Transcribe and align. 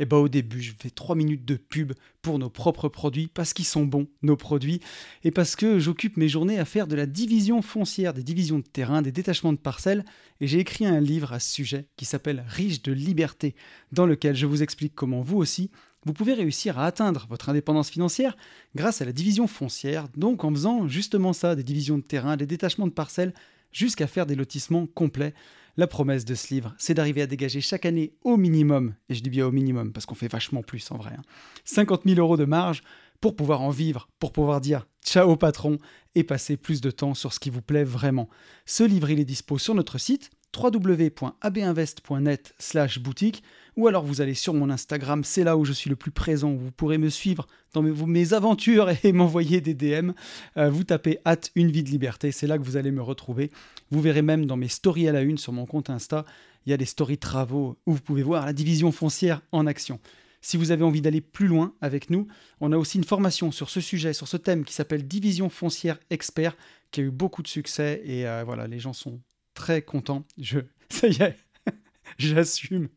et 0.00 0.04
eh 0.04 0.06
ben, 0.06 0.16
au 0.16 0.30
début, 0.30 0.62
je 0.62 0.72
fais 0.72 0.88
3 0.88 1.14
minutes 1.14 1.44
de 1.44 1.56
pub 1.56 1.92
pour 2.22 2.38
nos 2.38 2.48
propres 2.48 2.88
produits 2.88 3.28
parce 3.28 3.52
qu'ils 3.52 3.66
sont 3.66 3.84
bons, 3.84 4.08
nos 4.22 4.34
produits, 4.34 4.80
et 5.24 5.30
parce 5.30 5.56
que 5.56 5.78
j'occupe 5.78 6.16
mes 6.16 6.26
journées 6.26 6.58
à 6.58 6.64
faire 6.64 6.86
de 6.86 6.96
la 6.96 7.04
division 7.04 7.60
foncière, 7.60 8.14
des 8.14 8.22
divisions 8.22 8.60
de 8.60 8.64
terrain, 8.64 9.02
des 9.02 9.12
détachements 9.12 9.52
de 9.52 9.58
parcelles, 9.58 10.06
et 10.40 10.46
j'ai 10.46 10.58
écrit 10.58 10.86
un 10.86 11.00
livre 11.00 11.34
à 11.34 11.38
ce 11.38 11.52
sujet 11.52 11.84
qui 11.96 12.06
s'appelle 12.06 12.46
Riche 12.48 12.80
de 12.80 12.92
liberté, 12.92 13.54
dans 13.92 14.06
lequel 14.06 14.34
je 14.34 14.46
vous 14.46 14.62
explique 14.62 14.94
comment 14.94 15.20
vous 15.20 15.36
aussi, 15.36 15.70
vous 16.06 16.14
pouvez 16.14 16.32
réussir 16.32 16.78
à 16.78 16.86
atteindre 16.86 17.26
votre 17.28 17.50
indépendance 17.50 17.90
financière 17.90 18.38
grâce 18.74 19.02
à 19.02 19.04
la 19.04 19.12
division 19.12 19.46
foncière, 19.46 20.08
donc 20.16 20.44
en 20.44 20.50
faisant 20.50 20.88
justement 20.88 21.34
ça, 21.34 21.54
des 21.54 21.62
divisions 21.62 21.98
de 21.98 22.02
terrain, 22.02 22.38
des 22.38 22.46
détachements 22.46 22.86
de 22.86 22.92
parcelles, 22.92 23.34
jusqu'à 23.70 24.06
faire 24.06 24.24
des 24.24 24.34
lotissements 24.34 24.86
complets 24.86 25.34
la 25.80 25.86
promesse 25.86 26.26
de 26.26 26.34
ce 26.34 26.52
livre, 26.52 26.74
c'est 26.76 26.92
d'arriver 26.92 27.22
à 27.22 27.26
dégager 27.26 27.62
chaque 27.62 27.86
année 27.86 28.12
au 28.22 28.36
minimum, 28.36 28.94
et 29.08 29.14
je 29.14 29.22
dis 29.22 29.30
bien 29.30 29.46
au 29.46 29.50
minimum 29.50 29.92
parce 29.92 30.04
qu'on 30.04 30.14
fait 30.14 30.30
vachement 30.30 30.62
plus 30.62 30.90
en 30.90 30.98
vrai, 30.98 31.16
50 31.64 32.00
hein, 32.00 32.02
000 32.06 32.20
euros 32.20 32.36
de 32.36 32.44
marge 32.44 32.82
pour 33.22 33.34
pouvoir 33.34 33.62
en 33.62 33.70
vivre, 33.70 34.08
pour 34.18 34.30
pouvoir 34.30 34.60
dire 34.60 34.86
ciao 35.02 35.36
patron 35.36 35.78
et 36.14 36.22
passer 36.22 36.58
plus 36.58 36.82
de 36.82 36.90
temps 36.90 37.14
sur 37.14 37.32
ce 37.32 37.40
qui 37.40 37.48
vous 37.48 37.62
plaît 37.62 37.84
vraiment. 37.84 38.28
Ce 38.66 38.84
livre, 38.84 39.08
il 39.08 39.20
est 39.20 39.24
dispo 39.24 39.56
sur 39.56 39.74
notre 39.74 39.96
site 39.96 40.30
www.abinvest.net 40.56 42.54
slash 42.58 42.98
boutique 42.98 43.42
ou 43.76 43.86
alors 43.86 44.04
vous 44.04 44.20
allez 44.20 44.34
sur 44.34 44.52
mon 44.52 44.68
Instagram, 44.68 45.24
c'est 45.24 45.44
là 45.44 45.56
où 45.56 45.64
je 45.64 45.72
suis 45.72 45.88
le 45.88 45.96
plus 45.96 46.10
présent, 46.10 46.52
vous 46.52 46.70
pourrez 46.70 46.98
me 46.98 47.08
suivre 47.08 47.46
dans 47.72 47.82
mes, 47.82 48.32
aventures 48.32 48.90
et 49.04 49.12
m'envoyer 49.12 49.60
des 49.60 49.74
DM. 49.74 50.10
Euh, 50.56 50.70
vous 50.70 50.84
tapez 50.84 51.18
hâte 51.24 51.50
une 51.54 51.70
vie 51.70 51.82
de 51.82 51.88
liberté, 51.88 52.32
c'est 52.32 52.46
là 52.46 52.58
que 52.58 52.64
vous 52.64 52.76
allez 52.76 52.90
me 52.90 53.02
retrouver. 53.02 53.50
Vous 53.90 54.00
verrez 54.00 54.22
même 54.22 54.46
dans 54.46 54.56
mes 54.56 54.68
stories 54.68 55.08
à 55.08 55.12
la 55.12 55.22
une 55.22 55.38
sur 55.38 55.52
mon 55.52 55.66
compte 55.66 55.90
Insta, 55.90 56.24
il 56.66 56.70
y 56.70 56.72
a 56.72 56.76
des 56.76 56.84
stories 56.84 57.18
travaux 57.18 57.78
où 57.86 57.94
vous 57.94 58.00
pouvez 58.00 58.22
voir 58.22 58.44
la 58.44 58.52
division 58.52 58.92
foncière 58.92 59.40
en 59.52 59.66
action. 59.66 59.98
Si 60.42 60.56
vous 60.56 60.70
avez 60.70 60.84
envie 60.84 61.02
d'aller 61.02 61.20
plus 61.20 61.46
loin 61.46 61.74
avec 61.80 62.08
nous, 62.08 62.26
on 62.60 62.72
a 62.72 62.78
aussi 62.78 62.96
une 62.96 63.04
formation 63.04 63.52
sur 63.52 63.68
ce 63.68 63.80
sujet, 63.80 64.14
sur 64.14 64.26
ce 64.26 64.38
thème 64.38 64.64
qui 64.64 64.72
s'appelle 64.72 65.06
Division 65.06 65.50
foncière 65.50 65.98
expert, 66.08 66.56
qui 66.90 67.00
a 67.00 67.04
eu 67.04 67.10
beaucoup 67.10 67.42
de 67.42 67.48
succès 67.48 68.00
et 68.04 68.26
euh, 68.26 68.42
voilà, 68.44 68.66
les 68.66 68.78
gens 68.78 68.94
sont 68.94 69.20
très 69.54 69.82
content. 69.82 70.24
Je, 70.38 70.60
ça 70.88 71.08
y 71.08 71.22
est, 71.22 71.36
j'assume. 72.18 72.88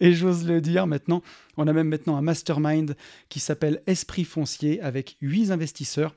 Et 0.00 0.12
j'ose 0.12 0.46
le 0.46 0.60
dire 0.60 0.86
maintenant, 0.86 1.22
on 1.56 1.66
a 1.66 1.72
même 1.72 1.88
maintenant 1.88 2.16
un 2.16 2.22
mastermind 2.22 2.96
qui 3.28 3.40
s'appelle 3.40 3.82
Esprit 3.86 4.24
foncier 4.24 4.80
avec 4.82 5.16
huit 5.20 5.50
investisseurs 5.50 6.16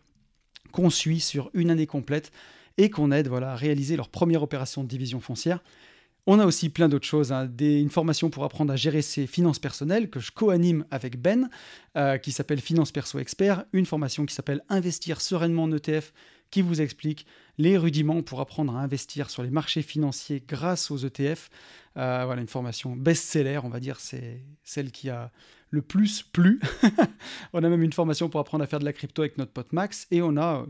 qu'on 0.71 0.89
suit 0.89 1.19
sur 1.19 1.49
une 1.53 1.69
année 1.69 1.87
complète 1.87 2.31
et 2.77 2.89
qu'on 2.89 3.11
aide 3.11 3.27
voilà, 3.27 3.51
à 3.51 3.55
réaliser 3.55 3.95
leur 3.95 4.09
première 4.09 4.43
opération 4.43 4.83
de 4.83 4.87
division 4.87 5.21
foncière. 5.21 5.63
On 6.25 6.39
a 6.39 6.45
aussi 6.45 6.69
plein 6.69 6.87
d'autres 6.87 7.05
choses, 7.05 7.33
hein. 7.33 7.45
des, 7.45 7.81
une 7.81 7.89
formation 7.89 8.29
pour 8.29 8.45
apprendre 8.45 8.71
à 8.71 8.77
gérer 8.77 9.01
ses 9.01 9.27
finances 9.27 9.59
personnelles 9.59 10.09
que 10.09 10.21
je 10.21 10.31
co-anime 10.31 10.85
avec 10.89 11.21
Ben, 11.21 11.49
euh, 11.97 12.17
qui 12.17 12.31
s'appelle 12.31 12.61
Finance 12.61 12.93
Perso 12.93 13.19
Expert, 13.19 13.65
une 13.73 13.85
formation 13.85 14.25
qui 14.25 14.33
s'appelle 14.33 14.63
Investir 14.69 15.19
sereinement 15.19 15.63
en 15.63 15.71
ETF, 15.73 16.13
qui 16.53 16.61
vous 16.61 16.81
explique 16.81 17.25
les 17.57 17.79
rudiments 17.79 18.21
pour 18.21 18.39
apprendre 18.39 18.75
à 18.75 18.81
investir 18.81 19.31
sur 19.31 19.41
les 19.41 19.49
marchés 19.49 19.81
financiers 19.81 20.43
grâce 20.47 20.91
aux 20.91 20.97
ETF. 20.97 21.49
Euh, 21.97 22.21
voilà, 22.25 22.41
une 22.41 22.47
formation 22.47 22.95
best-seller, 22.95 23.61
on 23.63 23.69
va 23.69 23.79
dire, 23.79 23.99
c'est 23.99 24.45
celle 24.63 24.91
qui 24.91 25.09
a 25.09 25.31
le 25.71 25.81
plus 25.81 26.21
plu. 26.21 26.61
on 27.53 27.63
a 27.63 27.69
même 27.69 27.81
une 27.81 27.91
formation 27.91 28.29
pour 28.29 28.39
apprendre 28.39 28.63
à 28.63 28.67
faire 28.67 28.77
de 28.77 28.85
la 28.85 28.93
crypto 28.93 29.23
avec 29.23 29.39
notre 29.39 29.51
pote 29.51 29.73
Max, 29.73 30.05
et 30.11 30.21
on 30.21 30.37
a 30.37 30.63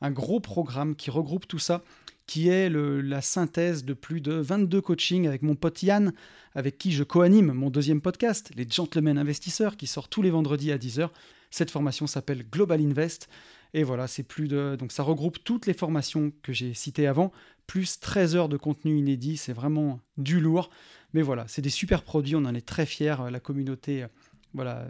un 0.00 0.10
gros 0.10 0.40
programme 0.40 0.96
qui 0.96 1.12
regroupe 1.12 1.46
tout 1.46 1.60
ça 1.60 1.82
qui 2.26 2.48
est 2.48 2.68
la 2.68 3.20
synthèse 3.20 3.84
de 3.84 3.94
plus 3.94 4.20
de 4.20 4.32
22 4.32 4.80
coachings 4.80 5.28
avec 5.28 5.42
mon 5.42 5.54
pote 5.54 5.84
Yann, 5.84 6.12
avec 6.56 6.78
qui 6.78 6.90
je 6.90 7.04
co-anime 7.04 7.52
mon 7.52 7.70
deuxième 7.70 8.00
podcast, 8.00 8.50
Les 8.56 8.66
Gentlemen 8.68 9.18
Investisseurs, 9.18 9.76
qui 9.76 9.86
sort 9.86 10.08
tous 10.08 10.22
les 10.22 10.30
vendredis 10.30 10.72
à 10.72 10.78
10h. 10.78 11.10
Cette 11.50 11.70
formation 11.70 12.06
s'appelle 12.06 12.44
Global 12.50 12.80
Invest. 12.80 13.28
Et 13.74 13.84
voilà, 13.84 14.06
c'est 14.06 14.22
plus 14.22 14.48
de. 14.48 14.76
Donc 14.78 14.92
ça 14.92 15.02
regroupe 15.02 15.42
toutes 15.42 15.66
les 15.66 15.74
formations 15.74 16.32
que 16.42 16.52
j'ai 16.52 16.74
citées 16.74 17.06
avant, 17.06 17.32
plus 17.66 18.00
13 18.00 18.36
heures 18.36 18.48
de 18.48 18.56
contenu 18.56 18.98
inédit. 18.98 19.36
C'est 19.36 19.52
vraiment 19.52 20.00
du 20.16 20.40
lourd. 20.40 20.70
Mais 21.14 21.22
voilà, 21.22 21.46
c'est 21.48 21.62
des 21.62 21.70
super 21.70 22.02
produits. 22.02 22.36
On 22.36 22.44
en 22.44 22.54
est 22.54 22.66
très 22.66 22.86
fiers. 22.86 23.16
La 23.30 23.40
communauté 23.40 24.06
voilà, 24.54 24.86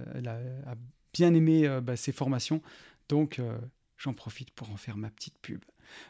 a, 0.67 0.75
bien 1.13 1.35
aimé 1.35 1.67
euh, 1.67 1.81
bah, 1.81 1.97
ces 1.97 2.13
formations. 2.13 2.63
Donc 3.09 3.39
euh, 3.39 3.57
j'en 3.97 4.15
profite 4.15 4.51
pour 4.51 4.71
en 4.71 4.77
faire 4.77 4.97
ma 4.97 5.11
petite 5.11 5.39
pub. 5.41 5.65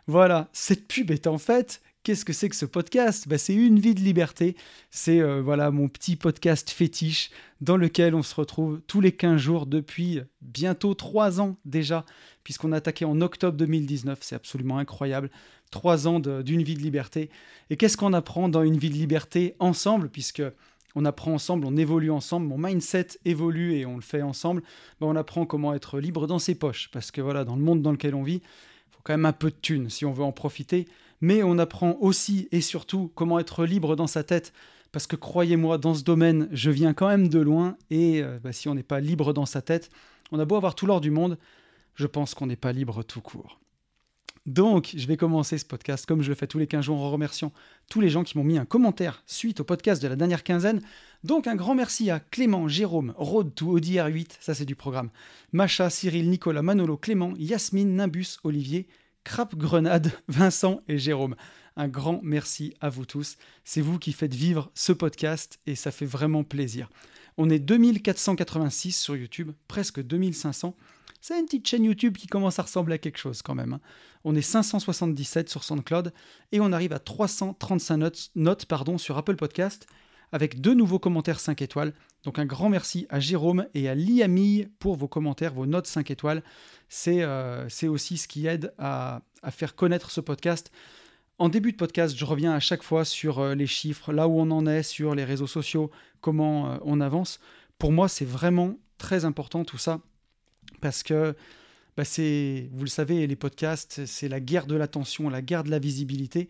Voilà, 0.07 0.49
cette 0.53 0.87
pub 0.87 1.11
est 1.11 1.27
en 1.27 1.39
fait 1.39 1.83
Qu'est-ce 2.05 2.25
que 2.25 2.33
c'est 2.33 2.49
que 2.49 2.57
ce 2.57 2.67
podcast? 2.67 3.29
Bah, 3.29 3.39
C'est 3.39 3.55
une 3.55 3.79
vie 3.79 3.95
de 3.95 4.01
liberté. 4.01 4.57
C'est 4.91 5.21
euh, 5.21 5.41
voilà 5.41 5.71
mon 5.71 5.87
petit 5.87 6.17
podcast 6.17 6.71
fétiche 6.71 7.31
dans 7.61 7.77
lequel 7.77 8.17
on 8.17 8.25
se 8.25 8.35
retrouve 8.35 8.81
tous 8.89 9.01
les 9.01 9.13
15 9.13 9.41
jours 9.41 9.67
depuis 9.67 10.21
bientôt 10.41 10.95
3 10.95 11.41
ans 11.41 11.57
déjà, 11.65 12.05
puisqu'on 12.43 12.73
a 12.73 12.79
attaqué 12.79 13.05
en 13.05 13.21
octobre 13.21 13.57
2019. 13.57 14.19
C'est 14.21 14.35
absolument 14.35 14.79
incroyable. 14.79 15.31
3 15.71 16.09
ans 16.09 16.19
d'une 16.19 16.65
vie 16.65 16.75
de 16.75 16.81
liberté. 16.81 17.31
Et 17.71 17.77
qu'est-ce 17.77 17.97
qu'on 17.97 18.15
apprend 18.15 18.49
dans 18.49 18.65
une 18.65 18.79
vie 18.79 18.91
de 18.91 18.95
liberté 18.95 19.55
ensemble, 19.61 20.09
puisque 20.09 20.43
on 20.97 21.05
apprend 21.05 21.35
ensemble, 21.35 21.67
on 21.67 21.77
évolue 21.77 22.11
ensemble, 22.11 22.49
mon 22.49 22.59
mindset 22.59 23.07
évolue 23.25 23.75
et 23.75 23.87
on 23.87 23.95
le 23.95 24.03
fait 24.03 24.23
ensemble. 24.23 24.63
Bah, 25.01 25.07
on 25.07 25.15
apprend 25.15 25.47
comment 25.47 25.73
être 25.73 26.01
libre 26.01 26.27
dans 26.27 26.41
ses 26.41 26.57
poches, 26.57 26.91
parce 26.93 27.13
que 27.13 27.21
voilà, 27.21 27.45
dans 27.45 27.55
le 27.55 27.63
monde 27.63 27.81
dans 27.81 27.93
lequel 27.93 28.17
on 28.17 28.25
vit, 28.25 28.43
il 28.43 28.91
faut 28.91 29.01
quand 29.05 29.13
même 29.13 29.25
un 29.25 29.33
peu 29.33 29.51
de 29.51 29.57
thunes 29.63 29.89
si 29.89 30.05
on 30.05 30.13
veut 30.13 30.25
en 30.25 30.33
profiter 30.33 30.89
mais 31.23 31.43
on 31.43 31.57
apprend 31.57 31.97
aussi 32.01 32.49
et 32.53 32.61
surtout 32.61 33.11
comment 33.15 33.39
être 33.39 33.65
libre 33.65 33.97
dans 33.97 34.07
sa 34.07 34.25
tête. 34.25 34.53
Parce 34.91 35.07
que 35.07 35.17
croyez-moi, 35.17 35.79
dans 35.79 35.95
ce 35.95 36.03
domaine, 36.03 36.49
je 36.53 36.71
viens 36.71 36.93
quand 36.93 37.09
même 37.09 37.29
de 37.29 37.39
loin, 37.39 37.79
et 37.89 38.23
euh, 38.23 38.39
bah, 38.43 38.53
si 38.53 38.69
on 38.69 38.75
n'est 38.75 38.83
pas 38.83 39.01
libre 39.01 39.33
dans 39.33 39.47
sa 39.47 39.63
tête, 39.63 39.89
on 40.33 40.39
a 40.39 40.45
beau 40.45 40.57
avoir 40.57 40.75
tout 40.75 40.85
l'or 40.85 41.01
du 41.01 41.11
monde, 41.11 41.39
je 41.95 42.07
pense 42.07 42.35
qu'on 42.35 42.47
n'est 42.47 42.57
pas 42.57 42.73
libre 42.73 43.03
tout 43.03 43.23
court. 43.23 43.59
Donc, 44.45 44.93
je 44.97 45.07
vais 45.07 45.17
commencer 45.17 45.57
ce 45.57 45.65
podcast 45.65 46.05
comme 46.05 46.21
je 46.21 46.29
le 46.29 46.35
fais 46.35 46.49
tous 46.49 46.59
les 46.59 46.67
15 46.67 46.87
jours 46.87 47.01
en 47.01 47.13
remerciant 47.13 47.53
tous 47.89 48.01
les 48.01 48.09
gens 48.09 48.25
qui 48.25 48.37
m'ont 48.37 48.45
mis 48.45 48.59
un 48.59 48.65
commentaire 48.65 49.23
suite 49.25 49.61
au 49.61 49.65
podcast 49.65 50.03
de 50.03 50.09
la 50.09 50.17
dernière 50.17 50.43
quinzaine. 50.43 50.83
Donc, 51.23 51.47
un 51.47 51.55
grand 51.55 51.77
merci 51.77 52.11
à 52.11 52.19
Clément, 52.19 52.67
Jérôme, 52.67 53.15
Road 53.17 53.55
to 53.55 53.77
ODR 53.77 54.07
8, 54.07 54.39
ça 54.41 54.55
c'est 54.55 54.65
du 54.65 54.75
programme, 54.75 55.11
Macha, 55.53 55.89
Cyril, 55.91 56.29
Nicolas, 56.29 56.63
Manolo, 56.63 56.97
Clément, 56.97 57.35
Yasmine, 57.37 57.95
Nimbus, 57.95 58.39
Olivier, 58.43 58.89
Crap 59.25 59.55
Grenade, 59.57 60.13
Vincent 60.29 60.83
et 60.89 60.99
Jérôme. 60.99 61.37
Un 61.77 61.89
grand 61.89 62.21
merci 62.23 62.75
à 62.81 62.89
vous 62.89 63.07
tous. 63.07 63.37
C'est 63.65 63.81
vous 63.81 63.99
qui 63.99 64.13
faites 64.13 64.35
vivre 64.35 64.71
ce 64.75 64.93
podcast 64.93 65.59
et 65.67 65.75
ça 65.75 65.91
fait 65.91 66.07
vraiment 66.07 66.45
plaisir. 66.45 66.91
On 67.39 67.49
est 67.49 67.59
2486 67.59 68.93
sur 68.93 69.17
YouTube, 69.17 69.53
presque 69.69 70.03
2500. 70.03 70.77
C'est 71.21 71.39
une 71.39 71.47
petite 71.47 71.67
chaîne 71.67 71.85
YouTube 71.85 72.17
qui 72.17 72.27
commence 72.27 72.59
à 72.59 72.63
ressembler 72.63 72.95
à 72.95 72.99
quelque 72.99 73.19
chose 73.19 73.43
quand 73.43 73.55
même. 73.55 73.75
Hein. 73.75 73.81
On 74.25 74.35
est 74.35 74.43
577 74.43 75.49
sur 75.49 75.65
SoundCloud 75.65 76.13
et 76.51 76.61
on 76.61 76.73
arrive 76.73 76.93
à 76.93 76.99
335 76.99 77.97
notes, 77.97 78.31
notes 78.35 78.67
pardon, 78.67 78.99
sur 78.99 79.17
Apple 79.17 79.37
Podcast 79.37 79.87
avec 80.33 80.61
deux 80.61 80.75
nouveaux 80.75 80.99
commentaires 80.99 81.41
5 81.41 81.63
étoiles. 81.63 81.95
Donc 82.25 82.39
un 82.39 82.47
grand 82.47 82.69
merci 82.69 83.07
à 83.09 83.19
Jérôme 83.19 83.67
et 83.75 83.89
à 83.89 83.95
Liamille 83.95 84.69
pour 84.79 84.97
vos 84.97 85.09
commentaires, 85.09 85.53
vos 85.53 85.67
notes 85.67 85.87
5 85.87 86.11
étoiles. 86.11 86.43
Euh, 87.09 87.67
c'est 87.69 87.89
aussi 87.89 88.17
ce 88.17 88.29
qui 88.29 88.47
aide 88.47 88.73
à, 88.79 89.23
faire 89.51 89.75
connaître 89.75 90.11
ce 90.11 90.21
podcast. 90.21 90.71
En 91.39 91.49
début 91.49 91.73
de 91.73 91.77
podcast, 91.77 92.17
je 92.17 92.25
reviens 92.25 92.53
à 92.53 92.61
chaque 92.61 92.85
fois 92.85 93.05
sur 93.05 93.41
euh, 93.41 93.55
les 93.55 93.67
chiffres, 93.67 94.13
là 94.13 94.29
où 94.29 94.39
on 94.39 94.51
en 94.53 94.67
est, 94.67 94.85
sur 94.85 95.15
les 95.15 95.25
réseaux 95.25 95.49
sociaux, 95.49 95.91
comment 96.21 96.71
euh, 96.71 96.77
on 96.83 97.01
avance. 97.01 97.41
Pour 97.79 97.91
moi, 97.91 98.09
c'est 98.09 98.25
vraiment 98.25 98.77
très 98.99 99.25
important 99.25 99.65
tout 99.65 99.79
ça, 99.79 100.01
parce 100.81 101.03
que 101.03 101.35
bah, 101.97 102.05
vous 102.05 102.85
le 102.85 102.89
savez, 102.89 103.27
les 103.27 103.37
podcasts, 103.37 104.07
c'est 104.07 104.29
la 104.29 104.39
guerre 104.39 104.67
de 104.67 104.77
l'attention, 104.77 105.29
la 105.29 105.43
guerre 105.43 105.65
de 105.65 105.71
la 105.71 105.81
visibilité. 105.81 106.49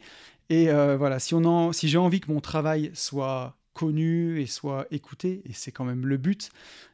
Et 0.50 0.66
voilà, 0.66 1.18
si, 1.18 1.34
on 1.34 1.72
si 1.72 1.88
j'ai 1.88 1.96
envie 1.96 2.20
que 2.20 2.30
mon 2.30 2.40
travail 2.40 2.90
soit 2.92 3.56
connu 3.74 4.40
et 4.40 4.46
soit 4.46 4.86
écouté, 4.90 5.42
et 5.44 5.52
c'est 5.52 5.72
quand 5.72 5.84
même 5.84 6.06
le 6.06 6.16
but, 6.16 6.50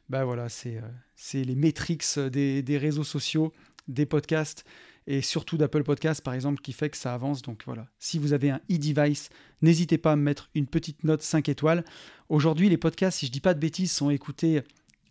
bah 0.09 0.25
voilà, 0.25 0.49
c'est 0.49 0.77
euh, 0.77 1.43
les 1.43 1.55
métriques 1.55 2.03
des, 2.17 2.61
des, 2.61 2.77
réseaux 2.77 3.03
sociaux, 3.03 3.53
des 3.87 4.05
podcasts, 4.05 4.65
et 5.07 5.21
surtout 5.21 5.57
d'Apple 5.57 5.83
Podcasts 5.83 6.23
par 6.23 6.33
exemple, 6.33 6.61
qui 6.61 6.71
fait 6.71 6.89
que 6.89 6.97
ça 6.97 7.13
avance. 7.13 7.41
Donc 7.41 7.63
voilà, 7.65 7.87
si 7.97 8.19
vous 8.19 8.33
avez 8.33 8.51
un 8.51 8.61
e-device, 8.71 9.29
n'hésitez 9.61 9.97
pas 9.97 10.13
à 10.13 10.15
mettre 10.15 10.49
une 10.55 10.67
petite 10.67 11.03
note 11.03 11.21
5 11.21 11.49
étoiles. 11.49 11.83
Aujourd'hui, 12.29 12.69
les 12.69 12.77
podcasts, 12.77 13.19
si 13.19 13.25
je 13.25 13.31
dis 13.31 13.41
pas 13.41 13.53
de 13.53 13.59
bêtises, 13.59 13.91
sont 13.91 14.09
écoutés 14.09 14.61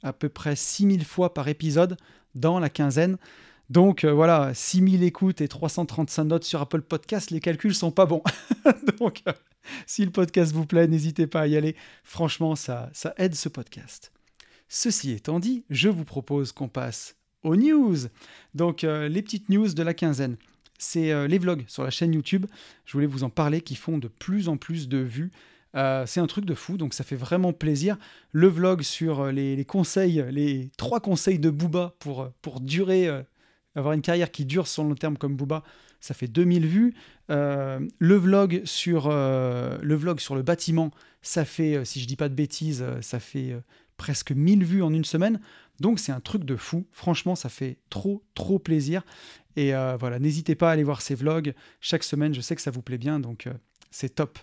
à 0.03 0.13
peu 0.13 0.29
près 0.29 0.55
6000 0.55 1.05
fois 1.05 1.35
par 1.35 1.49
épisode 1.49 1.97
dans 2.35 2.61
la 2.61 2.71
quinzaine. 2.71 3.19
Donc 3.71 4.05
voilà, 4.05 4.55
6000 4.55 5.03
écoutes 5.03 5.41
et 5.41 5.49
335 5.49 6.25
notes 6.25 6.45
sur 6.45 6.61
Apple 6.61 6.83
Podcast, 6.83 7.31
les 7.31 7.41
calculs 7.41 7.75
sont 7.75 7.91
pas 7.91 8.07
bons. 8.07 8.23
Donc 8.99 9.23
si 9.87 10.05
le 10.05 10.11
podcast 10.11 10.53
vous 10.53 10.67
plaît, 10.67 10.89
n'hésitez 10.89 11.27
pas 11.27 11.43
à 11.43 11.47
y 11.47 11.57
aller. 11.57 11.77
Franchement, 12.05 12.57
ça, 12.57 12.91
ça 12.93 13.15
aide 13.17 13.35
ce 13.35 13.49
podcast. 13.49 14.13
Ceci 14.69 15.13
étant 15.13 15.41
dit, 15.41 15.65
je 15.71 15.89
vous 15.89 16.05
propose 16.05 16.53
qu'on 16.53 16.69
passe 16.69 17.17
aux 17.43 17.57
news. 17.57 17.97
Donc 18.55 18.83
les 18.83 19.23
petites 19.23 19.49
news 19.49 19.73
de 19.73 19.83
la 19.83 19.95
quinzaine 19.95 20.37
c'est 20.79 21.13
euh, 21.13 21.27
les 21.27 21.39
vlogs 21.39 21.65
sur 21.67 21.83
la 21.85 21.91
chaîne 21.91 22.15
YouTube. 22.15 22.47
Je 22.87 22.93
voulais 22.93 23.07
vous 23.07 23.25
en 23.25 23.31
parler 23.31 23.61
qui 23.61 23.75
font 23.75 23.99
de 23.99 24.09
plus 24.09 24.49
en 24.49 24.57
plus 24.57 24.89
de 24.89 24.99
vues. 24.99 25.31
Euh, 25.75 26.07
c'est 26.07 26.21
un 26.21 26.27
truc 26.27 26.47
de 26.47 26.55
fou, 26.55 26.79
donc 26.79 26.95
ça 26.95 27.05
fait 27.05 27.17
vraiment 27.17 27.53
plaisir. 27.53 27.99
Le 28.33 28.47
vlog 28.47 28.83
sur 28.83 29.21
euh, 29.21 29.33
les, 29.33 29.65
conseils, 29.65 30.25
les 30.31 30.71
trois 30.79 31.01
conseils 31.01 31.39
de 31.39 31.51
Booba 31.51 31.95
pour, 31.99 32.31
pour 32.41 32.61
durer, 32.61 33.09
avoir 33.75 33.93
une 33.93 34.01
carrière 34.01 34.31
qui 34.31 34.47
dure 34.47 34.67
sur 34.67 34.85
le 34.85 34.91
long 34.91 34.95
terme 34.95 35.19
comme 35.19 35.37
Booba, 35.37 35.63
ça 36.01 36.15
fait 36.15 36.29
2000 36.29 36.67
vues. 36.67 36.95
le, 37.29 37.89
vlog 38.17 38.63
sur, 38.65 39.09
le 39.09 39.95
vlog 39.95 40.21
sur 40.21 40.35
le 40.35 40.43
bâtiment, 40.43 40.91
ça 41.23 41.45
fait, 41.45 41.85
si 41.85 42.01
je 42.01 42.07
dis 42.07 42.17
pas 42.17 42.29
de 42.29 42.35
bêtises, 42.35 42.85
ça 43.01 43.21
fait 43.21 43.57
presque 43.97 44.33
1000 44.33 44.65
vues 44.65 44.83
en 44.83 44.93
une 44.95 45.05
semaine. 45.05 45.41
Donc 45.81 45.99
c'est 45.99 46.13
un 46.13 46.21
truc 46.21 46.45
de 46.45 46.57
fou. 46.57 46.87
Franchement, 46.93 47.35
ça 47.35 47.49
fait 47.49 47.79
trop, 47.91 48.23
trop 48.35 48.59
plaisir. 48.59 49.03
Et 49.57 49.75
euh, 49.75 49.97
voilà, 49.99 50.19
n'hésitez 50.19 50.55
pas 50.55 50.71
à 50.71 50.73
aller 50.73 50.85
voir 50.85 51.03
ces 51.03 51.15
vlogs. 51.15 51.55
Chaque 51.81 52.05
semaine, 52.05 52.33
je 52.33 52.41
sais 52.41 52.57
que 52.57 52.63
ça 52.63 52.71
vous 52.71 52.83
plaît 52.83 52.99
bien, 52.99 53.21
donc 53.21 53.47
euh, 53.47 53.53
c'est 53.91 54.15
top. 54.15 54.39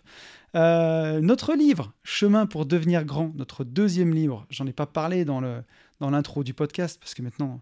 Euh, 0.56 1.20
notre 1.22 1.54
livre, 1.54 1.94
Chemin 2.04 2.46
pour 2.46 2.66
devenir 2.66 3.04
grand, 3.06 3.34
notre 3.36 3.64
deuxième 3.64 4.14
livre, 4.14 4.46
j'en 4.50 4.68
ai 4.68 4.74
pas 4.74 4.86
parlé 4.86 5.26
dans 5.26 5.42
l'intro 6.02 6.42
dans 6.42 6.44
du 6.44 6.54
podcast, 6.54 7.00
parce 7.00 7.14
que 7.14 7.22
maintenant, 7.22 7.62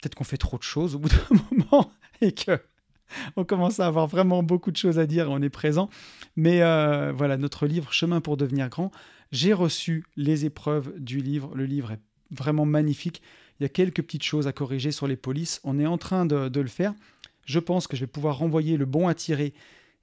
peut-être 0.00 0.14
qu'on 0.14 0.24
fait 0.24 0.38
trop 0.38 0.58
de 0.58 0.62
choses 0.62 0.94
au 0.94 0.98
bout 0.98 1.08
d'un 1.08 1.36
moment 1.70 1.90
et 2.20 2.32
que 2.32 2.60
on 3.36 3.44
commence 3.44 3.80
à 3.80 3.86
avoir 3.86 4.06
vraiment 4.06 4.42
beaucoup 4.42 4.70
de 4.70 4.76
choses 4.76 4.98
à 4.98 5.06
dire, 5.06 5.28
on 5.30 5.42
est 5.42 5.50
présent. 5.50 5.90
Mais 6.36 6.58
voilà, 7.12 7.36
notre 7.36 7.66
livre, 7.66 7.92
Chemin 7.92 8.20
pour 8.20 8.36
devenir 8.36 8.68
grand, 8.68 8.90
j'ai 9.32 9.52
reçu 9.52 10.04
les 10.16 10.44
épreuves 10.44 10.92
du 10.98 11.18
livre. 11.18 11.54
Le 11.54 11.64
livre 11.64 11.92
est 11.92 12.00
vraiment 12.30 12.64
magnifique. 12.64 13.22
Il 13.60 13.64
y 13.64 13.66
a 13.66 13.68
quelques 13.68 14.02
petites 14.02 14.22
choses 14.22 14.46
à 14.46 14.52
corriger 14.52 14.92
sur 14.92 15.06
les 15.06 15.16
polices. 15.16 15.60
On 15.64 15.78
est 15.78 15.86
en 15.86 15.98
train 15.98 16.26
de, 16.26 16.60
le 16.60 16.68
faire. 16.68 16.94
Je 17.44 17.58
pense 17.58 17.86
que 17.86 17.96
je 17.96 18.02
vais 18.02 18.06
pouvoir 18.06 18.38
renvoyer 18.38 18.76
le 18.76 18.86
bon 18.86 19.08
à 19.08 19.14
tirer 19.14 19.52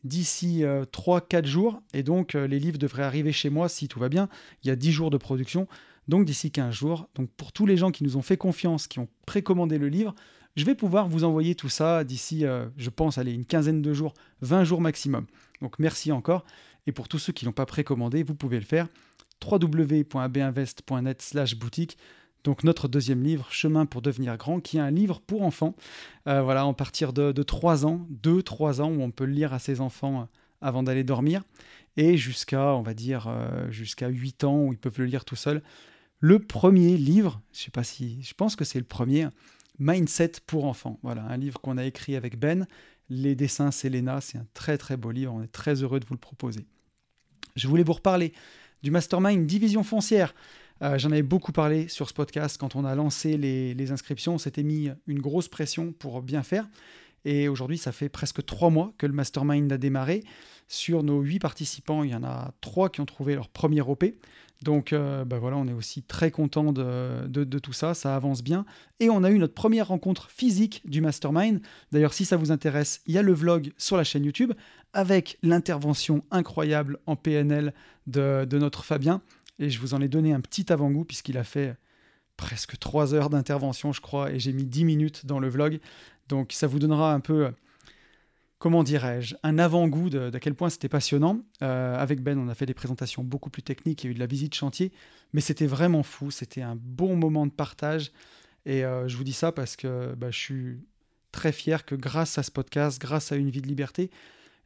d'ici 0.04 0.64
3-4 0.64 0.64
euh, 0.64 1.46
jours. 1.46 1.82
Et 1.94 2.04
donc, 2.04 2.36
euh, 2.36 2.48
les 2.48 2.60
livres 2.60 2.78
devraient 2.78 3.04
arriver 3.04 3.32
chez 3.32 3.50
moi 3.50 3.70
si 3.70 3.88
tout 3.88 4.00
va 4.00 4.10
bien. 4.10 4.30
Il 4.64 4.68
y 4.68 4.72
a 4.72 4.76
10 4.76 4.92
jours 4.92 5.10
de 5.10 5.18
production. 5.18 5.68
Donc, 6.08 6.26
d'ici 6.26 6.52
15 6.52 6.74
jours. 6.74 7.08
Donc, 7.16 7.30
pour 7.38 7.52
tous 7.52 7.66
les 7.66 7.78
gens 7.78 7.92
qui 7.92 8.04
nous 8.04 8.18
ont 8.18 8.22
fait 8.22 8.38
confiance, 8.38 8.88
qui 8.88 9.00
ont 9.00 9.08
précommandé 9.26 9.78
le 9.78 9.88
livre, 9.88 10.14
je 10.56 10.64
vais 10.64 10.76
pouvoir 10.76 11.08
vous 11.08 11.24
envoyer 11.24 11.56
tout 11.56 11.70
ça 11.70 12.04
d'ici, 12.04 12.46
euh, 12.46 12.68
je 12.78 12.90
pense, 12.90 13.18
allez, 13.18 13.34
une 13.34 13.46
quinzaine 13.46 13.82
de 13.82 13.94
jours, 13.94 14.14
20 14.42 14.64
jours 14.64 14.82
maximum. 14.82 15.26
Donc, 15.62 15.80
merci 15.80 16.12
encore. 16.12 16.46
Et 16.88 16.92
pour 16.92 17.08
tous 17.08 17.20
ceux 17.20 17.34
qui 17.34 17.46
n'ont 17.46 17.52
pas 17.52 17.66
précommandé, 17.66 18.24
vous 18.24 18.36
pouvez 18.36 18.60
le 18.60 18.66
faire 18.66 18.88
www.binvest.net 19.46 21.22
slash 21.22 21.56
boutique 21.56 21.98
donc 22.46 22.64
notre 22.64 22.88
deuxième 22.88 23.24
livre, 23.24 23.48
Chemin 23.50 23.88
pour 23.88 24.04
devenir 24.04 24.38
grand, 24.38 24.60
qui 24.60 24.78
est 24.78 24.80
un 24.80 24.92
livre 24.92 25.20
pour 25.20 25.42
enfants. 25.42 25.76
Euh, 26.28 26.44
voilà, 26.44 26.68
en 26.68 26.76
partir 26.76 27.12
de, 27.12 27.32
3 27.32 27.88
ans, 27.88 28.08
2-3 28.24 28.82
ans, 28.82 28.92
où 28.92 29.02
on 29.02 29.10
peut 29.10 29.26
le 29.26 29.34
lire 29.34 29.52
à 29.52 29.58
ses 29.58 29.82
enfants 29.82 30.22
euh, 30.22 30.26
avant 30.62 30.84
d'aller 30.84 31.04
dormir, 31.04 31.42
et 31.98 32.18
jusqu'à, 32.18 32.76
on 32.76 32.84
va 32.84 32.94
dire, 32.94 33.36
jusqu'à 33.70 34.10
8 34.10 34.44
ans, 34.44 34.60
où 34.60 34.74
ils 34.74 34.78
peuvent 34.78 35.00
le 35.00 35.06
lire 35.06 35.26
tout 35.26 35.36
seuls. 35.36 35.64
Le 36.20 36.38
premier 36.38 36.98
livre, 36.98 37.42
je 37.52 37.62
sais 37.62 37.72
pas 37.72 37.84
si, 37.84 38.22
je 38.22 38.36
pense 38.36 38.56
que 38.56 38.64
c'est 38.64 38.80
le 38.80 38.86
premier, 38.86 39.28
Mindset 39.80 40.34
pour 40.46 40.66
enfants. 40.66 41.00
Voilà, 41.04 41.24
un 41.24 41.38
livre 41.38 41.60
qu'on 41.60 41.78
a 41.78 41.86
écrit 41.86 42.16
avec 42.16 42.40
Ben. 42.40 42.68
Les 43.10 43.36
dessins, 43.36 43.72
c'est 43.72 43.92
c'est 44.22 44.38
un 44.38 44.48
très 44.54 44.78
très 44.78 44.98
beau 44.98 45.12
livre, 45.12 45.34
on 45.34 45.44
est 45.44 45.52
très 45.52 45.84
heureux 45.84 46.00
de 46.00 46.06
vous 46.06 46.16
le 46.16 46.20
proposer. 46.20 46.66
Je 47.56 47.68
voulais 47.68 47.84
vous 47.84 47.94
reparler 47.94 48.34
du 48.84 48.92
Mastermind 48.92 49.46
Division 49.46 49.84
Foncière. 49.84 50.34
Euh, 50.82 50.98
j'en 50.98 51.12
avais 51.12 51.24
beaucoup 51.24 51.52
parlé 51.52 51.88
sur 51.88 52.10
ce 52.10 52.14
podcast 52.14 52.58
quand 52.60 52.76
on 52.76 52.84
a 52.84 52.96
lancé 52.96 53.38
les, 53.38 53.92
inscriptions. 53.92 54.36
On 54.36 54.38
s'était 54.38 54.64
mis 54.64 54.90
une 55.08 55.20
grosse 55.20 55.48
pression 55.48 55.94
pour 55.94 56.22
bien 56.22 56.44
faire. 56.44 56.68
Et 57.24 57.48
aujourd'hui, 57.48 57.78
ça 57.78 57.92
fait 57.92 58.10
presque 58.10 58.46
trois 58.46 58.70
mois 58.70 58.94
que 58.98 59.06
le 59.06 59.14
mastermind 59.14 59.72
a 59.72 59.78
démarré. 59.78 60.24
Sur 60.68 61.04
nos 61.04 61.22
huit 61.22 61.40
participants, 61.40 62.04
il 62.04 62.12
y 62.12 62.16
en 62.16 62.24
a 62.24 62.54
trois 62.62 62.90
qui 62.90 63.02
ont 63.02 63.06
trouvé 63.06 63.36
leur 63.36 63.50
premier 63.50 63.82
OP. 63.82 64.04
Donc 64.62 64.94
euh, 64.94 65.26
bah 65.26 65.38
voilà, 65.38 65.58
on 65.58 65.68
est 65.68 65.74
aussi 65.74 66.02
très 66.02 66.32
content 66.32 66.72
de, 66.72 67.60
tout 67.60 67.74
ça, 67.74 67.94
ça 67.94 68.16
avance 68.16 68.44
bien. 68.44 68.66
Et 69.00 69.10
on 69.10 69.24
a 69.24 69.32
eu 69.32 69.38
notre 69.38 69.54
première 69.54 69.90
rencontre 69.90 70.30
physique 70.32 70.82
du 70.86 71.02
mastermind. 71.02 71.62
D'ailleurs, 71.92 72.14
si 72.14 72.26
ça 72.26 72.38
vous 72.38 72.52
intéresse, 72.52 73.02
il 73.06 73.14
y 73.14 73.18
a 73.18 73.22
le 73.22 73.34
vlog 73.34 73.74
sur 73.78 73.98
la 73.98 74.04
chaîne 74.04 74.26
YouTube 74.26 74.54
avec 74.94 75.38
l'intervention 75.44 76.24
incroyable 76.32 77.00
en 77.06 77.16
PNL 77.16 77.74
de, 78.08 78.46
de 78.50 78.58
notre 78.58 78.84
Fabien. 78.86 79.22
Et 79.60 79.70
je 79.70 79.80
vous 79.80 79.94
en 79.94 80.02
ai 80.02 80.08
donné 80.08 80.34
un 80.34 80.42
petit 80.42 80.72
avant-goût 80.72 81.06
puisqu'il 81.06 81.38
a 81.38 81.44
fait 81.44 81.76
presque 82.38 82.78
trois 82.80 83.14
heures 83.14 83.30
d'intervention, 83.30 83.94
je 83.94 84.02
crois, 84.02 84.32
et 84.32 84.40
j'ai 84.40 84.52
mis 84.54 84.66
10 84.66 84.86
minutes 84.86 85.26
dans 85.26 85.40
le 85.40 85.50
vlog. 85.50 85.80
Donc 86.28 86.52
ça 86.52 86.68
vous 86.68 86.80
donnera 86.80 87.14
un 87.14 87.20
peu, 87.20 87.52
comment 88.60 88.84
dirais-je, 88.84 89.36
un 89.44 89.58
avant-goût 89.60 90.10
de, 90.10 90.32
quel 90.40 90.56
point 90.56 90.70
c'était 90.70 90.90
passionnant. 90.90 91.42
Euh, 91.62 91.96
avec 91.98 92.22
Ben, 92.22 92.38
on 92.38 92.48
a 92.48 92.56
fait 92.56 92.66
des 92.66 92.74
présentations 92.74 93.24
beaucoup 93.24 93.50
plus 93.50 93.64
techniques, 93.64 94.04
il 94.04 94.08
y 94.08 94.10
a 94.10 94.12
eu 94.12 94.14
de 94.16 94.20
la 94.20 94.26
visite 94.26 94.56
chantier, 94.56 94.92
mais 95.34 95.42
c'était 95.42 95.68
vraiment 95.68 96.04
fou, 96.04 96.32
c'était 96.32 96.62
un 96.62 96.78
bon 96.80 97.16
moment 97.16 97.46
de 97.46 97.52
partage. 97.52 98.12
Et 98.66 98.84
euh, 98.84 99.08
je 99.08 99.18
vous 99.18 99.24
dis 99.24 99.34
ça 99.34 99.52
parce 99.52 99.76
que 99.76 100.16
bah, 100.16 100.32
je 100.32 100.40
suis 100.40 100.78
très 101.32 101.52
fier 101.52 101.86
que 101.86 101.96
grâce 101.96 102.38
à 102.38 102.44
ce 102.44 102.52
podcast, 102.52 103.00
grâce 103.00 103.32
à 103.32 103.36
une 103.36 103.50
vie 103.50 103.62
de 103.62 103.68
liberté, 103.68 104.10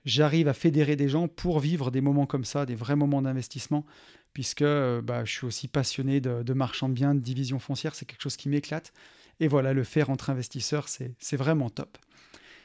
j'arrive 0.06 0.48
à 0.48 0.54
fédérer 0.54 0.96
des 0.96 1.10
gens 1.10 1.28
pour 1.28 1.60
vivre 1.60 1.92
des 1.92 2.00
moments 2.00 2.26
comme 2.26 2.46
ça, 2.46 2.66
des 2.66 2.76
vrais 2.76 2.96
moments 2.96 3.22
d'investissement 3.22 3.86
puisque 4.34 4.62
euh, 4.62 5.02
bah, 5.02 5.26
je 5.26 5.32
suis 5.32 5.46
aussi 5.46 5.68
passionné 5.68 6.22
de, 6.22 6.44
de 6.44 6.54
marchand 6.54 6.90
de 6.90 6.94
biens, 6.94 7.16
de 7.16 7.20
division 7.20 7.60
foncière, 7.60 7.96
c'est 7.96 8.06
quelque 8.06 8.22
chose 8.22 8.38
qui 8.38 8.50
m'éclate. 8.50 8.94
Et 9.40 9.48
voilà, 9.48 9.74
le 9.74 9.84
faire 9.84 10.10
entre 10.10 10.30
investisseurs, 10.30 10.88
c'est 10.90 11.38
vraiment 11.38 11.70
top. 11.70 11.98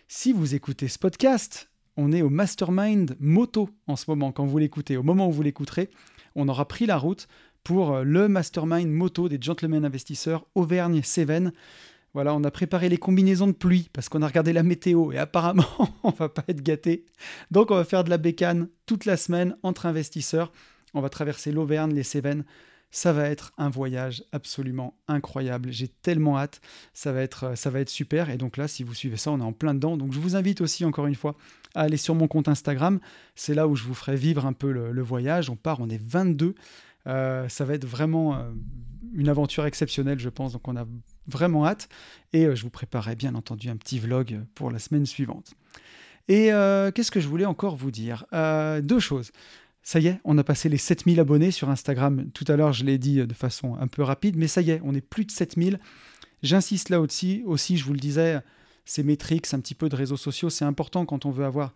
Si 0.09 0.33
vous 0.33 0.55
écoutez 0.55 0.89
ce 0.89 0.99
podcast, 0.99 1.71
on 1.97 2.13
est 2.13 2.21
au 2.21 2.29
mastermind 2.29 3.17
moto 3.21 3.71
en 3.87 3.97
ce 3.97 4.05
moment, 4.09 4.33
quand 4.33 4.45
vous 4.45 4.59
l'écoutez. 4.59 4.99
Au 4.99 5.03
moment 5.03 5.29
où 5.29 5.33
vous 5.33 5.43
l'écouterez, 5.43 5.89
on 6.35 6.49
aura 6.49 6.69
pris 6.69 6.85
la 6.85 6.99
route 6.99 7.27
pour 7.63 7.95
euh, 7.95 8.05
le 8.05 8.29
mastermind 8.29 8.91
moto 8.91 9.31
des 9.31 9.39
gentlemen 9.41 9.85
investisseurs 9.85 10.47
Auvergne-Cévennes. 10.55 11.53
Voilà, 12.13 12.35
on 12.35 12.45
a 12.45 12.51
préparé 12.51 12.91
les 12.91 12.99
combinaisons 12.99 13.47
de 13.47 13.53
pluie 13.53 13.89
parce 13.95 14.11
qu'on 14.11 14.23
a 14.23 14.27
regardé 14.27 14.53
la 14.53 14.63
météo 14.63 15.11
et 15.11 15.19
apparemment 15.19 15.65
on 16.03 16.11
va 16.11 16.29
pas 16.29 16.45
être 16.49 16.63
gâté. 16.63 17.07
Donc 17.51 17.71
on 17.71 17.77
va 17.77 17.85
faire 17.85 18.05
de 18.05 18.11
la 18.11 18.19
bécane 18.19 18.69
toute 18.85 19.07
la 19.07 19.17
semaine 19.17 19.57
entre 19.63 19.87
investisseurs. 19.87 20.53
On 20.93 21.01
va 21.01 21.09
traverser 21.09 21.51
l'Auvergne, 21.51 21.95
les 21.95 22.03
Cévennes. 22.03 22.45
Ça 22.95 23.13
va 23.13 23.29
être 23.29 23.53
un 23.59 23.71
voyage 23.71 24.23
absolument 24.31 24.97
incroyable. 25.09 25.73
J'ai 25.73 25.89
tellement 25.89 26.39
hâte. 26.39 26.61
Ça 26.93 27.11
va, 27.11 27.23
être, 27.23 27.45
euh, 27.45 27.55
ça 27.57 27.69
va 27.69 27.81
être 27.81 27.89
super. 27.89 28.31
Et 28.31 28.37
donc 28.37 28.57
là, 28.57 28.69
si 28.69 28.85
vous 28.85 28.95
suivez 28.95 29.17
ça, 29.17 29.33
on 29.33 29.41
est 29.41 29.43
en 29.43 29.53
plein 29.53 29.75
dedans. 29.75 29.97
Donc 29.97 30.13
je 30.13 30.21
vous 30.21 30.37
invite 30.37 30.61
aussi, 30.61 30.85
encore 30.85 31.09
une 31.09 31.17
fois, 31.17 31.35
à 31.75 31.81
aller 31.81 31.97
sur 31.97 32.15
mon 32.15 32.29
compte 32.29 32.47
Instagram. 32.47 33.01
C'est 33.35 33.53
là 33.53 33.67
où 33.67 33.75
je 33.75 33.83
vous 33.83 33.95
ferai 33.95 34.15
vivre 34.15 34.47
un 34.47 34.53
peu 34.53 34.71
le, 34.71 35.03
voyage. 35.03 35.51
On 35.51 35.57
part, 35.57 35.81
on 35.81 35.89
est 35.89 36.01
22. 36.01 36.55
Euh, 37.09 37.49
ça 37.49 37.65
va 37.65 37.75
être 37.75 37.85
vraiment 37.85 38.37
euh, 38.37 38.53
une 39.13 39.29
aventure 39.29 39.67
exceptionnelle, 39.67 40.21
je 40.21 40.29
pense. 40.29 40.53
Donc 40.53 40.69
on 40.69 40.77
a 40.77 40.87
vraiment 41.27 41.67
hâte. 41.67 41.89
Et 42.33 42.55
je 42.55 42.63
vous 42.63 42.71
préparerai 42.71 43.17
bien 43.17 43.35
entendu 43.35 43.71
un 43.71 43.77
petit 43.77 43.99
vlog 43.99 44.41
pour 44.55 44.71
la 44.71 44.79
semaine 44.79 45.05
suivante. 45.05 45.55
Et 46.29 46.51
qu'est-ce 46.95 47.11
que 47.11 47.21
je 47.21 47.29
voulais 47.29 47.45
encore 47.45 47.75
vous 47.77 47.91
dire? 47.91 48.25
Deux 48.83 49.01
choses. 49.01 49.31
Ça 49.85 50.01
y 50.01 50.09
est, 50.09 50.19
on 50.25 50.37
a 50.39 50.45
passé 50.45 50.69
les 50.69 50.79
7000 50.79 51.21
abonnés 51.21 51.51
sur 51.51 51.71
Instagram. 51.71 52.31
Tout 52.33 52.47
à 52.49 52.57
l'heure, 52.57 52.73
je 52.73 52.85
l'ai 52.85 52.99
dit 52.99 53.25
de 53.25 53.35
façon 53.35 53.77
un 53.77 53.87
peu 53.87 54.03
rapide, 54.03 54.37
mais 54.37 54.49
ça 54.49 54.63
y 54.63 54.71
est, 54.71 54.81
on 54.83 54.95
est 54.95 55.03
plus 55.03 55.25
de 55.25 55.31
7000. 55.31 55.79
J'insiste 56.43 56.89
là 56.89 57.01
aussi, 57.01 57.43
aussi, 57.45 57.77
je 57.77 57.85
vous 57.85 57.93
le 57.93 57.99
disais, 57.99 58.41
ces 58.85 59.03
métriques, 59.03 59.53
un 59.53 59.61
petit 59.61 59.75
peu 59.75 59.89
de 59.89 59.97
réseaux 59.97 60.17
sociaux, 60.17 60.51
c'est 60.51 60.65
important 60.65 61.07
quand 61.07 61.27
on 61.27 61.31
veut 61.31 61.45
avoir 61.45 61.75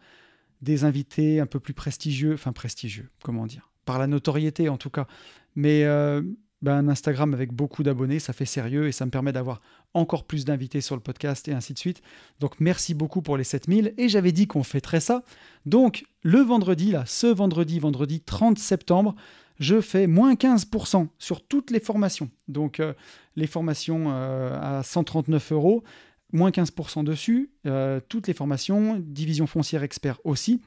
des 0.62 0.84
invités 0.84 1.40
un 1.40 1.46
peu 1.46 1.60
plus 1.60 1.74
prestigieux, 1.74 2.34
enfin 2.34 2.52
prestigieux, 2.52 3.08
comment 3.22 3.46
dire, 3.46 3.70
par 3.84 3.98
la 3.98 4.06
notoriété 4.06 4.68
en 4.68 4.76
tout 4.76 4.90
cas. 4.90 5.06
Mais 5.54 5.84
euh, 5.84 6.22
ben, 6.60 6.72
un 6.72 6.88
Instagram 6.88 7.34
avec 7.34 7.52
beaucoup 7.52 7.82
d'abonnés, 7.82 8.18
ça 8.18 8.32
fait 8.32 8.44
sérieux 8.44 8.88
et 8.88 8.92
ça 8.92 9.06
me 9.06 9.10
permet 9.10 9.32
d'avoir 9.32 9.60
encore 9.94 10.24
plus 10.24 10.44
d'invités 10.44 10.80
sur 10.80 10.96
le 10.96 11.00
podcast 11.00 11.46
et 11.48 11.52
ainsi 11.52 11.72
de 11.72 11.78
suite. 11.78 12.02
Donc 12.40 12.58
merci 12.58 12.94
beaucoup 12.94 13.22
pour 13.22 13.36
les 13.36 13.44
7000 13.44 13.94
et 13.96 14.08
j'avais 14.08 14.32
dit 14.32 14.46
qu'on 14.46 14.64
fêterait 14.64 15.00
ça. 15.00 15.22
Donc 15.66 16.04
le 16.22 16.40
vendredi, 16.40 16.90
là, 16.90 17.04
ce 17.06 17.28
vendredi, 17.28 17.78
vendredi 17.78 18.20
30 18.20 18.58
septembre, 18.58 19.14
je 19.60 19.80
fais 19.80 20.06
moins 20.06 20.34
15% 20.34 21.08
sur 21.18 21.46
toutes 21.46 21.70
les 21.70 21.80
formations. 21.80 22.30
Donc 22.48 22.80
euh, 22.80 22.92
les 23.36 23.46
formations 23.46 24.06
euh, 24.08 24.58
à 24.60 24.82
139 24.82 25.52
euros, 25.52 25.84
moins 26.32 26.50
15% 26.50 27.04
dessus, 27.04 27.50
euh, 27.66 28.00
toutes 28.08 28.26
les 28.26 28.34
formations, 28.34 28.96
division 28.98 29.46
foncière 29.46 29.82
expert 29.82 30.18
aussi. 30.24 30.60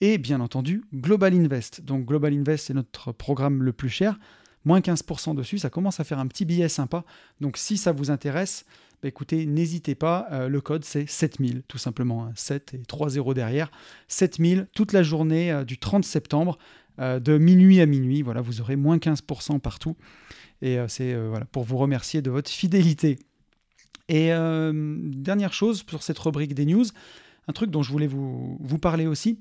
Et 0.00 0.18
bien 0.18 0.40
entendu, 0.40 0.84
Global 0.94 1.34
Invest. 1.34 1.80
Donc 1.80 2.06
Global 2.06 2.32
Invest, 2.32 2.66
c'est 2.66 2.74
notre 2.74 3.12
programme 3.12 3.62
le 3.62 3.72
plus 3.72 3.88
cher 3.88 4.18
moins 4.68 4.80
15% 4.80 5.34
dessus, 5.34 5.58
ça 5.58 5.70
commence 5.70 5.98
à 5.98 6.04
faire 6.04 6.18
un 6.18 6.26
petit 6.26 6.44
billet 6.44 6.68
sympa. 6.68 7.04
Donc 7.40 7.56
si 7.56 7.78
ça 7.78 7.90
vous 7.90 8.10
intéresse, 8.10 8.66
bah, 9.02 9.08
écoutez, 9.08 9.46
n'hésitez 9.46 9.94
pas, 9.94 10.26
euh, 10.30 10.48
le 10.48 10.60
code 10.60 10.84
c'est 10.84 11.08
7000 11.08 11.62
tout 11.66 11.78
simplement, 11.78 12.30
7 12.34 12.72
hein. 12.74 12.78
et 12.78 12.84
3 12.84 13.08
0 13.08 13.32
derrière. 13.32 13.70
7000 14.08 14.68
toute 14.74 14.92
la 14.92 15.02
journée 15.02 15.50
euh, 15.50 15.64
du 15.64 15.78
30 15.78 16.04
septembre, 16.04 16.58
euh, 17.00 17.18
de 17.18 17.38
minuit 17.38 17.80
à 17.80 17.86
minuit, 17.86 18.20
voilà, 18.20 18.42
vous 18.42 18.60
aurez 18.60 18.76
moins 18.76 18.98
15% 18.98 19.58
partout. 19.58 19.96
Et 20.60 20.76
c'est 20.88 21.14
voilà, 21.14 21.44
pour 21.44 21.62
vous 21.62 21.76
remercier 21.76 22.20
de 22.20 22.30
votre 22.30 22.50
fidélité. 22.50 23.20
Et 24.08 24.30
dernière 24.32 25.52
chose 25.52 25.84
sur 25.88 26.02
cette 26.02 26.18
rubrique 26.18 26.52
des 26.52 26.66
news, 26.66 26.84
un 27.46 27.52
truc 27.52 27.70
dont 27.70 27.84
je 27.84 27.92
voulais 27.92 28.08
vous, 28.08 28.58
vous 28.58 28.78
parler 28.78 29.06
aussi, 29.06 29.38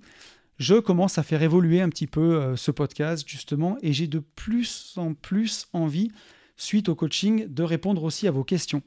je 0.57 0.75
commence 0.75 1.17
à 1.17 1.23
faire 1.23 1.43
évoluer 1.43 1.81
un 1.81 1.89
petit 1.89 2.07
peu 2.07 2.55
ce 2.55 2.71
podcast 2.71 3.27
justement 3.27 3.77
et 3.81 3.93
j'ai 3.93 4.07
de 4.07 4.19
plus 4.19 4.93
en 4.97 5.13
plus 5.13 5.67
envie, 5.73 6.11
suite 6.55 6.89
au 6.89 6.95
coaching, 6.95 7.47
de 7.47 7.63
répondre 7.63 8.03
aussi 8.03 8.27
à 8.27 8.31
vos 8.31 8.43
questions. 8.43 8.81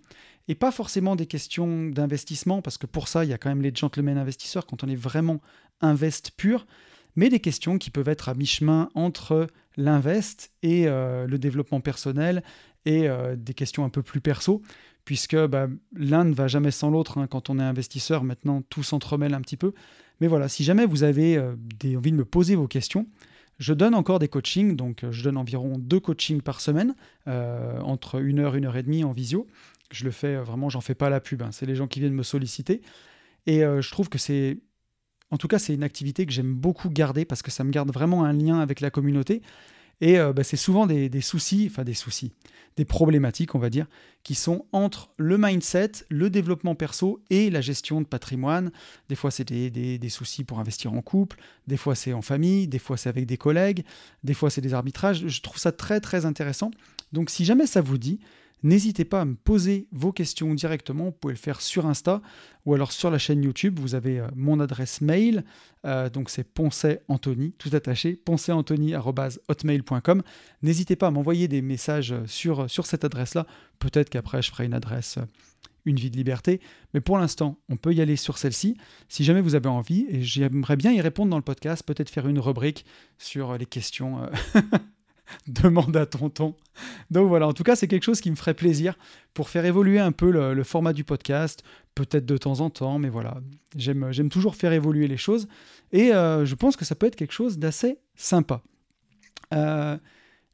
Et 0.48 0.56
pas 0.56 0.72
forcément 0.72 1.14
des 1.14 1.26
questions 1.26 1.86
d'investissement, 1.86 2.60
parce 2.60 2.76
que 2.76 2.86
pour 2.86 3.06
ça, 3.06 3.24
il 3.24 3.30
y 3.30 3.32
a 3.32 3.38
quand 3.38 3.50
même 3.50 3.62
les 3.62 3.72
gentlemen 3.72 4.18
investisseurs 4.18 4.66
quand 4.66 4.82
on 4.82 4.88
est 4.88 4.96
vraiment 4.96 5.40
invest 5.80 6.32
pur, 6.36 6.66
mais 7.14 7.28
des 7.28 7.40
questions 7.40 7.78
qui 7.78 7.90
peuvent 7.90 8.08
être 8.08 8.28
à 8.28 8.34
mi-chemin 8.34 8.88
entre 8.94 9.46
l'invest 9.76 10.50
et 10.62 10.88
euh, 10.88 11.26
le 11.26 11.38
développement 11.38 11.80
personnel 11.80 12.42
et 12.84 13.08
euh, 13.08 13.36
des 13.36 13.54
questions 13.54 13.84
un 13.84 13.90
peu 13.90 14.02
plus 14.02 14.20
perso, 14.20 14.62
puisque 15.04 15.36
bah, 15.36 15.68
l'un 15.94 16.24
ne 16.24 16.34
va 16.34 16.48
jamais 16.48 16.70
sans 16.70 16.90
l'autre. 16.90 17.18
Hein. 17.18 17.26
quand 17.26 17.50
on 17.50 17.58
est 17.58 17.62
investisseur, 17.62 18.24
maintenant, 18.24 18.62
tout 18.68 18.82
s'entremêle 18.82 19.34
un 19.34 19.40
petit 19.40 19.56
peu. 19.56 19.72
Mais 20.20 20.26
voilà, 20.26 20.48
si 20.48 20.64
jamais 20.64 20.86
vous 20.86 21.02
avez 21.02 21.36
euh, 21.36 21.54
envie 21.96 22.12
de 22.12 22.16
me 22.16 22.24
poser 22.24 22.54
vos 22.54 22.68
questions, 22.68 23.06
je 23.58 23.74
donne 23.74 23.94
encore 23.94 24.18
des 24.18 24.28
coachings, 24.28 24.74
donc 24.74 25.04
je 25.10 25.22
donne 25.22 25.36
environ 25.36 25.76
deux 25.78 26.00
coachings 26.00 26.40
par 26.40 26.62
semaine, 26.62 26.94
entre 27.26 28.22
une 28.22 28.38
heure, 28.38 28.54
une 28.54 28.64
heure 28.64 28.76
et 28.78 28.82
demie 28.82 29.04
en 29.04 29.12
visio. 29.12 29.46
Je 29.90 30.04
le 30.04 30.10
fais 30.10 30.36
euh, 30.36 30.42
vraiment, 30.42 30.68
j'en 30.68 30.80
fais 30.80 30.94
pas 30.94 31.10
la 31.10 31.20
pub. 31.20 31.42
Hein. 31.42 31.50
C'est 31.52 31.66
les 31.66 31.74
gens 31.74 31.86
qui 31.86 32.00
viennent 32.00 32.14
me 32.14 32.22
solliciter. 32.22 32.80
Et 33.46 33.64
euh, 33.64 33.80
je 33.80 33.90
trouve 33.90 34.08
que 34.08 34.18
c'est. 34.18 34.58
En 35.30 35.36
tout 35.36 35.48
cas, 35.48 35.58
c'est 35.58 35.74
une 35.74 35.84
activité 35.84 36.26
que 36.26 36.32
j'aime 36.32 36.54
beaucoup 36.54 36.90
garder 36.90 37.24
parce 37.24 37.42
que 37.42 37.50
ça 37.50 37.62
me 37.62 37.70
garde 37.70 37.92
vraiment 37.92 38.24
un 38.24 38.32
lien 38.32 38.58
avec 38.58 38.80
la 38.80 38.90
communauté. 38.90 39.42
Et 40.00 40.18
euh, 40.18 40.32
bah, 40.32 40.44
c'est 40.44 40.56
souvent 40.56 40.86
des, 40.86 41.20
soucis, 41.20 41.68
enfin 41.70 41.84
des 41.84 41.94
soucis, 41.94 42.32
des 42.76 42.84
problématiques, 42.84 43.54
on 43.54 43.58
va 43.58 43.70
dire, 43.70 43.86
qui 44.22 44.34
sont 44.34 44.64
entre 44.72 45.10
le 45.16 45.36
mindset, 45.38 45.92
le 46.08 46.30
développement 46.30 46.74
perso 46.74 47.22
et 47.30 47.50
la 47.50 47.60
gestion 47.60 48.00
de 48.00 48.06
patrimoine. 48.06 48.70
Des 49.08 49.14
fois, 49.14 49.30
c'est 49.30 49.44
des, 49.44 49.70
des, 49.70 50.08
soucis 50.08 50.44
pour 50.44 50.58
investir 50.58 50.92
en 50.92 51.02
couple, 51.02 51.38
des 51.66 51.76
fois, 51.76 51.94
c'est 51.94 52.12
en 52.12 52.22
famille, 52.22 52.66
des 52.66 52.78
fois, 52.78 52.96
c'est 52.96 53.08
avec 53.08 53.26
des 53.26 53.36
collègues, 53.36 53.84
des 54.24 54.34
fois, 54.34 54.50
c'est 54.50 54.62
des 54.62 54.74
arbitrages. 54.74 55.26
Je 55.26 55.40
trouve 55.42 55.58
ça 55.58 55.72
très, 55.72 56.00
très 56.00 56.24
intéressant. 56.24 56.70
Donc, 57.12 57.28
si 57.30 57.44
jamais 57.44 57.66
ça 57.66 57.80
vous 57.80 57.98
dit, 57.98 58.20
N'hésitez 58.62 59.04
pas 59.04 59.22
à 59.22 59.24
me 59.24 59.34
poser 59.34 59.88
vos 59.90 60.12
questions 60.12 60.54
directement. 60.54 61.06
Vous 61.06 61.12
pouvez 61.12 61.34
le 61.34 61.38
faire 61.38 61.60
sur 61.60 61.86
Insta 61.86 62.22
ou 62.66 62.74
alors 62.74 62.92
sur 62.92 63.10
la 63.10 63.18
chaîne 63.18 63.42
YouTube. 63.42 63.78
Vous 63.78 63.94
avez 63.94 64.20
euh, 64.20 64.28
mon 64.36 64.60
adresse 64.60 65.00
mail. 65.00 65.44
Euh, 65.86 66.10
donc 66.10 66.28
c'est 66.28 66.44
Poncet 66.44 67.02
Anthony, 67.08 67.52
tout 67.52 67.70
attaché, 67.72 68.16
ponceanthony.hotmail.com. 68.16 70.22
N'hésitez 70.62 70.96
pas 70.96 71.06
à 71.06 71.10
m'envoyer 71.10 71.48
des 71.48 71.62
messages 71.62 72.14
sur, 72.26 72.68
sur 72.68 72.86
cette 72.86 73.04
adresse-là. 73.04 73.46
Peut-être 73.78 74.10
qu'après, 74.10 74.42
je 74.42 74.50
ferai 74.50 74.66
une 74.66 74.74
adresse 74.74 75.16
euh, 75.18 75.24
une 75.86 75.96
vie 75.96 76.10
de 76.10 76.16
liberté. 76.16 76.60
Mais 76.92 77.00
pour 77.00 77.16
l'instant, 77.16 77.58
on 77.70 77.76
peut 77.76 77.94
y 77.94 78.02
aller 78.02 78.16
sur 78.16 78.36
celle-ci. 78.36 78.76
Si 79.08 79.24
jamais 79.24 79.40
vous 79.40 79.54
avez 79.54 79.70
envie, 79.70 80.04
et 80.10 80.20
j'aimerais 80.20 80.76
bien 80.76 80.92
y 80.92 81.00
répondre 81.00 81.30
dans 81.30 81.38
le 81.38 81.42
podcast, 81.42 81.82
peut-être 81.82 82.10
faire 82.10 82.28
une 82.28 82.38
rubrique 82.38 82.84
sur 83.16 83.56
les 83.56 83.64
questions 83.64 84.20
demande 85.46 85.96
à 85.96 86.06
tonton. 86.06 86.54
Donc 87.10 87.28
voilà, 87.28 87.46
en 87.46 87.52
tout 87.52 87.62
cas, 87.62 87.76
c'est 87.76 87.88
quelque 87.88 88.04
chose 88.04 88.20
qui 88.20 88.30
me 88.30 88.36
ferait 88.36 88.54
plaisir 88.54 88.96
pour 89.34 89.48
faire 89.48 89.64
évoluer 89.64 89.98
un 89.98 90.12
peu 90.12 90.30
le, 90.30 90.64
format 90.64 90.92
du 90.92 91.04
podcast, 91.04 91.62
peut-être 91.94 92.26
de 92.26 92.36
temps 92.36 92.60
en 92.60 92.70
temps, 92.70 92.98
mais 92.98 93.08
voilà, 93.08 93.38
j'aime 93.76 94.28
toujours 94.30 94.56
faire 94.56 94.72
évoluer 94.72 95.08
les 95.08 95.16
choses 95.16 95.48
et 95.92 96.12
euh, 96.12 96.44
je 96.44 96.54
pense 96.54 96.76
que 96.76 96.84
ça 96.84 96.94
peut 96.94 97.06
être 97.06 97.16
quelque 97.16 97.32
chose 97.32 97.58
d'assez 97.58 97.98
sympa. 98.14 98.62
Euh, 99.52 99.96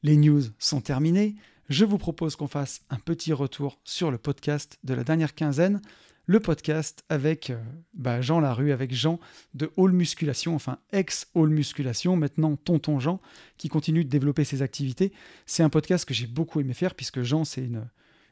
les 0.03 0.17
news 0.17 0.43
sont 0.59 0.81
terminées. 0.81 1.35
Je 1.69 1.85
vous 1.85 1.99
propose 1.99 2.37
qu'on 2.37 2.47
fasse 2.47 2.83
un 2.91 2.99
petit 2.99 3.33
retour 3.33 3.81
sur 3.85 4.11
le 4.11 4.19
podcast 4.19 4.79
de 4.85 4.95
la 4.95 5.05
dernière 5.05 5.35
quinzaine 5.35 5.81
le 6.27 6.41
podcast 6.41 7.05
avec 7.09 7.51
euh, 7.51 7.57
bah, 7.95 8.21
Jean 8.21 8.41
Larue, 8.41 8.73
avec 8.73 8.93
Jean 8.93 9.21
de 9.55 9.71
Hall 9.77 9.93
Musculation, 9.93 10.55
enfin 10.55 10.79
ex-Hall 10.93 11.49
Musculation, 11.49 12.17
maintenant 12.17 12.57
Tonton 12.57 12.99
Jean, 12.99 13.21
qui 13.57 13.69
continue 13.69 14.05
de 14.05 14.11
développer 14.11 14.45
ses 14.45 14.61
activités. 14.63 15.13
C'est 15.47 15.63
un 15.63 15.71
podcast 15.71 16.05
que 16.05 16.15
j'ai 16.15 16.27
beaucoup 16.27 16.61
aimé 16.61 16.75
faire, 16.75 16.95
puisque 16.95 17.23
Jean, 17.23 17.45
c'est 17.45 17.63
une, 17.63 17.89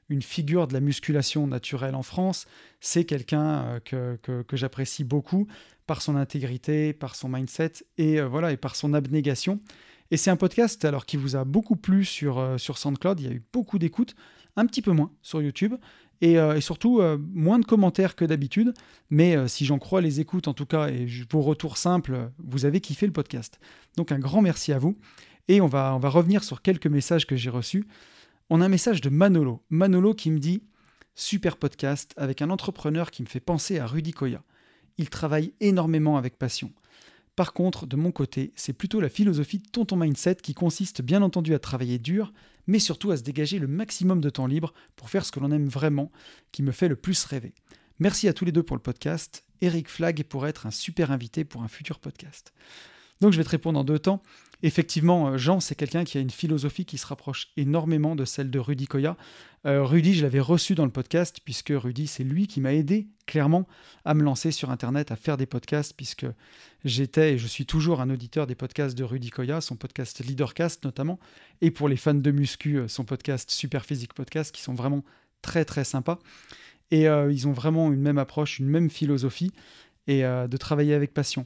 une 0.08 0.22
figure 0.22 0.66
de 0.66 0.72
la 0.72 0.80
musculation 0.80 1.46
naturelle 1.46 1.94
en 1.94 2.02
France. 2.02 2.46
C'est 2.80 3.04
quelqu'un 3.04 3.80
euh, 3.92 4.16
que, 4.16 4.56
j'apprécie 4.56 5.04
beaucoup 5.04 5.46
par 5.86 6.02
son 6.02 6.16
intégrité, 6.16 6.92
par 6.92 7.14
son 7.14 7.28
mindset 7.28 7.72
et, 7.96 8.20
euh, 8.20 8.26
voilà, 8.26 8.50
et 8.50 8.56
par 8.56 8.74
son 8.74 8.92
abnégation. 8.92 9.60
Et 10.10 10.16
c'est 10.16 10.30
un 10.30 10.36
podcast 10.36 10.84
alors 10.84 11.06
qui 11.06 11.16
vous 11.16 11.36
a 11.36 11.44
beaucoup 11.44 11.76
plu 11.76 12.04
sur, 12.04 12.56
sur 12.58 12.76
SoundCloud. 12.76 13.20
Il 13.20 13.26
y 13.26 13.30
a 13.30 13.32
eu 13.32 13.42
beaucoup 13.52 13.78
d'écoutes, 13.78 14.14
un 14.56 14.66
petit 14.66 14.82
peu 14.82 14.92
moins 14.92 15.12
sur 15.22 15.40
YouTube. 15.40 15.74
Euh, 16.22 16.54
et, 16.54 16.60
surtout 16.60 17.00
euh, 17.00 17.18
moins 17.32 17.58
de 17.58 17.64
commentaires 17.64 18.16
que 18.16 18.24
d'habitude. 18.24 18.74
Mais 19.10 19.36
euh, 19.36 19.48
si 19.48 19.64
j'en 19.64 19.78
crois 19.78 20.00
les 20.00 20.20
écoutes 20.20 20.48
en 20.48 20.54
tout 20.54 20.66
cas 20.66 20.88
et 20.88 21.06
vos 21.30 21.40
retours 21.40 21.76
simples, 21.76 22.30
vous 22.38 22.64
avez 22.64 22.80
kiffé 22.80 23.06
le 23.06 23.12
podcast. 23.12 23.58
Donc 23.96 24.12
un 24.12 24.18
grand 24.18 24.42
merci 24.42 24.72
à 24.72 24.78
vous. 24.78 24.96
Et 25.48 25.60
on 25.60 25.66
va, 25.66 25.94
on 25.94 25.98
va 25.98 26.08
revenir 26.08 26.42
sur 26.42 26.62
quelques 26.62 26.86
messages 26.86 27.26
que 27.26 27.36
j'ai 27.36 27.50
reçus. 27.50 27.86
On 28.50 28.60
a 28.60 28.66
un 28.66 28.68
message 28.68 29.00
de 29.00 29.10
Manolo. 29.10 29.62
Manolo 29.70 30.14
qui 30.14 30.30
me 30.30 30.38
dit 30.38 30.62
Super 31.14 31.56
podcast 31.56 32.12
avec 32.16 32.42
un 32.42 32.50
entrepreneur 32.50 33.10
qui 33.10 33.22
me 33.22 33.28
fait 33.28 33.40
penser 33.40 33.78
à 33.78 33.86
Rudy 33.86 34.12
Koya. 34.12 34.42
Il 34.98 35.10
travaille 35.10 35.52
énormément 35.60 36.16
avec 36.16 36.38
passion. 36.38 36.72
Par 37.36 37.52
contre, 37.52 37.86
de 37.86 37.96
mon 37.96 38.12
côté, 38.12 38.52
c'est 38.54 38.72
plutôt 38.72 39.00
la 39.00 39.08
philosophie 39.08 39.58
de 39.58 39.68
Tonton 39.68 39.96
Mindset 39.96 40.36
qui 40.36 40.54
consiste 40.54 41.02
bien 41.02 41.20
entendu 41.20 41.54
à 41.54 41.58
travailler 41.58 41.98
dur, 41.98 42.32
mais 42.66 42.78
surtout 42.78 43.10
à 43.10 43.16
se 43.16 43.22
dégager 43.22 43.58
le 43.58 43.66
maximum 43.66 44.20
de 44.20 44.30
temps 44.30 44.46
libre 44.46 44.72
pour 44.94 45.10
faire 45.10 45.24
ce 45.24 45.32
que 45.32 45.40
l'on 45.40 45.50
aime 45.50 45.68
vraiment, 45.68 46.12
qui 46.52 46.62
me 46.62 46.72
fait 46.72 46.88
le 46.88 46.96
plus 46.96 47.24
rêver. 47.24 47.54
Merci 47.98 48.28
à 48.28 48.32
tous 48.32 48.44
les 48.44 48.52
deux 48.52 48.62
pour 48.62 48.76
le 48.76 48.82
podcast. 48.82 49.44
Eric 49.60 49.88
Flag 49.88 50.22
pourrait 50.24 50.50
être 50.50 50.66
un 50.66 50.70
super 50.70 51.10
invité 51.10 51.44
pour 51.44 51.62
un 51.62 51.68
futur 51.68 51.98
podcast. 51.98 52.52
Donc 53.20 53.32
je 53.32 53.38
vais 53.38 53.44
te 53.44 53.50
répondre 53.50 53.78
en 53.78 53.84
deux 53.84 53.98
temps. 53.98 54.22
Effectivement, 54.64 55.28
euh, 55.28 55.36
Jean, 55.36 55.60
c'est 55.60 55.74
quelqu'un 55.74 56.04
qui 56.04 56.16
a 56.16 56.22
une 56.22 56.30
philosophie 56.30 56.86
qui 56.86 56.96
se 56.96 57.06
rapproche 57.06 57.48
énormément 57.58 58.16
de 58.16 58.24
celle 58.24 58.50
de 58.50 58.58
Rudy 58.58 58.86
Koya. 58.86 59.14
Euh, 59.66 59.84
Rudy, 59.84 60.14
je 60.14 60.22
l'avais 60.22 60.40
reçu 60.40 60.74
dans 60.74 60.86
le 60.86 60.90
podcast, 60.90 61.40
puisque 61.44 61.70
Rudy, 61.74 62.06
c'est 62.06 62.24
lui 62.24 62.46
qui 62.46 62.62
m'a 62.62 62.72
aidé 62.72 63.08
clairement 63.26 63.68
à 64.06 64.14
me 64.14 64.22
lancer 64.22 64.52
sur 64.52 64.70
Internet, 64.70 65.10
à 65.10 65.16
faire 65.16 65.36
des 65.36 65.44
podcasts, 65.44 65.92
puisque 65.94 66.24
j'étais 66.86 67.34
et 67.34 67.38
je 67.38 67.46
suis 67.46 67.66
toujours 67.66 68.00
un 68.00 68.08
auditeur 68.08 68.46
des 68.46 68.54
podcasts 68.54 68.96
de 68.96 69.04
Rudy 69.04 69.28
Koya, 69.28 69.60
son 69.60 69.76
podcast 69.76 70.24
Leadercast 70.24 70.82
notamment, 70.82 71.20
et 71.60 71.70
pour 71.70 71.90
les 71.90 71.96
fans 71.96 72.14
de 72.14 72.30
muscu, 72.30 72.78
euh, 72.78 72.88
son 72.88 73.04
podcast 73.04 73.50
Super 73.50 73.84
Physique 73.84 74.14
Podcast, 74.14 74.50
qui 74.54 74.62
sont 74.62 74.74
vraiment 74.74 75.04
très 75.42 75.66
très 75.66 75.84
sympas. 75.84 76.20
Et 76.90 77.06
ils 77.06 77.48
ont 77.48 77.52
vraiment 77.52 77.92
une 77.92 78.00
même 78.00 78.18
approche, 78.18 78.60
une 78.60 78.68
même 78.68 78.88
philosophie, 78.88 79.50
et 80.06 80.22
de 80.22 80.56
travailler 80.56 80.94
avec 80.94 81.12
passion. 81.12 81.44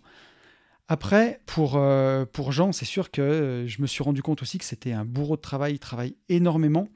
Après, 0.88 1.40
pour, 1.45 1.76
euh, 1.76 2.25
pour 2.25 2.50
Jean, 2.50 2.73
c'est 2.73 2.87
sûr 2.87 3.11
que 3.11 3.21
euh, 3.21 3.66
je 3.66 3.83
me 3.83 3.87
suis 3.87 4.02
rendu 4.02 4.23
compte 4.23 4.40
aussi 4.40 4.57
que 4.57 4.64
c'était 4.64 4.92
un 4.92 5.04
bourreau 5.04 5.37
de 5.37 5.42
travail, 5.42 5.75
il 5.75 5.78
travaille 5.78 6.16
énormément. 6.30 6.88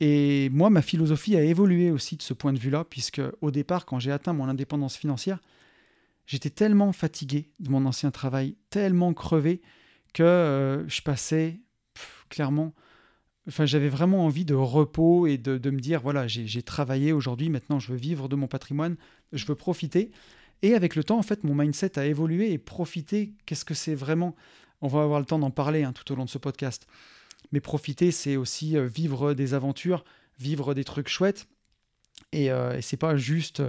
Et 0.00 0.50
moi, 0.50 0.68
ma 0.68 0.82
philosophie 0.82 1.34
a 1.34 1.42
évolué 1.42 1.90
aussi 1.90 2.16
de 2.16 2.22
ce 2.22 2.34
point 2.34 2.52
de 2.52 2.58
vue-là, 2.58 2.84
puisque 2.84 3.22
au 3.40 3.50
départ, 3.50 3.86
quand 3.86 3.98
j'ai 3.98 4.12
atteint 4.12 4.34
mon 4.34 4.48
indépendance 4.48 4.96
financière, 4.96 5.40
j'étais 6.26 6.50
tellement 6.50 6.92
fatigué 6.92 7.48
de 7.58 7.70
mon 7.70 7.86
ancien 7.86 8.10
travail, 8.10 8.54
tellement 8.68 9.14
crevé, 9.14 9.62
que 10.12 10.22
euh, 10.22 10.86
je 10.88 11.00
passais 11.00 11.58
clairement... 12.28 12.74
Enfin, 13.48 13.64
j'avais 13.64 13.88
vraiment 13.88 14.26
envie 14.26 14.44
de 14.44 14.54
repos 14.54 15.26
et 15.26 15.38
de, 15.38 15.56
de 15.56 15.70
me 15.70 15.80
dire, 15.80 16.02
voilà, 16.02 16.28
j'ai 16.28 16.62
travaillé 16.62 17.12
aujourd'hui, 17.12 17.48
maintenant 17.48 17.78
je 17.78 17.92
veux 17.92 17.98
vivre 17.98 18.28
de 18.28 18.36
mon 18.36 18.46
patrimoine, 18.46 18.96
je 19.32 19.46
veux 19.46 19.54
profiter. 19.54 20.10
Et 20.62 20.74
avec 20.74 20.96
le 20.96 21.04
temps, 21.04 21.18
en 21.18 21.22
fait, 21.22 21.44
mon 21.44 21.54
mindset 21.54 21.98
a 21.98 22.06
évolué 22.06 22.52
et 22.52 22.58
profiter, 22.58 23.34
qu'est-ce 23.46 23.64
que 23.64 23.74
c'est 23.74 23.94
vraiment? 23.94 24.34
On 24.80 24.88
va 24.88 25.02
avoir 25.02 25.20
le 25.20 25.26
temps 25.26 25.38
d'en 25.38 25.50
parler 25.50 25.84
hein, 25.84 25.92
tout 25.92 26.10
au 26.12 26.16
long 26.16 26.24
de 26.24 26.30
ce 26.30 26.38
podcast. 26.38 26.86
Mais 27.52 27.60
profiter, 27.60 28.10
c'est 28.10 28.36
aussi 28.36 28.76
euh, 28.76 28.86
vivre 28.86 29.34
des 29.34 29.54
aventures, 29.54 30.04
vivre 30.38 30.74
des 30.74 30.84
trucs 30.84 31.08
chouettes. 31.08 31.48
Et, 32.32 32.50
euh, 32.50 32.76
et 32.76 32.82
c'est 32.82 32.96
pas 32.96 33.16
juste 33.16 33.62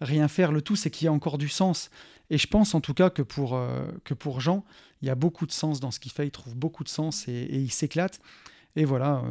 rien 0.00 0.28
faire. 0.28 0.52
Le 0.52 0.62
tout, 0.62 0.76
c'est 0.76 0.90
qu'il 0.90 1.06
y 1.06 1.08
a 1.08 1.12
encore 1.12 1.38
du 1.38 1.48
sens. 1.48 1.90
Et 2.30 2.38
je 2.38 2.46
pense 2.46 2.74
en 2.74 2.80
tout 2.80 2.94
cas 2.94 3.10
que 3.10 3.22
pour, 3.22 3.56
euh, 3.56 3.86
que 4.04 4.14
pour 4.14 4.40
Jean, 4.40 4.64
il 5.02 5.08
y 5.08 5.10
a 5.10 5.14
beaucoup 5.14 5.46
de 5.46 5.52
sens 5.52 5.80
dans 5.80 5.90
ce 5.90 5.98
qu'il 6.00 6.12
fait. 6.12 6.26
Il 6.26 6.30
trouve 6.30 6.54
beaucoup 6.54 6.84
de 6.84 6.88
sens 6.88 7.26
et 7.28 7.48
il 7.50 7.70
s'éclate. 7.70 8.20
Et 8.76 8.84
voilà, 8.84 9.24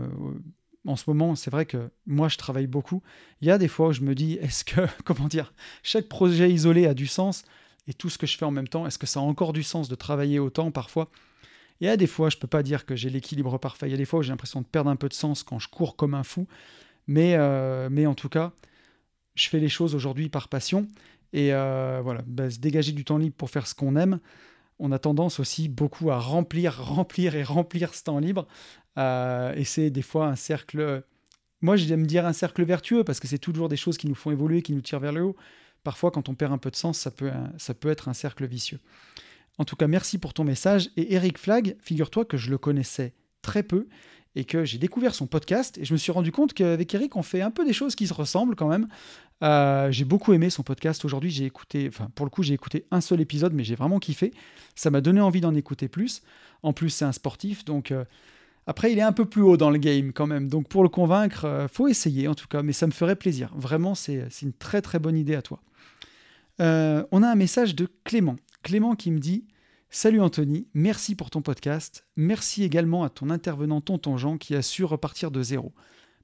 en 0.88 0.96
ce 0.96 1.03
moment, 1.08 1.36
c'est 1.36 1.51
vrai 1.51 1.65
que 1.65 1.89
moi, 2.06 2.29
je 2.29 2.38
travaille 2.38 2.67
beaucoup. 2.67 3.03
Il 3.41 3.48
y 3.48 3.51
a 3.51 3.58
des 3.58 3.67
fois 3.67 3.89
où 3.89 3.91
je 3.91 4.01
me 4.01 4.15
dis, 4.15 4.34
est-ce 4.36 4.63
que, 4.63 4.82
comment 5.03 5.27
dire, 5.27 5.53
chaque 5.84 6.08
projet 6.08 6.50
isolé 6.50 6.88
a 6.88 6.94
du 6.94 7.08
sens 7.08 7.44
et 7.88 7.94
tout 7.94 8.10
ce 8.10 8.17
que 8.17 8.25
je 8.25 8.38
fais 8.38 8.46
en 8.46 8.51
même 8.51 8.67
temps, 8.67 8.88
est-ce 8.88 8.98
que 8.98 9.08
ça 9.08 9.20
a 9.20 9.24
encore 9.24 9.53
du 9.53 9.63
sens 9.63 9.89
de 9.89 9.96
travailler 9.96 10.39
autant 10.39 10.72
parfois? 10.72 11.10
Il 11.79 11.88
y 11.88 11.89
a 11.89 11.98
des 11.98 12.08
fois, 12.08 12.29
je 12.29 12.38
ne 12.38 12.41
peux 12.41 12.48
pas 12.48 12.63
dire 12.63 12.86
que 12.86 12.96
j'ai 12.96 13.10
l'équilibre 13.10 13.58
parfait. 13.60 13.88
Il 13.88 13.91
y 13.91 13.94
a 13.94 13.98
des 13.98 14.06
fois 14.06 14.20
où 14.20 14.24
j'ai 14.24 14.32
l'impression 14.32 14.62
de 14.62 14.65
perdre 14.65 14.89
un 14.89 14.96
peu 14.96 15.10
de 15.10 15.13
sens 15.13 15.44
quand 15.44 15.60
je 15.60 15.70
cours 15.70 15.96
comme 15.96 16.13
un 16.13 16.24
fou. 16.24 16.48
Mais, 17.06 17.36
euh, 17.36 18.08
en 18.08 18.15
tout 18.15 18.29
cas, 18.29 18.51
je 19.36 19.48
fais 19.48 19.60
les 19.60 19.70
choses 19.70 19.94
aujourd'hui 19.94 20.29
par 20.29 20.48
passion. 20.48 20.88
Et 21.34 21.53
euh, 21.53 22.01
voilà, 22.03 22.24
bah, 22.25 22.50
se 22.50 22.60
dégager 22.60 22.94
du 22.94 23.06
temps 23.06 23.17
libre 23.17 23.36
pour 23.36 23.50
faire 23.50 23.67
ce 23.67 23.75
qu'on 23.75 23.96
aime, 23.96 24.20
on 24.79 24.91
a 24.91 25.00
tendance 25.00 25.39
aussi 25.39 25.69
beaucoup 25.69 26.12
à 26.12 26.19
remplir, 26.19 26.84
remplir 26.84 27.36
et 27.36 27.43
remplir 27.43 27.93
ce 27.93 28.03
temps 28.03 28.19
libre. 28.19 28.48
Euh, 28.98 29.53
et 29.55 29.63
c'est 29.63 29.89
des 29.89 30.01
fois 30.01 30.27
un 30.27 30.36
cercle, 30.36 31.03
moi 31.62 31.75
j'aime 31.75 32.07
dire 32.07 32.25
un 32.25 32.34
cercle 32.34 32.63
vertueux 32.63 33.03
parce 33.03 33.19
que 33.19 33.27
c'est 33.27 33.38
toujours 33.38 33.69
des 33.69 33.77
choses 33.77 33.98
qui 33.98 34.07
nous 34.07 34.15
font 34.15 34.31
évoluer, 34.31 34.62
qui 34.62 34.74
nous 34.74 34.81
tirent 34.81 35.00
vers 35.00 35.13
le 35.13 35.24
haut. 35.24 35.36
Parfois, 35.84 36.12
quand 36.12 36.27
on 36.27 36.36
perd 36.36 36.51
un 36.51 36.57
peu 36.57 36.72
de 36.72 36.75
sens, 36.75 36.98
ça 36.98 37.12
peut, 37.12 37.31
ça 37.57 37.74
peut 37.74 37.89
être 37.89 38.10
un 38.10 38.13
cercle 38.13 38.46
vicieux. 38.46 38.79
En 39.57 39.65
tout 39.65 39.75
cas, 39.75 39.88
merci 39.88 40.17
pour 40.17 40.34
ton 40.34 40.43
message. 40.43 40.89
Et 40.98 41.13
Eric 41.13 41.38
Flag, 41.38 41.75
figure-toi 41.79 42.25
que 42.25 42.38
je 42.38 42.50
le 42.50 42.57
connaissais 42.57 43.13
très 43.41 43.63
peu 43.63 43.88
et 44.36 44.46
que 44.46 44.65
j'ai 44.65 44.77
découvert 44.77 45.15
son 45.15 45.27
podcast 45.27 45.77
et 45.77 45.86
je 45.86 45.93
me 45.93 45.98
suis 45.98 46.12
rendu 46.12 46.31
compte 46.31 46.53
qu'avec 46.53 46.93
Eric, 46.93 47.15
on 47.15 47.24
fait 47.24 47.41
un 47.41 47.51
peu 47.51 47.65
des 47.65 47.74
choses 47.74 47.96
qui 47.96 48.07
se 48.07 48.13
ressemblent 48.13 48.55
quand 48.55 48.67
même. 48.67 48.88
Euh, 49.43 49.91
j'ai 49.91 50.05
beaucoup 50.05 50.34
aimé 50.34 50.50
son 50.50 50.63
podcast 50.63 51.05
aujourd'hui. 51.05 51.29
J'ai 51.29 51.46
écouté, 51.46 51.86
enfin 51.88 52.10
pour 52.15 52.25
le 52.25 52.29
coup, 52.29 52.43
j'ai 52.43 52.53
écouté 52.53 52.86
un 52.91 53.01
seul 53.01 53.22
épisode, 53.22 53.53
mais 53.53 53.63
j'ai 53.63 53.75
vraiment 53.75 54.00
kiffé. 54.00 54.34
Ça 54.75 54.89
m'a 54.89 55.01
donné 55.01 55.22
envie 55.22 55.41
d'en 55.41 55.55
écouter 55.55 55.88
plus. 55.88 56.22
En 56.63 56.74
plus, 56.74 56.89
c'est 56.89 57.05
un 57.05 57.12
sportif, 57.12 57.65
donc 57.65 57.91
euh, 57.91 58.03
après, 58.65 58.91
il 58.91 59.00
est 59.00 59.03
un 59.03 59.12
peu 59.12 59.25
plus 59.25 59.41
haut 59.41 59.57
dans 59.57 59.69
le 59.69 59.77
game 59.77 60.12
quand 60.12 60.27
même. 60.27 60.50
Donc 60.50 60.67
pour 60.67 60.84
le 60.84 60.89
convaincre, 60.89 61.46
euh, 61.46 61.67
faut 61.67 61.88
essayer 61.88 62.27
en 62.27 62.36
tout 62.36 62.48
cas. 62.48 62.63
Mais 62.63 62.74
ça 62.74 62.88
me 62.88 62.91
ferait 62.91 63.15
plaisir. 63.15 63.51
Vraiment, 63.55 63.96
c'est 63.96 64.27
une 64.41 64.53
très 64.53 64.81
très 64.81 65.00
bonne 65.00 65.17
idée 65.17 65.36
à 65.36 65.41
toi. 65.41 65.62
on 66.60 67.24
a 67.24 67.27
un 67.27 67.36
message 67.36 67.75
de 67.75 67.88
Clément. 68.03 68.38
Clément 68.63 68.96
qui 68.96 69.12
me 69.12 69.19
dit 69.19 69.46
Salut 69.89 70.20
Anthony, 70.20 70.67
merci 70.74 71.15
pour 71.15 71.29
ton 71.29 71.41
podcast. 71.41 72.06
Merci 72.17 72.63
également 72.63 73.06
à 73.06 73.10
ton 73.10 73.29
intervenant 73.29 73.79
Tonton 73.79 74.17
Jean 74.17 74.38
qui 74.38 74.53
a 74.53 74.62
su 74.62 74.84
repartir 74.84 75.32
de 75.32 75.41
zéro. 75.41 75.74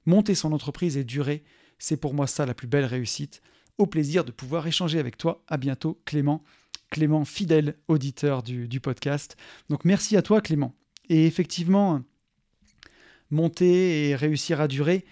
Monter 0.04 0.34
son 0.34 0.52
entreprise 0.52 0.98
et 0.98 1.02
durer, 1.02 1.44
c'est 1.78 1.96
pour 1.96 2.12
moi 2.12 2.26
ça 2.26 2.44
la 2.44 2.52
plus 2.52 2.66
belle 2.66 2.84
réussite. 2.84 3.40
Au 3.78 3.86
plaisir 3.86 4.22
de 4.24 4.32
pouvoir 4.32 4.66
échanger 4.66 4.98
avec 4.98 5.16
toi. 5.16 5.42
À 5.48 5.56
bientôt, 5.56 5.98
Clément. 6.04 6.44
Clément, 6.90 7.24
fidèle 7.24 7.76
auditeur 7.88 8.42
du, 8.42 8.68
du 8.68 8.80
podcast. 8.80 9.34
Donc 9.70 9.86
merci 9.86 10.18
à 10.18 10.22
toi, 10.22 10.42
Clément. 10.42 10.74
Et 11.08 11.26
effectivement, 11.26 12.02
monter 13.30 14.10
et 14.10 14.14
réussir 14.14 14.60
à 14.60 14.68
durer, 14.68 15.06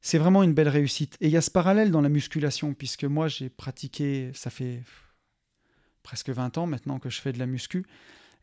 c'est 0.00 0.18
vraiment 0.18 0.42
une 0.42 0.54
belle 0.54 0.68
réussite. 0.68 1.18
Et 1.20 1.26
il 1.26 1.32
y 1.32 1.36
a 1.36 1.42
ce 1.42 1.50
parallèle 1.50 1.90
dans 1.90 2.00
la 2.00 2.08
musculation, 2.08 2.72
puisque 2.72 3.04
moi 3.04 3.28
j'ai 3.28 3.50
pratiqué, 3.50 4.30
ça 4.34 4.48
fait 4.48 4.80
presque 6.02 6.30
20 6.30 6.58
ans 6.58 6.66
maintenant 6.66 6.98
que 6.98 7.10
je 7.10 7.20
fais 7.20 7.32
de 7.32 7.38
la 7.38 7.46
muscu. 7.46 7.84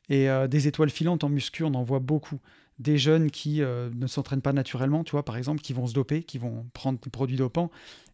Et 0.09 0.29
euh, 0.29 0.47
des 0.47 0.67
étoiles 0.67 0.89
filantes 0.89 1.23
en 1.23 1.29
muscu, 1.29 1.63
on 1.63 1.73
en 1.73 1.83
voit 1.83 1.99
beaucoup. 1.99 2.39
Des 2.79 2.97
jeunes 2.97 3.29
qui 3.29 3.61
euh, 3.61 3.89
ne 3.95 4.07
s'entraînent 4.07 4.41
pas 4.41 4.53
naturellement, 4.53 5.03
tu 5.03 5.11
vois, 5.11 5.23
par 5.23 5.37
exemple, 5.37 5.61
qui 5.61 5.73
vont 5.73 5.87
se 5.87 5.93
doper, 5.93 6.23
qui 6.23 6.37
vont 6.37 6.65
prendre 6.73 6.99
des 6.99 7.09
produits 7.09 7.37
dopants 7.37 7.69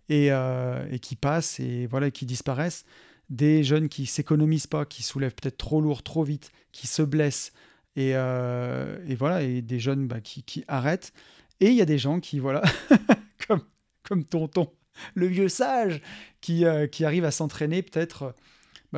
et, 0.10 0.32
euh, 0.32 0.86
et 0.92 1.00
qui 1.00 1.16
passent 1.16 1.60
et 1.60 1.88
voilà, 1.88 2.12
qui 2.12 2.25
disparaissent. 2.25 2.86
Des 3.30 3.64
jeunes 3.64 3.90
qui 3.90 4.06
s'économisent 4.06 4.68
pas, 4.68 4.86
qui 4.86 5.02
soulèvent 5.02 5.34
peut-être 5.34 5.58
trop 5.58 5.82
lourd, 5.82 6.04
trop 6.04 6.24
vite, 6.24 6.52
qui 6.72 6.86
se 6.86 7.02
blessent 7.02 7.54
et, 7.96 8.10
et 8.10 9.16
voilà, 9.16 9.42
et 9.42 9.62
des 9.62 9.80
jeunes 9.80 10.08
bah, 10.08 10.20
qui, 10.20 10.44
qui, 10.44 10.64
arrêtent. 10.68 11.12
Et 11.60 11.70
il 11.70 11.75
y 11.75 11.82
a 11.82 11.86
des 11.86 11.98
gens 11.98 12.20
qui, 12.20 12.38
voilà, 12.38 12.62
comme, 13.48 13.62
comme 14.04 14.25
tonton, 14.25 14.70
le 15.16 15.25
vieux 15.25 15.50
sage, 15.50 16.02
qui, 16.42 16.66
qui 16.92 17.04
arrive 17.04 17.25
à 17.25 17.32
s'entraîner 17.32 17.82
peut-être 17.82 18.36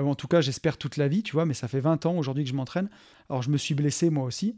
bah, 0.01 0.09
en 0.09 0.15
tout 0.15 0.27
cas, 0.27 0.41
j'espère 0.41 0.77
toute 0.77 0.97
la 0.97 1.07
vie, 1.07 1.23
tu 1.23 1.33
vois, 1.33 1.45
mais 1.45 1.53
ça 1.53 1.67
fait 1.67 1.79
20 1.79 2.05
ans 2.05 2.17
aujourd'hui 2.17 2.43
que 2.43 2.49
je 2.49 2.55
m'entraîne. 2.55 2.89
Alors, 3.29 3.41
je 3.41 3.49
me 3.49 3.57
suis 3.57 3.75
blessé 3.75 4.09
moi 4.09 4.25
aussi. 4.25 4.55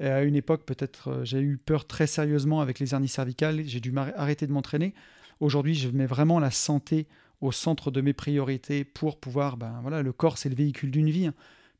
Et 0.00 0.06
à 0.06 0.22
une 0.22 0.34
époque, 0.34 0.64
peut-être, 0.64 1.08
euh, 1.08 1.24
j'ai 1.24 1.40
eu 1.40 1.56
peur 1.56 1.86
très 1.86 2.06
sérieusement 2.06 2.60
avec 2.60 2.78
les 2.78 2.94
hernies 2.94 3.08
cervicales. 3.08 3.62
J'ai 3.64 3.80
dû 3.80 3.94
arrêter 3.96 4.46
de 4.46 4.52
m'entraîner. 4.52 4.94
Aujourd'hui, 5.40 5.74
je 5.74 5.88
mets 5.88 6.06
vraiment 6.06 6.38
la 6.38 6.50
santé 6.50 7.06
au 7.40 7.52
centre 7.52 7.90
de 7.90 8.00
mes 8.00 8.12
priorités 8.12 8.84
pour 8.84 9.18
pouvoir. 9.18 9.56
Ben 9.56 9.78
voilà, 9.82 10.02
le 10.02 10.12
corps, 10.12 10.38
c'est 10.38 10.48
le 10.48 10.54
véhicule 10.54 10.90
d'une 10.90 11.10
vie. 11.10 11.26
Hein, 11.26 11.34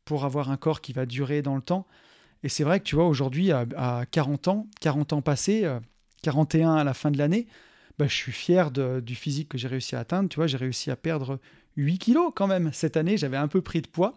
pour 0.04 0.24
avoir 0.24 0.50
un 0.50 0.56
corps 0.56 0.80
qui 0.80 0.92
va 0.92 1.06
durer 1.06 1.42
dans 1.42 1.54
le 1.54 1.62
temps. 1.62 1.86
Et 2.42 2.48
c'est 2.48 2.64
vrai 2.64 2.80
que 2.80 2.84
tu 2.84 2.96
vois, 2.96 3.06
aujourd'hui, 3.06 3.52
à, 3.52 4.04
40 4.10 4.48
ans, 4.48 4.66
40 4.80 5.12
ans 5.12 5.22
passés, 5.22 5.68
41 6.22 6.70
euh, 6.70 6.80
à 6.80 6.84
la 6.84 6.94
fin 6.94 7.10
de 7.10 7.18
l'année, 7.18 7.46
ben, 7.98 8.08
je 8.08 8.14
suis 8.14 8.32
fier 8.32 8.70
du 8.70 9.14
physique 9.14 9.48
que 9.50 9.58
j'ai 9.58 9.68
réussi 9.68 9.94
à 9.94 10.00
atteindre. 10.00 10.28
Tu 10.28 10.36
vois, 10.36 10.46
j'ai 10.46 10.56
réussi 10.56 10.90
à 10.90 10.96
perdre 10.96 11.38
8 11.76 11.98
kilos 11.98 12.32
quand 12.34 12.46
même. 12.46 12.70
Cette 12.72 12.96
année, 12.96 13.16
j'avais 13.16 13.36
un 13.36 13.48
peu 13.48 13.60
pris 13.60 13.82
de 13.82 13.86
poids. 13.86 14.14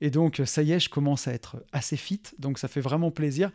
Et 0.00 0.10
donc, 0.10 0.42
ça 0.44 0.62
y 0.62 0.72
est, 0.72 0.80
je 0.80 0.90
commence 0.90 1.28
à 1.28 1.32
être 1.32 1.64
assez 1.72 1.96
fit. 1.96 2.22
Donc, 2.38 2.58
ça 2.58 2.68
fait 2.68 2.80
vraiment 2.80 3.10
plaisir. 3.10 3.50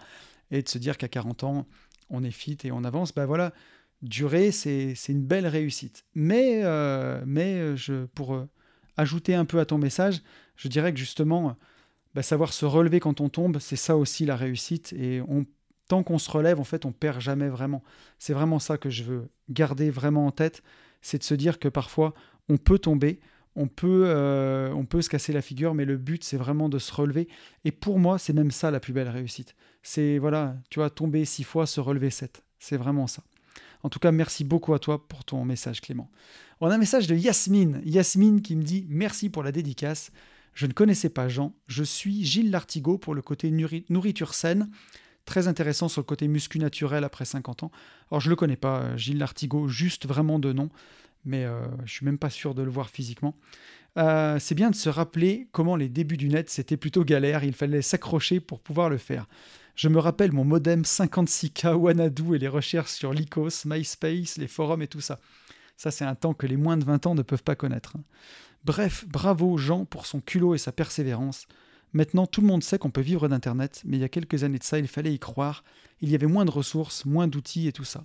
Et 0.52 0.62
de 0.62 0.70
se 0.70 0.78
dire 0.78 0.98
qu'à 0.98 1.08
40 1.08 1.44
ans, 1.44 1.68
on 2.10 2.24
est 2.24 2.32
fit 2.32 2.58
et 2.64 2.72
on 2.72 2.84
avance. 2.84 3.14
Ben 3.14 3.26
voilà, 3.26 3.54
durer, 4.02 4.52
c'est 4.52 4.96
une 5.10 5.26
belle 5.26 5.48
réussite. 5.48 6.06
Mais, 6.16 6.62
euh, 6.64 7.22
mais 7.26 7.76
je, 7.76 8.06
pour 8.06 8.34
euh, 8.36 8.48
ajouter 8.96 9.36
un 9.36 9.46
peu 9.46 9.60
à 9.60 9.66
ton 9.66 9.78
message, 9.78 10.22
je 10.56 10.68
dirais 10.70 10.94
que 10.94 11.00
justement, 11.00 11.58
ben, 12.16 12.22
savoir 12.22 12.54
se 12.54 12.66
relever 12.66 13.00
quand 13.00 13.22
on 13.22 13.30
tombe, 13.30 13.60
c'est 13.60 13.76
ça 13.76 13.98
aussi 13.98 14.26
la 14.26 14.36
réussite. 14.36 14.94
Et 14.94 15.22
tant 15.88 16.04
qu'on 16.04 16.18
se 16.18 16.30
relève, 16.30 16.60
en 16.60 16.64
fait, 16.64 16.86
on 16.86 16.92
perd 16.92 17.22
jamais 17.22 17.50
vraiment. 17.50 17.84
C'est 18.20 18.34
vraiment 18.34 18.60
ça 18.60 18.78
que 18.78 18.90
je 18.90 19.04
veux 19.04 19.30
garder 19.50 19.90
vraiment 19.90 20.28
en 20.28 20.32
tête. 20.32 20.64
C'est 21.02 21.20
de 21.20 21.24
se 21.24 21.34
dire 21.34 21.60
que 21.60 21.68
parfois, 21.68 22.14
on 22.50 22.58
peut 22.58 22.80
tomber, 22.80 23.20
on 23.58 23.68
peut, 23.68 24.04
euh, 24.06 24.72
on 24.72 24.86
peut 24.86 25.02
se 25.02 25.10
casser 25.10 25.34
la 25.34 25.42
figure, 25.42 25.74
mais 25.74 25.84
le 25.84 25.98
but, 25.98 26.24
c'est 26.24 26.38
vraiment 26.38 26.70
de 26.70 26.78
se 26.78 26.94
relever. 26.94 27.28
Et 27.66 27.72
pour 27.72 27.98
moi, 27.98 28.20
c'est 28.20 28.32
même 28.32 28.52
ça 28.52 28.70
la 28.70 28.80
plus 28.80 28.94
belle 28.94 29.10
réussite. 29.10 29.56
C'est, 29.82 30.20
voilà, 30.20 30.56
tu 30.70 30.80
vois, 30.80 30.92
tomber 30.92 31.26
six 31.26 31.44
fois, 31.44 31.66
se 31.66 31.82
relever 31.82 32.12
sept. 32.12 32.44
C'est 32.60 32.78
vraiment 32.78 33.08
ça. 33.08 33.24
En 33.82 33.90
tout 33.90 33.98
cas, 33.98 34.12
merci 34.12 34.44
beaucoup 34.44 34.76
à 34.76 34.80
toi 34.80 35.08
pour 35.08 35.26
ton 35.26 35.44
message, 35.44 35.82
Clément. 35.82 36.10
On 36.62 36.70
a 36.70 36.76
un 36.76 36.78
message 36.78 37.08
de 37.08 37.16
Yasmine. 37.16 37.82
Yasmine 37.84 38.42
qui 38.42 38.56
me 38.56 38.64
dit 38.64 38.86
Merci 38.90 39.30
pour 39.30 39.42
la 39.42 39.52
dédicace. 39.52 40.12
Je 40.54 40.68
ne 40.68 40.74
connaissais 40.74 41.10
pas 41.10 41.28
Jean. 41.28 41.56
Je 41.66 41.84
suis 41.84 42.24
Gilles 42.26 42.52
Lartigot 42.52 43.00
pour 43.00 43.16
le 43.16 43.24
côté 43.24 43.52
nourriture 43.90 44.36
saine. 44.36 44.70
Très 45.26 45.48
intéressant 45.48 45.90
sur 45.90 46.02
le 46.02 46.06
côté 46.06 46.28
muscu 46.28 46.60
naturel 46.60 47.04
après 47.04 47.26
50 47.26 47.64
ans. 47.64 47.72
Alors, 48.12 48.22
je 48.22 48.28
ne 48.28 48.32
le 48.32 48.36
connais 48.36 48.56
pas, 48.56 48.82
euh, 48.82 48.98
Gilles 48.98 49.18
Lartigot, 49.18 49.68
juste 49.68 50.08
vraiment 50.08 50.40
de 50.40 50.54
nom 50.54 50.70
mais 51.28 51.44
je 51.44 51.48
euh, 51.48 51.68
je 51.86 51.94
suis 51.94 52.06
même 52.06 52.18
pas 52.18 52.30
sûr 52.30 52.56
de 52.56 52.64
le 52.64 52.72
voir 52.72 52.90
physiquement. 52.90 53.36
Euh, 53.98 54.38
c'est 54.40 54.56
bien 54.56 54.70
de 54.70 54.76
se 54.76 54.90
rappeler 54.90 55.48
comment 55.52 55.76
les 55.76 55.90
débuts 55.90 56.18
du 56.18 56.30
net 56.30 56.50
c'était 56.50 56.78
plutôt 56.78 57.04
galère, 57.04 57.44
il 57.44 57.54
fallait 57.54 57.82
s'accrocher 57.82 58.40
pour 58.40 58.60
pouvoir 58.62 58.90
le 58.90 58.98
faire. 58.98 59.28
Je 59.76 59.90
me 59.90 60.00
rappelle 60.00 60.32
mon 60.32 60.44
modem 60.44 60.82
56K 60.82 61.74
Wanadu 61.74 62.36
et 62.36 62.40
les 62.40 62.48
recherches 62.48 62.92
sur 62.92 63.14
Lycos, 63.14 63.66
MySpace, 63.66 64.38
les 64.38 64.48
forums 64.48 64.82
et 64.82 64.88
tout 64.88 65.02
ça. 65.02 65.20
Ça, 65.76 65.92
c'est 65.92 66.06
un 66.06 66.16
temps 66.16 66.34
que 66.34 66.48
les 66.48 66.58
moins 66.58 66.78
de 66.78 66.84
20 66.84 67.06
ans 67.06 67.16
ne 67.16 67.22
peuvent 67.22 67.44
pas 67.44 67.56
connaître. 67.56 67.96
Bref, 68.66 69.06
bravo 69.08 69.58
Jean 69.58 69.86
pour 69.86 70.08
son 70.08 70.20
culot 70.20 70.56
et 70.56 70.58
sa 70.58 70.72
persévérance. 70.72 71.48
Maintenant, 71.94 72.26
tout 72.26 72.42
le 72.42 72.48
monde 72.48 72.64
sait 72.64 72.80
qu'on 72.80 72.90
peut 72.90 73.02
vivre 73.02 73.28
d'Internet, 73.28 73.84
mais 73.86 73.98
il 73.98 74.00
y 74.02 74.04
a 74.04 74.10
quelques 74.10 74.44
années 74.44 74.58
de 74.58 74.64
ça, 74.64 74.80
il 74.80 74.88
fallait 74.88 75.14
y 75.14 75.20
croire. 75.20 75.64
Il 76.02 76.10
y 76.10 76.16
avait 76.16 76.28
moins 76.28 76.46
de 76.46 76.52
ressources, 76.52 77.06
moins 77.06 77.28
d'outils 77.28 77.68
et 77.68 77.72
tout 77.72 77.84
ça. 77.84 78.04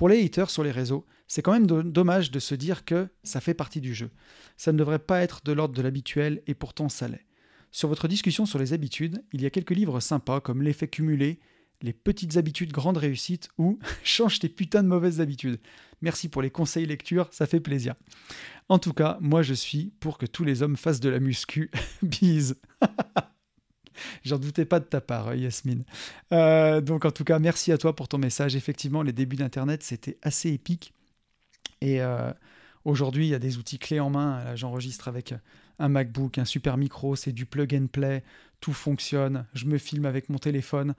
Pour 0.00 0.08
les 0.08 0.24
haters 0.24 0.48
sur 0.48 0.64
les 0.64 0.70
réseaux, 0.70 1.04
c'est 1.28 1.42
quand 1.42 1.52
même 1.52 1.66
dommage 1.66 2.30
de 2.30 2.38
se 2.38 2.54
dire 2.54 2.86
que 2.86 3.08
ça 3.22 3.42
fait 3.42 3.52
partie 3.52 3.82
du 3.82 3.94
jeu. 3.94 4.10
Ça 4.56 4.72
ne 4.72 4.78
devrait 4.78 4.98
pas 4.98 5.20
être 5.20 5.42
de 5.44 5.52
l'ordre 5.52 5.74
de 5.74 5.82
l'habituel 5.82 6.40
et 6.46 6.54
pourtant 6.54 6.88
ça 6.88 7.06
l'est. 7.06 7.26
Sur 7.70 7.90
votre 7.90 8.08
discussion 8.08 8.46
sur 8.46 8.58
les 8.58 8.72
habitudes, 8.72 9.22
il 9.34 9.42
y 9.42 9.46
a 9.46 9.50
quelques 9.50 9.72
livres 9.72 10.00
sympas 10.00 10.40
comme 10.40 10.62
L'effet 10.62 10.88
cumulé, 10.88 11.38
Les 11.82 11.92
petites 11.92 12.38
habitudes, 12.38 12.72
grande 12.72 12.96
réussite 12.96 13.50
ou 13.58 13.78
Change 14.02 14.38
tes 14.38 14.48
putains 14.48 14.82
de 14.82 14.88
mauvaises 14.88 15.20
habitudes. 15.20 15.60
Merci 16.00 16.30
pour 16.30 16.40
les 16.40 16.50
conseils 16.50 16.86
lecture, 16.86 17.28
ça 17.30 17.46
fait 17.46 17.60
plaisir. 17.60 17.94
En 18.70 18.78
tout 18.78 18.94
cas, 18.94 19.18
moi 19.20 19.42
je 19.42 19.52
suis 19.52 19.92
pour 20.00 20.16
que 20.16 20.24
tous 20.24 20.44
les 20.44 20.62
hommes 20.62 20.78
fassent 20.78 21.00
de 21.00 21.10
la 21.10 21.20
muscu. 21.20 21.70
Bise 22.02 22.56
J'en 24.24 24.38
doutais 24.38 24.64
pas 24.64 24.80
de 24.80 24.84
ta 24.84 25.00
part, 25.00 25.28
euh, 25.28 25.36
Yasmine. 25.36 25.84
Euh, 26.32 26.80
donc 26.80 27.04
en 27.04 27.10
tout 27.10 27.24
cas, 27.24 27.38
merci 27.38 27.72
à 27.72 27.78
toi 27.78 27.94
pour 27.94 28.08
ton 28.08 28.18
message. 28.18 28.56
Effectivement, 28.56 29.02
les 29.02 29.12
débuts 29.12 29.36
d'Internet, 29.36 29.82
c'était 29.82 30.18
assez 30.22 30.50
épique. 30.50 30.92
Et 31.80 32.02
euh, 32.02 32.32
aujourd'hui, 32.84 33.26
il 33.26 33.30
y 33.30 33.34
a 33.34 33.38
des 33.38 33.58
outils 33.58 33.78
clés 33.78 34.00
en 34.00 34.10
main. 34.10 34.54
j'enregistre 34.56 35.08
avec 35.08 35.34
un 35.78 35.88
MacBook, 35.88 36.38
un 36.38 36.44
super 36.44 36.76
micro, 36.76 37.16
c'est 37.16 37.32
du 37.32 37.46
plug 37.46 37.74
and 37.74 37.86
play, 37.86 38.22
tout 38.60 38.72
fonctionne. 38.74 39.46
Je 39.54 39.64
me 39.64 39.78
filme 39.78 40.04
avec 40.04 40.28
mon 40.28 40.38
téléphone. 40.38 40.94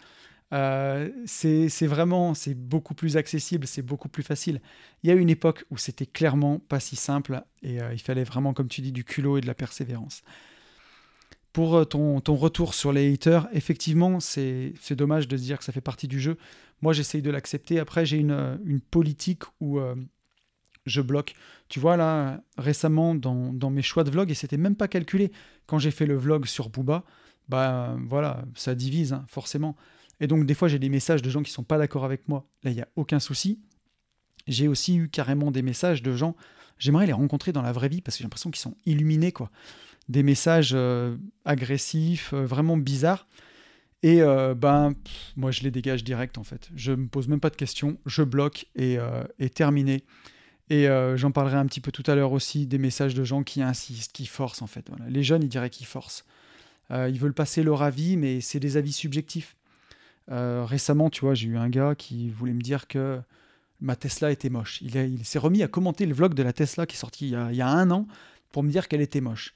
c'est 1.25 1.87
vraiment, 1.87 2.33
c'est 2.33 2.55
beaucoup 2.55 2.95
plus 2.95 3.15
accessible, 3.15 3.67
c'est 3.67 3.83
beaucoup 3.83 4.09
plus 4.09 4.23
facile. 4.23 4.59
Il 5.03 5.09
y 5.09 5.13
a 5.13 5.15
une 5.15 5.29
époque 5.29 5.65
où 5.69 5.77
c'était 5.77 6.07
clairement 6.07 6.57
pas 6.57 6.79
si 6.79 6.95
simple 6.95 7.43
et 7.61 7.77
il 7.91 8.01
fallait 8.01 8.23
vraiment, 8.23 8.55
comme 8.55 8.67
tu 8.67 8.81
dis, 8.81 8.91
du 8.91 9.03
culot 9.03 9.37
et 9.37 9.41
de 9.41 9.47
la 9.47 9.53
persévérance. 9.53 10.23
Pour 11.53 11.75
euh, 11.75 11.85
ton, 11.85 12.21
retour 12.35 12.73
sur 12.73 12.93
les 12.93 13.13
haters, 13.13 13.47
effectivement, 13.53 14.19
c'est 14.19 14.73
dommage 14.91 15.27
de 15.27 15.35
se 15.35 15.43
dire 15.43 15.57
que 15.57 15.63
ça 15.63 15.71
fait 15.71 15.81
partie 15.81 16.07
du 16.07 16.19
jeu. 16.19 16.37
Moi, 16.81 16.93
j'essaye 16.93 17.21
de 17.21 17.29
l'accepter. 17.29 17.79
Après, 17.79 18.05
j'ai 18.05 18.17
une, 18.17 18.31
euh, 18.31 18.57
politique 18.89 19.43
où 19.59 19.79
euh, 19.79 19.95
je 20.85 21.01
bloque. 21.01 21.35
Tu 21.67 21.79
vois, 21.79 21.97
là, 21.97 22.41
récemment, 22.57 23.15
dans, 23.15 23.69
mes 23.69 23.81
choix 23.81 24.03
de 24.03 24.11
vlog, 24.11 24.31
et 24.31 24.33
c'était 24.33 24.57
même 24.57 24.75
pas 24.75 24.87
calculé, 24.87 25.31
quand 25.67 25.77
j'ai 25.77 25.91
fait 25.91 26.05
le 26.05 26.15
vlog 26.15 26.45
sur 26.45 26.69
Booba, 26.69 27.03
bah 27.49 27.97
voilà, 28.07 28.45
ça 28.55 28.75
divise, 28.75 29.13
hein, 29.13 29.25
forcément. 29.27 29.75
Et 30.21 30.27
donc, 30.27 30.45
des 30.45 30.53
fois, 30.53 30.67
j'ai 30.67 30.79
des 30.79 30.89
messages 30.89 31.21
de 31.21 31.29
gens 31.29 31.43
qui 31.43 31.51
sont 31.51 31.63
pas 31.63 31.77
d'accord 31.77 32.05
avec 32.05 32.29
moi. 32.29 32.47
Là, 32.63 32.71
il 32.71 32.75
n'y 32.75 32.81
a 32.81 32.87
aucun 32.95 33.19
souci. 33.19 33.59
J'ai 34.47 34.67
aussi 34.67 34.95
eu 34.95 35.09
carrément 35.09 35.51
des 35.51 35.61
messages 35.61 36.01
de 36.01 36.15
gens 36.15 36.35
J'aimerais 36.81 37.05
les 37.05 37.13
rencontrer 37.13 37.51
dans 37.51 37.61
la 37.61 37.71
vraie 37.71 37.89
vie 37.89 38.01
parce 38.01 38.17
que 38.17 38.19
j'ai 38.19 38.23
l'impression 38.23 38.49
qu'ils 38.49 38.59
sont 38.59 38.75
illuminés, 38.87 39.31
quoi. 39.31 39.51
Des 40.11 40.23
messages 40.23 40.71
euh, 40.73 41.15
agressifs, 41.45 42.33
euh, 42.33 42.45
vraiment 42.45 42.75
bizarres. 42.75 43.27
Et 44.03 44.21
euh, 44.21 44.53
ben, 44.53 44.93
moi, 45.37 45.51
je 45.51 45.61
les 45.61 45.71
dégage 45.71 46.03
direct, 46.03 46.37
en 46.37 46.43
fait. 46.43 46.69
Je 46.75 46.91
me 46.91 47.07
pose 47.07 47.29
même 47.29 47.39
pas 47.39 47.49
de 47.49 47.55
questions, 47.55 47.97
je 48.05 48.23
bloque 48.23 48.65
et, 48.75 48.97
terminé. 49.55 50.03
Et 50.69 50.87
j'en 51.15 51.31
parlerai 51.31 51.57
un 51.57 51.65
petit 51.67 51.81
peu 51.81 51.91
tout 51.91 52.03
à 52.07 52.15
l'heure 52.15 52.31
aussi 52.31 52.65
des 52.65 52.79
messages 52.79 53.13
de 53.13 53.23
gens 53.23 53.43
qui 53.43 53.61
insistent, 53.61 54.11
qui 54.11 54.25
forcent, 54.25 54.63
en 54.63 54.67
fait. 54.67 54.89
Les 55.07 55.21
jeunes, 55.21 55.43
ils 55.43 55.49
diraient 55.49 55.69
qu'ils 55.69 55.85
forcent. 55.85 56.25
ils 56.89 57.19
veulent 57.19 57.35
passer 57.35 57.61
leur 57.61 57.83
avis, 57.83 58.17
mais 58.17 58.41
c'est 58.41 58.59
des 58.59 58.75
avis 58.75 58.91
subjectifs. 58.91 59.55
récemment, 60.29 61.11
tu 61.11 61.21
vois, 61.21 61.35
j'ai 61.35 61.47
eu 61.47 61.57
un 61.57 61.69
gars 61.69 61.93
qui 61.93 62.31
voulait 62.31 62.53
me 62.53 62.61
dire 62.61 62.87
que 62.87 63.21
ma 63.81 63.95
Tesla 63.95 64.31
était 64.31 64.49
moche. 64.49 64.81
Il 64.81 65.25
s'est 65.25 65.39
remis 65.39 65.61
à 65.63 65.67
commenter 65.67 66.05
le 66.05 66.13
vlog 66.13 66.33
de 66.33 66.43
la 66.43 66.53
Tesla 66.53 66.85
qui 66.85 66.95
est 66.95 66.99
sorti 66.99 67.27
il 67.27 67.55
y 67.55 67.61
a, 67.61 67.67
un 67.67 67.91
an 67.91 68.07
pour 68.51 68.63
me 68.63 68.69
dire 68.69 68.87
qu'elle 68.87 69.01
était 69.01 69.21
moche. 69.21 69.53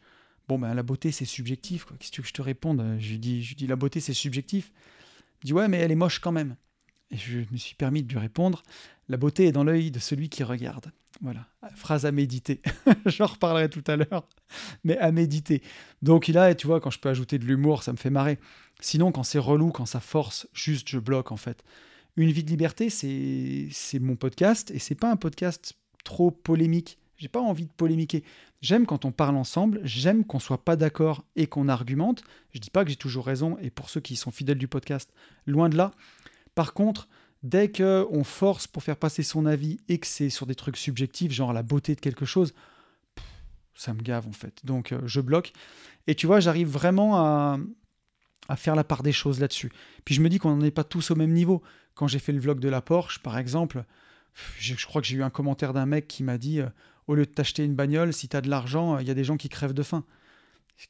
Bon, 0.47 0.59
ben 0.59 0.73
la 0.73 0.83
beauté, 0.83 1.11
c'est 1.11 1.25
subjectif. 1.25 1.85
Qu'est-ce 1.85 2.11
que 2.11 2.15
tu 2.15 2.21
veux 2.21 2.23
que 2.23 2.29
je 2.29 2.33
te 2.33 2.41
réponde? 2.41 2.97
Je 2.99 3.11
lui, 3.11 3.19
dis, 3.19 3.43
je 3.43 3.55
dis, 3.55 3.67
la 3.67 3.75
beauté, 3.75 3.99
c'est 3.99 4.13
subjectif. 4.13 4.71
Il 5.43 5.47
dit, 5.47 5.53
ouais, 5.53 5.67
mais 5.67 5.77
elle 5.77 5.91
est 5.91 5.95
moche 5.95 6.19
quand 6.19 6.31
même. 6.31 6.55
Et 7.11 7.17
je 7.17 7.39
me 7.51 7.57
suis 7.57 7.75
permis 7.75 8.03
de 8.03 8.11
lui 8.11 8.19
répondre, 8.19 8.63
la 9.09 9.17
beauté 9.17 9.45
est 9.45 9.51
dans 9.51 9.63
l'œil 9.63 9.91
de 9.91 9.99
celui 9.99 10.29
qui 10.29 10.43
regarde. 10.43 10.91
Voilà, 11.21 11.47
phrase 11.75 12.05
à 12.05 12.11
méditer. 12.11 12.61
J'en 13.05 13.27
reparlerai 13.27 13.69
tout 13.69 13.83
à 13.87 13.95
l'heure, 13.95 14.27
mais 14.83 14.97
à 14.97 15.11
méditer. 15.11 15.61
Donc 16.01 16.29
a, 16.29 16.55
tu 16.55 16.67
vois, 16.67 16.81
quand 16.81 16.89
je 16.89 16.99
peux 16.99 17.09
ajouter 17.09 17.39
de 17.39 17.45
l'humour, 17.45 17.83
ça 17.83 17.93
me 17.93 17.97
fait 17.97 18.09
marrer. 18.09 18.37
Sinon, 18.81 19.11
quand 19.11 19.23
c'est 19.23 19.39
relou, 19.39 19.71
quand 19.71 19.85
ça 19.85 20.01
force, 20.01 20.47
juste 20.53 20.89
je 20.89 20.99
bloque 20.99 21.31
en 21.31 21.37
fait. 21.37 21.63
Une 22.17 22.31
vie 22.31 22.43
de 22.43 22.49
liberté, 22.49 22.89
c'est 22.89 23.99
mon 23.99 24.15
podcast 24.15 24.71
et 24.71 24.79
c'est 24.79 24.95
pas 24.95 25.09
un 25.09 25.15
podcast 25.15 25.75
trop 26.03 26.31
polémique. 26.31 26.97
J'ai 27.17 27.27
pas 27.27 27.39
envie 27.39 27.65
de 27.65 27.71
polémiquer. 27.71 28.23
J'aime 28.61 28.85
quand 28.85 29.05
on 29.05 29.11
parle 29.11 29.35
ensemble, 29.37 29.79
j'aime 29.83 30.25
qu'on 30.25 30.39
soit 30.39 30.63
pas 30.63 30.75
d'accord 30.75 31.23
et 31.35 31.47
qu'on 31.47 31.69
argumente. 31.69 32.23
Je 32.51 32.59
dis 32.59 32.69
pas 32.69 32.83
que 32.83 32.89
j'ai 32.89 32.95
toujours 32.95 33.25
raison 33.25 33.57
et 33.61 33.69
pour 33.69 33.89
ceux 33.89 34.01
qui 34.01 34.15
sont 34.15 34.31
fidèles 34.31 34.57
du 34.57 34.67
podcast, 34.67 35.11
loin 35.45 35.69
de 35.69 35.77
là. 35.77 35.91
Par 36.55 36.73
contre, 36.73 37.07
dès 37.43 37.69
que 37.69 38.05
on 38.09 38.23
force 38.23 38.67
pour 38.67 38.83
faire 38.83 38.97
passer 38.97 39.23
son 39.23 39.45
avis 39.45 39.79
et 39.87 39.99
que 39.99 40.07
c'est 40.07 40.29
sur 40.29 40.45
des 40.45 40.55
trucs 40.55 40.77
subjectifs, 40.77 41.31
genre 41.31 41.53
la 41.53 41.63
beauté 41.63 41.95
de 41.95 42.01
quelque 42.01 42.25
chose, 42.25 42.53
ça 43.75 43.93
me 43.93 44.01
gave 44.01 44.27
en 44.27 44.33
fait. 44.33 44.65
Donc 44.65 44.91
euh, 44.91 45.01
je 45.05 45.21
bloque. 45.21 45.53
Et 46.07 46.15
tu 46.15 46.27
vois, 46.27 46.39
j'arrive 46.39 46.67
vraiment 46.67 47.17
à, 47.17 47.59
à 48.47 48.55
faire 48.55 48.75
la 48.75 48.83
part 48.83 49.03
des 49.03 49.11
choses 49.11 49.39
là-dessus. 49.39 49.71
Puis 50.03 50.15
je 50.15 50.21
me 50.21 50.29
dis 50.29 50.39
qu'on 50.39 50.55
n'en 50.55 50.65
est 50.65 50.71
pas 50.71 50.83
tous 50.83 51.11
au 51.11 51.15
même 51.15 51.31
niveau. 51.31 51.61
Quand 51.93 52.07
j'ai 52.07 52.19
fait 52.19 52.31
le 52.31 52.39
vlog 52.39 52.59
de 52.59 52.69
la 52.69 52.81
Porsche, 52.81 53.19
par 53.19 53.37
exemple, 53.37 53.85
je, 54.57 54.85
crois 54.85 55.01
que 55.01 55.07
j'ai 55.07 55.17
eu 55.17 55.23
un 55.23 55.29
commentaire 55.29 55.73
d'un 55.73 55.85
mec 55.85 56.07
qui 56.07 56.23
m'a 56.23 56.37
dit 56.37 56.59
euh, 56.59 56.67
au 57.07 57.15
lieu 57.15 57.25
de 57.25 57.31
t'acheter 57.31 57.63
une 57.63 57.75
bagnole, 57.75 58.13
si 58.13 58.27
tu 58.27 58.35
as 58.37 58.41
de 58.41 58.49
l'argent, 58.49 58.97
il 58.99 59.07
y 59.07 59.11
a 59.11 59.13
des 59.13 59.23
gens 59.23 59.37
qui 59.37 59.49
crèvent 59.49 59.73
de 59.73 59.83
faim. 59.83 60.03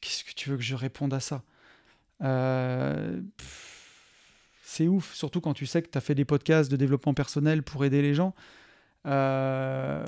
Qu'est-ce 0.00 0.24
que 0.24 0.32
tu 0.34 0.50
veux 0.50 0.56
que 0.56 0.62
je 0.62 0.74
réponde 0.74 1.14
à 1.14 1.20
ça? 1.20 1.42
Euh, 2.22 3.20
C'est 4.62 4.88
ouf, 4.88 5.14
surtout 5.14 5.40
quand 5.40 5.54
tu 5.54 5.66
sais 5.66 5.82
que 5.82 5.88
tu 5.88 5.98
as 5.98 6.00
fait 6.00 6.14
des 6.14 6.24
podcasts 6.24 6.70
de 6.70 6.76
développement 6.76 7.14
personnel 7.14 7.62
pour 7.62 7.84
aider 7.84 8.02
les 8.02 8.14
gens. 8.14 8.34
Euh, 9.06 10.04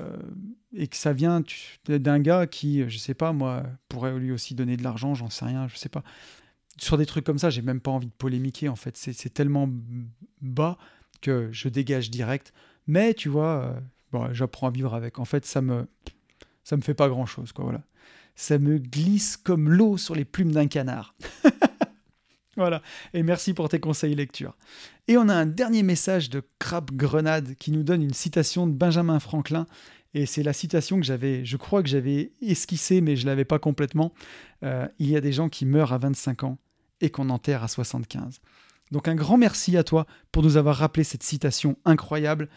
et 0.73 0.87
que 0.87 0.97
ça 0.97 1.13
vient 1.13 1.41
d'un 1.87 2.19
gars 2.19 2.47
qui, 2.47 2.89
je 2.89 2.97
sais 2.97 3.13
pas, 3.13 3.31
moi, 3.31 3.63
pourrait 3.87 4.17
lui 4.19 4.31
aussi 4.31 4.55
donner 4.55 4.75
de 4.75 4.83
l'argent, 4.83 5.13
j'en 5.15 5.29
sais 5.29 5.45
rien, 5.45 5.69
je 5.69 5.77
sais 5.77 5.89
pas 5.89 6.03
sur 6.83 6.97
des 6.97 7.05
trucs 7.05 7.25
comme 7.25 7.39
ça, 7.39 7.49
j'ai 7.49 7.61
même 7.61 7.81
pas 7.81 7.91
envie 7.91 8.07
de 8.07 8.11
polémiquer 8.11 8.69
en 8.69 8.75
fait. 8.75 8.97
C'est 8.97 9.33
tellement 9.33 9.69
bas 10.41 10.77
que 11.21 11.49
je 11.51 11.69
dégage 11.69 12.09
direct. 12.09 12.53
Mais 12.87 13.13
tu 13.13 13.29
vois, 13.29 13.63
euh, 13.63 13.79
j'apprends 14.31 14.67
à 14.67 14.71
vivre 14.71 14.93
avec. 14.93 15.19
En 15.19 15.25
fait, 15.25 15.45
ça 15.45 15.61
me 15.61 15.87
ça 16.63 16.77
me 16.77 16.81
fait 16.81 16.93
pas 16.93 17.09
grand 17.09 17.25
chose 17.25 17.51
quoi. 17.51 17.65
Voilà, 17.65 17.81
ça 18.35 18.59
me 18.59 18.77
glisse 18.77 19.37
comme 19.37 19.69
l'eau 19.69 19.97
sur 19.97 20.15
les 20.15 20.25
plumes 20.25 20.51
d'un 20.51 20.67
canard. 20.67 21.15
voilà. 22.57 22.81
Et 23.13 23.23
merci 23.23 23.53
pour 23.53 23.69
tes 23.69 23.79
conseils 23.79 24.15
lecture. 24.15 24.55
Et 25.07 25.17
on 25.17 25.29
a 25.29 25.33
un 25.33 25.45
dernier 25.45 25.83
message 25.83 26.29
de 26.29 26.43
Crab 26.59 26.91
Grenade 26.91 27.55
qui 27.55 27.71
nous 27.71 27.83
donne 27.83 28.03
une 28.03 28.13
citation 28.13 28.67
de 28.67 28.73
Benjamin 28.73 29.19
Franklin 29.19 29.65
et 30.13 30.25
c'est 30.25 30.43
la 30.43 30.53
citation 30.53 30.99
que 30.99 31.05
j'avais, 31.05 31.45
je 31.45 31.57
crois 31.57 31.83
que 31.83 31.89
j'avais 31.89 32.31
esquissée, 32.41 33.01
mais 33.01 33.15
je 33.15 33.25
l'avais 33.25 33.45
pas 33.45 33.59
complètement. 33.59 34.13
Euh, 34.63 34.87
il 34.97 35.09
y 35.09 35.15
a 35.15 35.21
des 35.21 35.31
gens 35.31 35.49
qui 35.49 35.65
meurent 35.65 35.93
à 35.93 35.99
25 35.99 36.43
ans 36.43 36.57
et 37.01 37.09
qu'on 37.09 37.29
enterre 37.29 37.63
à 37.63 37.67
75. 37.67 38.41
Donc 38.91 39.07
un 39.07 39.15
grand 39.15 39.37
merci 39.37 39.77
à 39.77 39.83
toi 39.83 40.07
pour 40.31 40.41
nous 40.41 40.57
avoir 40.57 40.77
rappelé 40.77 41.03
cette 41.03 41.23
citation 41.23 41.77
incroyable. 41.85 42.49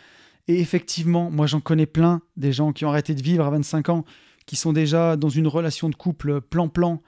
Et 0.48 0.61
effectivement, 0.61 1.31
moi 1.31 1.46
j'en 1.46 1.61
connais 1.61 1.87
plein 1.87 2.20
des 2.37 2.52
gens 2.52 2.72
qui 2.72 2.85
ont 2.85 2.88
arrêté 2.88 3.14
de 3.14 3.22
vivre 3.22 3.44
à 3.44 3.50
25 3.50 3.88
ans, 3.90 4.05
qui 4.46 4.57
sont 4.57 4.72
déjà 4.72 5.16
dans 5.16 5.28
une 5.28 5.46
relation 5.46 5.88
de 5.88 5.94
couple 5.94 6.40
plan-plan, 6.40 7.00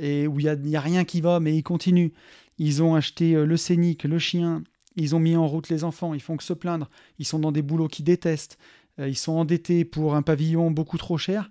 et 0.00 0.26
où 0.26 0.40
il 0.40 0.50
n'y 0.62 0.76
a, 0.76 0.80
rien 0.80 1.04
qui 1.04 1.20
va, 1.20 1.40
mais 1.40 1.54
ils 1.56 1.62
continuent. 1.62 2.10
Ils 2.58 2.82
ont 2.82 2.94
acheté 2.94 3.34
euh, 3.34 3.44
le 3.44 3.56
scénic, 3.56 4.04
le 4.04 4.18
chien, 4.18 4.64
ils 4.96 5.14
ont 5.14 5.20
mis 5.20 5.36
en 5.36 5.46
route 5.46 5.68
les 5.68 5.84
enfants, 5.84 6.14
ils 6.14 6.22
font 6.22 6.36
que 6.36 6.42
se 6.42 6.52
plaindre, 6.52 6.90
ils 7.18 7.26
sont 7.26 7.38
dans 7.38 7.52
des 7.52 7.62
boulots 7.62 7.88
qu'ils 7.88 8.06
détestent, 8.06 8.58
euh, 8.98 9.08
ils 9.08 9.16
sont 9.16 9.32
endettés 9.32 9.84
pour 9.84 10.14
un 10.14 10.22
pavillon 10.22 10.70
beaucoup 10.70 10.98
trop 10.98 11.18
cher, 11.18 11.50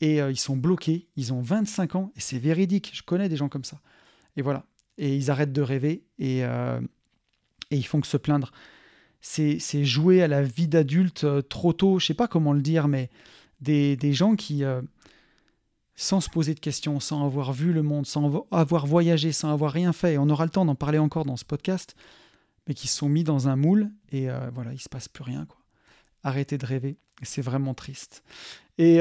et 0.00 0.20
euh, 0.20 0.30
ils 0.30 0.38
sont 0.38 0.56
bloqués, 0.56 1.08
ils 1.16 1.32
ont 1.32 1.40
25 1.40 1.96
ans, 1.96 2.12
et 2.16 2.20
c'est 2.20 2.38
véridique, 2.38 2.90
je 2.94 3.02
connais 3.02 3.28
des 3.28 3.36
gens 3.36 3.48
comme 3.48 3.64
ça. 3.64 3.80
Et 4.36 4.42
voilà, 4.42 4.66
et 4.98 5.16
ils 5.16 5.30
arrêtent 5.30 5.54
de 5.54 5.62
rêver 5.62 6.04
et, 6.18 6.40
et 6.40 6.46
ils 7.70 7.86
font 7.86 8.02
que 8.02 8.06
se 8.06 8.18
plaindre. 8.18 8.52
C'est 9.28 9.84
jouer 9.84 10.22
à 10.22 10.28
la 10.28 10.42
vie 10.42 10.68
d'adulte 10.68 11.24
euh, 11.24 11.42
trop 11.42 11.72
tôt, 11.72 11.98
je 11.98 12.06
sais 12.06 12.14
pas 12.14 12.28
comment 12.28 12.52
le 12.52 12.62
dire, 12.62 12.86
mais 12.86 13.10
des, 13.60 13.96
des 13.96 14.12
gens 14.12 14.36
qui, 14.36 14.62
euh, 14.62 14.80
sans 15.96 16.20
se 16.20 16.30
poser 16.30 16.54
de 16.54 16.60
questions, 16.60 17.00
sans 17.00 17.26
avoir 17.26 17.52
vu 17.52 17.72
le 17.72 17.82
monde, 17.82 18.06
sans 18.06 18.46
avoir 18.52 18.86
voyagé, 18.86 19.32
sans 19.32 19.52
avoir 19.52 19.72
rien 19.72 19.92
fait, 19.92 20.14
et 20.14 20.18
on 20.18 20.30
aura 20.30 20.44
le 20.44 20.50
temps 20.50 20.64
d'en 20.64 20.76
parler 20.76 20.98
encore 20.98 21.24
dans 21.24 21.36
ce 21.36 21.44
podcast, 21.44 21.96
mais 22.68 22.74
qui 22.74 22.86
se 22.86 22.96
sont 22.96 23.08
mis 23.08 23.24
dans 23.24 23.48
un 23.48 23.56
moule 23.56 23.90
et 24.10 24.28
voilà, 24.54 24.72
il 24.72 24.80
se 24.80 24.88
passe 24.88 25.08
plus 25.08 25.24
rien. 25.24 25.44
Quoi. 25.44 25.58
Arrêtez 26.22 26.56
de 26.58 26.66
rêver, 26.66 26.96
c'est 27.22 27.42
vraiment 27.42 27.74
triste. 27.74 28.22
Et 28.78 29.00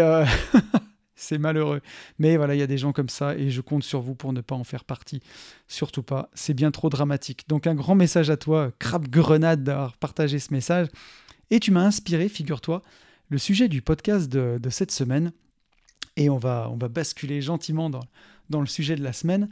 c'est 1.16 1.38
malheureux. 1.38 1.82
Mais 2.20 2.38
voilà, 2.38 2.56
il 2.56 2.60
y 2.60 2.64
a 2.64 2.68
des 2.68 2.78
gens 2.78 2.92
comme 2.92 3.10
ça 3.10 3.36
et 3.36 3.50
je 3.50 3.62
compte 3.62 3.84
sur 3.84 4.02
vous 4.02 4.16
pour 4.16 4.34
ne 4.34 4.42
pas 4.42 4.56
en 4.56 4.64
faire 4.64 4.84
partie. 4.84 5.22
Surtout 5.68 6.04
pas, 6.04 6.30
c'est 6.34 6.54
bien 6.54 6.72
trop 6.72 6.90
dramatique. 6.90 7.46
Donc 7.48 7.68
un 7.68 7.76
grand 7.76 7.96
message 7.96 8.30
à 8.30 8.38
toi, 8.38 8.72
Crab 8.80 9.08
Grenade, 9.08 9.64
d'avoir 9.64 9.98
partagé 9.98 10.40
ce 10.40 10.54
message. 10.54 10.88
Et 11.52 11.60
tu 11.60 11.72
m'as 11.72 11.86
inspiré, 11.86 12.30
figure-toi, 12.30 12.82
le 13.30 13.38
sujet 13.38 13.68
du 13.68 13.82
podcast 13.82 14.30
de, 14.30 14.70
cette 14.70 14.92
semaine. 14.92 15.32
Et 16.18 16.30
on 16.30 16.38
va, 16.38 16.70
on 16.72 16.78
va 16.78 16.88
basculer 16.88 17.42
gentiment 17.42 17.90
dans, 17.90 18.04
dans 18.50 18.62
le 18.62 18.68
sujet 18.68 18.96
de 18.96 19.04
la 19.04 19.14
semaine. 19.14 19.50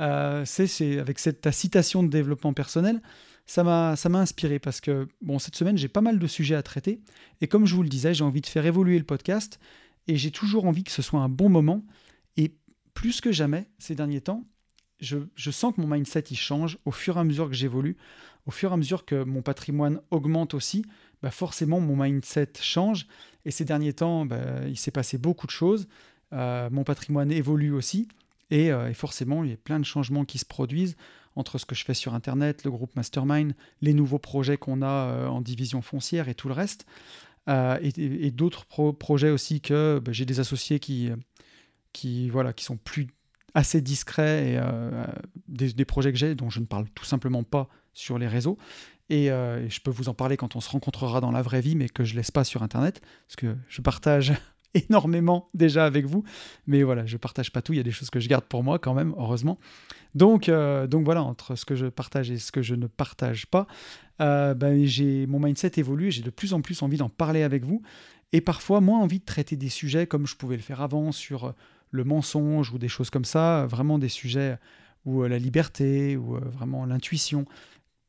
Euh, 0.00 0.44
c'est 0.44 0.98
avec 0.98 1.18
cette, 1.18 1.40
ta 1.42 1.52
citation 1.52 2.02
de 2.02 2.08
développement 2.08 2.52
personnel 2.52 3.00
ça 3.46 3.62
m'a 3.62 4.18
inspiré 4.18 4.58
parce 4.58 4.80
que 4.80 5.08
bon 5.22 5.38
cette 5.38 5.54
semaine 5.54 5.78
j'ai 5.78 5.88
pas 5.88 6.00
mal 6.00 6.18
de 6.18 6.26
sujets 6.26 6.56
à 6.56 6.62
traiter 6.62 7.00
et 7.40 7.46
comme 7.46 7.64
je 7.64 7.74
vous 7.74 7.82
le 7.82 7.88
disais 7.88 8.12
j'ai 8.12 8.24
envie 8.24 8.40
de 8.40 8.46
faire 8.46 8.66
évoluer 8.66 8.98
le 8.98 9.04
podcast 9.04 9.60
et 10.08 10.16
j'ai 10.16 10.30
toujours 10.30 10.66
envie 10.66 10.84
que 10.84 10.92
ce 10.92 11.02
soit 11.02 11.20
un 11.20 11.28
bon 11.28 11.48
moment. 11.48 11.84
Et 12.36 12.54
plus 12.94 13.20
que 13.20 13.32
jamais, 13.32 13.68
ces 13.78 13.94
derniers 13.94 14.20
temps, 14.20 14.44
je, 15.00 15.50
sens 15.50 15.74
que 15.74 15.80
mon 15.80 15.86
mindset 15.86 16.24
il 16.30 16.36
change 16.36 16.78
au 16.84 16.90
fur 16.90 17.16
et 17.16 17.20
à 17.20 17.24
mesure 17.24 17.48
que 17.48 17.54
j'évolue, 17.54 17.96
au 18.46 18.50
fur 18.50 18.70
et 18.70 18.74
à 18.74 18.76
mesure 18.76 19.04
que 19.04 19.24
mon 19.24 19.42
patrimoine 19.42 20.00
augmente 20.10 20.54
aussi. 20.54 20.84
Bah 21.22 21.30
forcément, 21.30 21.80
mon 21.80 21.96
mindset 21.96 22.52
change. 22.60 23.06
Et 23.44 23.50
ces 23.50 23.64
derniers 23.64 23.92
temps, 23.92 24.26
bah, 24.26 24.66
il 24.66 24.76
s'est 24.76 24.90
passé 24.90 25.18
beaucoup 25.18 25.46
de 25.46 25.52
choses. 25.52 25.88
Euh, 26.32 26.68
mon 26.70 26.84
patrimoine 26.84 27.30
évolue 27.30 27.72
aussi. 27.72 28.08
Euh, 28.52 28.88
et, 28.88 28.94
forcément, 28.94 29.44
il 29.44 29.50
y 29.50 29.54
a 29.54 29.56
plein 29.56 29.80
de 29.80 29.84
changements 29.84 30.24
qui 30.24 30.38
se 30.38 30.44
produisent 30.44 30.96
entre 31.34 31.58
ce 31.58 31.66
que 31.66 31.74
je 31.74 31.84
fais 31.84 31.94
sur 31.94 32.14
Internet, 32.14 32.64
le 32.64 32.70
groupe 32.70 32.96
Mastermind, 32.96 33.54
les 33.82 33.92
nouveaux 33.92 34.18
projets 34.18 34.56
qu'on 34.56 34.80
a 34.82 34.86
euh, 34.86 35.26
en 35.26 35.40
division 35.40 35.82
foncière 35.82 36.28
et 36.28 36.34
tout 36.34 36.48
le 36.48 36.54
reste. 36.54 36.86
Euh, 37.48 37.78
et, 37.80 38.30
d'autres 38.32 38.66
projets 38.66 39.30
aussi 39.30 39.60
que 39.60 40.00
bah, 40.04 40.12
j'ai 40.12 40.24
des 40.24 40.40
associés 40.40 40.80
qui, 40.80 41.10
qui, 41.92 42.28
voilà, 42.28 42.52
qui 42.52 42.64
sont 42.64 42.76
plus 42.76 43.06
assez 43.54 43.80
discrets 43.80 44.50
et 44.50 44.58
euh, 44.58 45.06
des, 45.48 45.84
projets 45.84 46.12
que 46.12 46.18
j'ai 46.18 46.34
dont 46.34 46.50
je 46.50 46.60
ne 46.60 46.66
parle 46.66 46.86
tout 46.90 47.04
simplement 47.04 47.44
pas 47.44 47.68
sur 47.94 48.18
les 48.18 48.26
réseaux. 48.26 48.58
Et, 49.08 49.30
euh, 49.30 49.64
et, 49.64 49.70
je 49.70 49.80
peux 49.80 49.90
vous 49.90 50.08
en 50.08 50.14
parler 50.14 50.36
quand 50.36 50.56
on 50.56 50.60
se 50.60 50.68
rencontrera 50.68 51.20
dans 51.20 51.30
la 51.30 51.40
vraie 51.42 51.60
vie, 51.60 51.76
mais 51.76 51.88
que 51.88 52.04
je 52.04 52.16
laisse 52.16 52.32
pas 52.32 52.44
sur 52.44 52.62
Internet, 52.62 53.00
parce 53.28 53.36
que 53.36 53.56
je 53.68 53.80
partage 53.80 54.34
énormément 54.88 55.48
déjà 55.54 55.84
avec 55.84 56.06
vous. 56.06 56.24
Mais 56.66 56.82
voilà, 56.82 57.06
je 57.06 57.16
partage 57.16 57.52
pas 57.52 57.62
tout. 57.62 57.72
Il 57.72 57.76
y 57.76 57.80
a 57.80 57.84
des 57.84 57.90
choses 57.90 58.10
que 58.10 58.20
je 58.20 58.28
garde 58.28 58.44
pour 58.44 58.62
moi 58.62 58.78
quand 58.78 58.94
même, 58.94 59.14
heureusement. 59.16 59.58
Donc, 60.14 60.48
euh, 60.48 60.86
donc 60.86 61.04
voilà, 61.04 61.22
entre 61.22 61.56
ce 61.56 61.64
que 61.64 61.74
je 61.74 61.86
partage 61.86 62.30
et 62.30 62.38
ce 62.38 62.52
que 62.52 62.62
je 62.62 62.74
ne 62.74 62.86
partage 62.86 63.46
pas, 63.46 63.66
euh, 64.20 64.54
ben, 64.54 64.84
j'ai 64.84 65.26
mon 65.26 65.40
mindset 65.40 65.72
évolue. 65.76 66.10
J'ai 66.10 66.22
de 66.22 66.30
plus 66.30 66.52
en 66.52 66.60
plus 66.60 66.82
envie 66.82 66.96
d'en 66.96 67.08
parler 67.08 67.42
avec 67.42 67.64
vous. 67.64 67.82
Et 68.32 68.40
parfois 68.40 68.80
moins 68.80 69.00
envie 69.00 69.20
de 69.20 69.24
traiter 69.24 69.56
des 69.56 69.68
sujets 69.68 70.06
comme 70.06 70.26
je 70.26 70.36
pouvais 70.36 70.56
le 70.56 70.62
faire 70.62 70.80
avant 70.80 71.12
sur 71.12 71.54
le 71.90 72.04
mensonge 72.04 72.72
ou 72.72 72.78
des 72.78 72.88
choses 72.88 73.10
comme 73.10 73.24
ça. 73.24 73.66
Vraiment 73.66 73.98
des 73.98 74.08
sujets 74.08 74.58
ou 75.04 75.22
euh, 75.22 75.28
la 75.28 75.38
liberté 75.38 76.16
ou 76.16 76.36
vraiment 76.36 76.84
l'intuition. 76.84 77.44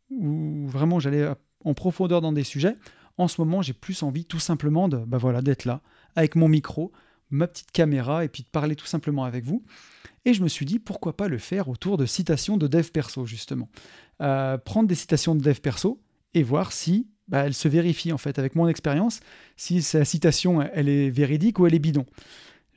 Ou 0.09 0.65
vraiment 0.67 0.99
j'allais 0.99 1.27
en 1.63 1.73
profondeur 1.73 2.21
dans 2.21 2.31
des 2.31 2.43
sujets. 2.43 2.75
En 3.17 3.27
ce 3.27 3.41
moment, 3.41 3.61
j'ai 3.63 3.73
plus 3.73 4.03
envie 4.03 4.25
tout 4.25 4.39
simplement 4.39 4.87
de, 4.87 4.97
ben 4.97 5.17
voilà, 5.17 5.41
d'être 5.41 5.65
là 5.65 5.81
avec 6.17 6.35
mon 6.35 6.49
micro, 6.49 6.91
ma 7.29 7.47
petite 7.47 7.71
caméra 7.71 8.25
et 8.25 8.27
puis 8.27 8.43
de 8.43 8.49
parler 8.49 8.75
tout 8.75 8.87
simplement 8.87 9.23
avec 9.23 9.45
vous. 9.45 9.63
Et 10.25 10.33
je 10.33 10.43
me 10.43 10.49
suis 10.49 10.65
dit, 10.65 10.79
pourquoi 10.79 11.15
pas 11.15 11.29
le 11.29 11.37
faire 11.37 11.69
autour 11.69 11.95
de 11.95 12.05
citations 12.05 12.57
de 12.57 12.67
dev 12.67 12.89
perso, 12.89 13.25
justement. 13.25 13.69
Euh, 14.21 14.57
prendre 14.57 14.89
des 14.89 14.95
citations 14.95 15.35
de 15.35 15.41
dev 15.41 15.59
perso 15.59 16.01
et 16.33 16.43
voir 16.43 16.73
si 16.73 17.07
bah, 17.27 17.45
elle 17.45 17.53
se 17.53 17.67
vérifie, 17.67 18.11
en 18.11 18.17
fait, 18.17 18.39
avec 18.39 18.55
mon 18.55 18.67
expérience, 18.67 19.19
si 19.55 19.81
sa 19.81 20.03
citation, 20.05 20.61
elle 20.73 20.89
est 20.89 21.09
véridique 21.09 21.59
ou 21.59 21.67
elle 21.67 21.75
est 21.75 21.79
bidon. 21.79 22.05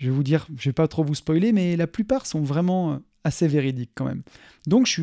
Je 0.00 0.06
vais 0.06 0.12
vous 0.12 0.22
dire, 0.22 0.46
je 0.56 0.70
vais 0.70 0.72
pas 0.72 0.88
trop 0.88 1.04
vous 1.04 1.14
spoiler, 1.14 1.52
mais 1.52 1.76
la 1.76 1.86
plupart 1.86 2.24
sont 2.24 2.40
vraiment 2.40 2.92
euh, 2.92 2.96
assez 3.22 3.46
véridiques 3.46 3.90
quand 3.94 4.06
même. 4.06 4.22
Donc 4.66 4.86
je, 4.86 5.02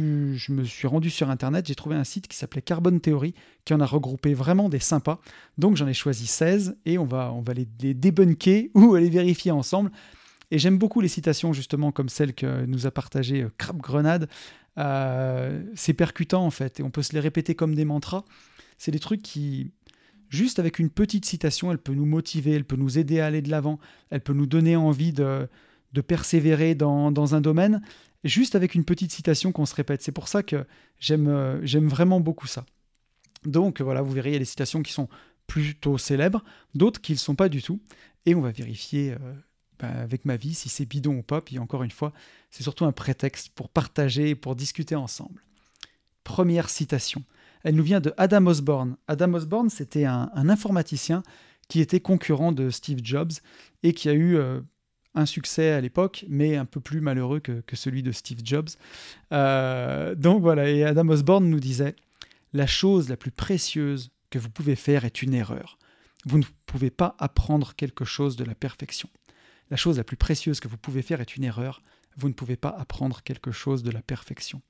me 0.51 0.63
suis 0.63 0.87
rendu 0.87 1.11
sur 1.11 1.29
Internet, 1.29 1.67
j'ai 1.67 1.75
trouvé 1.75 1.95
un 1.95 2.03
site 2.03 2.27
qui 2.27 2.35
s'appelait 2.35 2.63
Carbon 2.63 2.97
Theory, 2.97 3.35
qui 3.63 3.75
en 3.75 3.79
a 3.79 3.85
regroupé 3.85 4.33
vraiment 4.33 4.69
des 4.69 4.79
sympas. 4.79 5.21
Donc 5.59 5.77
j'en 5.77 5.87
ai 5.87 5.93
choisi 5.93 6.25
16 6.25 6.77
et 6.87 6.97
on 6.97 7.05
va, 7.05 7.31
les, 7.55 7.93
débunker 7.93 8.71
ou 8.73 8.95
les 8.95 9.11
vérifier 9.11 9.51
ensemble. 9.51 9.91
Et 10.49 10.57
j'aime 10.57 10.79
beaucoup 10.79 10.99
les 10.99 11.09
citations 11.09 11.53
justement 11.53 11.91
comme 11.91 12.09
celle 12.09 12.33
que 12.33 12.65
nous 12.65 12.87
a 12.87 12.91
partagée 12.91 13.43
euh, 13.43 13.51
Crap 13.59 13.77
Grenade. 13.77 14.27
Euh, 14.79 15.63
c'est 15.75 15.93
percutant 15.93 16.43
en 16.43 16.51
fait 16.51 16.79
et 16.79 16.83
on 16.83 16.89
peut 16.89 17.03
se 17.03 17.13
les 17.13 17.19
répéter 17.19 17.53
comme 17.53 17.75
des 17.75 17.85
mantras. 17.85 18.25
C'est 18.79 18.91
des 18.91 18.99
trucs 18.99 19.21
qui, 19.21 19.71
juste 20.29 20.59
avec 20.59 20.79
une 20.79 20.89
petite 20.89 21.25
citation, 21.25 21.71
elle 21.71 21.77
peut 21.77 21.93
nous 21.93 22.05
motiver, 22.05 22.53
elle 22.53 22.65
peut 22.65 22.75
nous 22.75 22.97
aider 22.97 23.19
à 23.19 23.27
aller 23.27 23.41
de 23.41 23.49
l'avant, 23.49 23.79
elle 24.09 24.21
peut 24.21 24.33
nous 24.33 24.45
donner 24.45 24.75
envie 24.75 25.13
de, 25.13 25.47
persévérer 26.07 26.75
dans, 26.75 27.35
un 27.35 27.41
domaine, 27.41 27.81
juste 28.23 28.55
avec 28.55 28.75
une 28.75 28.85
petite 28.85 29.11
citation 29.11 29.51
qu'on 29.51 29.65
se 29.65 29.75
répète. 29.75 30.01
C'est 30.01 30.11
pour 30.11 30.27
ça 30.27 30.43
que 30.43 30.65
j'aime 30.99 31.27
euh, 31.27 31.59
j'aime 31.63 31.87
vraiment 31.87 32.19
beaucoup 32.19 32.47
ça. 32.47 32.65
Donc 33.45 33.81
voilà, 33.81 34.01
vous 34.01 34.11
verrez, 34.11 34.31
il 34.31 34.33
y 34.33 34.37
a 34.37 34.39
des 34.39 34.45
citations 34.45 34.83
qui 34.83 34.93
sont 34.93 35.07
plutôt 35.47 35.97
célèbres, 35.97 36.43
d'autres 36.75 37.01
qui 37.01 37.13
ne 37.13 37.17
le 37.17 37.19
sont 37.19 37.35
pas 37.35 37.49
du 37.49 37.63
tout, 37.63 37.79
et 38.25 38.35
on 38.35 38.41
va 38.41 38.51
vérifier 38.51 39.15
bah, 39.79 39.89
avec 39.89 40.25
ma 40.25 40.37
vie, 40.37 40.53
si 40.53 40.69
c'est 40.69 40.85
bidon 40.85 41.17
ou 41.17 41.23
pas. 41.23 41.41
Puis 41.41 41.59
encore 41.59 41.83
une 41.83 41.91
fois, 41.91 42.13
c'est 42.49 42.63
surtout 42.63 42.85
un 42.85 42.91
prétexte 42.91 43.49
pour 43.49 43.69
partager 43.69 44.35
pour 44.35 44.55
discuter 44.55 44.95
ensemble. 44.95 45.41
Première 46.23 46.69
citation. 46.69 47.23
Elle 47.63 47.75
nous 47.75 47.83
vient 47.83 47.99
de 47.99 48.13
Adam 48.17 48.45
Osborne. 48.47 48.97
Adam 49.07 49.33
Osborne, 49.33 49.69
c'était 49.69 50.05
un, 50.05 50.29
informaticien 50.35 51.23
qui 51.67 51.81
était 51.81 51.99
concurrent 51.99 52.51
de 52.51 52.69
Steve 52.69 52.99
Jobs 53.03 53.33
et 53.83 53.93
qui 53.93 54.09
a 54.09 54.13
eu 54.13 54.37
euh, 54.37 54.61
un 55.15 55.25
succès 55.25 55.71
à 55.71 55.81
l'époque, 55.81 56.25
mais 56.29 56.55
un 56.55 56.65
peu 56.65 56.79
plus 56.79 57.01
malheureux 57.01 57.39
que, 57.39 57.61
celui 57.73 58.03
de 58.03 58.11
Steve 58.11 58.39
Jobs. 58.43 58.69
Euh, 59.33 60.15
donc 60.15 60.41
voilà, 60.41 60.69
et 60.69 60.83
Adam 60.83 61.09
Osborne 61.09 61.49
nous 61.49 61.59
disait, 61.59 61.95
la 62.53 62.67
chose 62.67 63.09
la 63.09 63.17
plus 63.17 63.31
précieuse 63.31 64.11
que 64.29 64.39
vous 64.39 64.49
pouvez 64.49 64.75
faire 64.75 65.05
est 65.05 65.21
une 65.21 65.33
erreur. 65.33 65.77
Vous 66.25 66.37
ne 66.37 66.43
pouvez 66.65 66.89
pas 66.89 67.15
apprendre 67.19 67.75
quelque 67.75 68.05
chose 68.05 68.35
de 68.35 68.43
la 68.43 68.55
perfection. 68.55 69.09
La 69.69 69.77
chose 69.77 69.97
la 69.97 70.03
plus 70.03 70.17
précieuse 70.17 70.59
que 70.59 70.67
vous 70.67 70.77
pouvez 70.77 71.01
faire 71.01 71.21
est 71.21 71.35
une 71.35 71.43
erreur. 71.43 71.81
Vous 72.15 72.29
ne 72.29 72.33
pouvez 72.33 72.55
pas 72.55 72.69
apprendre 72.69 73.21
quelque 73.23 73.51
chose 73.51 73.83
de 73.83 73.91
la 73.91 74.01
perfection. 74.01 74.61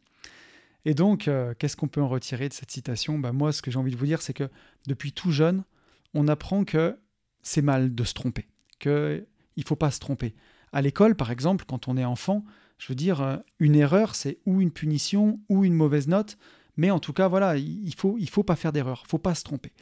Et 0.86 0.94
donc, 0.94 1.28
euh, 1.28 1.54
qu'est-ce 1.58 1.76
qu'on 1.76 1.88
peut 1.88 2.02
en 2.02 2.08
retirer 2.08 2.48
de 2.50 2.54
cette 2.54 2.72
citation? 2.72 3.20
Bah, 3.20 3.34
Moi, 3.34 3.52
ce 3.52 3.62
que 3.62 3.72
j'ai 3.72 3.80
envie 3.80 3.92
de 3.92 3.98
vous 3.98 4.06
dire, 4.06 4.22
c'est 4.22 4.34
que 4.34 4.50
depuis 4.88 5.12
tout 5.12 5.32
jeune, 5.32 5.63
on 6.13 6.28
apprend 6.28 6.63
que 6.63 6.98
c'est 7.42 7.62
mal 7.62 7.94
de 7.94 8.04
se 8.04 8.13
tromper, 8.13 8.48
qu'il 8.80 9.26
ne 9.58 9.63
faut 9.63 9.76
pas 9.76 9.92
se 9.92 10.00
tromper. 10.00 10.36
À 10.72 10.82
l'école, 10.82 11.16
par 11.16 11.32
exemple, 11.32 11.66
quand 11.68 11.88
on 11.88 11.98
est 11.98 12.06
enfant, 12.06 12.44
je 12.78 12.88
veux 12.90 12.96
dire, 12.96 13.22
euh, 13.22 13.38
une 13.60 13.76
erreur, 13.76 14.16
c'est 14.16 14.40
ou 14.46 14.62
une 14.62 14.72
punition 14.72 15.40
ou 15.50 15.63
une 15.63 15.74
mauvaise 15.74 16.08
note, 16.08 16.38
mais 16.78 16.92
en 16.92 17.00
tout 17.00 17.13
cas, 17.13 17.28
voilà, 17.28 17.58
il 17.58 17.94
faut, 17.96 18.18
il 18.20 18.30
faut 18.30 18.44
pas 18.44 18.56
faire 18.56 18.72
d'erreur, 18.72 19.04
il 19.06 19.10
faut 19.10 19.18
pas 19.18 19.36
se 19.36 19.44
tromper. 19.44 19.74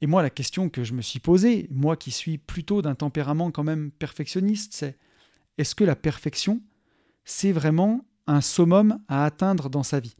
Et 0.00 0.06
moi, 0.06 0.22
la 0.22 0.30
question 0.30 0.68
que 0.68 0.84
je 0.84 0.94
me 0.94 1.02
suis 1.02 1.20
posée, 1.20 1.68
moi 1.70 1.96
qui 1.96 2.10
suis 2.10 2.38
plutôt 2.38 2.82
d'un 2.82 2.94
tempérament 2.94 3.50
quand 3.50 3.64
même 3.64 3.90
perfectionniste, 3.90 4.72
c'est 4.74 4.98
est-ce 5.58 5.74
que 5.74 5.84
la 5.84 5.96
perfection, 5.96 6.60
c'est 7.24 7.52
vraiment 7.52 8.04
un 8.26 8.40
summum 8.40 8.98
à 9.08 9.24
atteindre 9.24 9.68
dans 9.68 9.82
sa 9.82 10.00
vie 10.00 10.16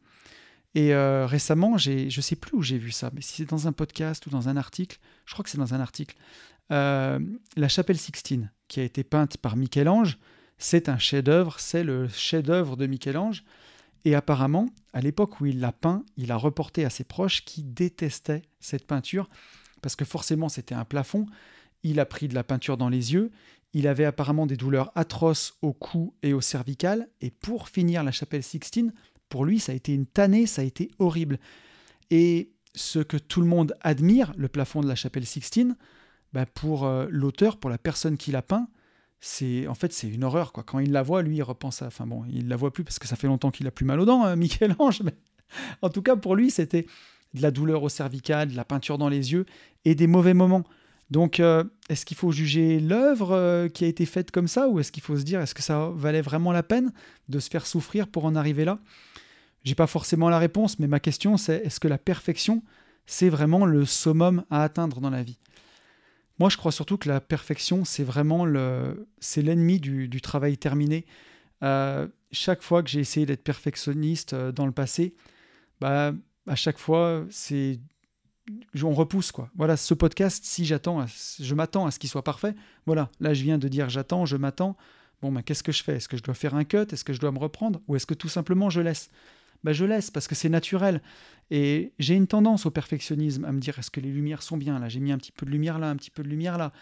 Et 0.75 0.95
euh, 0.95 1.27
récemment, 1.27 1.79
je 1.79 2.05
ne 2.05 2.23
sais 2.23 2.37
plus 2.37 2.57
où 2.57 2.63
j'ai 2.63 2.79
vu 2.79 2.91
ça, 2.91 3.11
mais 3.15 3.21
si 3.21 3.35
c'est 3.37 3.51
dans 3.51 3.69
un 3.69 3.73
podcast 3.73 4.27
ou 4.27 4.31
dans 4.31 4.49
un 4.49 4.57
article, 4.57 4.99
je 5.27 5.33
crois 5.33 5.43
que 5.43 5.51
c'est 5.51 5.59
dans 5.59 5.75
un 5.75 5.81
article, 5.81 6.17
euh, 6.73 7.19
la 7.57 7.69
chapelle 7.69 7.99
Sixtine, 7.99 8.51
qui 8.69 8.81
a 8.81 8.83
été 8.83 9.05
peinte 9.05 9.37
par 9.37 9.57
Michel-Ange, 9.57 10.19
c'est 10.59 10.89
un 10.89 10.99
chef-d'œuvre, 10.99 11.57
c'est 11.59 11.85
le 11.85 12.09
chef-d'œuvre 12.09 12.77
de 12.77 12.87
Michel-Ange. 12.87 13.45
Et 14.05 14.15
apparemment, 14.15 14.69
à 14.93 15.01
l'époque 15.01 15.41
où 15.41 15.47
il 15.47 15.61
l'a 15.61 15.73
peint, 15.73 16.05
il 16.17 16.31
a 16.31 16.37
reporté 16.37 16.85
à 16.85 16.91
ses 16.91 17.05
proches 17.05 17.45
qui 17.45 17.63
détestaient 17.63 18.43
cette 18.61 18.87
peinture 18.87 19.29
parce 19.81 19.97
que 19.97 20.05
forcément 20.05 20.49
c'était 20.49 20.75
un 20.75 20.85
plafond. 20.85 21.27
Il 21.83 22.01
a 22.01 22.07
pris 22.07 22.29
de 22.29 22.35
la 22.35 22.45
peinture 22.45 22.77
dans 22.77 22.89
les 22.89 23.13
yeux. 23.13 23.31
Il 23.75 23.89
avait 23.89 24.05
apparemment 24.05 24.47
des 24.47 24.57
douleurs 24.57 24.93
atroces 24.95 25.59
au 25.61 25.73
cou 25.73 26.15
et 26.23 26.33
au 26.33 26.41
cervical. 26.41 27.09
Et 27.21 27.31
pour 27.31 27.69
finir 27.69 28.05
la 28.05 28.13
chapelle 28.13 28.43
Sixtine, 28.43 28.95
pour 29.29 29.45
lui, 29.45 29.59
ça 29.59 29.73
a 29.73 29.75
été 29.75 29.93
une 29.93 30.07
tannée, 30.07 30.47
ça 30.47 30.63
a 30.63 30.65
été 30.65 30.91
horrible. 30.99 31.39
Et 32.11 32.53
ce 32.75 33.01
que 33.01 33.17
tout 33.17 33.41
le 33.41 33.47
monde 33.47 33.75
admire, 33.81 34.33
le 34.37 34.49
plafond 34.49 34.81
de 34.81 34.89
la 34.89 34.95
chapelle 34.95 35.27
Sixtine, 35.27 35.77
bah 36.33 36.47
pour 36.47 36.85
euh, 36.85 37.07
l'auteur, 37.11 37.57
pour 37.57 37.71
la 37.71 37.79
personne 37.79 38.17
qui 38.17 38.33
l'a 38.33 38.43
peint, 38.43 38.69
c'est 39.21 39.67
en 39.69 39.75
fait 39.75 39.93
c'est 39.93 40.09
une 40.09 40.25
horreur 40.25 40.53
quoi. 40.53 40.63
Quand 40.63 40.79
il 40.79 40.93
la 40.93 41.03
voit, 41.03 41.23
lui, 41.23 41.37
il 41.37 41.43
repense 41.43 41.83
à. 41.83 41.87
Enfin 41.87 42.07
bon, 42.07 42.25
il 42.29 42.49
la 42.49 42.57
voit 42.57 42.73
plus 42.73 42.85
parce 42.85 42.99
que 42.99 43.09
ça 43.09 43.17
fait 43.17 43.27
longtemps 43.27 43.51
qu'il 43.51 43.67
a 43.67 43.71
plus 43.71 43.85
mal 43.85 43.99
aux 44.01 44.05
dents, 44.05 44.25
hein, 44.25 44.37
Michel-Ange. 44.37 45.03
Mais 45.03 45.15
en 45.83 45.91
tout 45.91 46.03
cas, 46.03 46.17
pour 46.17 46.37
lui, 46.37 46.51
c'était 46.51 46.87
de 47.35 47.43
la 47.43 47.51
douleur 47.51 47.83
au 47.83 47.89
cervical, 47.89 48.49
de 48.49 48.57
la 48.57 48.65
peinture 48.65 48.99
dans 48.99 49.09
les 49.09 49.33
yeux 49.33 49.47
et 49.85 49.95
des 49.95 50.07
mauvais 50.07 50.35
moments. 50.35 50.65
Donc, 51.11 51.39
euh, 51.39 51.65
est-ce 51.89 52.07
qu'il 52.07 52.17
faut 52.17 52.33
juger 52.33 52.81
l'œuvre 52.81 53.33
euh, 53.33 53.69
qui 53.69 53.85
a 53.85 53.89
été 53.89 54.07
faite 54.07 54.31
comme 54.31 54.49
ça 54.49 54.69
ou 54.69 54.81
est-ce 54.81 54.91
qu'il 54.91 55.03
faut 55.03 55.17
se 55.17 55.23
dire 55.23 55.41
est-ce 55.41 55.55
que 55.55 55.63
ça 55.63 55.91
valait 55.95 56.23
vraiment 56.23 56.53
la 56.53 56.63
peine 56.63 56.93
de 57.29 57.39
se 57.39 57.51
faire 57.51 57.67
souffrir 57.67 58.09
pour 58.09 58.25
en 58.25 58.35
arriver 58.35 58.65
là? 58.65 58.79
J'ai 59.65 59.75
pas 59.75 59.87
forcément 59.87 60.29
la 60.29 60.39
réponse, 60.39 60.79
mais 60.79 60.87
ma 60.87 61.01
question 61.01 61.37
c'est 61.37 61.57
est-ce 61.65 61.81
que 61.81 61.89
la 61.89 61.99
perfection 61.99 62.63
c'est 63.07 63.29
vraiment 63.29 63.67
le 63.67 63.85
summum 63.85 64.45
à 64.51 64.63
atteindre 64.63 65.01
dans 65.01 65.11
la 65.11 65.23
vie? 65.23 65.39
Moi, 66.39 66.49
je 66.49 66.57
crois 66.57 66.73
surtout 66.73 66.97
que 66.97 67.09
la 67.09 67.21
perfection 67.21 67.85
c'est 67.85 68.05
vraiment 68.05 68.45
le 68.45 69.07
c'est 69.21 69.43
l'ennemi 69.43 69.81
du, 69.81 70.21
travail 70.21 70.57
terminé. 70.57 71.05
Euh, 71.63 72.09
chaque 72.33 72.63
fois 72.63 72.83
que 72.83 72.89
j'ai 72.91 73.01
essayé 73.01 73.27
d'être 73.27 73.45
perfectionniste 73.45 74.35
dans 74.35 74.67
le 74.67 74.73
passé, 74.73 75.15
bah 75.81 76.13
à 76.47 76.57
chaque 76.57 76.79
fois, 76.79 77.25
c'est 77.31 77.79
on 78.83 78.93
repousse 78.93 79.33
quoi. 79.33 79.51
Voilà, 79.57 79.77
ce 79.77 79.95
podcast, 79.95 80.45
si 80.45 80.65
j'attends, 80.65 81.05
je 81.07 81.55
m'attends 81.55 81.87
à 81.87 81.91
ce 81.91 81.99
qu'il 81.99 82.11
soit 82.11 82.25
parfait. 82.25 82.55
Voilà, 82.87 83.11
là 83.21 83.35
je 83.35 83.43
viens 83.43 83.59
de 83.59 83.69
dire 83.69 83.89
j'attends, 83.89 84.27
je 84.27 84.37
m'attends. 84.37 84.77
Bon, 85.23 85.33
ben 85.33 85.43
qu'est-ce 85.43 85.63
que 85.63 85.73
je 85.73 85.83
fais? 85.83 85.97
Est-ce 85.97 86.09
que 86.09 86.17
je 86.17 86.23
dois 86.23 86.35
faire 86.35 86.55
un 86.55 86.65
cut? 86.65 86.87
Est-ce 86.93 87.05
que 87.05 87.13
je 87.13 87.21
dois 87.21 87.33
me 87.33 87.39
reprendre? 87.39 87.81
Ou 87.89 87.97
est-ce 87.97 88.07
que 88.07 88.15
tout 88.15 88.29
simplement 88.29 88.69
je 88.69 88.81
laisse? 88.81 89.11
Ben, 89.63 89.73
je 89.73 89.87
laisse 89.87 90.11
parce 90.11 90.29
que 90.29 90.35
c'est 90.35 90.51
naturel. 90.51 91.01
Et 91.51 91.93
j'ai 91.99 92.15
une 92.15 92.27
tendance 92.27 92.67
au 92.67 92.71
perfectionnisme, 92.71 93.45
à 93.47 93.53
me 93.53 93.61
dire 93.61 93.79
est-ce 93.79 93.91
que 93.91 94.01
les 94.01 94.11
lumières 94.11 94.43
sont 94.43 94.59
bien 94.59 94.79
Là, 94.79 94.89
j'ai 94.89 95.01
mis 95.01 95.13
un 95.13 95.19
petit 95.19 95.33
peu 95.33 95.47
de 95.47 95.51
lumière 95.51 95.79
là, 95.79 95.89
un 95.89 95.97
petit 95.97 96.11
peu 96.11 96.23
de 96.23 96.29
lumière 96.29 96.59
là. 96.59 96.73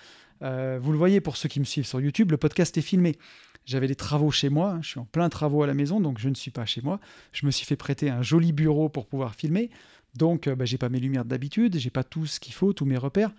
Euh, 0.43 0.81
vous 0.83 0.91
le 0.91 0.99
voyez 0.99 1.21
pour 1.21 1.37
ceux 1.37 1.49
qui 1.49 1.61
me 1.61 1.65
suivent 1.65 1.87
sur 1.87 2.01
YouTube, 2.01 2.33
le 2.33 2.37
podcast 2.37 2.77
est 2.77 2.83
filmé. 2.83 3.17
J'avais 3.65 3.87
des 3.87 3.95
travaux 3.95 4.33
chez 4.33 4.49
moi, 4.49 4.79
je 4.83 4.89
suis 4.89 4.99
en 4.99 5.05
plein 5.05 5.29
travaux 5.29 5.63
à 5.63 5.69
la 5.69 5.75
maison, 5.75 6.01
donc 6.01 6.19
je 6.19 6.29
ne 6.29 6.35
suis 6.35 6.51
pas 6.51 6.67
chez 6.67 6.83
moi. 6.83 6.99
Je 7.33 7.47
me 7.47 7.53
suis 7.53 7.65
fait 7.65 7.77
prêter 7.77 8.11
un 8.11 8.23
joli 8.23 8.53
bureau 8.53 8.89
pour 8.89 9.07
pouvoir 9.07 9.37
filmer, 9.37 9.71
donc 10.15 10.47
euh, 10.47 10.55
bah, 10.55 10.65
j'ai 10.65 10.79
pas 10.79 10.89
mes 10.89 11.01
lumières 11.01 11.25
d'habitude, 11.25 11.79
j'ai 11.79 11.91
pas 11.91 12.05
tout 12.05 12.27
ce 12.27 12.41
qu'il 12.41 12.55
faut, 12.55 12.73
tous 12.73 12.85
mes 12.85 12.97
repères. 12.97 13.33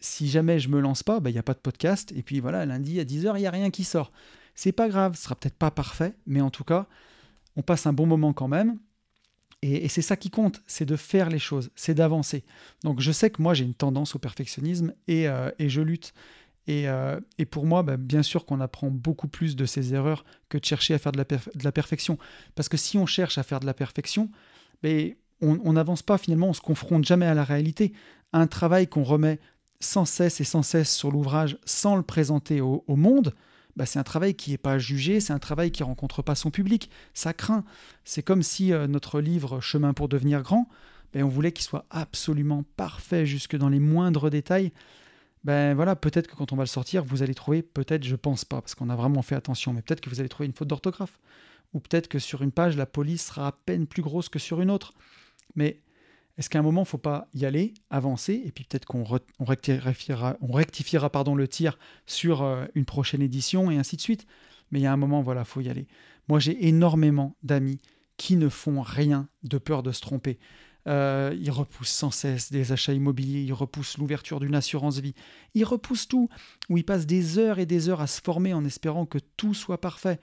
Si 0.00 0.28
jamais 0.28 0.58
je 0.58 0.68
me 0.68 0.80
lance 0.80 1.02
pas, 1.02 1.20
bah, 1.20 1.30
il 1.30 1.34
n'y 1.34 1.38
a 1.38 1.42
pas 1.42 1.54
de 1.54 1.58
podcast, 1.58 2.12
et 2.16 2.22
puis 2.22 2.40
voilà, 2.40 2.64
lundi 2.64 3.00
à 3.00 3.04
10h, 3.04 3.36
il 3.36 3.40
n'y 3.40 3.46
a 3.46 3.50
rien 3.50 3.70
qui 3.70 3.84
sort. 3.84 4.12
C'est 4.54 4.72
pas 4.72 4.88
grave, 4.88 5.14
ce 5.16 5.24
sera 5.24 5.34
peut-être 5.34 5.56
pas 5.56 5.70
parfait, 5.70 6.14
mais 6.26 6.40
en 6.40 6.50
tout 6.50 6.64
cas, 6.64 6.86
on 7.56 7.62
passe 7.62 7.86
un 7.86 7.92
bon 7.92 8.06
moment 8.06 8.32
quand 8.32 8.48
même. 8.48 8.78
Et, 9.62 9.88
c'est 9.88 10.02
ça 10.02 10.16
qui 10.16 10.30
compte, 10.30 10.62
c'est 10.66 10.86
de 10.86 10.96
faire 10.96 11.28
les 11.28 11.38
choses, 11.38 11.70
c'est 11.74 11.94
d'avancer. 11.94 12.44
Donc 12.82 13.00
je 13.00 13.12
sais 13.12 13.28
que 13.28 13.42
moi 13.42 13.52
j'ai 13.52 13.64
une 13.64 13.74
tendance 13.74 14.16
au 14.16 14.18
perfectionnisme 14.18 14.94
et, 15.06 15.28
euh, 15.28 15.50
je 15.58 15.82
lutte. 15.82 16.14
Euh, 16.68 17.20
et, 17.38 17.46
pour 17.46 17.66
moi, 17.66 17.82
bah, 17.82 17.96
bien 17.96 18.22
sûr 18.22 18.46
qu'on 18.46 18.60
apprend 18.60 18.90
beaucoup 18.90 19.28
plus 19.28 19.56
de 19.56 19.66
ses 19.66 19.92
erreurs 19.92 20.24
que 20.48 20.56
de 20.56 20.64
chercher 20.64 20.94
à 20.94 20.98
faire 20.98 21.12
de 21.12 21.18
la, 21.62 21.72
perfection. 21.72 22.18
Parce 22.54 22.68
que 22.68 22.76
si 22.76 22.96
on 22.96 23.06
cherche 23.06 23.38
à 23.38 23.42
faire 23.42 23.60
de 23.60 23.66
la 23.66 23.74
perfection, 23.74 24.30
on 25.42 25.72
n'avance 25.72 26.02
pas 26.02 26.18
finalement, 26.18 26.48
on 26.48 26.52
se 26.52 26.60
confronte 26.60 27.04
jamais 27.04 27.26
à 27.26 27.34
la 27.34 27.44
réalité. 27.44 27.92
Un 28.32 28.46
travail 28.46 28.86
qu'on 28.86 29.04
remet 29.04 29.38
sans 29.80 30.04
cesse 30.04 30.40
et 30.40 30.44
sans 30.44 30.62
cesse 30.62 30.94
sur 30.94 31.10
l'ouvrage 31.10 31.58
sans 31.64 31.96
le 31.96 32.02
présenter 32.02 32.60
au, 32.60 32.84
monde, 32.88 33.34
bah, 33.76 33.86
c'est 33.86 33.98
un 33.98 34.04
travail 34.04 34.34
qui 34.34 34.50
n'est 34.50 34.58
pas 34.58 34.78
jugé, 34.78 35.20
c'est 35.20 35.32
un 35.32 35.38
travail 35.38 35.70
qui 35.70 35.82
rencontre 35.82 36.22
pas 36.22 36.34
son 36.34 36.50
public. 36.50 36.90
Ça 37.14 37.32
craint. 37.32 37.64
C'est 38.04 38.22
comme 38.22 38.42
si 38.42 38.72
euh, 38.72 38.86
notre 38.86 39.20
livre 39.20 39.60
Chemin 39.60 39.94
pour 39.94 40.08
devenir 40.08 40.42
grand, 40.42 40.68
ben, 41.12 41.24
on 41.24 41.28
voulait 41.28 41.52
qu'il 41.52 41.64
soit 41.64 41.86
absolument 41.90 42.64
parfait 42.76 43.26
jusque 43.26 43.56
dans 43.56 43.68
les 43.68 43.80
moindres 43.80 44.30
détails 44.30 44.72
ben 45.44 45.74
voilà, 45.74 45.96
peut-être 45.96 46.26
que 46.26 46.36
quand 46.36 46.52
on 46.52 46.56
va 46.56 46.64
le 46.64 46.68
sortir, 46.68 47.04
vous 47.04 47.22
allez 47.22 47.34
trouver, 47.34 47.62
peut-être, 47.62 48.04
je 48.04 48.16
pense 48.16 48.44
pas, 48.44 48.60
parce 48.60 48.74
qu'on 48.74 48.90
a 48.90 48.96
vraiment 48.96 49.22
fait 49.22 49.34
attention, 49.34 49.72
mais 49.72 49.80
peut-être 49.80 50.00
que 50.00 50.10
vous 50.10 50.20
allez 50.20 50.28
trouver 50.28 50.46
une 50.46 50.52
faute 50.52 50.68
d'orthographe. 50.68 51.18
Ou 51.72 51.80
peut-être 51.80 52.08
que 52.08 52.18
sur 52.18 52.42
une 52.42 52.52
page, 52.52 52.76
la 52.76 52.86
police 52.86 53.26
sera 53.26 53.46
à 53.46 53.52
peine 53.52 53.86
plus 53.86 54.02
grosse 54.02 54.28
que 54.28 54.38
sur 54.38 54.60
une 54.60 54.70
autre. 54.70 54.92
Mais 55.54 55.80
Est-ce 56.38 56.48
qu'à 56.48 56.58
un 56.58 56.62
moment, 56.62 56.80
il 56.80 56.84
ne 56.84 56.88
faut 56.88 56.98
pas 56.98 57.28
y 57.34 57.44
aller, 57.44 57.74
avancer, 57.90 58.42
et 58.44 58.50
puis 58.52 58.64
peut-être 58.64 58.86
qu'on 58.86 59.04
rectifiera, 59.40 60.36
on 60.40 61.34
le 61.34 61.48
tir 61.48 61.78
sur 62.06 62.42
euh, 62.42 62.64
une 62.74 62.84
prochaine 62.84 63.22
édition, 63.22 63.70
et 63.70 63.76
ainsi 63.76 63.96
de 63.96 64.00
suite. 64.00 64.26
Mais 64.70 64.80
il 64.80 64.82
y 64.82 64.86
a 64.86 64.92
un 64.92 64.96
moment, 64.96 65.20
voilà, 65.20 65.44
faut 65.44 65.60
y 65.60 65.68
aller. 65.68 65.86
Moi, 66.28 66.38
j'ai 66.38 66.68
énormément 66.68 67.36
d'amis 67.42 67.80
qui 68.16 68.36
ne 68.36 68.48
font 68.48 68.82
rien 68.82 69.28
de 69.42 69.58
peur 69.58 69.82
de 69.82 69.92
se 69.92 70.00
tromper. 70.00 70.38
Euh, 70.86 71.36
ils 71.38 71.50
repoussent 71.50 71.90
sans 71.90 72.10
cesse 72.10 72.50
des 72.50 72.72
achats 72.72 72.94
immobiliers, 72.94 73.42
ils 73.42 73.52
repoussent 73.52 73.98
l'ouverture 73.98 74.40
d'une 74.40 74.54
assurance 74.54 74.98
vie, 74.98 75.14
ils 75.54 75.64
repoussent 75.64 76.08
tout, 76.08 76.28
où 76.68 76.78
ils 76.78 76.84
passent 76.84 77.06
des 77.06 77.38
heures 77.38 77.58
et 77.58 77.66
des 77.66 77.88
heures 77.88 78.00
à 78.00 78.06
se 78.06 78.20
former 78.20 78.54
en 78.54 78.64
espérant 78.64 79.04
que 79.04 79.18
tout 79.36 79.52
soit 79.52 79.80
parfait. 79.80 80.20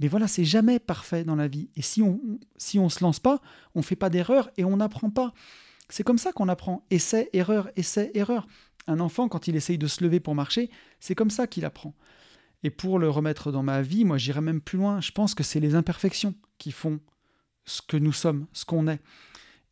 Mais 0.00 0.08
voilà, 0.08 0.26
c'est 0.26 0.44
jamais 0.44 0.78
parfait 0.78 1.24
dans 1.24 1.36
la 1.36 1.48
vie. 1.48 1.68
Et 1.76 1.82
si 1.82 2.02
on 2.02 2.20
si 2.56 2.78
on 2.78 2.88
se 2.88 3.02
lance 3.02 3.20
pas, 3.20 3.40
on 3.74 3.82
fait 3.82 3.96
pas 3.96 4.10
d'erreur 4.10 4.50
et 4.56 4.64
on 4.64 4.76
n'apprend 4.76 5.10
pas. 5.10 5.32
C'est 5.88 6.02
comme 6.02 6.18
ça 6.18 6.32
qu'on 6.32 6.48
apprend. 6.48 6.84
Essai, 6.90 7.30
erreur, 7.32 7.70
essai, 7.76 8.10
erreur. 8.14 8.46
Un 8.86 9.00
enfant, 9.00 9.28
quand 9.28 9.48
il 9.48 9.56
essaye 9.56 9.78
de 9.78 9.86
se 9.86 10.02
lever 10.02 10.20
pour 10.20 10.34
marcher, 10.34 10.70
c'est 11.00 11.14
comme 11.14 11.30
ça 11.30 11.46
qu'il 11.46 11.64
apprend. 11.64 11.94
Et 12.64 12.70
pour 12.70 12.98
le 12.98 13.08
remettre 13.08 13.52
dans 13.52 13.62
ma 13.62 13.82
vie, 13.82 14.04
moi 14.04 14.18
j'irais 14.18 14.40
même 14.40 14.60
plus 14.60 14.78
loin. 14.78 15.00
Je 15.00 15.12
pense 15.12 15.34
que 15.34 15.42
c'est 15.42 15.60
les 15.60 15.74
imperfections 15.74 16.34
qui 16.58 16.72
font 16.72 17.00
ce 17.64 17.82
que 17.82 17.96
nous 17.96 18.12
sommes, 18.12 18.46
ce 18.52 18.64
qu'on 18.64 18.88
est. 18.88 19.00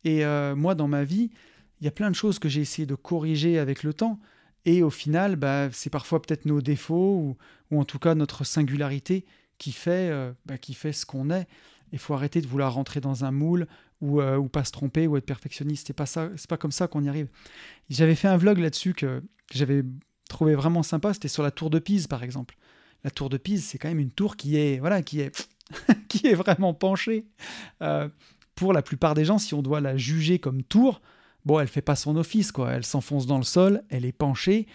Et 0.03 0.25
euh, 0.25 0.55
moi, 0.55 0.75
dans 0.75 0.87
ma 0.87 1.03
vie, 1.03 1.31
il 1.79 1.85
y 1.85 1.87
a 1.87 1.91
plein 1.91 2.09
de 2.09 2.15
choses 2.15 2.39
que 2.39 2.49
j'ai 2.49 2.61
essayé 2.61 2.85
de 2.85 2.95
corriger 2.95 3.59
avec 3.59 3.83
le 3.83 3.93
temps. 3.93 4.19
Et 4.65 4.83
au 4.83 4.89
final, 4.89 5.35
bah, 5.35 5.69
c'est 5.71 5.89
parfois 5.89 6.21
peut-être 6.21 6.45
nos 6.45 6.61
défauts 6.61 7.35
ou, 7.71 7.77
en 7.77 7.85
tout 7.85 7.99
cas 7.99 8.13
notre 8.15 8.43
singularité 8.43 9.25
qui 9.63 9.71
fait, 9.71 10.09
euh, 10.11 10.33
bah, 10.45 10.57
qui 10.57 10.73
fait 10.73 10.91
ce 10.91 11.05
qu'on 11.05 11.29
est. 11.29 11.47
Il 11.93 11.99
faut 11.99 12.13
arrêter 12.13 12.41
de 12.41 12.47
vouloir 12.47 12.73
rentrer 12.73 12.99
dans 12.99 13.23
un 13.23 13.31
moule 13.31 13.65
ou, 14.01 14.19
euh, 14.19 14.35
ou 14.35 14.49
pas 14.49 14.65
se 14.65 14.73
tromper 14.73 15.07
ou 15.07 15.15
être 15.15 15.25
perfectionniste. 15.25 15.87
C'est 15.87 15.93
pas 15.93 16.05
ça, 16.05 16.29
c'est 16.35 16.49
pas 16.49 16.57
comme 16.57 16.73
ça 16.73 16.87
qu'on 16.87 17.01
y 17.01 17.07
arrive. 17.07 17.29
J'avais 17.89 18.15
fait 18.15 18.27
un 18.27 18.35
vlog 18.35 18.57
là-dessus 18.57 18.93
que, 18.93 19.23
j'avais 19.53 19.83
trouvé 20.27 20.55
vraiment 20.55 20.83
sympa. 20.83 21.13
C'était 21.13 21.29
sur 21.29 21.43
la 21.43 21.51
tour 21.51 21.69
de 21.69 21.79
Pise, 21.79 22.07
par 22.07 22.23
exemple. 22.23 22.57
La 23.05 23.11
tour 23.11 23.29
de 23.29 23.37
Pise, 23.37 23.63
c'est 23.63 23.77
quand 23.77 23.87
même 23.87 23.99
une 23.99 24.11
tour 24.11 24.35
qui 24.35 24.57
est, 24.57 24.79
voilà, 24.79 25.01
qui 25.01 25.21
est, 25.21 25.47
qui 26.09 26.27
est 26.27 26.35
vraiment 26.35 26.73
penchée 26.73 27.25
pour 28.55 28.73
la 28.73 28.81
plupart 28.81 29.13
des 29.13 29.25
gens, 29.25 29.37
si 29.37 29.53
on 29.53 29.61
doit 29.61 29.81
la 29.81 29.97
juger 29.97 30.39
comme 30.39 30.61
tour, 30.63 31.01
bon, 31.45 31.59
elle 31.59 31.67
fait 31.67 31.81
pas 31.81 31.95
son 31.95 32.15
office, 32.15 32.51
quoi. 32.51 32.71
Elle 32.71 32.85
s'enfonce 32.85 33.25
dans 33.25 33.37
le 33.37 33.43
sol, 33.43 33.83
elle 33.89 34.05
est 34.05 34.11
penchée, 34.11 34.67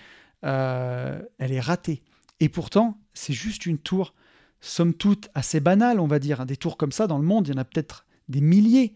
euh, 0.44 1.22
elle 1.38 1.53
est 1.53 1.61
ratée. 1.61 2.03
Et 2.40 2.48
pourtant, 2.48 2.98
c'est 3.14 3.33
juste 3.33 3.66
une 3.66 3.79
tour, 3.79 4.14
somme 4.61 4.94
toute, 4.94 5.29
assez 5.35 5.61
banale, 5.61 6.01
on 6.01 6.07
va 6.07 6.18
dire. 6.18 6.47
Des 6.47 6.57
tours 6.57 6.77
comme 6.77 6.92
ça, 6.92 7.07
dans 7.07 7.18
le 7.18 7.25
monde, 7.25 7.49
il 7.49 7.55
y 7.55 7.55
en 7.55 7.61
a 7.61 7.64
peut-être 7.64 8.07
des 8.29 8.40
milliers. 8.40 8.94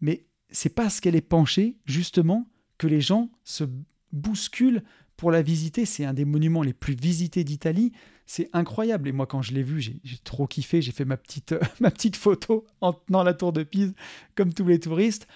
Mais 0.00 0.26
c'est 0.50 0.74
parce 0.74 1.00
qu'elle 1.00 1.16
est 1.16 1.20
penchée, 1.20 1.76
justement, 1.84 2.48
que 2.78 2.86
les 2.86 3.00
gens 3.00 3.30
se 3.44 3.64
bousculent 4.12 4.82
pour 5.16 5.30
la 5.30 5.42
visiter. 5.42 5.86
C'est 5.86 6.04
un 6.04 6.14
des 6.14 6.24
monuments 6.24 6.62
les 6.62 6.72
plus 6.72 6.94
visités 6.94 7.44
d'Italie. 7.44 7.92
C'est 8.26 8.48
incroyable. 8.52 9.08
Et 9.08 9.12
moi, 9.12 9.26
quand 9.26 9.42
je 9.42 9.52
l'ai 9.52 9.62
vu, 9.62 9.80
j'ai 9.80 10.18
trop 10.24 10.46
kiffé. 10.46 10.82
J'ai 10.82 10.92
fait 10.92 11.04
ma 11.04 11.16
petite, 11.16 11.54
ma 11.80 11.90
petite 11.90 12.16
photo 12.16 12.66
en 12.80 12.92
tenant 12.92 13.22
la 13.22 13.34
tour 13.34 13.52
de 13.52 13.62
Pise, 13.62 13.94
comme 14.34 14.52
tous 14.52 14.66
les 14.66 14.80
touristes. 14.80 15.26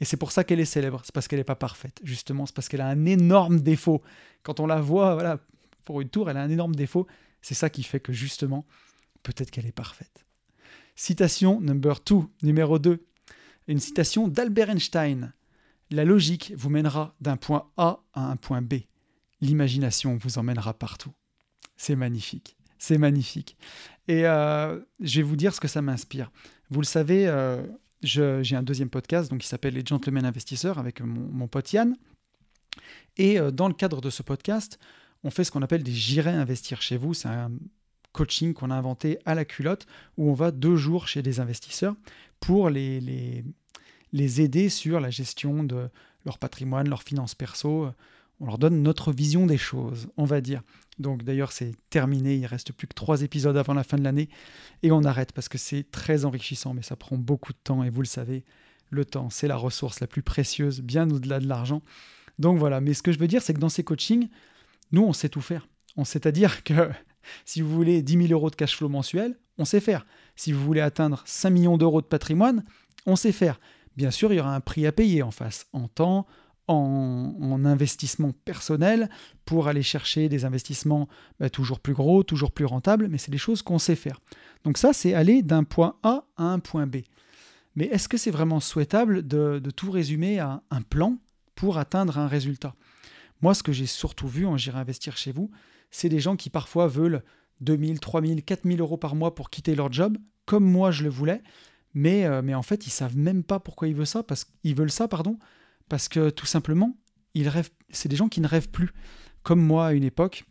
Et 0.00 0.04
c'est 0.04 0.16
pour 0.16 0.32
ça 0.32 0.44
qu'elle 0.44 0.60
est 0.60 0.66
célèbre. 0.66 1.00
C'est 1.04 1.14
parce 1.14 1.26
qu'elle 1.28 1.38
n'est 1.38 1.44
pas 1.44 1.56
parfaite, 1.56 2.00
justement. 2.02 2.46
C'est 2.46 2.54
parce 2.54 2.68
qu'elle 2.68 2.80
a 2.80 2.88
un 2.88 3.06
énorme 3.06 3.60
défaut. 3.60 4.02
Quand 4.42 4.60
on 4.60 4.66
la 4.66 4.80
voit, 4.80 5.14
voilà, 5.14 5.40
pour 5.84 6.00
une 6.00 6.08
tour, 6.08 6.28
elle 6.28 6.36
a 6.36 6.42
un 6.42 6.50
énorme 6.50 6.74
défaut. 6.74 7.06
C'est 7.40 7.54
ça 7.54 7.70
qui 7.70 7.82
fait 7.82 8.00
que, 8.00 8.12
justement, 8.12 8.66
peut-être 9.26 9.50
qu'elle 9.50 9.66
est 9.66 9.72
parfaite. 9.72 10.24
Citation 10.94 11.60
number 11.60 12.00
2, 12.04 12.16
numéro 12.42 12.78
2. 12.78 13.04
Une 13.68 13.80
citation 13.80 14.28
d'Albert 14.28 14.70
Einstein. 14.70 15.32
La 15.90 16.04
logique 16.04 16.52
vous 16.56 16.70
mènera 16.70 17.14
d'un 17.20 17.36
point 17.36 17.70
A 17.76 18.00
à 18.14 18.30
un 18.30 18.36
point 18.36 18.62
B 18.62 18.74
l'imagination 19.40 20.16
vous 20.16 20.38
emmènera 20.38 20.74
partout. 20.74 21.12
C'est 21.76 21.96
magnifique, 21.96 22.56
c'est 22.78 22.98
magnifique. 22.98 23.56
Et 24.08 24.26
euh, 24.26 24.80
je 25.00 25.16
vais 25.16 25.22
vous 25.22 25.36
dire 25.36 25.54
ce 25.54 25.60
que 25.60 25.68
ça 25.68 25.82
m'inspire. 25.82 26.30
Vous 26.70 26.80
le 26.80 26.86
savez, 26.86 27.26
euh, 27.26 27.62
j'ai 28.02 28.56
un 28.56 28.62
deuxième 28.62 28.90
podcast 28.90 29.30
donc, 29.30 29.40
qui 29.40 29.48
s'appelle 29.48 29.74
Les 29.74 29.84
Gentlemen 29.84 30.24
Investisseurs 30.24 30.78
avec 30.78 31.00
mon, 31.00 31.48
pote 31.48 31.72
Yann. 31.72 31.96
Et 33.16 33.38
euh, 33.38 33.50
dans 33.50 33.68
le 33.68 33.74
cadre 33.74 34.00
de 34.00 34.10
ce 34.10 34.22
podcast, 34.22 34.78
on 35.22 35.30
fait 35.30 35.44
ce 35.44 35.50
qu'on 35.50 35.62
appelle 35.62 35.82
des 35.82 35.92
J'irai 35.92 36.30
investir 36.30 36.82
chez 36.82 36.96
vous. 36.96 37.14
C'est 37.14 37.28
coaching 38.16 38.54
qu'on 38.54 38.70
a 38.70 38.74
inventé 38.74 39.18
à 39.26 39.34
la 39.34 39.44
culotte 39.44 39.86
où 40.16 40.30
on 40.30 40.34
va 40.34 40.50
deux 40.50 40.76
jours 40.76 41.06
chez 41.06 41.22
des 41.22 41.38
investisseurs 41.38 41.94
pour 42.40 42.70
les, 42.70 43.00
les, 43.00 43.44
les 44.12 44.40
aider 44.40 44.70
sur 44.70 45.00
la 45.00 45.10
gestion 45.10 45.62
de 45.62 45.88
leur 46.24 46.38
patrimoine, 46.38 46.88
leurs 46.88 47.02
finances 47.02 47.34
perso, 47.34 47.88
on 48.40 48.46
leur 48.46 48.58
donne 48.58 48.82
notre 48.82 49.12
vision 49.12 49.46
des 49.46 49.58
choses, 49.58 50.08
on 50.16 50.24
va 50.24 50.40
dire. 50.40 50.62
Donc 50.98 51.24
d'ailleurs 51.24 51.52
c'est 51.52 51.74
terminé, 51.90 52.36
il 52.36 52.46
reste 52.46 52.72
plus 52.72 52.86
que 52.86 52.94
trois 52.94 53.22
épisodes 53.22 53.56
avant 53.56 53.74
la 53.74 53.84
fin 53.84 53.98
de 53.98 54.04
l'année 54.04 54.30
et 54.82 54.90
on 54.90 55.04
arrête 55.04 55.32
parce 55.32 55.48
que 55.48 55.58
c'est 55.58 55.90
très 55.90 56.24
enrichissant, 56.24 56.72
mais 56.72 56.82
ça 56.82 56.96
prend 56.96 57.18
beaucoup 57.18 57.52
de 57.52 57.58
temps 57.62 57.84
et 57.84 57.90
vous 57.90 58.00
le 58.00 58.06
savez, 58.06 58.44
le 58.90 59.04
temps 59.04 59.28
c'est 59.28 59.48
la 59.48 59.56
ressource 59.56 60.00
la 60.00 60.06
plus 60.06 60.22
précieuse, 60.22 60.80
bien 60.80 61.10
au-delà 61.10 61.38
de 61.38 61.46
l'argent. 61.46 61.82
Donc 62.38 62.58
voilà, 62.58 62.80
mais 62.80 62.94
ce 62.94 63.02
que 63.02 63.12
je 63.12 63.18
veux 63.18 63.28
dire 63.28 63.42
c'est 63.42 63.52
que 63.52 63.60
dans 63.60 63.68
ces 63.68 63.84
coachings, 63.84 64.28
nous 64.90 65.02
on 65.02 65.12
sait 65.12 65.28
tout 65.28 65.42
faire. 65.42 65.68
On 65.96 66.04
C'est-à-dire 66.04 66.64
que 66.64 66.90
si 67.44 67.60
vous 67.60 67.70
voulez 67.70 68.02
10 68.02 68.28
000 68.28 68.32
euros 68.32 68.50
de 68.50 68.56
cash 68.56 68.76
flow 68.76 68.88
mensuel, 68.88 69.38
on 69.58 69.64
sait 69.64 69.80
faire. 69.80 70.06
Si 70.34 70.52
vous 70.52 70.62
voulez 70.62 70.80
atteindre 70.80 71.22
5 71.24 71.50
millions 71.50 71.78
d'euros 71.78 72.00
de 72.00 72.06
patrimoine, 72.06 72.64
on 73.06 73.16
sait 73.16 73.32
faire. 73.32 73.60
Bien 73.96 74.10
sûr, 74.10 74.32
il 74.32 74.36
y 74.36 74.40
aura 74.40 74.54
un 74.54 74.60
prix 74.60 74.86
à 74.86 74.92
payer 74.92 75.22
en 75.22 75.30
face, 75.30 75.66
en 75.72 75.88
temps, 75.88 76.26
en, 76.68 77.64
investissement 77.64 78.32
personnel 78.44 79.08
pour 79.44 79.68
aller 79.68 79.82
chercher 79.82 80.28
des 80.28 80.44
investissements 80.44 81.08
bah, 81.40 81.50
toujours 81.50 81.80
plus 81.80 81.94
gros, 81.94 82.22
toujours 82.22 82.52
plus 82.52 82.64
rentables, 82.64 83.08
mais 83.08 83.18
c'est 83.18 83.30
des 83.30 83.38
choses 83.38 83.62
qu'on 83.62 83.78
sait 83.78 83.96
faire. 83.96 84.20
Donc 84.64 84.78
ça, 84.78 84.92
c'est 84.92 85.14
aller 85.14 85.42
d'un 85.42 85.64
point 85.64 85.96
A 86.02 86.24
à 86.36 86.44
un 86.44 86.58
point 86.58 86.86
B. 86.86 86.98
Mais 87.74 87.86
est-ce 87.86 88.08
que 88.08 88.16
c'est 88.16 88.30
vraiment 88.30 88.60
souhaitable 88.60 89.26
de, 89.26 89.60
tout 89.74 89.90
résumer 89.90 90.38
à 90.38 90.62
un 90.70 90.82
plan 90.82 91.18
pour 91.54 91.78
atteindre 91.78 92.18
un 92.18 92.26
résultat? 92.26 92.74
Moi, 93.42 93.54
ce 93.54 93.62
que 93.62 93.72
j'ai 93.72 93.86
surtout 93.86 94.28
vu 94.28 94.46
en 94.46 94.56
J'irai 94.56 94.78
investir 94.78 95.16
chez 95.16 95.32
vous, 95.32 95.50
c'est 95.90 96.08
des 96.08 96.20
gens 96.20 96.36
qui 96.36 96.50
parfois 96.50 96.86
veulent 96.86 97.22
2000, 97.60 98.00
3000, 98.00 98.42
4000 98.44 98.80
euros 98.80 98.96
par 98.96 99.14
mois 99.14 99.34
pour 99.34 99.50
quitter 99.50 99.74
leur 99.74 99.92
job, 99.92 100.18
comme 100.44 100.64
moi 100.64 100.90
je 100.90 101.04
le 101.04 101.10
voulais, 101.10 101.42
mais, 101.94 102.24
euh, 102.24 102.42
mais 102.42 102.54
en 102.54 102.62
fait, 102.62 102.86
ils 102.86 102.90
savent 102.90 103.16
même 103.16 103.42
pas 103.42 103.60
pourquoi 103.60 103.88
ils 103.88 103.94
veulent 103.94 104.06
ça, 104.06 104.22
parce 104.22 104.44
qu'ils 104.44 104.74
veulent 104.74 104.90
ça, 104.90 105.08
pardon, 105.08 105.38
parce 105.88 106.08
que 106.08 106.30
tout 106.30 106.46
simplement, 106.46 106.96
ils 107.34 107.48
rêvent, 107.48 107.70
c'est 107.90 108.08
des 108.08 108.16
gens 108.16 108.28
qui 108.28 108.40
ne 108.40 108.46
rêvent 108.46 108.70
plus. 108.70 108.90
Comme 109.42 109.60
moi 109.60 109.86
à 109.86 109.92
une 109.92 110.04
époque 110.04 110.44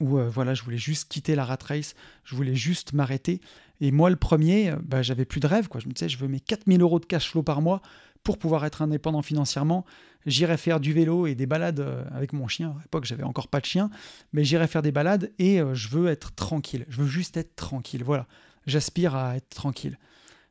où 0.00 0.18
euh, 0.18 0.28
voilà, 0.28 0.54
je 0.54 0.62
voulais 0.62 0.78
juste 0.78 1.10
quitter 1.10 1.34
la 1.34 1.44
rat 1.44 1.58
race, 1.62 1.94
je 2.24 2.34
voulais 2.34 2.54
juste 2.54 2.92
m'arrêter. 2.92 3.40
Et 3.80 3.92
moi, 3.92 4.10
le 4.10 4.16
premier, 4.16 4.70
euh, 4.70 4.76
bah, 4.82 5.02
j'avais 5.02 5.24
plus 5.24 5.40
de 5.40 5.46
rêve. 5.46 5.68
Quoi. 5.68 5.80
Je 5.80 5.86
me 5.88 5.92
disais, 5.92 6.08
je 6.08 6.18
veux 6.18 6.28
mes 6.28 6.40
4000 6.40 6.80
euros 6.80 7.00
de 7.00 7.06
cash 7.06 7.30
flow 7.30 7.42
par 7.42 7.62
mois 7.62 7.80
pour 8.22 8.38
pouvoir 8.38 8.64
être 8.64 8.82
indépendant 8.82 9.22
financièrement. 9.22 9.84
J'irai 10.26 10.56
faire 10.56 10.80
du 10.80 10.92
vélo 10.92 11.26
et 11.26 11.34
des 11.34 11.46
balades 11.46 11.80
euh, 11.80 12.04
avec 12.12 12.32
mon 12.32 12.46
chien. 12.48 12.74
À 12.78 12.82
l'époque, 12.82 13.04
j'avais 13.04 13.22
encore 13.22 13.48
pas 13.48 13.60
de 13.60 13.66
chien, 13.66 13.90
mais 14.32 14.44
j'irai 14.44 14.66
faire 14.66 14.82
des 14.82 14.92
balades 14.92 15.32
et 15.38 15.60
je 15.72 15.88
veux 15.88 16.08
être 16.08 16.34
tranquille. 16.34 16.84
Je 16.88 17.02
veux 17.02 17.08
juste 17.08 17.36
être 17.36 17.56
tranquille. 17.56 18.04
Voilà, 18.04 18.26
j'aspire 18.66 19.14
à 19.14 19.36
être 19.36 19.48
tranquille. 19.48 19.98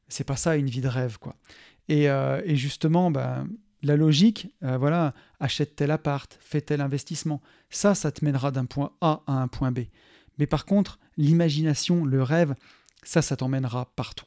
C'est 0.08 0.24
pas 0.24 0.36
ça 0.36 0.56
une 0.56 0.70
vie 0.70 0.82
de 0.82 0.88
rêve, 0.88 1.18
quoi. 1.20 1.36
Et, 1.88 2.06
et 2.06 2.56
justement, 2.56 3.12
bah, 3.12 3.44
la 3.82 3.96
logique, 3.96 4.54
euh, 4.64 4.78
voilà, 4.78 5.14
achète 5.40 5.76
tel 5.76 5.92
appart, 5.92 6.38
fais 6.42 6.62
tel 6.62 6.82
investissement. 6.82 7.42
Ça, 7.70 7.96
ça 7.96 8.12
te 8.12 8.24
mènera 8.26 8.52
d'un 8.52 8.66
point 8.66 8.92
A 9.02 9.22
à 9.28 9.34
un 9.34 9.48
point 9.48 9.72
B. 9.72 9.80
Mais 10.38 10.48
par 10.48 10.66
contre, 10.66 11.00
l'imagination, 11.18 12.06
le 12.06 12.24
rêve, 12.24 12.56
ça, 13.04 13.22
ça 13.22 13.36
t'emmènera 13.38 13.92
partout. 13.96 14.26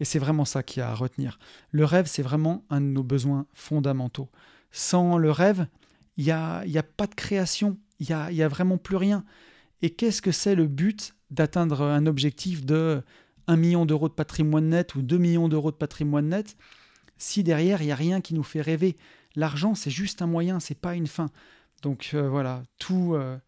Et 0.00 0.04
c'est 0.04 0.18
vraiment 0.18 0.44
ça 0.44 0.62
qui 0.62 0.80
a 0.80 0.90
à 0.90 0.94
retenir. 0.94 1.38
Le 1.70 1.84
rêve, 1.84 2.06
c'est 2.06 2.22
vraiment 2.22 2.64
un 2.70 2.80
de 2.80 2.86
nos 2.86 3.02
besoins 3.02 3.46
fondamentaux. 3.54 4.28
Sans 4.70 5.18
le 5.18 5.30
rêve, 5.30 5.66
il 6.16 6.24
n'y 6.24 6.30
a, 6.30 6.64
y 6.66 6.78
a 6.78 6.82
pas 6.82 7.06
de 7.06 7.14
création, 7.14 7.78
il 8.00 8.06
n'y 8.06 8.12
a, 8.12 8.32
y 8.32 8.42
a 8.42 8.48
vraiment 8.48 8.78
plus 8.78 8.96
rien. 8.96 9.24
Et 9.82 9.90
qu'est-ce 9.90 10.22
que 10.22 10.32
c'est 10.32 10.54
le 10.54 10.66
but 10.66 11.14
d'atteindre 11.30 11.82
un 11.82 12.06
objectif 12.06 12.64
de 12.64 13.02
1 13.46 13.56
million 13.56 13.86
d'euros 13.86 14.08
de 14.08 14.14
patrimoine 14.14 14.68
net 14.68 14.94
ou 14.94 15.02
2 15.02 15.18
millions 15.18 15.48
d'euros 15.48 15.70
de 15.70 15.76
patrimoine 15.76 16.28
net 16.28 16.56
si 17.16 17.42
derrière, 17.42 17.80
il 17.82 17.86
n'y 17.86 17.92
a 17.92 17.96
rien 17.96 18.20
qui 18.20 18.34
nous 18.34 18.42
fait 18.42 18.60
rêver? 18.60 18.96
L'argent, 19.36 19.74
c'est 19.74 19.90
juste 19.90 20.22
un 20.22 20.26
moyen, 20.26 20.60
c'est 20.60 20.78
pas 20.78 20.94
une 20.94 21.06
fin. 21.06 21.30
Donc 21.82 22.10
euh, 22.14 22.28
voilà, 22.28 22.62
tout, 22.78 23.14
euh, 23.14 23.38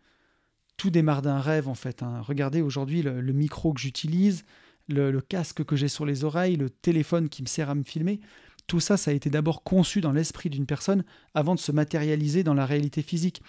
tout 0.77 0.91
démarre 0.91 1.23
d'un 1.23 1.41
rêve 1.41 1.69
en 1.69 1.75
fait. 1.75 2.03
Hein. 2.03 2.21
Regardez 2.23 2.63
aujourd'hui 2.63 3.03
le, 3.03 3.33
micro 3.33 3.73
que 3.73 3.81
j'utilise, 3.81 4.45
le, 4.89 5.21
casque 5.21 5.65
que 5.65 5.77
j'ai 5.77 5.89
sur 5.89 6.07
les 6.07 6.25
oreilles, 6.25 6.57
le 6.57 6.71
téléphone 6.71 7.29
qui 7.29 7.43
me 7.43 7.47
sert 7.47 7.71
à 7.71 7.75
me 7.75 7.83
filmer. 7.83 8.21
Tout 8.67 8.81
ça, 8.81 8.97
ça 8.97 9.11
a 9.11 9.15
été 9.15 9.31
d'abord 9.31 9.63
conçu 9.63 10.01
dans 10.01 10.13
l'esprit 10.13 10.51
d'une 10.51 10.67
personne 10.67 11.05
avant 11.35 11.55
de 11.55 11.61
se 11.61 11.73
matérialiser 11.73 12.43
dans 12.43 12.55
la 12.55 12.67
réalité 12.67 13.03
physique. 13.03 13.43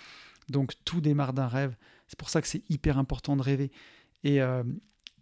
Donc 0.50 0.74
tout 0.86 1.02
démarre 1.02 1.34
d'un 1.34 1.48
rêve. 1.48 1.76
C'est 2.08 2.18
pour 2.18 2.30
ça 2.30 2.42
que 2.42 2.48
c'est 2.48 2.64
hyper 2.70 2.98
important 2.98 3.36
de 3.36 3.42
rêver. 3.42 3.72
Et 4.24 4.42
euh, 4.42 4.64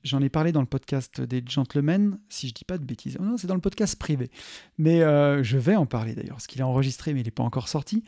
J'en 0.06 0.22
ai 0.22 0.30
parlé 0.30 0.52
dans 0.52 0.62
le 0.62 0.68
podcast 0.68 1.20
des 1.20 1.44
gentlemen, 1.44 2.20
si 2.30 2.48
je 2.48 2.54
dis 2.54 2.64
pas 2.64 2.78
de 2.78 2.86
bêtises. 2.86 3.18
Non, 3.20 3.38
c'est 3.38 3.48
dans 3.48 3.56
le 3.56 3.60
podcast 3.60 3.98
privé. 3.98 4.30
Mais 4.78 5.02
euh, 5.02 5.42
je 5.42 5.58
vais 5.58 5.76
en 5.76 5.88
parler 5.88 6.14
d'ailleurs, 6.14 6.36
parce 6.36 6.46
qu'il 6.46 6.62
est 6.62 6.64
enregistré, 6.64 7.12
mais 7.16 7.22
il 7.22 7.26
n'est 7.26 7.32
pas 7.32 7.42
encore 7.42 7.68
sorti. 7.68 8.04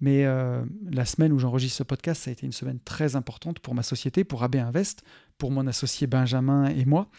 Mais 0.00 0.24
euh, 0.24 0.64
la 0.90 1.04
semaine 1.04 1.34
où 1.34 1.38
j'enregistre 1.38 1.76
ce 1.76 1.82
podcast, 1.82 2.22
ça 2.22 2.30
a 2.30 2.32
été 2.32 2.46
une 2.46 2.52
semaine 2.52 2.80
très 2.80 3.14
importante 3.14 3.58
pour 3.58 3.74
ma 3.74 3.82
société, 3.82 4.24
pour 4.24 4.42
AB 4.42 4.56
Invest, 4.56 5.04
pour 5.36 5.50
mon 5.50 5.66
associé 5.66 6.06
Benjamin 6.06 6.64
et 6.64 6.86
moi, 6.86 7.10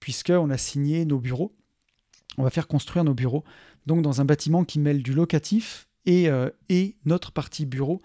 puisqu'on 0.00 0.50
a 0.50 0.58
signé 0.58 1.04
nos 1.04 1.18
bureaux. 1.18 1.54
On 2.38 2.42
va 2.42 2.50
faire 2.50 2.68
construire 2.68 3.04
nos 3.04 3.14
bureaux 3.14 3.44
donc 3.86 4.02
dans 4.02 4.20
un 4.20 4.24
bâtiment 4.24 4.64
qui 4.64 4.78
mêle 4.78 5.02
du 5.02 5.12
locatif 5.12 5.88
et, 6.06 6.28
euh, 6.28 6.50
et 6.68 6.96
notre 7.04 7.32
partie 7.32 7.66
bureau, 7.66 8.00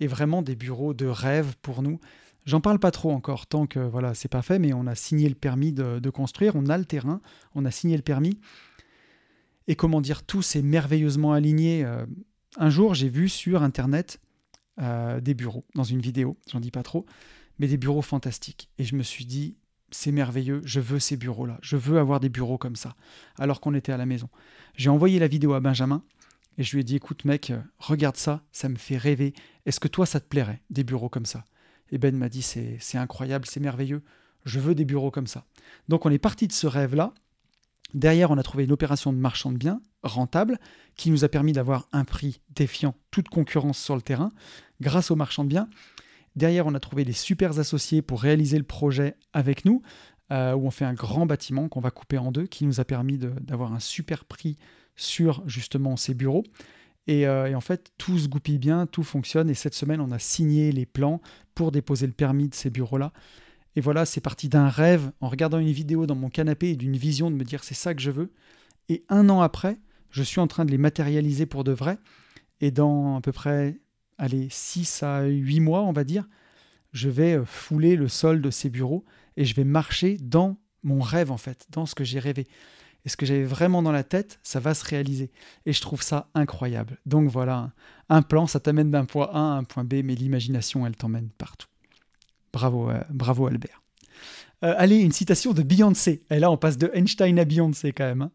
et 0.00 0.06
vraiment 0.06 0.42
des 0.42 0.56
bureaux 0.56 0.94
de 0.94 1.06
rêve 1.06 1.54
pour 1.62 1.82
nous. 1.82 2.00
J'en 2.44 2.60
parle 2.60 2.78
pas 2.78 2.90
trop 2.90 3.10
encore, 3.10 3.46
tant 3.46 3.66
que 3.66 3.80
voilà, 3.80 4.14
c'est 4.14 4.28
pas 4.28 4.42
fait, 4.42 4.58
mais 4.58 4.72
on 4.72 4.86
a 4.86 4.94
signé 4.94 5.28
le 5.28 5.34
permis 5.34 5.72
de, 5.72 6.10
construire, 6.10 6.54
on 6.54 6.66
a 6.66 6.78
le 6.78 6.84
terrain, 6.84 7.20
on 7.54 7.64
a 7.64 7.70
signé 7.70 7.96
le 7.96 8.02
permis. 8.02 8.38
Et 9.66 9.74
comment 9.74 10.00
dire, 10.00 10.22
tout 10.22 10.42
s'est 10.42 10.62
merveilleusement 10.62 11.32
aligné. 11.32 11.84
Euh, 11.84 12.06
un 12.56 12.70
jour, 12.70 12.94
j'ai 12.94 13.08
vu 13.08 13.28
sur 13.28 13.62
Internet 13.64 14.20
euh, 14.80 15.20
des 15.20 15.34
bureaux, 15.34 15.64
dans 15.74 15.82
une 15.82 16.00
vidéo, 16.00 16.38
j'en 16.48 16.60
dis 16.60 16.70
pas 16.70 16.84
trop, 16.84 17.04
mais 17.58 17.66
des 17.66 17.78
bureaux 17.78 18.02
fantastiques. 18.02 18.70
Et 18.78 18.84
je 18.84 18.94
me 18.94 19.02
suis 19.02 19.24
dit, 19.24 19.56
c'est 19.90 20.12
merveilleux, 20.12 20.60
je 20.64 20.80
veux 20.80 20.98
ces 20.98 21.16
bureaux-là, 21.16 21.58
je 21.62 21.76
veux 21.76 21.98
avoir 21.98 22.20
des 22.20 22.28
bureaux 22.28 22.58
comme 22.58 22.76
ça, 22.76 22.96
alors 23.38 23.60
qu'on 23.60 23.74
était 23.74 23.92
à 23.92 23.96
la 23.96 24.06
maison. 24.06 24.28
J'ai 24.76 24.90
envoyé 24.90 25.18
la 25.18 25.28
vidéo 25.28 25.54
à 25.54 25.60
Benjamin, 25.60 26.02
et 26.58 26.62
je 26.62 26.72
lui 26.74 26.80
ai 26.80 26.84
dit, 26.84 26.96
écoute 26.96 27.24
mec, 27.24 27.52
regarde 27.78 28.16
ça, 28.16 28.42
ça 28.50 28.68
me 28.68 28.76
fait 28.76 28.96
rêver. 28.96 29.34
Est-ce 29.66 29.78
que 29.78 29.88
toi, 29.88 30.06
ça 30.06 30.20
te 30.20 30.26
plairait, 30.26 30.62
des 30.70 30.84
bureaux 30.84 31.08
comme 31.08 31.26
ça? 31.26 31.44
Et 31.90 31.98
Ben 31.98 32.16
m'a 32.16 32.28
dit 32.28 32.42
c'est 32.42 32.98
incroyable, 32.98 33.46
c'est 33.46 33.60
merveilleux, 33.60 34.02
je 34.44 34.58
veux 34.58 34.74
des 34.74 34.84
bureaux 34.84 35.10
comme 35.10 35.26
ça. 35.26 35.44
Donc 35.88 36.06
on 36.06 36.10
est 36.10 36.18
parti 36.18 36.48
de 36.48 36.52
ce 36.52 36.66
rêve-là. 36.66 37.12
Derrière, 37.94 38.30
on 38.30 38.38
a 38.38 38.42
trouvé 38.42 38.64
une 38.64 38.72
opération 38.72 39.12
de 39.12 39.18
marchand 39.18 39.52
de 39.52 39.56
biens 39.56 39.80
rentable 40.02 40.58
qui 40.96 41.10
nous 41.10 41.24
a 41.24 41.28
permis 41.28 41.52
d'avoir 41.52 41.88
un 41.92 42.04
prix 42.04 42.40
défiant 42.50 42.94
toute 43.10 43.28
concurrence 43.28 43.78
sur 43.78 43.94
le 43.94 44.02
terrain 44.02 44.32
grâce 44.80 45.10
au 45.10 45.16
marchand 45.16 45.44
de 45.44 45.48
biens. 45.48 45.68
Derrière, 46.36 46.66
on 46.66 46.74
a 46.74 46.80
trouvé 46.80 47.04
des 47.04 47.12
super 47.12 47.58
associés 47.58 48.02
pour 48.02 48.20
réaliser 48.20 48.58
le 48.58 48.64
projet 48.64 49.16
avec 49.32 49.64
nous, 49.64 49.82
euh, 50.30 50.54
où 50.54 50.66
on 50.66 50.70
fait 50.70 50.84
un 50.84 50.92
grand 50.94 51.24
bâtiment 51.24 51.68
qu'on 51.68 51.80
va 51.80 51.90
couper 51.90 52.18
en 52.18 52.30
deux, 52.30 52.46
qui 52.46 52.66
nous 52.66 52.78
a 52.78 52.84
permis 52.84 53.18
d'avoir 53.18 53.72
un 53.72 53.80
super 53.80 54.24
prix 54.26 54.58
sur 54.96 55.42
justement 55.46 55.96
ces 55.96 56.14
bureaux. 56.14 56.44
Euh, 57.08 57.46
et, 57.46 57.54
en 57.54 57.60
fait, 57.60 57.92
tout 57.98 58.18
se 58.18 58.28
goupille 58.28 58.58
bien, 58.58 58.86
tout 58.86 59.02
fonctionne. 59.02 59.48
Et 59.48 59.54
cette 59.54 59.74
semaine, 59.74 60.00
on 60.00 60.10
a 60.10 60.18
signé 60.18 60.72
les 60.72 60.86
plans 60.86 61.20
pour 61.54 61.72
déposer 61.72 62.06
le 62.06 62.12
permis 62.12 62.48
de 62.48 62.54
ces 62.54 62.68
bureaux-là. 62.68 63.12
Et 63.76 63.80
voilà, 63.80 64.04
c'est 64.06 64.20
parti 64.20 64.48
d'un 64.48 64.68
rêve 64.68 65.12
en 65.20 65.28
regardant 65.28 65.58
une 65.58 65.70
vidéo 65.70 66.06
dans 66.06 66.14
mon 66.14 66.30
canapé 66.30 66.70
et 66.70 66.76
d'une 66.76 66.96
vision 66.96 67.30
de 67.30 67.36
me 67.36 67.44
dire 67.44 67.62
c'est 67.62 67.74
ça 67.74 67.94
que 67.94 68.00
je 68.00 68.10
veux. 68.10 68.32
Et 68.88 69.04
un 69.08 69.28
an 69.28 69.40
après, 69.40 69.78
je 70.10 70.22
suis 70.22 70.40
en 70.40 70.46
train 70.46 70.64
de 70.64 70.70
les 70.70 70.78
matérialiser 70.78 71.46
pour 71.46 71.62
de 71.62 71.72
vrai. 71.72 71.98
Et 72.60 72.70
dans 72.70 73.16
à 73.16 73.20
peu 73.20 73.32
près 73.32 73.78
allez, 74.18 74.48
6 74.50 75.02
à 75.02 75.24
8 75.24 75.60
mois, 75.60 75.82
on 75.82 75.92
va 75.92 76.04
dire, 76.04 76.28
je 76.92 77.08
vais 77.08 77.36
euh, 77.36 77.44
fouler 77.44 77.96
le 77.96 78.08
sol 78.08 78.40
de 78.40 78.50
ces 78.50 78.70
bureaux 78.70 79.04
et 79.36 79.44
je 79.44 79.54
vais 79.54 79.64
marcher 79.64 80.16
dans 80.16 80.56
mon 80.82 81.00
rêve 81.00 81.30
en 81.30 81.36
fait, 81.36 81.66
dans 81.70 81.86
ce 81.86 81.94
que 81.94 82.04
j'ai 82.04 82.18
rêvé 82.18 82.46
et 83.06 83.08
ce 83.08 83.16
que 83.16 83.24
j'avais 83.24 83.44
vraiment 83.44 83.82
dans 83.82 83.92
la 83.92 84.02
tête, 84.02 84.40
ça 84.42 84.58
va 84.58 84.74
se 84.74 84.84
réaliser. 84.84 85.30
Et 85.64 85.72
je 85.72 85.80
trouve 85.80 86.02
ça 86.02 86.28
incroyable. 86.34 86.98
Donc 87.06 87.30
voilà, 87.30 87.70
un 88.08 88.20
plan, 88.20 88.48
ça 88.48 88.58
t'amène 88.58 88.90
d'un 88.90 89.04
point 89.04 89.30
A 89.32 89.38
à 89.38 89.58
un 89.58 89.62
point 89.62 89.84
B, 89.84 90.02
mais 90.02 90.16
l'imagination, 90.16 90.84
elle 90.84 90.96
t'emmène 90.96 91.28
partout. 91.38 91.68
Bravo, 92.52 92.90
euh, 92.90 93.00
bravo 93.10 93.46
Albert. 93.46 93.80
Euh, 94.64 94.74
allez, 94.76 94.98
une 94.98 95.12
citation 95.12 95.52
de 95.52 95.62
Beyoncé. 95.62 96.24
Et 96.30 96.40
là, 96.40 96.50
on 96.50 96.56
passe 96.56 96.78
de 96.78 96.90
Einstein 96.94 97.38
à 97.38 97.44
Beyoncé 97.44 97.92
quand 97.92 98.06
même. 98.06 98.22
Hein. 98.22 98.32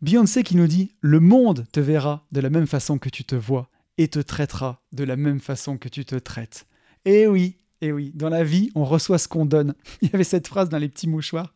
Beyoncé 0.00 0.44
qui 0.44 0.56
nous 0.56 0.66
dit 0.66 0.92
Le 1.02 1.20
monde 1.20 1.66
te 1.70 1.80
verra 1.80 2.24
de 2.32 2.40
la 2.40 2.48
même 2.48 2.66
façon 2.66 2.96
que 2.96 3.10
tu 3.10 3.24
te 3.24 3.34
vois 3.34 3.68
et 4.00 4.08
te 4.08 4.18
traitera 4.18 4.82
de 4.92 5.04
la 5.04 5.16
même 5.16 5.40
façon 5.40 5.76
que 5.76 5.90
tu 5.90 6.06
te 6.06 6.14
traites. 6.14 6.66
Eh 7.04 7.26
oui, 7.26 7.58
eh 7.82 7.92
oui, 7.92 8.12
dans 8.14 8.30
la 8.30 8.44
vie, 8.44 8.70
on 8.74 8.82
reçoit 8.82 9.18
ce 9.18 9.28
qu'on 9.28 9.44
donne. 9.44 9.74
Il 10.00 10.08
y 10.10 10.14
avait 10.14 10.24
cette 10.24 10.48
phrase 10.48 10.70
dans 10.70 10.78
les 10.78 10.88
petits 10.88 11.06
mouchoirs 11.06 11.54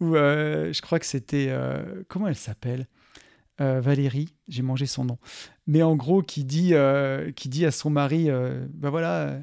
où 0.00 0.14
euh, 0.14 0.70
je 0.70 0.82
crois 0.82 0.98
que 0.98 1.06
c'était. 1.06 1.46
Euh, 1.48 2.02
comment 2.08 2.28
elle 2.28 2.36
s'appelle? 2.36 2.86
Euh, 3.62 3.80
Valérie, 3.80 4.34
j'ai 4.48 4.60
mangé 4.60 4.84
son 4.84 5.06
nom. 5.06 5.18
Mais 5.66 5.82
en 5.82 5.96
gros, 5.96 6.20
qui 6.20 6.44
dit, 6.44 6.74
qui 7.36 7.48
dit 7.48 7.64
à 7.64 7.70
son 7.70 7.88
mari 7.88 8.28
Ben 8.74 8.90
voilà, 8.90 9.38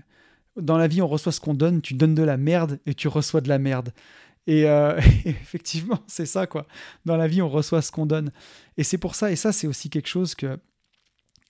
dans 0.55 0.77
la 0.77 0.87
vie, 0.87 1.01
on 1.01 1.07
reçoit 1.07 1.31
ce 1.31 1.39
qu'on 1.39 1.55
donne, 1.55 1.81
tu 1.81 1.95
donnes 1.95 2.15
de 2.15 2.23
la 2.23 2.37
merde 2.37 2.79
et 2.85 2.93
tu 2.93 3.07
reçois 3.07 3.41
de 3.41 3.49
la 3.49 3.57
merde. 3.57 3.91
Et, 4.47 4.65
effectivement, 5.25 5.99
c'est 6.07 6.25
ça, 6.25 6.47
quoi. 6.47 6.65
Dans 7.05 7.17
la 7.17 7.27
vie, 7.27 7.41
on 7.41 7.49
reçoit 7.49 7.83
ce 7.83 7.91
qu'on 7.91 8.07
donne. 8.07 8.31
Et 8.77 8.83
c'est 8.83 8.97
pour 8.97 9.13
ça, 9.13 9.31
et 9.31 9.35
ça, 9.35 9.51
c'est 9.51 9.67
aussi 9.67 9.91
quelque 9.91 10.07
chose 10.07 10.33
que 10.33 10.59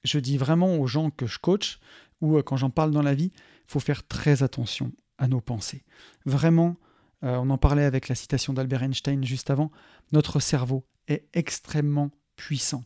je 0.04 0.20
dis 0.20 0.38
vraiment 0.38 0.78
aux 0.78 0.88
gens 0.88 1.10
que 1.10 1.28
je 1.28 1.40
coach, 1.40 1.80
ou 2.22 2.42
quand 2.42 2.58
j'en 2.58 2.70
parle 2.70 2.92
dans 2.92 3.02
la 3.02 3.14
vie, 3.14 3.32
faut 3.68 3.80
faire 3.80 4.08
très 4.08 4.44
attention 4.44 4.92
à 5.18 5.28
nos 5.28 5.42
pensées. 5.42 5.84
Vraiment, 6.26 6.78
euh, 7.24 7.38
on 7.38 7.50
en 7.50 7.58
parlait 7.58 7.84
avec 7.84 8.08
la 8.08 8.16
citation 8.16 8.54
d'Albert 8.54 8.84
Einstein 8.84 9.24
juste 9.24 9.50
avant, 9.50 9.72
notre 10.12 10.40
cerveau 10.40 10.86
est 11.08 11.28
extrêmement 11.34 12.12
puissant. 12.36 12.84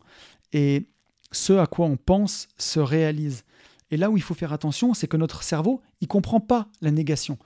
Et 0.52 0.90
ce 1.32 1.54
à 1.54 1.68
quoi 1.68 1.86
on 1.86 1.98
pense 1.98 2.48
se 2.58 2.80
réalise. 2.80 3.44
Et 3.92 3.98
là 3.98 4.10
où 4.10 4.18
il 4.18 4.24
faut 4.24 4.34
faire 4.34 4.54
attention, 4.54 4.94
c'est 4.94 5.08
que 5.08 5.18
notre 5.18 5.44
cerveau, 5.44 5.82
il 6.02 6.08
comprend 6.08 6.40
pas 6.40 6.70
la 6.82 6.92
négation. 6.92 7.38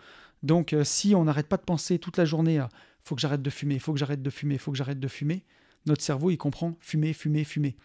Donc 0.44 0.74
euh, 0.74 0.84
si 0.84 1.16
on 1.16 1.26
n'arrête 1.26 1.48
pas 1.48 1.58
de 1.58 1.64
penser 1.64 2.00
toute 2.00 2.18
la 2.18 2.26
journée 2.26 2.60
à 2.60 2.70
faut 3.02 3.16
que 3.16 3.22
j'arrête 3.22 3.42
de 3.42 3.50
fumer, 3.50 3.80
faut 3.80 3.94
que 3.94 4.00
j'arrête 4.00 4.22
de 4.22 4.30
fumer, 4.30 4.58
faut 4.58 4.72
que 4.72 4.78
j'arrête 4.78 5.00
de 5.00 5.08
fumer, 5.08 5.46
notre 5.86 6.04
cerveau, 6.04 6.30
il 6.30 6.38
comprend 6.38 6.76
fumer, 6.82 7.14
fumer, 7.14 7.46
fumer. 7.46 7.78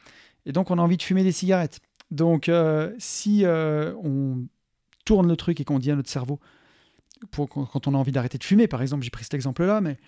Et 0.46 0.52
donc 0.52 0.70
on 0.70 0.78
a 0.78 0.82
envie 0.82 0.96
de 0.96 1.02
fumer 1.02 1.24
des 1.24 1.32
cigarettes. 1.32 1.80
Donc 2.10 2.48
euh, 2.48 2.94
si 2.98 3.44
on 3.46 4.46
tourne 5.04 5.28
le 5.28 5.36
truc 5.36 5.60
et 5.60 5.64
qu'on 5.64 5.78
dit 5.78 5.90
à 5.90 5.96
notre 5.96 6.10
cerveau 6.10 6.40
quand 7.30 7.86
on 7.86 7.94
a 7.94 7.98
envie 7.98 8.12
d'arrêter 8.12 8.38
de 8.38 8.44
fumer, 8.44 8.68
par 8.68 8.82
exemple, 8.82 9.04
j'ai 9.04 9.10
pris 9.10 9.24
cet 9.24 9.34
exemple-là, 9.34 9.80
mais 9.80 9.98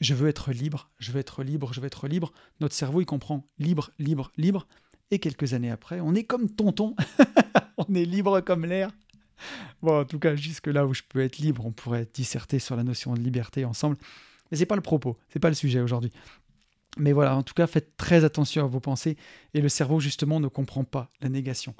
je 0.00 0.14
veux 0.14 0.28
être 0.28 0.52
libre, 0.52 0.90
je 0.98 1.12
veux 1.12 1.20
être 1.20 1.42
libre, 1.42 1.72
je 1.72 1.80
veux 1.80 1.86
être 1.86 2.08
libre. 2.08 2.32
Notre 2.60 2.74
cerveau, 2.74 3.00
il 3.00 3.06
comprend 3.06 3.46
libre, 3.58 3.90
libre, 3.98 4.32
libre. 4.36 4.66
Et 5.10 5.18
quelques 5.18 5.54
années 5.54 5.70
après, 5.70 6.00
on 6.00 6.14
est 6.14 6.24
comme 6.24 6.50
tonton, 6.50 6.96
on 7.76 7.94
est 7.94 8.04
libre 8.04 8.40
comme 8.40 8.64
l'air. 8.64 8.90
Bon, 9.82 10.00
en 10.00 10.04
tout 10.04 10.18
cas, 10.18 10.34
jusque 10.34 10.66
là 10.66 10.86
où 10.86 10.94
je 10.94 11.02
peux 11.08 11.20
être 11.20 11.38
libre, 11.38 11.66
on 11.66 11.72
pourrait 11.72 12.08
disserter 12.12 12.58
sur 12.58 12.74
la 12.76 12.84
notion 12.84 13.14
de 13.14 13.20
liberté 13.20 13.64
ensemble. 13.64 13.96
Mais 14.50 14.56
c'est 14.56 14.66
pas 14.66 14.76
le 14.76 14.82
propos, 14.82 15.18
c'est 15.28 15.40
pas 15.40 15.48
le 15.48 15.54
sujet 15.54 15.80
aujourd'hui. 15.80 16.10
Mais 16.96 17.12
voilà, 17.12 17.36
en 17.36 17.42
tout 17.42 17.54
cas, 17.54 17.66
faites 17.66 17.96
très 17.96 18.24
attention 18.24 18.64
à 18.64 18.68
vos 18.68 18.80
pensées 18.80 19.16
et 19.52 19.60
le 19.60 19.68
cerveau 19.68 19.98
justement 20.00 20.38
ne 20.38 20.48
comprend 20.48 20.84
pas 20.84 21.10
la 21.20 21.28
négation. 21.28 21.74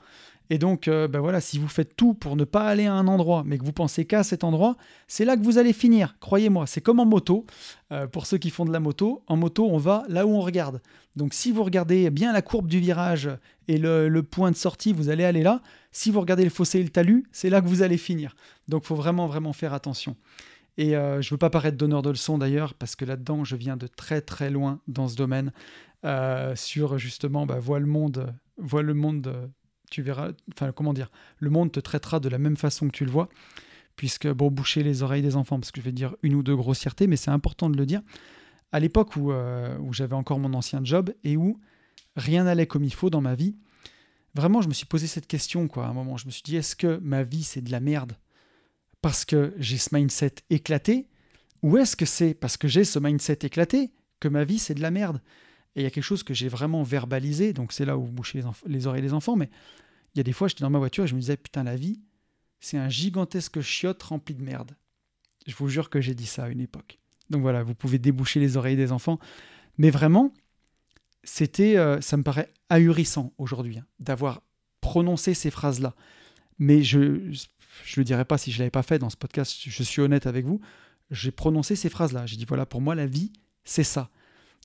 Et 0.51 0.59
donc, 0.59 0.89
euh, 0.89 1.09
ben 1.09 1.21
voilà, 1.21 1.41
si 1.41 1.59
vous 1.59 1.69
faites 1.69 1.97
tout 1.97 2.12
pour 2.12 2.37
ne 2.37 2.45
pas 2.45 2.67
aller 2.67 2.85
à 2.85 2.93
un 2.93 3.07
endroit, 3.07 3.45
mais 3.47 3.57
que 3.57 3.65
vous 3.65 3.73
pensez 3.73 4.05
qu'à 4.05 4.23
cet 4.23 4.45
endroit, 4.45 4.77
c'est 5.09 5.25
là 5.25 5.37
que 5.37 5.43
vous 5.43 5.57
allez 5.57 5.73
finir. 5.73 6.17
Croyez-moi, 6.21 6.67
c'est 6.67 6.83
comme 6.83 7.01
en 7.01 7.07
moto. 7.07 7.47
Euh, 7.93 8.07
pour 8.07 8.27
ceux 8.27 8.37
qui 8.37 8.51
font 8.51 8.67
de 8.67 8.73
la 8.73 8.81
moto, 8.81 9.23
en 9.27 9.37
moto, 9.37 9.67
on 9.71 9.79
va 9.79 10.03
là 10.09 10.27
où 10.27 10.31
on 10.31 10.41
regarde. 10.41 10.83
Donc, 11.17 11.33
si 11.33 11.51
vous 11.51 11.65
regardez 11.65 12.11
bien 12.11 12.33
la 12.33 12.43
courbe 12.43 12.69
du 12.69 12.79
virage 12.79 13.31
et 13.69 13.79
le, 13.79 14.23
point 14.23 14.51
de 14.51 14.57
sortie, 14.57 14.93
vous 14.93 15.09
allez 15.09 15.25
aller 15.25 15.43
là. 15.43 15.62
Si 15.93 16.11
vous 16.11 16.21
regardez 16.21 16.45
le 16.45 16.51
fossé 16.51 16.81
et 16.81 16.83
le 16.83 16.91
talus, 16.91 17.25
c'est 17.33 17.49
là 17.49 17.62
que 17.62 17.67
vous 17.67 17.83
allez 17.83 17.99
finir. 17.99 18.37
Donc, 18.69 18.83
il 18.85 18.89
faut 18.89 18.97
vraiment, 18.97 19.27
vraiment 19.27 19.55
faire 19.55 19.73
attention. 19.73 20.17
Et 20.77 20.97
euh, 20.97 21.22
je 21.22 21.29
ne 21.29 21.31
veux 21.31 21.39
pas 21.39 21.51
paraître 21.51 21.77
donneur 21.77 22.03
de 22.03 22.11
leçons 22.11 22.39
d'ailleurs, 22.39 22.75
parce 22.75 22.97
que 22.97 23.05
là-dedans, 23.05 23.45
je 23.45 23.57
viens 23.57 23.77
de 23.77 23.87
très 23.87 24.20
très 24.20 24.51
loin 24.51 24.81
dans 24.89 25.09
ce 25.09 25.16
domaine, 25.16 25.53
sur 26.55 26.99
justement, 26.99 27.47
bah, 27.47 27.59
vois 27.59 27.79
le 27.79 27.87
monde, 27.87 28.35
vois 28.59 28.83
le 28.83 28.93
monde 28.93 29.51
tu 29.91 30.03
verras, 30.03 30.31
enfin 30.53 30.72
comment 30.72 30.93
dire, 30.93 31.11
le 31.39 31.51
monde 31.51 31.70
te 31.72 31.81
traitera 31.81 32.20
de 32.20 32.29
la 32.29 32.39
même 32.39 32.57
façon 32.57 32.87
que 32.89 32.93
tu 32.93 33.05
le 33.05 33.11
vois, 33.11 33.29
puisque, 33.97 34.29
bon, 34.29 34.51
boucher 34.51 34.83
les 34.83 35.03
oreilles 35.03 35.22
des 35.22 35.37
enfants, 35.37 35.59
parce 35.61 35.70
que 35.70 35.81
je 35.81 35.85
vais 35.85 35.93
dire 35.93 36.16
une 36.22 36.35
ou 36.35 36.43
deux 36.43 36.57
grossièretés, 36.57 37.07
mais 37.07 37.16
c'est 37.16 37.31
important 37.31 37.70
de 37.70 37.77
le 37.77 37.87
dire, 37.87 38.03
à 38.72 38.81
l'époque 38.81 39.14
où, 39.16 39.31
euh, 39.31 39.79
où 39.79 39.93
j'avais 39.93 40.16
encore 40.16 40.39
mon 40.39 40.53
ancien 40.55 40.81
job 40.83 41.14
et 41.22 41.37
où 41.37 41.61
rien 42.16 42.45
n'allait 42.45 42.66
comme 42.66 42.83
il 42.83 42.93
faut 42.93 43.09
dans 43.09 43.20
ma 43.20 43.37
vie, 43.37 43.57
vraiment, 44.35 44.62
je 44.62 44.68
me 44.68 44.75
suis 44.75 44.87
posé 44.87 45.07
cette 45.07 45.29
question, 45.29 45.68
quoi, 45.68 45.87
à 45.87 45.91
un 45.91 45.93
moment. 45.93 46.16
Je 46.16 46.27
me 46.27 46.33
suis 46.33 46.43
dit, 46.43 46.57
est-ce 46.57 46.75
que 46.75 46.99
ma 47.01 47.22
vie, 47.22 47.45
c'est 47.45 47.62
de 47.62 47.70
la 47.70 47.79
merde? 47.79 48.14
Parce 49.05 49.27
que 49.27 49.53
j'ai 49.59 49.77
ce 49.77 49.95
mindset 49.95 50.37
éclaté, 50.49 51.11
ou 51.61 51.77
est-ce 51.77 51.95
que 51.95 52.07
c'est 52.07 52.33
parce 52.33 52.57
que 52.57 52.69
j'ai 52.69 52.85
ce 52.85 52.99
mindset 52.99 53.41
éclaté 53.43 53.93
que 54.19 54.29
ma 54.29 54.45
vie, 54.45 54.59
c'est 54.59 54.73
de 54.73 54.81
la 54.81 54.91
merde? 54.91 55.21
Et 55.77 55.83
il 55.83 55.85
y 55.85 55.87
a 55.87 55.91
quelque 55.91 56.05
chose 56.05 56.23
que 56.23 56.33
j'ai 56.33 56.49
vraiment 56.49 56.83
verbalisé, 56.83 57.53
donc 57.53 57.75
c'est 57.75 57.85
là 57.85 57.99
où 57.99 58.07
vous 58.07 58.13
bouchez 58.13 58.43
les, 58.65 58.87
oreilles 58.87 59.03
des 59.03 59.13
enfants, 59.13 59.37
mais 59.37 59.51
il 60.15 60.19
y 60.19 60.21
a 60.21 60.23
des 60.23 60.33
fois, 60.33 60.49
j'étais 60.49 60.63
dans 60.63 60.71
ma 60.71 60.79
voiture 60.79 61.05
et 61.05 61.07
je 61.07 61.15
me 61.15 61.21
disais, 61.21 61.37
putain, 61.37 61.65
la 61.65 61.77
vie, 61.77 62.01
c'est 62.61 62.79
un 62.79 62.89
gigantesque 62.89 63.61
chiotte 63.61 64.03
rempli 64.03 64.35
de 64.35 64.43
merde. 64.43 64.75
Je 65.47 65.55
vous 65.55 65.69
jure 65.69 65.91
que 65.91 66.01
j'ai 66.01 66.15
dit 66.15 66.25
ça 66.25 66.45
à 66.45 66.49
une 66.49 66.63
époque. 66.63 66.99
Donc 67.29 67.43
voilà, 67.43 67.63
vous 67.63 67.75
pouvez 67.75 67.99
déboucher 67.99 68.41
les 68.41 68.57
oreilles 68.57 68.75
des 68.75 68.91
enfants. 68.91 69.19
Mais 69.77 69.91
vraiment, 69.91 70.33
c'était, 71.25 71.77
euh, 71.77 72.01
ça 72.01 72.17
me 72.17 72.23
paraît 72.23 72.51
ahurissant 72.71 73.35
aujourd'hui 73.37 73.81
hein, 73.81 73.87
d'avoir 74.01 74.41
prononcé 74.81 75.35
ces 75.35 75.51
phrases-là. 75.51 75.95
Mais 76.59 76.83
je 76.83 77.31
ne 77.97 78.01
le 78.01 78.05
dirais 78.05 78.25
pas 78.25 78.39
si 78.39 78.53
je 78.53 78.59
l'avais 78.59 78.70
pas 78.70 78.83
fait 78.83 78.99
dans 78.99 79.11
ce 79.11 79.16
podcast, 79.16 79.57
je 79.61 79.83
suis 79.83 80.03
honnête 80.03 80.27
avec 80.27 80.47
vous. 80.47 80.61
j'ai 81.11 81.31
prononcé 81.31 81.77
ces 81.77 81.89
phrases-là. 81.89 82.27
J'ai 82.27 82.37
dit 82.37 82.45
voilà, 82.45 82.66
pour 82.66 82.81
moi, 82.81 82.95
la 82.95 83.07
vie, 83.07 83.33
c'est 83.64 83.85
ça. 83.85 84.11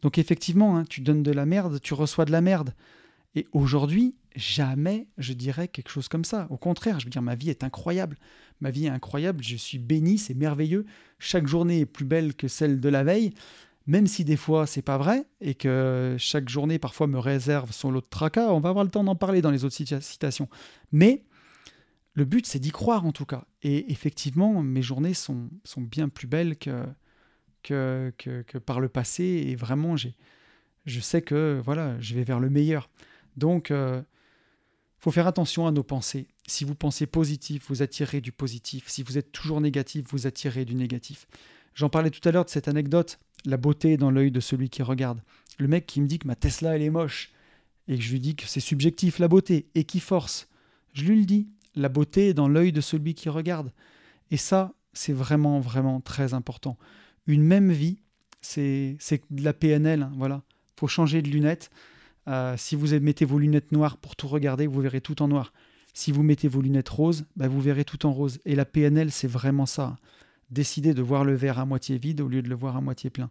Donc 0.01 0.18
effectivement, 0.18 0.78
hein, 0.78 0.86
tu 0.89 1.01
donnes 1.01 1.24
de 1.24 1.32
la 1.32 1.45
merde, 1.45 1.80
tu 1.82 1.93
reçois 1.93 2.26
de 2.26 2.32
la 2.32 2.41
merde. 2.41 2.74
Et 3.36 3.47
aujourd'hui, 3.51 4.16
jamais 4.36 5.07
je 5.18 5.34
dirais 5.34 5.68
quelque 5.68 5.89
chose 5.89 6.07
comme 6.07 6.26
ça. 6.26 6.47
Au 6.49 6.57
contraire, 6.57 6.99
je 6.99 7.05
veux 7.05 7.12
dire, 7.12 7.22
ma 7.22 7.36
vie 7.36 7.49
est 7.49 7.64
incroyable. 7.64 8.18
Ma 8.62 8.72
vie 8.72 8.86
est 8.86 8.89
incroyable, 8.89 9.43
je 9.43 9.55
suis 9.55 9.78
béni, 9.78 10.18
c'est 10.18 10.34
merveilleux. 10.34 10.86
Chaque 11.20 11.47
journée 11.47 11.80
est 11.80 11.86
plus 11.86 12.05
belle 12.05 12.34
que 12.36 12.47
celle 12.47 12.80
de 12.80 12.89
la 12.89 13.03
veille, 13.03 13.34
même 13.88 14.07
si 14.07 14.24
des 14.24 14.36
fois 14.36 14.68
c'est 14.68 14.82
pas 14.82 14.97
vrai 14.97 15.26
et 15.41 15.55
que 15.55 16.16
chaque 16.18 16.49
journée 16.49 16.80
parfois 16.80 17.07
me 17.07 17.20
réserve 17.20 17.72
son 17.72 17.91
lot 17.91 18.01
de 18.01 18.07
tracas. 18.10 18.51
On 18.51 18.60
va 18.60 18.70
avoir 18.70 18.84
le 18.84 18.91
temps 18.91 19.03
d'en 19.03 19.16
parler 19.16 19.41
dans 19.41 19.51
les 19.51 19.64
autres 19.64 19.76
citations. 19.76 20.49
Mais 20.91 21.24
le 22.20 22.26
but, 22.26 22.45
c'est 22.45 22.59
d'y 22.59 22.72
croire 22.72 23.05
en 23.05 23.11
tout 23.11 23.26
cas. 23.26 23.45
Et 23.63 23.91
effectivement, 23.91 24.61
mes 24.61 24.82
journées 24.82 25.13
sont, 25.13 25.49
sont 25.63 25.82
bien 25.82 26.09
plus 26.09 26.28
belles 26.28 26.57
que, 26.57 26.86
que, 27.63 28.13
que, 28.17 28.57
par 28.57 28.80
le 28.80 28.89
passé. 28.89 29.24
Et 29.24 29.55
vraiment, 29.55 29.95
j'ai, 29.95 30.15
je 30.86 30.99
sais 30.99 31.22
que 31.22 31.61
voilà, 31.63 31.99
je 31.99 32.15
vais 32.15 32.24
vers 32.24 32.39
le 32.39 32.49
meilleur. 32.49 32.89
Donc, 33.38 33.72
euh, 33.72 34.01
faut 34.97 35.11
faire 35.11 35.28
attention 35.28 35.65
à 35.65 35.72
nos 35.72 35.84
pensées. 35.84 36.28
Si 36.45 36.65
vous 36.65 36.76
pensez 36.76 37.07
positif, 37.07 37.65
vous 37.70 37.82
attirez 37.82 38.20
du 38.20 38.34
positif. 38.34 38.88
Si 38.88 39.01
vous 39.01 39.17
êtes 39.17 39.32
toujours 39.32 39.61
négatif, 39.61 40.05
vous 40.09 40.28
attirez 40.28 40.65
du 40.65 40.76
négatif. 40.76 41.26
J'en 41.74 41.89
parlais 41.89 42.09
tout 42.09 42.28
à 42.28 42.34
l'heure 42.34 42.45
de 42.45 42.49
cette 42.49 42.67
anecdote, 42.67 43.20
la 43.45 43.55
beauté 43.55 43.95
dans 43.95 44.11
l'œil 44.11 44.32
de 44.32 44.41
celui 44.41 44.70
qui 44.70 44.84
regarde. 44.84 45.22
Le 45.57 45.70
mec 45.70 45.86
qui 45.86 46.01
me 46.01 46.07
dit 46.07 46.20
que 46.20 46.28
ma 46.28 46.36
Tesla, 46.36 46.76
elle 46.76 46.82
est 46.82 46.89
moche, 46.89 47.32
et 47.88 47.95
que 47.95 48.03
je 48.03 48.11
lui 48.11 48.20
dis 48.20 48.36
que 48.36 48.45
c'est 48.45 48.59
subjectif, 48.59 49.20
la 49.20 49.30
beauté, 49.30 49.70
et 49.76 49.86
qui 49.86 50.01
force. 50.01 50.49
Je 50.93 51.05
lui 51.05 51.20
le 51.20 51.26
dis, 51.26 51.47
la 51.76 51.89
beauté 51.89 52.30
est 52.30 52.34
dans 52.34 52.47
l'œil 52.47 52.72
de 52.72 52.82
celui 52.82 53.13
qui 53.13 53.30
regarde. 53.30 53.72
Et 54.32 54.38
ça, 54.38 54.74
c'est 54.93 55.13
vraiment, 55.13 55.59
vraiment 55.59 56.01
très 56.01 56.34
important. 56.34 56.78
Une 57.28 57.43
même 57.43 57.72
vie, 57.72 58.01
c'est 58.41 58.97
de 59.30 59.43
la 59.43 59.53
PNL, 59.53 60.03
hein, 60.03 60.11
voilà. 60.15 60.43
faut 60.78 60.88
changer 60.88 61.22
de 61.22 61.30
lunettes. 61.30 61.70
Euh, 62.28 62.55
si 62.57 62.76
vous 62.76 62.88
mettez 62.99 63.26
vos 63.26 63.39
lunettes 63.39 63.72
noires 63.72 63.97
pour 63.97 64.15
tout 64.15 64.28
regarder, 64.28 64.67
vous 64.67 64.82
verrez 64.82 65.01
tout 65.01 65.22
en 65.22 65.28
noir. 65.28 65.53
Si 65.93 66.11
vous 66.11 66.24
mettez 66.24 66.47
vos 66.47 66.61
lunettes 66.61 66.89
roses, 66.89 67.26
bah, 67.36 67.47
vous 67.47 67.61
verrez 67.61 67.84
tout 67.84 68.05
en 68.05 68.13
rose. 68.13 68.39
Et 68.45 68.55
la 68.55 68.65
PNL, 68.65 69.11
c'est 69.11 69.28
vraiment 69.28 69.65
ça. 69.65 69.97
Décider 70.51 70.93
de 70.93 71.01
voir 71.01 71.24
le 71.24 71.36
verre 71.36 71.59
à 71.59 71.65
moitié 71.65 71.97
vide 71.97 72.22
au 72.22 72.28
lieu 72.28 72.41
de 72.41 72.49
le 72.49 72.55
voir 72.55 72.78
à 72.78 72.82
moitié 72.82 73.09
plein. 73.09 73.30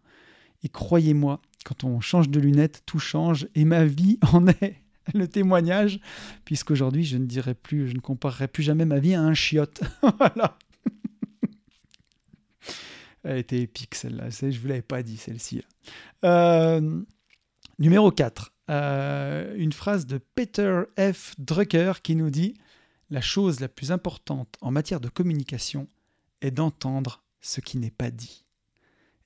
Et 0.64 0.68
croyez-moi, 0.68 1.40
quand 1.64 1.84
on 1.84 2.00
change 2.00 2.28
de 2.28 2.40
lunettes, 2.40 2.82
tout 2.86 2.98
change. 2.98 3.48
Et 3.54 3.64
ma 3.64 3.84
vie 3.84 4.18
en 4.32 4.46
est 4.48 4.76
le 5.14 5.28
témoignage, 5.28 6.00
puisqu'aujourd'hui, 6.44 7.04
je 7.04 7.16
ne 7.16 7.26
dirai 7.26 7.54
plus, 7.54 7.88
je 7.88 7.94
ne 7.94 8.00
comparerai 8.00 8.48
plus 8.48 8.62
jamais 8.62 8.84
ma 8.84 8.98
vie 8.98 9.14
à 9.14 9.22
un 9.22 9.34
chiotte. 9.34 9.80
voilà. 10.18 10.56
Elle 13.24 13.38
était 13.38 13.60
épique 13.60 13.94
celle-là, 13.94 14.30
je 14.30 14.46
ne 14.46 14.52
vous 14.52 14.68
l'avais 14.68 14.82
pas 14.82 15.02
dit 15.02 15.16
celle-ci. 15.16 15.62
Euh, 16.24 17.02
numéro 17.78 18.10
4. 18.10 18.52
Euh, 18.70 19.54
une 19.56 19.72
phrase 19.72 20.06
de 20.06 20.18
Peter 20.18 20.82
F. 20.98 21.34
Drucker 21.38 21.94
qui 22.02 22.16
nous 22.16 22.30
dit 22.30 22.54
La 23.10 23.20
chose 23.20 23.60
la 23.60 23.68
plus 23.68 23.92
importante 23.92 24.56
en 24.60 24.70
matière 24.70 25.00
de 25.00 25.08
communication 25.08 25.88
est 26.42 26.50
d'entendre 26.50 27.22
ce 27.40 27.60
qui 27.60 27.78
n'est 27.78 27.90
pas 27.90 28.10
dit. 28.10 28.44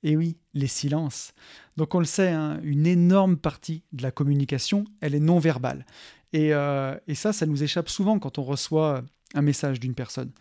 Et 0.03 0.17
oui, 0.17 0.37
les 0.53 0.67
silences. 0.67 1.33
Donc 1.77 1.95
on 1.95 1.99
le 1.99 2.05
sait, 2.05 2.29
hein, 2.29 2.59
une 2.63 2.85
énorme 2.85 3.37
partie 3.37 3.83
de 3.93 4.03
la 4.03 4.11
communication, 4.11 4.85
elle 5.01 5.15
est 5.15 5.19
non 5.19 5.39
verbale. 5.39 5.85
Et, 6.33 6.53
euh, 6.53 6.95
et, 7.07 7.15
ça, 7.15 7.31
ça 7.31 7.45
nous 7.45 7.63
échappe 7.63 7.89
souvent 7.89 8.19
quand 8.19 8.37
on 8.37 8.43
reçoit 8.43 9.03
un 9.33 9.41
message 9.41 9.79
d'une 9.79 9.95
personne. 9.95 10.31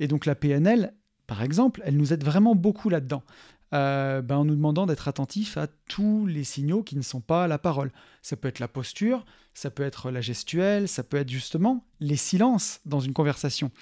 Et 0.00 0.08
donc 0.08 0.26
la 0.26 0.34
PNL, 0.34 0.94
par 1.26 1.42
exemple, 1.42 1.80
elle 1.84 1.96
nous 1.96 2.12
aide 2.12 2.24
vraiment 2.24 2.54
beaucoup 2.54 2.88
là-dedans. 2.88 3.22
Euh, 3.74 4.22
ben, 4.22 4.36
en 4.36 4.44
nous 4.44 4.54
demandant 4.54 4.86
d'être 4.86 5.08
attentif 5.08 5.56
à 5.56 5.66
tous 5.66 6.26
les 6.26 6.44
signaux 6.44 6.84
qui 6.84 6.96
ne 6.96 7.02
sont 7.02 7.20
pas 7.20 7.48
la 7.48 7.58
parole. 7.58 7.90
Ça 8.22 8.36
peut 8.36 8.46
être 8.46 8.60
la 8.60 8.68
posture, 8.68 9.24
ça 9.52 9.68
peut 9.68 9.82
être 9.82 10.12
la 10.12 10.20
gestuelle, 10.20 10.86
ça 10.86 11.02
peut 11.02 11.16
être 11.16 11.30
justement 11.30 11.84
les 11.98 12.14
silences 12.14 12.80
dans 12.84 13.00
une 13.00 13.12
conversation. 13.12 13.72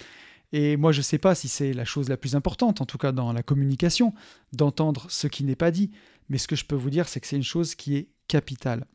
Et 0.52 0.76
moi, 0.76 0.92
je 0.92 0.98
ne 0.98 1.02
sais 1.02 1.18
pas 1.18 1.34
si 1.34 1.48
c'est 1.48 1.72
la 1.72 1.84
chose 1.84 2.08
la 2.08 2.16
plus 2.16 2.36
importante, 2.36 2.80
en 2.80 2.86
tout 2.86 2.98
cas 2.98 3.12
dans 3.12 3.32
la 3.32 3.42
communication, 3.42 4.12
d'entendre 4.52 5.06
ce 5.10 5.26
qui 5.26 5.44
n'est 5.44 5.56
pas 5.56 5.70
dit. 5.70 5.90
Mais 6.28 6.38
ce 6.38 6.46
que 6.46 6.56
je 6.56 6.64
peux 6.64 6.76
vous 6.76 6.90
dire, 6.90 7.08
c'est 7.08 7.20
que 7.20 7.26
c'est 7.26 7.36
une 7.36 7.42
chose 7.42 7.74
qui 7.74 7.96
est 7.96 8.08
capitale. 8.28 8.86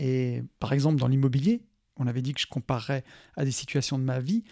Et 0.00 0.42
par 0.58 0.72
exemple, 0.72 0.98
dans 0.98 1.08
l'immobilier, 1.08 1.62
on 1.96 2.06
avait 2.06 2.22
dit 2.22 2.34
que 2.34 2.40
je 2.40 2.48
comparerais 2.48 3.04
à 3.36 3.44
des 3.44 3.52
situations 3.52 3.98
de 3.98 4.04
ma 4.04 4.18
vie. 4.18 4.42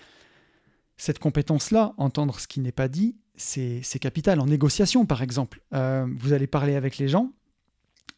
Cette 0.97 1.19
compétence-là, 1.19 1.95
entendre 1.97 2.39
ce 2.39 2.47
qui 2.47 2.61
n'est 2.61 2.73
pas 2.73 2.89
dit, 2.89 3.17
c'est 3.35 3.99
capital. 4.01 4.41
En 4.41 4.47
négociation, 4.47 5.07
par 5.07 5.23
exemple, 5.23 5.61
euh, 5.75 6.07
vous 6.19 6.33
allez 6.33 6.47
parler 6.47 6.77
avec 6.77 6.99
les 6.99 7.09
gens 7.09 7.33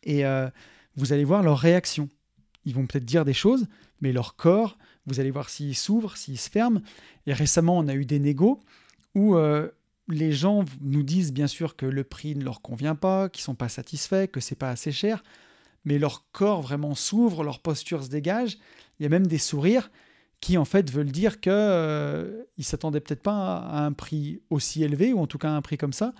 et 0.02 0.26
euh, 0.26 0.50
vous 0.96 1.12
allez 1.14 1.24
voir 1.24 1.42
leur 1.42 1.58
réaction. 1.58 2.08
Ils 2.66 2.74
vont 2.74 2.86
peut-être 2.86 3.04
dire 3.04 3.24
des 3.24 3.32
choses, 3.32 3.66
mais 4.00 4.12
leur 4.12 4.36
corps, 4.36 4.76
vous 5.06 5.20
allez 5.20 5.30
voir 5.30 5.48
s'il 5.48 5.74
s'ouvre, 5.74 6.16
s'il 6.16 6.38
se 6.38 6.50
ferme. 6.50 6.80
Et 7.26 7.32
récemment, 7.32 7.78
on 7.78 7.88
a 7.88 7.94
eu 7.94 8.06
des 8.06 8.18
négos 8.18 8.60
où 9.14 9.36
euh, 9.36 9.68
les 10.08 10.32
gens 10.32 10.64
nous 10.80 11.02
disent 11.02 11.32
bien 11.32 11.46
sûr 11.46 11.76
que 11.76 11.86
le 11.86 12.04
prix 12.04 12.34
ne 12.34 12.44
leur 12.44 12.62
convient 12.62 12.94
pas, 12.94 13.28
qu'ils 13.28 13.44
sont 13.44 13.54
pas 13.54 13.68
satisfaits, 13.68 14.26
que 14.26 14.40
c'est 14.40 14.54
pas 14.54 14.70
assez 14.70 14.92
cher, 14.92 15.22
mais 15.84 15.98
leur 15.98 16.26
corps 16.32 16.62
vraiment 16.62 16.94
s'ouvre, 16.94 17.44
leur 17.44 17.60
posture 17.60 18.02
se 18.02 18.08
dégage. 18.08 18.58
Il 18.98 19.02
y 19.02 19.06
a 19.06 19.08
même 19.08 19.26
des 19.26 19.38
sourires 19.38 19.90
qui 20.40 20.58
en 20.58 20.64
fait 20.64 20.90
veulent 20.90 21.12
dire 21.12 21.40
qu'ils 21.40 21.52
euh, 21.54 22.42
ne 22.58 22.62
s'attendaient 22.62 23.00
peut-être 23.00 23.22
pas 23.22 23.56
à 23.58 23.84
un 23.84 23.92
prix 23.92 24.42
aussi 24.50 24.82
élevé, 24.84 25.12
ou 25.12 25.20
en 25.20 25.26
tout 25.26 25.38
cas 25.38 25.48
à 25.48 25.52
un 25.52 25.62
prix 25.62 25.78
comme 25.78 25.92
ça, 25.92 26.12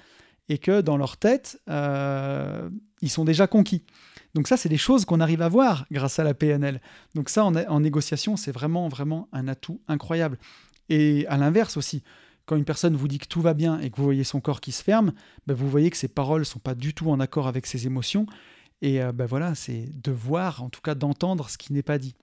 et 0.48 0.58
que 0.58 0.80
dans 0.80 0.96
leur 0.96 1.16
tête, 1.16 1.60
euh, 1.68 2.70
ils 3.04 3.10
sont 3.10 3.24
déjà 3.24 3.46
conquis. 3.46 3.82
Donc 4.34 4.48
ça, 4.48 4.56
c'est 4.56 4.68
des 4.68 4.76
choses 4.76 5.04
qu'on 5.04 5.20
arrive 5.20 5.42
à 5.42 5.48
voir 5.48 5.86
grâce 5.92 6.18
à 6.18 6.24
la 6.24 6.34
PNL. 6.34 6.80
Donc 7.14 7.28
ça, 7.28 7.44
en, 7.44 7.80
négociation, 7.80 8.36
c'est 8.36 8.50
vraiment, 8.50 8.88
vraiment 8.88 9.28
un 9.32 9.46
atout 9.46 9.80
incroyable. 9.86 10.38
Et 10.88 11.26
à 11.28 11.36
l'inverse 11.36 11.76
aussi, 11.76 12.02
quand 12.46 12.56
une 12.56 12.64
personne 12.64 12.96
vous 12.96 13.06
dit 13.06 13.18
que 13.18 13.28
tout 13.28 13.40
va 13.40 13.54
bien 13.54 13.78
et 13.78 13.90
que 13.90 13.96
vous 13.96 14.04
voyez 14.04 14.24
son 14.24 14.40
corps 14.40 14.60
qui 14.60 14.72
se 14.72 14.82
ferme, 14.82 15.12
ben 15.46 15.54
vous 15.54 15.70
voyez 15.70 15.90
que 15.90 15.96
ses 15.96 16.08
paroles 16.08 16.40
ne 16.40 16.46
sont 16.46 16.58
pas 16.58 16.74
du 16.74 16.92
tout 16.92 17.10
en 17.10 17.20
accord 17.20 17.46
avec 17.46 17.66
ses 17.66 17.86
émotions. 17.86 18.26
Et 18.82 19.00
ben 19.14 19.24
voilà, 19.24 19.54
c'est 19.54 19.88
de 20.02 20.10
voir, 20.10 20.62
en 20.62 20.68
tout 20.68 20.82
cas 20.82 20.94
d'entendre 20.94 21.48
ce 21.48 21.56
qui 21.56 21.72
n'est 21.72 21.82
pas 21.82 21.98
dit. 21.98 22.16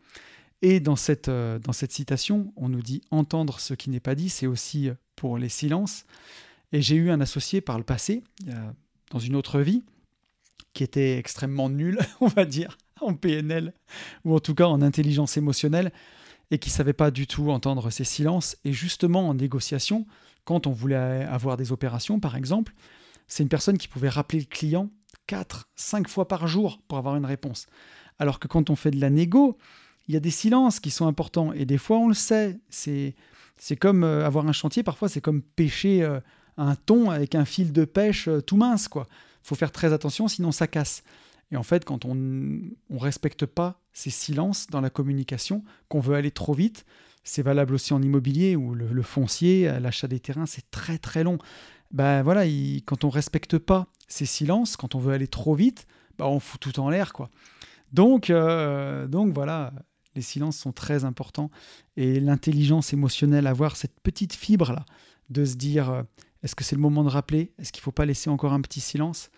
Et 0.62 0.80
dans 0.80 0.96
cette, 0.96 1.30
euh, 1.30 1.60
dans 1.60 1.74
cette 1.74 1.92
citation, 1.92 2.54
on 2.56 2.70
nous 2.70 2.82
dit 2.82 3.02
entendre 3.10 3.60
ce 3.60 3.74
qui 3.74 3.90
n'est 3.90 4.00
pas 4.00 4.16
dit, 4.16 4.30
c'est 4.30 4.48
aussi 4.48 4.90
euh, 4.90 4.94
pour 5.16 5.38
les 5.38 5.50
silences. 5.50 6.06
Et 6.72 6.82
j'ai 6.82 6.96
eu 6.96 7.10
un 7.10 7.20
associé 7.20 7.62
par 7.62 7.78
le 7.78 7.84
passé, 7.84 8.24
dans 9.10 9.20
une 9.20 9.36
autre 9.36 9.60
vie, 9.60 9.84
qui 10.74 10.84
était 10.84 11.18
extrêmement 11.18 11.70
nul, 11.70 12.00
on 12.22 12.28
va 12.28 12.46
dire, 12.46 12.78
en 13.00 13.14
PNL, 13.14 13.74
ou 14.26 14.36
en 14.36 14.40
tout 14.40 14.56
cas 14.56 14.66
en 14.66 14.82
intelligence 14.82 15.38
émotionnelle, 15.38 15.92
et 16.52 16.60
qui 16.60 16.70
ne 16.70 16.74
savait 16.74 16.94
pas 16.94 17.12
du 17.12 17.28
tout 17.28 17.50
entendre 17.50 17.90
ces 17.90 18.04
silences. 18.04 18.58
Et 18.66 18.74
justement, 18.74 19.30
en 19.30 19.34
négociation, 19.34 20.06
quand 20.44 20.68
on 20.68 20.72
voulait 20.72 20.96
avoir 20.96 21.58
des 21.58 21.72
opérations, 21.72 22.20
par 22.20 22.36
exemple, 22.36 22.74
c'est 23.28 23.44
une 23.44 23.50
personne 23.50 23.78
qui 23.78 23.88
pouvait 23.88 24.10
rappeler 24.10 24.40
le 24.40 24.46
client 24.46 24.90
4, 25.28 25.70
5 25.76 26.08
fois 26.08 26.28
par 26.28 26.48
jour 26.48 26.82
pour 26.88 26.98
avoir 26.98 27.16
une 27.16 27.26
réponse. 27.26 27.68
Alors 28.20 28.40
que 28.40 28.48
quand 28.48 28.70
on 28.70 28.76
fait 28.76 28.92
de 28.92 29.00
la 29.00 29.10
négo, 29.10 29.58
il 30.08 30.14
y 30.14 30.18
a 30.18 30.20
des 30.20 30.32
silences 30.32 30.80
qui 30.80 30.92
sont 30.92 31.08
importants. 31.08 31.54
Et 31.54 31.66
des 31.66 31.78
fois, 31.78 31.98
on 31.98 32.08
le 32.08 32.14
sait. 32.14 32.60
C'est, 32.70 33.16
c'est 33.58 33.78
comme 33.78 34.04
euh, 34.04 34.26
avoir 34.26 34.46
un 34.48 34.52
chantier, 34.52 34.84
parfois, 34.84 35.08
c'est 35.08 35.22
comme 35.22 35.42
pêcher 35.42 36.04
euh, 36.04 36.20
un 36.58 36.76
thon 36.76 37.10
avec 37.10 37.36
un 37.36 37.46
fil 37.46 37.72
de 37.72 37.86
pêche 37.86 38.28
euh, 38.28 38.42
tout 38.42 38.58
mince. 38.58 38.88
quoi. 38.88 39.08
Faut 39.44 39.56
faire 39.56 39.72
très 39.72 39.94
attention, 39.94 40.28
sinon 40.28 40.52
ça 40.52 40.68
casse. 40.68 41.04
Et 41.52 41.58
en 41.58 41.64
fait, 41.64 41.84
quand 41.84 42.06
on 42.06 42.16
ne 42.16 42.70
respecte 42.92 43.46
pas 43.46 43.82
ces 43.94 44.10
silences 44.10 44.68
dans 44.68 44.82
la 44.82 44.90
communication, 44.90 45.64
qu'on 45.90 46.00
veut 46.00 46.16
aller 46.16 46.32
trop 46.32 46.54
vite, 46.54 46.86
c'est 47.24 47.42
valable 47.42 47.74
aussi 47.74 47.94
en 47.94 48.02
immobilier 48.02 48.56
où 48.56 48.74
le, 48.74 49.02
foncier, 49.04 49.80
l'achat 49.80 50.08
des 50.08 50.20
terrains, 50.20 50.46
c'est 50.46 50.70
très 50.72 50.98
très 50.98 51.24
long. 51.24 51.38
Ben 51.92 52.24
voilà, 52.24 52.46
quand 52.86 53.04
on 53.04 53.10
respecte 53.10 53.58
pas 53.58 53.88
ces 54.08 54.26
silences, 54.26 54.78
quand 54.78 54.96
on 54.96 55.00
veut 55.00 55.14
aller 55.14 55.28
trop 55.28 55.54
vite, 55.54 55.88
ben 56.18 56.26
on 56.26 56.40
fout 56.40 56.60
tout 56.62 56.80
en 56.80 56.90
l'air 56.90 57.12
quoi. 57.12 57.30
Donc, 57.92 58.32
donc 58.32 59.34
voilà, 59.34 59.74
les 60.16 60.22
silences 60.22 60.58
sont 60.58 60.72
très 60.72 61.06
importants. 61.06 61.52
Et 61.98 62.20
l'intelligence 62.20 62.94
émotionnelle, 62.94 63.48
avoir 63.48 63.76
cette 63.76 64.00
petite 64.02 64.34
fibre-là, 64.34 64.86
de 65.30 65.46
se 65.46 65.56
dire 65.56 65.90
euh, 65.90 66.04
est-ce 66.44 66.56
que 66.56 66.64
c'est 66.64 66.76
le 66.76 66.82
moment 66.82 67.04
de 67.04 67.10
rappeler? 67.10 67.52
Est-ce 67.60 67.72
qu'il 67.72 67.82
ne 67.82 67.84
faut 67.84 67.92
pas 67.92 68.06
laisser 68.06 68.30
encore 68.30 68.54
un 68.54 68.62
petit 68.62 68.82
silence? 68.82 69.30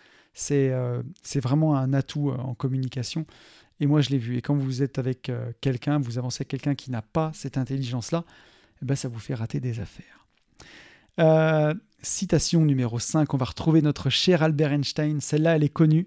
Euh, 0.52 1.04
C'est 1.22 1.40
vraiment 1.40 1.76
un 1.76 1.94
atout 1.94 2.30
euh, 2.30 2.38
en 2.38 2.54
communication. 2.56 3.26
Et 3.80 3.88
moi, 3.88 4.02
je 4.02 4.10
l'ai 4.10 4.18
vu. 4.18 4.38
Et 4.38 4.42
quand 4.42 4.56
vous 4.56 4.82
êtes 4.82 5.00
avec 5.00 5.32
quelqu'un, 5.60 6.00
vous 6.00 6.18
avancez 6.18 6.42
avec 6.42 6.50
quelqu'un 6.50 6.76
qui 6.76 6.92
n'a 6.92 7.02
pas 7.02 7.32
cette 7.34 7.58
intelligence-là, 7.58 8.24
eh 8.82 8.86
ben, 8.86 8.96
ça 8.96 9.10
vous 9.10 9.20
fait 9.20 9.34
rater 9.34 9.60
des 9.60 9.80
affaires. 9.80 10.28
citation 12.02 12.64
numéro 12.64 13.00
5, 13.00 13.34
on 13.34 13.38
va 13.38 13.46
retrouver 13.46 13.82
notre 13.82 14.10
cher 14.10 14.44
Albert 14.44 14.72
Einstein. 14.72 15.20
Celle-là, 15.20 15.56
elle 15.56 15.64
est 15.64 15.70
connue. 15.70 16.06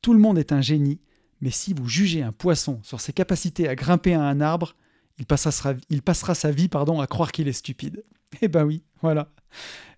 Tout 0.00 0.14
le 0.14 0.20
monde 0.20 0.38
est 0.38 0.52
un 0.52 0.62
génie 0.62 1.00
mais 1.42 1.50
si 1.50 1.74
vous 1.74 1.88
jugez 1.88 2.22
un 2.22 2.32
poisson 2.32 2.78
sur 2.82 3.00
ses 3.00 3.12
capacités 3.12 3.68
à 3.68 3.74
grimper 3.74 4.14
à 4.14 4.22
un 4.22 4.40
arbre, 4.40 4.76
il 5.18 5.26
passera, 5.26 5.50
sa, 5.50 5.74
il 5.90 6.00
passera 6.00 6.34
sa 6.34 6.52
vie 6.52 6.68
pardon, 6.68 7.00
à 7.00 7.06
croire 7.06 7.32
qu'il 7.32 7.48
est 7.48 7.52
stupide. 7.52 8.04
Eh 8.40 8.48
ben 8.48 8.64
oui, 8.64 8.82
voilà. 9.02 9.28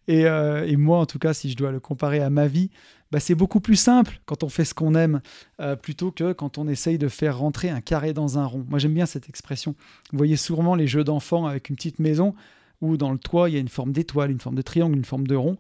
Et, 0.09 0.27
euh, 0.27 0.67
et, 0.67 0.77
moi, 0.77 0.99
en 0.99 1.07
tout 1.07 1.19
cas, 1.19 1.33
si 1.33 1.51
je 1.51 1.57
dois 1.57 1.71
le 1.71 1.81
comparer 1.81 2.21
à 2.21 2.31
ma 2.31 2.47
vie, 2.47 2.71
bah, 3.11 3.21
c'est 3.21 3.35
beaucoup 3.35 3.61
plus 3.61 3.77
simple 3.77 4.21
quand 4.27 4.43
on 4.43 4.49
fait 4.49 4.65
ce 4.65 4.75
qu'on 4.75 4.95
aime 4.95 5.21
euh, 5.61 5.77
plutôt 5.77 6.11
que 6.11 6.33
quand 6.33 6.59
on 6.59 6.69
essaye 6.69 6.99
de 6.99 7.09
faire 7.09 7.39
rentrer 7.39 7.71
un 7.71 7.81
carré 7.81 8.13
dans 8.13 8.39
un 8.39 8.45
rond. 8.45 8.65
Moi, 8.69 8.79
j'aime 8.79 8.95
bien 8.95 9.07
cette 9.07 9.29
expression. 9.29 9.75
Vous 10.11 10.19
voyez 10.19 10.37
sûrement 10.37 10.75
les 10.75 10.87
jeux 10.87 11.05
d'enfants 11.05 11.47
avec 11.47 11.69
une 11.71 11.77
petite 11.77 12.01
maison 12.01 12.35
où 12.81 12.97
dans 12.97 13.13
le 13.13 13.19
toit, 13.19 13.49
il 13.49 13.55
y 13.55 13.57
a 13.57 13.61
une 13.61 13.69
forme 13.69 13.93
d'étoile, 13.93 14.31
une 14.31 14.41
forme 14.41 14.57
de 14.57 14.63
triangle, 14.63 14.97
une 14.97 15.05
forme 15.05 15.27
de 15.27 15.37
rond. 15.37 15.57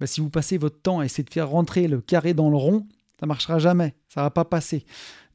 Bah, 0.00 0.06
si 0.06 0.20
vous 0.20 0.30
passez 0.30 0.58
votre 0.58 0.80
temps 0.80 1.00
à 1.00 1.04
essayer 1.04 1.24
de 1.24 1.32
faire 1.32 1.48
rentrer 1.48 1.86
le 1.86 2.00
carré 2.00 2.34
dans 2.34 2.50
le 2.50 2.56
rond, 2.56 2.86
ça 3.20 3.26
marchera 3.26 3.58
jamais, 3.58 3.94
ça 4.08 4.22
va 4.22 4.30
pas 4.30 4.44
passer. 4.44 4.84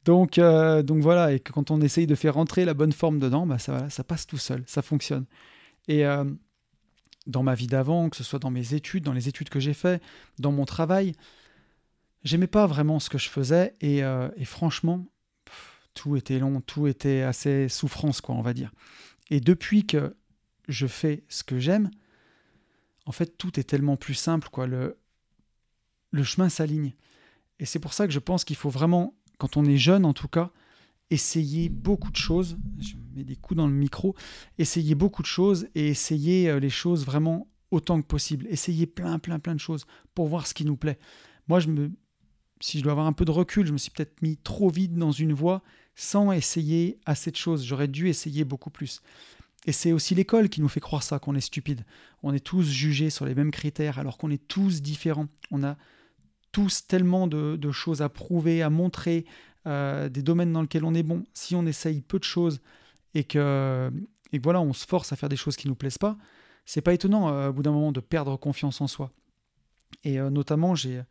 Donc, 0.03 0.39
euh, 0.39 0.81
donc 0.81 1.01
voilà, 1.01 1.31
et 1.31 1.39
quand 1.39 1.71
on 1.71 1.79
essaye 1.81 2.07
de 2.07 2.15
faire 2.15 2.33
rentrer 2.33 2.65
la 2.65 2.73
bonne 2.73 2.91
forme 2.91 3.19
dedans, 3.19 3.45
bah 3.45 3.59
ça, 3.59 3.89
ça 3.89 4.03
passe 4.03 4.25
tout 4.25 4.37
seul, 4.37 4.63
ça 4.65 4.81
fonctionne. 4.81 5.25
Et 5.87 6.03
dans 7.27 7.43
ma 7.43 7.55
vie 7.55 7.67
d'avant, 7.67 8.09
que 8.09 8.17
ce 8.17 8.23
soit 8.23 8.39
dans 8.39 8.51
mes 8.51 8.73
études, 8.73 9.03
dans 9.03 9.13
les 9.13 9.27
études 9.27 9.49
que 9.49 9.59
j'ai 9.59 9.73
fait, 9.73 10.01
dans 10.39 10.51
mon 10.51 10.65
travail, 10.65 11.13
j'aimais 12.23 12.47
pas 12.47 12.67
vraiment 12.67 12.99
ce 12.99 13.09
que 13.09 13.17
je 13.17 13.29
faisais 13.29 13.75
et, 13.81 14.03
euh, 14.03 14.29
franchement, 14.43 15.05
tout 15.93 16.15
était 16.15 16.39
long, 16.39 16.61
tout 16.61 16.87
était 16.87 17.21
assez 17.21 17.69
souffrance, 17.69 18.21
quoi, 18.21 18.35
on 18.35 18.41
va 18.41 18.53
dire. 18.53 18.71
Et 19.29 19.39
depuis 19.39 19.85
que 19.85 20.15
je 20.67 20.87
fais 20.87 21.23
ce 21.29 21.43
que 21.43 21.59
j'aime, 21.59 21.91
en 23.05 23.11
fait, 23.11 23.37
tout 23.37 23.59
est 23.59 23.63
tellement 23.63 23.97
plus 23.97 24.13
simple, 24.13 24.49
quoi. 24.49 24.67
Le, 24.67 24.97
le 26.11 26.23
chemin 26.23 26.49
s'aligne. 26.49 26.93
Et 27.59 27.65
c'est 27.65 27.79
pour 27.79 27.93
ça 27.93 28.07
que 28.07 28.13
je 28.13 28.19
pense 28.19 28.43
qu'il 28.43 28.55
faut 28.55 28.69
vraiment, 28.69 29.15
quand 29.37 29.57
on 29.57 29.65
est 29.65 29.77
jeune 29.77 30.05
en 30.05 30.13
tout 30.13 30.27
cas, 30.27 30.51
essayer 31.11 31.69
beaucoup 31.69 32.09
de 32.09 32.15
choses. 32.15 32.57
Je 32.79 32.95
mets 33.15 33.23
des 33.23 33.35
coups 33.35 33.57
dans 33.57 33.67
le 33.67 33.73
micro. 33.73 34.15
Essayer 34.57 34.95
beaucoup 34.95 35.21
de 35.21 35.27
choses 35.27 35.67
et 35.75 35.89
essayer 35.89 36.49
euh, 36.49 36.59
les 36.59 36.69
choses 36.69 37.05
vraiment 37.05 37.47
autant 37.69 38.01
que 38.01 38.07
possible. 38.07 38.47
Essayer 38.49 38.87
plein, 38.87 39.19
plein, 39.19 39.37
plein 39.37 39.53
de 39.53 39.59
choses 39.59 39.85
pour 40.15 40.27
voir 40.27 40.47
ce 40.47 40.53
qui 40.53 40.65
nous 40.65 40.77
plaît. 40.77 40.97
Moi, 41.47 41.59
je 41.59 41.67
me, 41.67 41.91
si 42.61 42.79
je 42.79 42.83
dois 42.83 42.93
avoir 42.93 43.05
un 43.05 43.13
peu 43.13 43.25
de 43.25 43.31
recul, 43.31 43.67
je 43.67 43.73
me 43.73 43.77
suis 43.77 43.91
peut-être 43.91 44.21
mis 44.21 44.37
trop 44.37 44.69
vite 44.69 44.95
dans 44.95 45.11
une 45.11 45.33
voie 45.33 45.61
sans 45.95 46.31
essayer 46.31 46.99
assez 47.05 47.29
de 47.29 47.35
choses. 47.35 47.65
J'aurais 47.65 47.89
dû 47.89 48.07
essayer 48.07 48.45
beaucoup 48.45 48.69
plus. 48.69 49.01
Et 49.65 49.71
c'est 49.71 49.91
aussi 49.91 50.15
l'école 50.15 50.49
qui 50.49 50.61
nous 50.61 50.69
fait 50.69 50.79
croire 50.79 51.03
ça, 51.03 51.19
qu'on 51.19 51.35
est 51.35 51.41
stupide. 51.41 51.85
On 52.23 52.33
est 52.33 52.39
tous 52.39 52.63
jugés 52.63 53.09
sur 53.09 53.25
les 53.25 53.35
mêmes 53.35 53.51
critères 53.51 53.99
alors 53.99 54.17
qu'on 54.17 54.31
est 54.31 54.47
tous 54.47 54.81
différents. 54.81 55.27
On 55.51 55.63
a 55.63 55.77
tous 56.51 56.87
tellement 56.87 57.27
de, 57.27 57.71
choses 57.71 58.01
à 58.01 58.09
prouver, 58.09 58.61
à 58.61 58.69
montrer, 58.69 59.25
euh, 59.67 60.09
des 60.09 60.23
domaines 60.23 60.51
dans 60.51 60.61
lesquels 60.61 60.85
on 60.85 60.93
est 60.93 61.03
bon. 61.03 61.23
Si 61.33 61.55
on 61.55 61.65
essaye 61.65 62.01
peu 62.01 62.17
de 62.17 62.23
choses 62.23 62.61
et 63.13 63.23
que, 63.23 63.91
et 64.31 64.39
voilà, 64.39 64.61
on 64.61 64.73
se 64.73 64.85
force 64.85 65.13
à 65.13 65.15
faire 65.15 65.29
des 65.29 65.35
choses 65.35 65.55
qui 65.55 65.67
ne 65.67 65.71
nous 65.71 65.75
plaisent 65.75 65.99
pas, 65.99 66.17
c'est 66.65 66.81
pas 66.81 66.93
étonnant 66.93 67.29
euh, 67.29 67.49
au 67.49 67.53
bout 67.53 67.63
d'un 67.63 67.71
moment 67.71 67.91
de 67.91 67.99
perdre 67.99 68.37
confiance 68.37 68.81
en 68.81 68.87
soi. 68.87 69.11
Et 70.03 70.19
euh, 70.19 70.29
notamment, 70.29 70.75
j'ai 70.75 71.01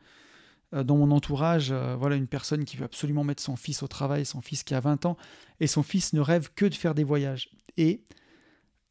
dans 0.73 0.97
mon 0.97 1.11
entourage, 1.11 1.73
voilà 1.73 2.15
une 2.15 2.29
personne 2.29 2.65
qui 2.65 2.77
veut 2.77 2.85
absolument 2.85 3.25
mettre 3.25 3.43
son 3.43 3.57
fils 3.57 3.83
au 3.83 3.89
travail, 3.89 4.25
son 4.25 4.41
fils 4.41 4.63
qui 4.63 4.73
a 4.73 4.79
20 4.79 5.05
ans, 5.05 5.17
et 5.59 5.67
son 5.67 5.83
fils 5.83 6.13
ne 6.13 6.21
rêve 6.21 6.51
que 6.55 6.65
de 6.65 6.77
faire 6.77 6.95
des 6.95 7.03
voyages. 7.03 7.51
Et 7.77 8.05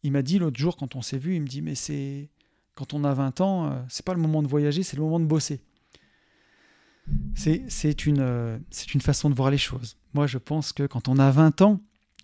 il 0.04 0.12
m'a 0.12 0.22
dit 0.22 0.40
l'autre 0.40 0.60
jour, 0.60 0.76
quand 0.76 0.98
on 0.98 1.02
s'est 1.02 1.18
vu, 1.18 1.36
il 1.36 1.42
me 1.42 1.48
dit 1.48 1.62
Mais 1.62 1.76
c'est. 1.76 2.30
Quand 2.76 2.94
on 2.94 3.06
a 3.06 3.14
20 3.14 3.40
ans, 3.40 3.86
c'est 3.88 4.06
pas 4.06 4.14
le 4.14 4.20
moment 4.20 4.44
de 4.44 4.48
voyager, 4.50 4.84
c'est 4.84 4.98
le 4.98 5.04
moment 5.04 5.22
de 5.22 5.26
bosser. 5.26 5.62
C'est 7.36 8.06
une, 8.06 8.20
euh, 8.20 8.58
une 8.94 9.02
façon 9.02 9.30
de 9.30 9.36
voir 9.36 9.50
les 9.50 9.58
choses. 9.58 9.98
Moi, 10.14 10.28
je 10.28 10.38
pense 10.38 10.74
que 10.74 10.86
quand 10.86 11.08
on 11.08 11.18
a 11.18 11.32
20 11.32 11.62
ans, 11.62 11.82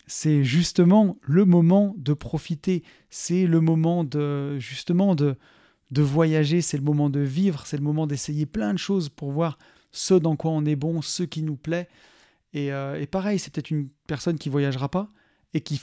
c'est 0.08 0.44
justement 0.44 1.18
le 1.22 1.46
moment 1.46 1.96
de 1.98 2.14
profiter. 2.14 2.84
C'est 3.10 3.48
le 3.48 3.62
moment 3.62 4.04
de 4.04 4.60
justement 4.60 5.16
de, 5.16 5.38
de 5.92 6.02
voyager, 6.02 6.62
c'est 6.62 6.78
le 6.78 6.84
moment 6.84 7.10
de 7.10 7.22
vivre, 7.22 7.66
c'est 7.66 7.78
le 7.78 7.84
moment 7.84 8.08
d'essayer 8.08 8.46
plein 8.46 8.74
de 8.74 8.80
choses 8.80 9.10
pour 9.10 9.32
voir 9.32 9.58
ce 9.92 10.14
dans 10.14 10.36
quoi 10.36 10.52
on 10.52 10.66
est 10.66 10.76
bon, 10.76 11.02
ce 11.02 11.24
qui 11.24 11.42
nous 11.42 11.56
plaît. 11.56 11.88
Et, 12.54 12.72
euh, 12.72 13.00
et 13.00 13.08
pareil, 13.08 13.40
c'est 13.40 13.54
peut-être 13.54 13.72
une 13.72 13.90
personne 14.08 14.38
qui 14.38 14.50
voyagera 14.50 14.90
pas, 14.90 15.10
et 15.54 15.62
qui, 15.62 15.82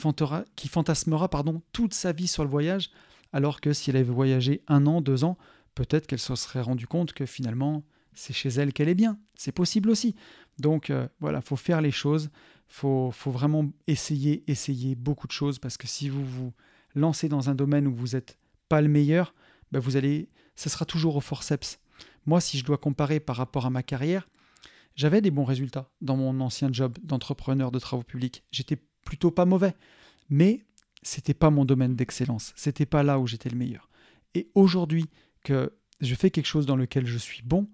qui 0.55 0.67
fantasmera 0.67 1.29
pardon, 1.29 1.61
toute 1.71 1.93
sa 1.93 2.11
vie 2.11 2.27
sur 2.27 2.43
le 2.43 2.49
voyage, 2.49 2.91
alors 3.31 3.59
que 3.59 3.73
si 3.73 3.89
elle 3.89 3.97
avait 3.97 4.11
voyagé 4.11 4.61
un 4.67 4.85
an, 4.85 5.01
deux 5.01 5.23
ans, 5.23 5.37
peut-être 5.73 6.05
qu'elle 6.05 6.19
se 6.19 6.35
serait 6.35 6.61
rendue 6.61 6.87
compte 6.87 7.13
que 7.13 7.25
finalement, 7.25 7.83
c'est 8.15 8.33
chez 8.33 8.49
elle 8.49 8.73
qu'elle 8.73 8.89
est 8.89 8.95
bien. 8.95 9.19
C'est 9.35 9.51
possible 9.51 9.89
aussi. 9.89 10.15
Donc 10.59 10.89
euh, 10.89 11.07
voilà, 11.19 11.41
faut 11.41 11.55
faire 11.55 11.81
les 11.81 11.91
choses, 11.91 12.29
faut, 12.67 13.11
faut 13.11 13.31
vraiment 13.31 13.71
essayer, 13.87 14.43
essayer 14.47 14.95
beaucoup 14.95 15.27
de 15.27 15.31
choses, 15.31 15.59
parce 15.59 15.77
que 15.77 15.87
si 15.87 16.09
vous 16.09 16.25
vous 16.25 16.53
lancez 16.95 17.29
dans 17.29 17.49
un 17.49 17.55
domaine 17.55 17.87
où 17.87 17.93
vous 17.93 18.09
n'êtes 18.09 18.37
pas 18.69 18.81
le 18.81 18.87
meilleur, 18.87 19.33
ben 19.71 19.79
vous 19.79 19.97
allez, 19.97 20.29
ce 20.55 20.69
sera 20.69 20.85
toujours 20.85 21.15
au 21.15 21.21
forceps. 21.21 21.79
Moi, 22.25 22.39
si 22.39 22.57
je 22.57 22.63
dois 22.63 22.77
comparer 22.77 23.19
par 23.19 23.35
rapport 23.35 23.65
à 23.65 23.69
ma 23.69 23.83
carrière, 23.83 24.27
j'avais 24.95 25.21
des 25.21 25.31
bons 25.31 25.43
résultats 25.43 25.89
dans 26.01 26.15
mon 26.15 26.39
ancien 26.39 26.71
job 26.71 26.97
d'entrepreneur 27.03 27.71
de 27.71 27.79
travaux 27.79 28.03
publics. 28.03 28.43
J'étais 28.51 28.77
plutôt 29.03 29.31
pas 29.31 29.45
mauvais. 29.45 29.73
Mais 30.29 30.65
c'était 31.01 31.33
pas 31.33 31.49
mon 31.49 31.65
domaine 31.65 31.95
d'excellence. 31.95 32.53
C'était 32.55 32.85
pas 32.85 33.03
là 33.03 33.19
où 33.19 33.27
j'étais 33.27 33.49
le 33.49 33.57
meilleur. 33.57 33.89
Et 34.35 34.49
aujourd'hui 34.55 35.09
que 35.43 35.73
je 36.01 36.15
fais 36.15 36.31
quelque 36.31 36.45
chose 36.47 36.65
dans 36.65 36.75
lequel 36.75 37.05
je 37.05 37.17
suis 37.17 37.43
bon, 37.43 37.67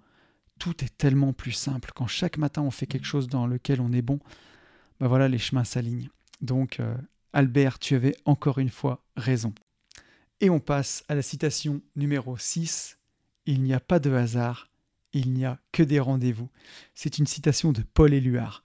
tout 0.59 0.83
est 0.83 0.95
tellement 0.97 1.33
plus 1.33 1.53
simple. 1.53 1.91
Quand 1.95 2.07
chaque 2.07 2.37
matin 2.37 2.61
on 2.61 2.71
fait 2.71 2.85
quelque 2.85 3.07
chose 3.07 3.27
dans 3.27 3.47
lequel 3.47 3.81
on 3.81 3.91
est 3.91 4.01
bon, 4.01 4.19
ben 4.99 5.07
voilà, 5.07 5.27
les 5.27 5.37
chemins 5.37 5.63
s'alignent. 5.63 6.09
Donc, 6.41 6.79
euh, 6.79 6.95
Albert, 7.33 7.79
tu 7.79 7.95
avais 7.95 8.15
encore 8.25 8.59
une 8.59 8.69
fois 8.69 9.03
raison. 9.15 9.53
Et 10.41 10.49
on 10.49 10.59
passe 10.59 11.03
à 11.07 11.15
la 11.15 11.21
citation 11.21 11.81
numéro 11.95 12.37
6. 12.37 12.97
Il 13.45 13.63
n'y 13.63 13.73
a 13.73 13.79
pas 13.79 13.99
de 13.99 14.11
hasard, 14.11 14.69
il 15.13 15.33
n'y 15.33 15.45
a 15.45 15.59
que 15.71 15.83
des 15.83 15.99
rendez-vous. 15.99 16.49
C'est 16.93 17.17
une 17.17 17.27
citation 17.27 17.71
de 17.71 17.81
Paul 17.81 18.13
Éluard. 18.13 18.63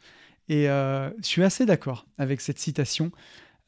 Et 0.48 0.68
euh, 0.68 1.10
je 1.18 1.26
suis 1.26 1.42
assez 1.42 1.66
d'accord 1.66 2.06
avec 2.18 2.40
cette 2.40 2.58
citation. 2.58 3.10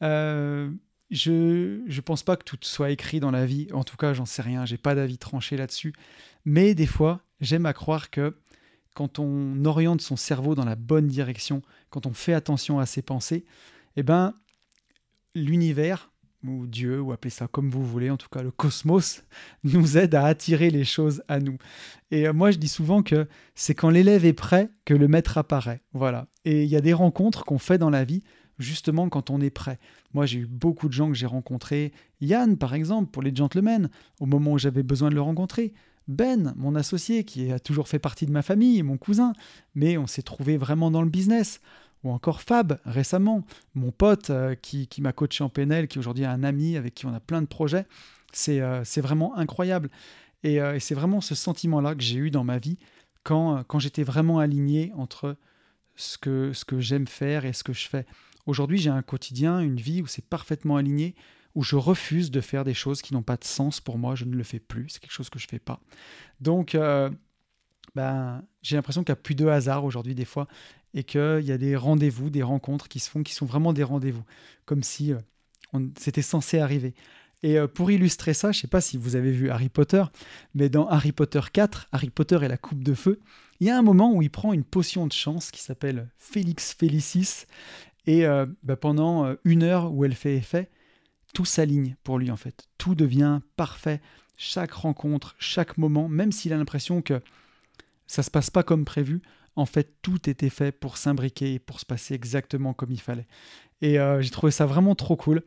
Euh, 0.03 0.71
je 1.09 1.81
ne 1.85 2.01
pense 2.01 2.23
pas 2.23 2.35
que 2.37 2.43
tout 2.43 2.57
soit 2.61 2.91
écrit 2.91 3.19
dans 3.19 3.31
la 3.31 3.45
vie. 3.45 3.67
En 3.73 3.83
tout 3.83 3.97
cas, 3.97 4.13
j'en 4.13 4.25
sais 4.25 4.41
rien. 4.41 4.65
J'ai 4.65 4.77
pas 4.77 4.93
d'avis 4.93 5.17
tranché 5.17 5.57
là-dessus. 5.57 5.93
Mais 6.45 6.75
des 6.75 6.85
fois, 6.85 7.21
j'aime 7.41 7.65
à 7.65 7.73
croire 7.73 8.09
que 8.09 8.37
quand 8.93 9.19
on 9.19 9.63
oriente 9.65 10.01
son 10.01 10.15
cerveau 10.15 10.55
dans 10.55 10.65
la 10.65 10.75
bonne 10.75 11.07
direction, 11.07 11.61
quand 11.89 12.07
on 12.07 12.13
fait 12.13 12.33
attention 12.33 12.79
à 12.79 12.85
ses 12.85 13.01
pensées, 13.01 13.45
eh 13.95 14.03
ben, 14.03 14.33
l'univers, 15.35 16.11
ou 16.43 16.67
Dieu, 16.67 17.01
ou 17.01 17.11
appelez 17.11 17.29
ça 17.29 17.47
comme 17.47 17.69
vous 17.69 17.85
voulez, 17.85 18.09
en 18.09 18.17
tout 18.17 18.29
cas 18.29 18.41
le 18.41 18.51
cosmos, 18.51 19.23
nous 19.63 19.97
aide 19.97 20.15
à 20.15 20.25
attirer 20.25 20.69
les 20.69 20.83
choses 20.83 21.23
à 21.27 21.39
nous. 21.39 21.57
Et 22.11 22.27
euh, 22.27 22.33
moi, 22.33 22.51
je 22.51 22.57
dis 22.57 22.67
souvent 22.67 23.03
que 23.03 23.27
c'est 23.55 23.75
quand 23.75 23.89
l'élève 23.89 24.25
est 24.25 24.33
prêt 24.33 24.69
que 24.85 24.93
le 24.93 25.07
maître 25.07 25.37
apparaît. 25.37 25.81
Voilà. 25.93 26.27
Et 26.45 26.63
il 26.63 26.69
y 26.69 26.75
a 26.75 26.81
des 26.81 26.93
rencontres 26.93 27.43
qu'on 27.45 27.59
fait 27.59 27.77
dans 27.77 27.89
la 27.89 28.03
vie, 28.03 28.23
justement 28.59 29.09
quand 29.09 29.29
on 29.29 29.41
est 29.41 29.49
prêt. 29.49 29.79
Moi, 30.13 30.25
j'ai 30.25 30.39
eu 30.39 30.47
beaucoup 30.47 30.87
de 30.87 30.93
gens 30.93 31.09
que 31.09 31.15
j'ai 31.15 31.25
rencontrés. 31.25 31.91
Yann, 32.21 32.57
par 32.57 32.73
exemple, 32.73 33.11
pour 33.11 33.21
les 33.21 33.35
gentlemen, 33.35 33.89
au 34.19 34.25
moment 34.25 34.53
où 34.53 34.57
j'avais 34.57 34.83
besoin 34.83 35.09
de 35.09 35.15
le 35.15 35.21
rencontrer. 35.21 35.73
Ben, 36.07 36.53
mon 36.55 36.75
associé, 36.75 37.23
qui 37.23 37.51
a 37.51 37.59
toujours 37.59 37.87
fait 37.87 37.99
partie 37.99 38.25
de 38.25 38.31
ma 38.31 38.41
famille, 38.41 38.81
mon 38.83 38.97
cousin, 38.97 39.33
mais 39.75 39.97
on 39.97 40.07
s'est 40.07 40.21
trouvé 40.21 40.57
vraiment 40.57 40.89
dans 40.89 41.01
le 41.01 41.09
business 41.09 41.59
ou 42.03 42.11
encore 42.11 42.41
Fab 42.41 42.79
récemment, 42.85 43.43
mon 43.75 43.91
pote 43.91 44.29
euh, 44.29 44.55
qui, 44.55 44.87
m'a 44.99 45.13
coaché 45.13 45.43
en 45.43 45.49
PNL, 45.49 45.87
qui 45.87 45.99
aujourd'hui 45.99 46.23
est 46.23 46.27
un 46.27 46.43
ami 46.43 46.77
avec 46.77 46.93
qui 46.93 47.05
on 47.05 47.13
a 47.13 47.19
plein 47.19 47.41
de 47.41 47.47
projets. 47.47 47.85
C'est 48.31 48.61
euh, 48.61 48.83
vraiment 48.97 49.35
incroyable. 49.37 49.89
Euh, 50.45 50.75
et, 50.75 50.79
c'est 50.79 50.95
vraiment 50.95 51.21
ce 51.21 51.35
sentiment-là 51.35 51.95
que 51.95 52.03
j'ai 52.03 52.17
eu 52.17 52.31
dans 52.31 52.43
ma 52.43 52.59
vie 52.59 52.77
quand, 53.23 53.63
quand 53.67 53.79
j'étais 53.79 54.03
vraiment 54.03 54.39
aligné 54.39 54.93
entre 54.95 55.35
ce 55.95 56.17
que, 56.17 56.53
ce 56.53 56.63
que 56.63 56.79
j'aime 56.79 57.07
faire 57.07 57.45
et 57.45 57.53
ce 57.53 57.63
que 57.63 57.73
je 57.73 57.87
fais. 57.87 58.05
Aujourd'hui, 58.45 58.77
j'ai 58.77 58.89
un 58.89 59.01
quotidien, 59.01 59.59
une 59.59 59.77
vie 59.77 60.01
où 60.01 60.07
c'est 60.07 60.23
parfaitement 60.23 60.77
aligné, 60.77 61.15
où 61.57 61.63
je 61.63 61.75
refuse 61.75 62.29
de 62.29 62.39
faire 62.39 62.63
des 62.63 62.75
choses 62.75 63.01
qui 63.01 63.13
n'ont 63.13 63.23
pas 63.23 63.35
de 63.35 63.43
sens 63.43 63.81
pour 63.81 63.97
moi, 63.97 64.13
je 64.13 64.25
ne 64.25 64.35
le 64.35 64.43
fais 64.43 64.59
plus, 64.59 64.89
c'est 64.89 64.99
quelque 64.99 65.11
chose 65.11 65.29
que 65.29 65.39
je 65.39 65.47
ne 65.47 65.49
fais 65.49 65.59
pas. 65.59 65.81
Donc, 66.39 66.77
ben, 67.95 68.43
j'ai 68.61 68.75
l'impression 68.75 69.03
qu'il 69.03 69.11
n'y 69.11 69.17
a 69.17 69.21
plus 69.21 69.33
de 69.33 69.47
hasard 69.47 69.83
aujourd'hui 69.83 70.13
des 70.13 70.23
fois 70.23 70.47
et 70.93 71.03
qu'il 71.03 71.41
y 71.41 71.51
a 71.51 71.57
des 71.57 71.75
rendez-vous, 71.75 72.29
des 72.29 72.43
rencontres 72.43 72.87
qui 72.87 72.99
se 72.99 73.09
font, 73.09 73.23
qui 73.23 73.33
sont 73.33 73.47
vraiment 73.47 73.73
des 73.73 73.83
rendez-vous, 73.83 74.23
comme 74.65 74.83
si 74.83 75.13
euh, 75.13 75.79
c'était 75.97 76.21
censé 76.21 76.59
arriver. 76.59 76.93
Et 77.41 77.57
euh, 77.57 77.67
pour 77.67 77.89
illustrer 77.89 78.35
ça, 78.35 78.51
je 78.51 78.59
ne 78.59 78.61
sais 78.61 78.67
pas 78.67 78.81
si 78.81 78.97
vous 78.97 79.15
avez 79.15 79.31
vu 79.31 79.49
Harry 79.49 79.69
Potter, 79.69 80.03
mais 80.53 80.69
dans 80.69 80.87
Harry 80.87 81.11
Potter 81.11 81.41
4, 81.51 81.87
Harry 81.91 82.11
Potter 82.11 82.37
et 82.43 82.47
la 82.47 82.57
coupe 82.57 82.83
de 82.83 82.93
feu, 82.93 83.19
il 83.59 83.67
y 83.67 83.69
a 83.71 83.77
un 83.77 83.81
moment 83.81 84.13
où 84.13 84.21
il 84.21 84.29
prend 84.29 84.53
une 84.53 84.63
potion 84.63 85.07
de 85.07 85.13
chance 85.13 85.49
qui 85.49 85.61
s'appelle 85.61 86.09
Félix 86.17 86.73
Félicis, 86.73 87.45
et 88.05 88.25
euh, 88.27 88.45
bah, 88.61 88.75
pendant 88.75 89.35
une 89.43 89.63
heure 89.63 89.91
où 89.91 90.05
elle 90.05 90.13
fait 90.13 90.35
effet, 90.35 90.69
tout 91.37 91.45
s'aligne 91.45 91.95
pour 92.03 92.17
lui 92.17 92.31
en 92.31 92.35
fait. 92.35 92.67
Tout 92.79 92.95
devient 92.95 93.41
parfait. 93.57 94.01
Chaque 94.37 94.71
rencontre, 94.71 95.35
chaque 95.37 95.77
moment, 95.77 96.09
même 96.09 96.31
s'il 96.31 96.51
a 96.51 96.57
l'impression 96.57 97.03
que 97.03 97.21
ça 98.07 98.23
se 98.23 98.31
passe 98.31 98.49
pas 98.49 98.63
comme 98.63 98.85
prévu, 98.85 99.21
En 99.55 99.67
fait, 99.67 99.93
tout 100.01 100.27
était 100.27 100.49
fait 100.49 100.71
pour 100.71 100.97
s'imbriquer 100.97 101.53
et 101.53 101.59
pour 101.59 101.79
se 101.79 101.85
passer 101.85 102.15
exactement 102.15 102.73
comme 102.73 102.91
il 102.91 102.99
fallait. 102.99 103.27
Et 103.81 103.99
euh, 103.99 104.19
j'ai 104.19 104.31
trouvé 104.31 104.51
ça 104.51 104.65
vraiment 104.65 104.95
trop 104.95 105.15
cool. 105.15 105.43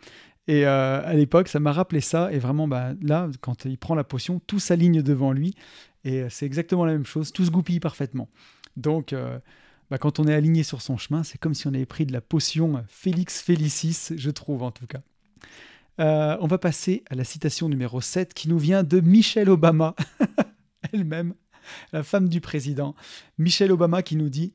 Et 0.46 0.64
euh, 0.64 1.04
à 1.04 1.14
l'époque, 1.14 1.48
ça 1.48 1.58
m'a 1.58 1.72
rappelé 1.72 2.00
ça. 2.00 2.32
Et 2.32 2.38
vraiment, 2.38 2.68
bah, 2.68 2.92
là, 3.02 3.28
quand 3.40 3.64
il 3.64 3.76
prend 3.76 3.96
la 3.96 4.04
potion, 4.04 4.40
tout 4.46 4.60
s'aligne 4.60 5.02
devant 5.02 5.32
lui. 5.32 5.56
Et 6.04 6.24
c'est 6.30 6.46
exactement 6.46 6.84
la 6.84 6.92
même 6.92 7.06
chose. 7.06 7.32
Tout 7.32 7.44
se 7.44 7.50
goupille 7.50 7.80
parfaitement. 7.80 8.28
Donc, 8.76 9.12
bah, 9.90 9.98
quand 9.98 10.20
on 10.20 10.28
est 10.28 10.34
aligné 10.34 10.62
sur 10.62 10.82
son 10.82 10.96
chemin, 10.96 11.24
c'est 11.24 11.38
comme 11.38 11.54
si 11.54 11.66
on 11.66 11.74
avait 11.74 11.84
pris 11.84 12.06
de 12.06 12.12
la 12.12 12.20
potion 12.20 12.84
Félix 12.86 13.42
Félicis, 13.42 14.16
je 14.16 14.30
trouve 14.30 14.62
en 14.62 14.70
tout 14.70 14.86
cas. 14.86 15.02
Euh, 16.00 16.38
on 16.40 16.46
va 16.46 16.56
passer 16.56 17.04
à 17.10 17.14
la 17.14 17.24
citation 17.24 17.68
numéro 17.68 18.00
7 18.00 18.32
qui 18.32 18.48
nous 18.48 18.58
vient 18.58 18.82
de 18.82 19.00
Michelle 19.00 19.50
Obama, 19.50 19.94
elle-même, 20.92 21.34
la 21.92 22.02
femme 22.02 22.28
du 22.30 22.40
président. 22.40 22.94
Michelle 23.36 23.70
Obama 23.70 24.02
qui 24.02 24.16
nous 24.16 24.30
dit 24.30 24.54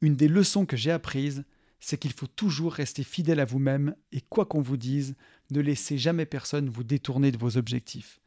Une 0.00 0.16
des 0.16 0.28
leçons 0.28 0.64
que 0.64 0.76
j'ai 0.76 0.90
apprises, 0.90 1.44
c'est 1.80 1.98
qu'il 1.98 2.14
faut 2.14 2.26
toujours 2.26 2.72
rester 2.72 3.04
fidèle 3.04 3.40
à 3.40 3.44
vous-même 3.44 3.94
et 4.10 4.22
quoi 4.22 4.46
qu'on 4.46 4.62
vous 4.62 4.78
dise, 4.78 5.16
ne 5.50 5.60
laissez 5.60 5.98
jamais 5.98 6.24
personne 6.24 6.70
vous 6.70 6.82
détourner 6.82 7.30
de 7.30 7.38
vos 7.38 7.58
objectifs. 7.58 8.20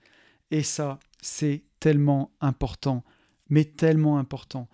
Et 0.52 0.62
ça, 0.62 1.00
c'est 1.22 1.64
tellement 1.80 2.32
important, 2.40 3.04
mais 3.50 3.66
tellement 3.66 4.20
important 4.20 4.70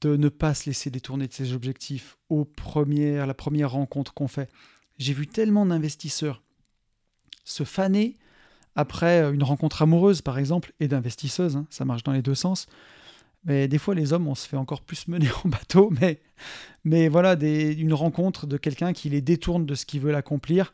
de 0.00 0.16
ne 0.16 0.30
pas 0.30 0.54
se 0.54 0.66
laisser 0.70 0.88
détourner 0.88 1.28
de 1.28 1.32
ses 1.34 1.52
objectifs 1.52 2.16
aux 2.30 2.46
premières, 2.46 3.26
la 3.26 3.34
première 3.34 3.72
rencontre 3.72 4.14
qu'on 4.14 4.28
fait. 4.28 4.50
J'ai 4.96 5.12
vu 5.12 5.26
tellement 5.26 5.66
d'investisseurs 5.66 6.43
se 7.44 7.64
faner 7.64 8.16
après 8.76 9.20
une 9.32 9.42
rencontre 9.42 9.82
amoureuse, 9.82 10.22
par 10.22 10.38
exemple, 10.38 10.72
et 10.80 10.88
d'investisseuse. 10.88 11.56
Hein, 11.56 11.66
ça 11.70 11.84
marche 11.84 12.02
dans 12.02 12.12
les 12.12 12.22
deux 12.22 12.34
sens. 12.34 12.66
Mais 13.44 13.68
des 13.68 13.78
fois, 13.78 13.94
les 13.94 14.12
hommes, 14.12 14.26
on 14.26 14.34
se 14.34 14.48
fait 14.48 14.56
encore 14.56 14.80
plus 14.80 15.06
mener 15.08 15.28
en 15.44 15.48
bateau. 15.48 15.90
Mais, 16.00 16.20
mais 16.84 17.08
voilà, 17.08 17.36
des, 17.36 17.72
une 17.72 17.94
rencontre 17.94 18.46
de 18.46 18.56
quelqu'un 18.56 18.92
qui 18.92 19.10
les 19.10 19.20
détourne 19.20 19.66
de 19.66 19.74
ce 19.74 19.86
qu'ils 19.86 20.00
veulent 20.00 20.14
accomplir. 20.14 20.72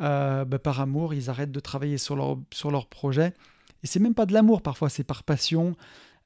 Euh, 0.00 0.44
bah, 0.44 0.58
par 0.58 0.80
amour, 0.80 1.14
ils 1.14 1.30
arrêtent 1.30 1.52
de 1.52 1.60
travailler 1.60 1.98
sur 1.98 2.16
leur, 2.16 2.38
sur 2.52 2.70
leur 2.70 2.86
projet. 2.86 3.34
Et 3.82 3.86
c'est 3.86 4.00
même 4.00 4.14
pas 4.14 4.26
de 4.26 4.32
l'amour, 4.32 4.62
parfois, 4.62 4.88
c'est 4.88 5.04
par 5.04 5.22
passion. 5.22 5.76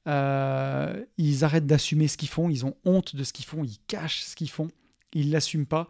Euh, 0.07 1.01
ils 1.17 1.43
arrêtent 1.43 1.67
d'assumer 1.67 2.07
ce 2.07 2.17
qu'ils 2.17 2.29
font. 2.29 2.49
Ils 2.49 2.65
ont 2.65 2.75
honte 2.85 3.15
de 3.15 3.23
ce 3.23 3.33
qu'ils 3.33 3.45
font. 3.45 3.63
Ils 3.63 3.77
cachent 3.87 4.23
ce 4.23 4.35
qu'ils 4.35 4.49
font. 4.49 4.67
Ils 5.13 5.31
l'assument 5.31 5.65
pas. 5.65 5.87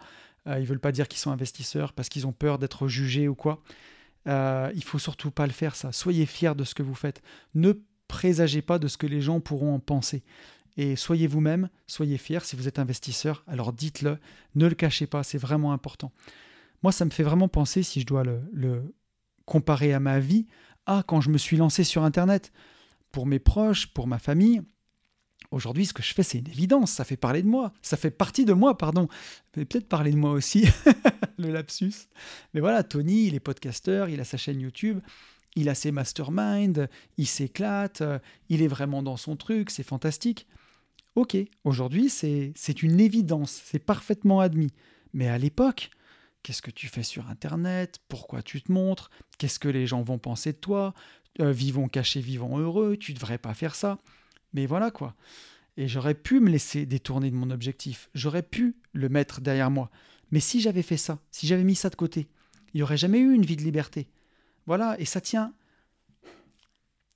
Euh, 0.48 0.60
ils 0.60 0.66
veulent 0.66 0.80
pas 0.80 0.92
dire 0.92 1.08
qu'ils 1.08 1.20
sont 1.20 1.32
investisseurs 1.32 1.94
parce 1.94 2.10
qu'ils 2.10 2.28
ont 2.28 2.34
peur 2.34 2.60
d'être 2.60 2.88
jugés 2.88 3.28
ou 3.28 3.36
quoi. 3.36 3.62
Euh, 4.28 4.72
il 4.76 4.84
faut 4.84 5.00
surtout 5.00 5.32
pas 5.32 5.48
le 5.48 5.54
faire 5.54 5.76
ça. 5.76 5.92
Soyez 5.92 6.26
fiers 6.26 6.56
de 6.56 6.64
ce 6.64 6.76
que 6.76 6.84
vous 6.84 6.96
faites. 6.96 7.22
Ne 7.56 7.74
présagez 8.08 8.62
pas 8.62 8.80
de 8.80 8.88
ce 8.88 8.98
que 8.98 9.08
les 9.08 9.22
gens 9.22 9.40
pourront 9.40 9.76
en 9.76 9.80
penser. 9.80 10.24
Et 10.76 10.96
soyez 10.96 11.28
vous-même, 11.28 11.70
soyez 11.88 12.18
fiers. 12.18 12.40
Si 12.42 12.56
vous 12.56 12.68
êtes 12.68 12.80
investisseur, 12.80 13.44
alors 13.48 13.74
dites-le. 13.74 14.18
Ne 14.56 14.68
le 14.68 14.76
cachez 14.76 15.08
pas, 15.08 15.24
c'est 15.24 15.38
vraiment 15.38 15.72
important. 15.72 16.12
Moi, 16.82 16.92
ça 16.92 17.06
me 17.06 17.12
fait 17.12 17.24
vraiment 17.24 17.48
penser, 17.48 17.84
si 17.84 18.02
je 18.02 18.06
dois 18.06 18.24
le, 18.24 18.42
le 18.52 18.94
comparer 19.46 19.94
à 19.94 20.00
ma 20.00 20.20
vie, 20.20 20.48
à 20.86 21.04
quand 21.06 21.22
je 21.22 21.30
me 21.30 21.38
suis 21.38 21.58
lancé 21.58 21.84
sur 21.84 22.04
Internet. 22.04 22.52
Pour 23.12 23.26
mes 23.28 23.40
proches, 23.40 23.88
pour 23.94 24.08
ma 24.08 24.18
famille, 24.18 24.64
Aujourd'hui, 25.54 25.86
ce 25.86 25.94
que 25.94 26.02
je 26.02 26.16
fais, 26.16 26.24
c'est 26.24 26.40
une 26.40 26.48
évidence. 26.48 26.92
Ça 26.92 27.06
fait 27.06 27.16
parler 27.16 27.44
de 27.44 27.48
moi. 27.48 27.74
Ça 27.84 27.96
fait 27.96 28.10
partie 28.10 28.44
de 28.44 28.54
moi, 28.54 28.76
pardon. 28.76 29.08
Mais 29.56 29.66
peut-être 29.66 29.88
parler 29.88 30.10
de 30.10 30.18
moi 30.18 30.32
aussi, 30.32 30.66
le 31.38 31.52
lapsus. 31.52 31.94
Mais 32.56 32.60
voilà, 32.60 32.82
Tony, 32.82 33.28
il 33.28 33.36
est 33.36 33.40
podcasteur, 33.40 34.10
il 34.10 34.20
a 34.20 34.24
sa 34.24 34.36
chaîne 34.38 34.60
YouTube, 34.60 35.00
il 35.56 35.70
a 35.70 35.76
ses 35.76 35.92
masterminds, 35.92 36.88
il 37.18 37.28
s'éclate, 37.28 38.02
il 38.50 38.64
est 38.64 38.68
vraiment 38.68 39.04
dans 39.04 39.16
son 39.16 39.36
truc, 39.36 39.70
c'est 39.70 39.84
fantastique. 39.84 40.48
Ok, 41.14 41.38
aujourd'hui, 41.64 42.10
c'est 42.10 42.82
une 42.82 43.00
évidence, 43.00 43.62
c'est 43.64 43.78
parfaitement 43.78 44.40
admis. 44.40 44.72
Mais 45.14 45.28
à 45.28 45.38
l'époque, 45.38 45.92
qu'est-ce 46.42 46.64
que 46.64 46.72
tu 46.72 46.88
fais 46.88 47.04
sur 47.04 47.30
Internet? 47.30 48.00
Pourquoi 48.10 48.42
tu 48.42 48.60
te 48.64 48.72
montres? 48.72 49.12
Qu'est-ce 49.38 49.60
que 49.60 49.70
les 49.70 49.86
gens 49.86 50.02
vont 50.02 50.18
penser 50.18 50.52
de 50.52 50.58
toi? 50.58 50.96
Euh, 51.42 51.52
Vivons 51.52 51.88
cachés, 51.90 52.22
vivons 52.22 52.58
heureux, 52.58 52.98
tu 52.98 53.14
devrais 53.14 53.38
pas 53.38 53.54
faire 53.54 53.76
ça. 53.76 54.00
Mais 54.54 54.66
voilà 54.66 54.92
quoi. 54.92 55.16
Et 55.78 55.88
j'aurais 55.88 56.14
pu 56.14 56.40
me 56.40 56.50
laisser 56.50 56.86
détourner 56.86 57.32
de 57.32 57.36
mon 57.36 57.50
objectif. 57.50 58.10
J'aurais 58.14 58.44
pu 58.44 58.76
le 58.94 59.10
mettre 59.10 59.42
derrière 59.42 59.72
moi. 59.72 59.90
Mais 60.32 60.40
si 60.40 60.62
j'avais 60.62 60.84
fait 60.84 60.98
ça, 60.98 61.20
si 61.32 61.48
j'avais 61.48 61.64
mis 61.64 61.76
ça 61.76 61.90
de 61.90 61.96
côté, 61.96 62.28
il 62.74 62.78
n'y 62.78 62.84
aurait 62.84 62.98
jamais 62.98 63.20
eu 63.20 63.34
une 63.34 63.46
vie 63.46 63.56
de 63.56 63.64
liberté. 63.64 64.08
Voilà, 64.66 65.00
et 65.00 65.06
ça 65.06 65.22
tient. 65.22 65.54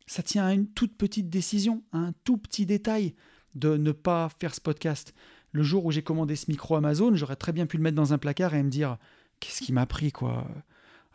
Ça 0.06 0.24
tient 0.24 0.46
à 0.46 0.54
une 0.54 0.68
toute 0.68 0.96
petite 0.96 1.30
décision, 1.30 1.84
à 1.92 1.98
un 1.98 2.14
tout 2.24 2.38
petit 2.38 2.66
détail 2.66 3.14
de 3.56 3.78
ne 3.78 3.92
pas 3.92 4.30
faire 4.40 4.56
ce 4.56 4.62
podcast. 4.62 5.14
Le 5.52 5.64
jour 5.64 5.86
où 5.86 5.92
j'ai 5.92 6.04
commandé 6.04 6.36
ce 6.36 6.50
micro 6.50 6.76
Amazon, 6.76 7.16
j'aurais 7.16 7.36
très 7.36 7.52
bien 7.52 7.66
pu 7.66 7.78
le 7.78 7.84
mettre 7.84 7.96
dans 7.96 8.14
un 8.14 8.18
placard 8.18 8.54
et 8.54 8.64
me 8.64 8.70
dire 8.70 8.98
qu'est-ce 9.40 9.62
qui 9.62 9.74
m'a 9.74 9.86
pris 9.86 10.12
quoi? 10.12 10.48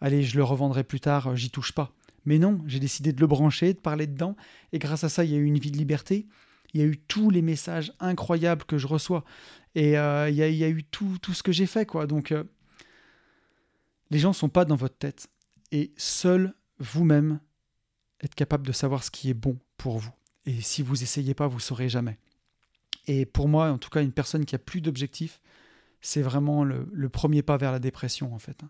Allez, 0.00 0.22
je 0.22 0.36
le 0.36 0.44
revendrai 0.44 0.84
plus 0.84 1.00
tard, 1.00 1.36
j'y 1.36 1.50
touche 1.50 1.72
pas. 1.72 1.92
Mais 2.24 2.38
non, 2.38 2.60
j'ai 2.66 2.80
décidé 2.80 3.12
de 3.12 3.20
le 3.20 3.26
brancher, 3.26 3.74
de 3.74 3.78
parler 3.78 4.06
dedans, 4.06 4.36
et 4.72 4.78
grâce 4.78 5.04
à 5.04 5.08
ça, 5.08 5.24
il 5.24 5.32
y 5.32 5.34
a 5.34 5.38
eu 5.38 5.44
une 5.44 5.58
vie 5.58 5.70
de 5.70 5.76
liberté. 5.76 6.26
Il 6.74 6.80
y 6.80 6.84
a 6.84 6.86
eu 6.86 6.96
tous 6.96 7.30
les 7.30 7.42
messages 7.42 7.92
incroyables 8.00 8.64
que 8.64 8.78
je 8.78 8.86
reçois, 8.86 9.24
et 9.74 9.98
euh, 9.98 10.28
il, 10.30 10.36
y 10.36 10.64
a, 10.64 10.68
eu 10.68 10.84
tout, 10.84 11.18
ce 11.32 11.42
que 11.42 11.52
j'ai 11.52 11.66
fait, 11.66 11.86
quoi. 11.86 12.06
Donc, 12.06 12.32
euh, 12.32 12.44
les 14.10 14.18
gens 14.18 14.30
ne 14.30 14.34
sont 14.34 14.48
pas 14.48 14.64
dans 14.64 14.76
votre 14.76 14.96
tête, 14.96 15.28
et 15.70 15.92
seul 15.96 16.54
vous-même 16.78 17.40
êtes 18.20 18.34
capable 18.34 18.66
de 18.66 18.72
savoir 18.72 19.02
ce 19.04 19.10
qui 19.10 19.30
est 19.30 19.34
bon 19.34 19.58
pour 19.76 19.98
vous. 19.98 20.12
Et 20.46 20.60
si 20.60 20.82
vous 20.82 21.02
essayez 21.02 21.34
pas, 21.34 21.46
vous 21.46 21.60
saurez 21.60 21.88
jamais. 21.88 22.18
Et 23.06 23.26
pour 23.26 23.48
moi, 23.48 23.70
en 23.70 23.78
tout 23.78 23.90
cas, 23.90 24.02
une 24.02 24.12
personne 24.12 24.44
qui 24.44 24.54
a 24.54 24.58
plus 24.58 24.80
d'objectifs, 24.80 25.40
c'est 26.00 26.22
vraiment 26.22 26.64
le, 26.64 27.08
premier 27.08 27.42
pas 27.42 27.56
vers 27.56 27.72
la 27.72 27.78
dépression, 27.78 28.34
en 28.34 28.38
fait. 28.38 28.60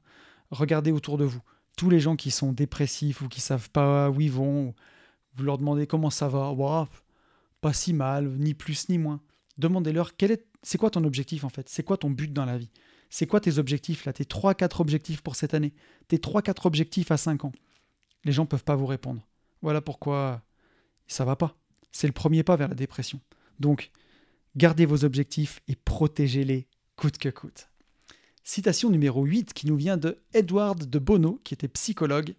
Regardez 0.51 0.93
autour 0.93 1.19
de 1.19 1.25
vous 1.25 1.43
tous 1.77 1.91
les 1.91 2.01
gens 2.01 2.17
qui 2.17 2.31
sont 2.31 2.53
dépressifs 2.53 3.23
ou 3.23 3.29
qui 3.29 3.41
savent 3.41 3.71
pas 3.71 4.11
où 4.11 4.21
ils 4.21 4.31
vont, 4.31 4.75
vous 5.35 5.45
leur 5.45 5.59
demandez 5.59 5.87
comment 5.87 6.11
ça 6.11 6.29
va, 6.29 6.55
pas 7.61 7.73
si 7.73 7.93
mal, 7.93 8.29
ni 8.39 8.55
plus 8.55 8.89
ni 8.89 8.99
moins. 8.99 9.21
Demandez-leur 9.59 10.17
quel 10.17 10.33
est, 10.33 10.47
c'est 10.63 10.79
quoi 10.79 10.91
ton 10.91 11.05
objectif 11.05 11.45
en 11.45 11.49
fait, 11.49 11.69
c'est 11.69 11.83
quoi 11.83 11.97
ton 11.97 12.11
but 12.11 12.33
dans 12.33 12.45
la 12.45 12.59
vie, 12.59 12.71
c'est 13.11 13.27
quoi 13.27 13.41
tes 13.41 13.59
objectifs 13.59 14.05
là, 14.05 14.13
tes 14.13 14.25
3-4 14.25 14.81
objectifs 14.81 15.23
pour 15.23 15.37
cette 15.37 15.55
année, 15.55 15.73
tes 16.09 16.19
3-4 16.19 16.67
objectifs 16.67 17.11
à 17.11 17.17
5 17.17 17.45
ans. 17.45 17.53
Les 18.25 18.33
gens 18.33 18.47
peuvent 18.47 18.65
pas 18.65 18.77
vous 18.77 18.87
répondre. 18.87 19.27
Voilà 19.61 19.81
pourquoi 19.81 20.43
ça 21.07 21.25
va 21.25 21.37
pas. 21.37 21.57
C'est 21.91 22.07
le 22.07 22.13
premier 22.13 22.43
pas 22.43 22.57
vers 22.57 22.69
la 22.69 22.75
dépression. 22.75 23.21
Donc, 23.61 23.91
gardez 24.57 24.87
vos 24.87 25.05
objectifs 25.05 25.61
et 25.69 25.77
protégez-les 25.77 26.69
coûte 26.97 27.19
que 27.19 27.29
coûte. 27.29 27.72
Citation 28.45 28.91
numéro 28.91 29.25
8 29.25 29.53
qui 29.53 29.67
nous 29.67 29.77
vient 29.77 29.97
de 29.97 30.19
Edward 30.35 30.89
de 30.89 30.99
Bono, 30.99 31.41
qui 31.45 31.55
était 31.55 31.69
psychologue. 31.69 32.35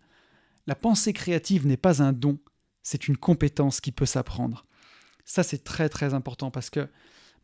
La 0.67 0.75
pensée 0.75 1.13
créative 1.13 1.65
n'est 1.65 1.77
pas 1.77 2.03
un 2.03 2.11
don, 2.11 2.39
c'est 2.81 3.07
une 3.07 3.17
compétence 3.17 3.79
qui 3.79 3.91
peut 3.91 4.05
s'apprendre. 4.05 4.65
Ça, 5.23 5.43
c'est 5.43 5.63
très 5.63 5.87
très 5.87 6.13
important 6.13 6.51
parce 6.51 6.69
que 6.69 6.89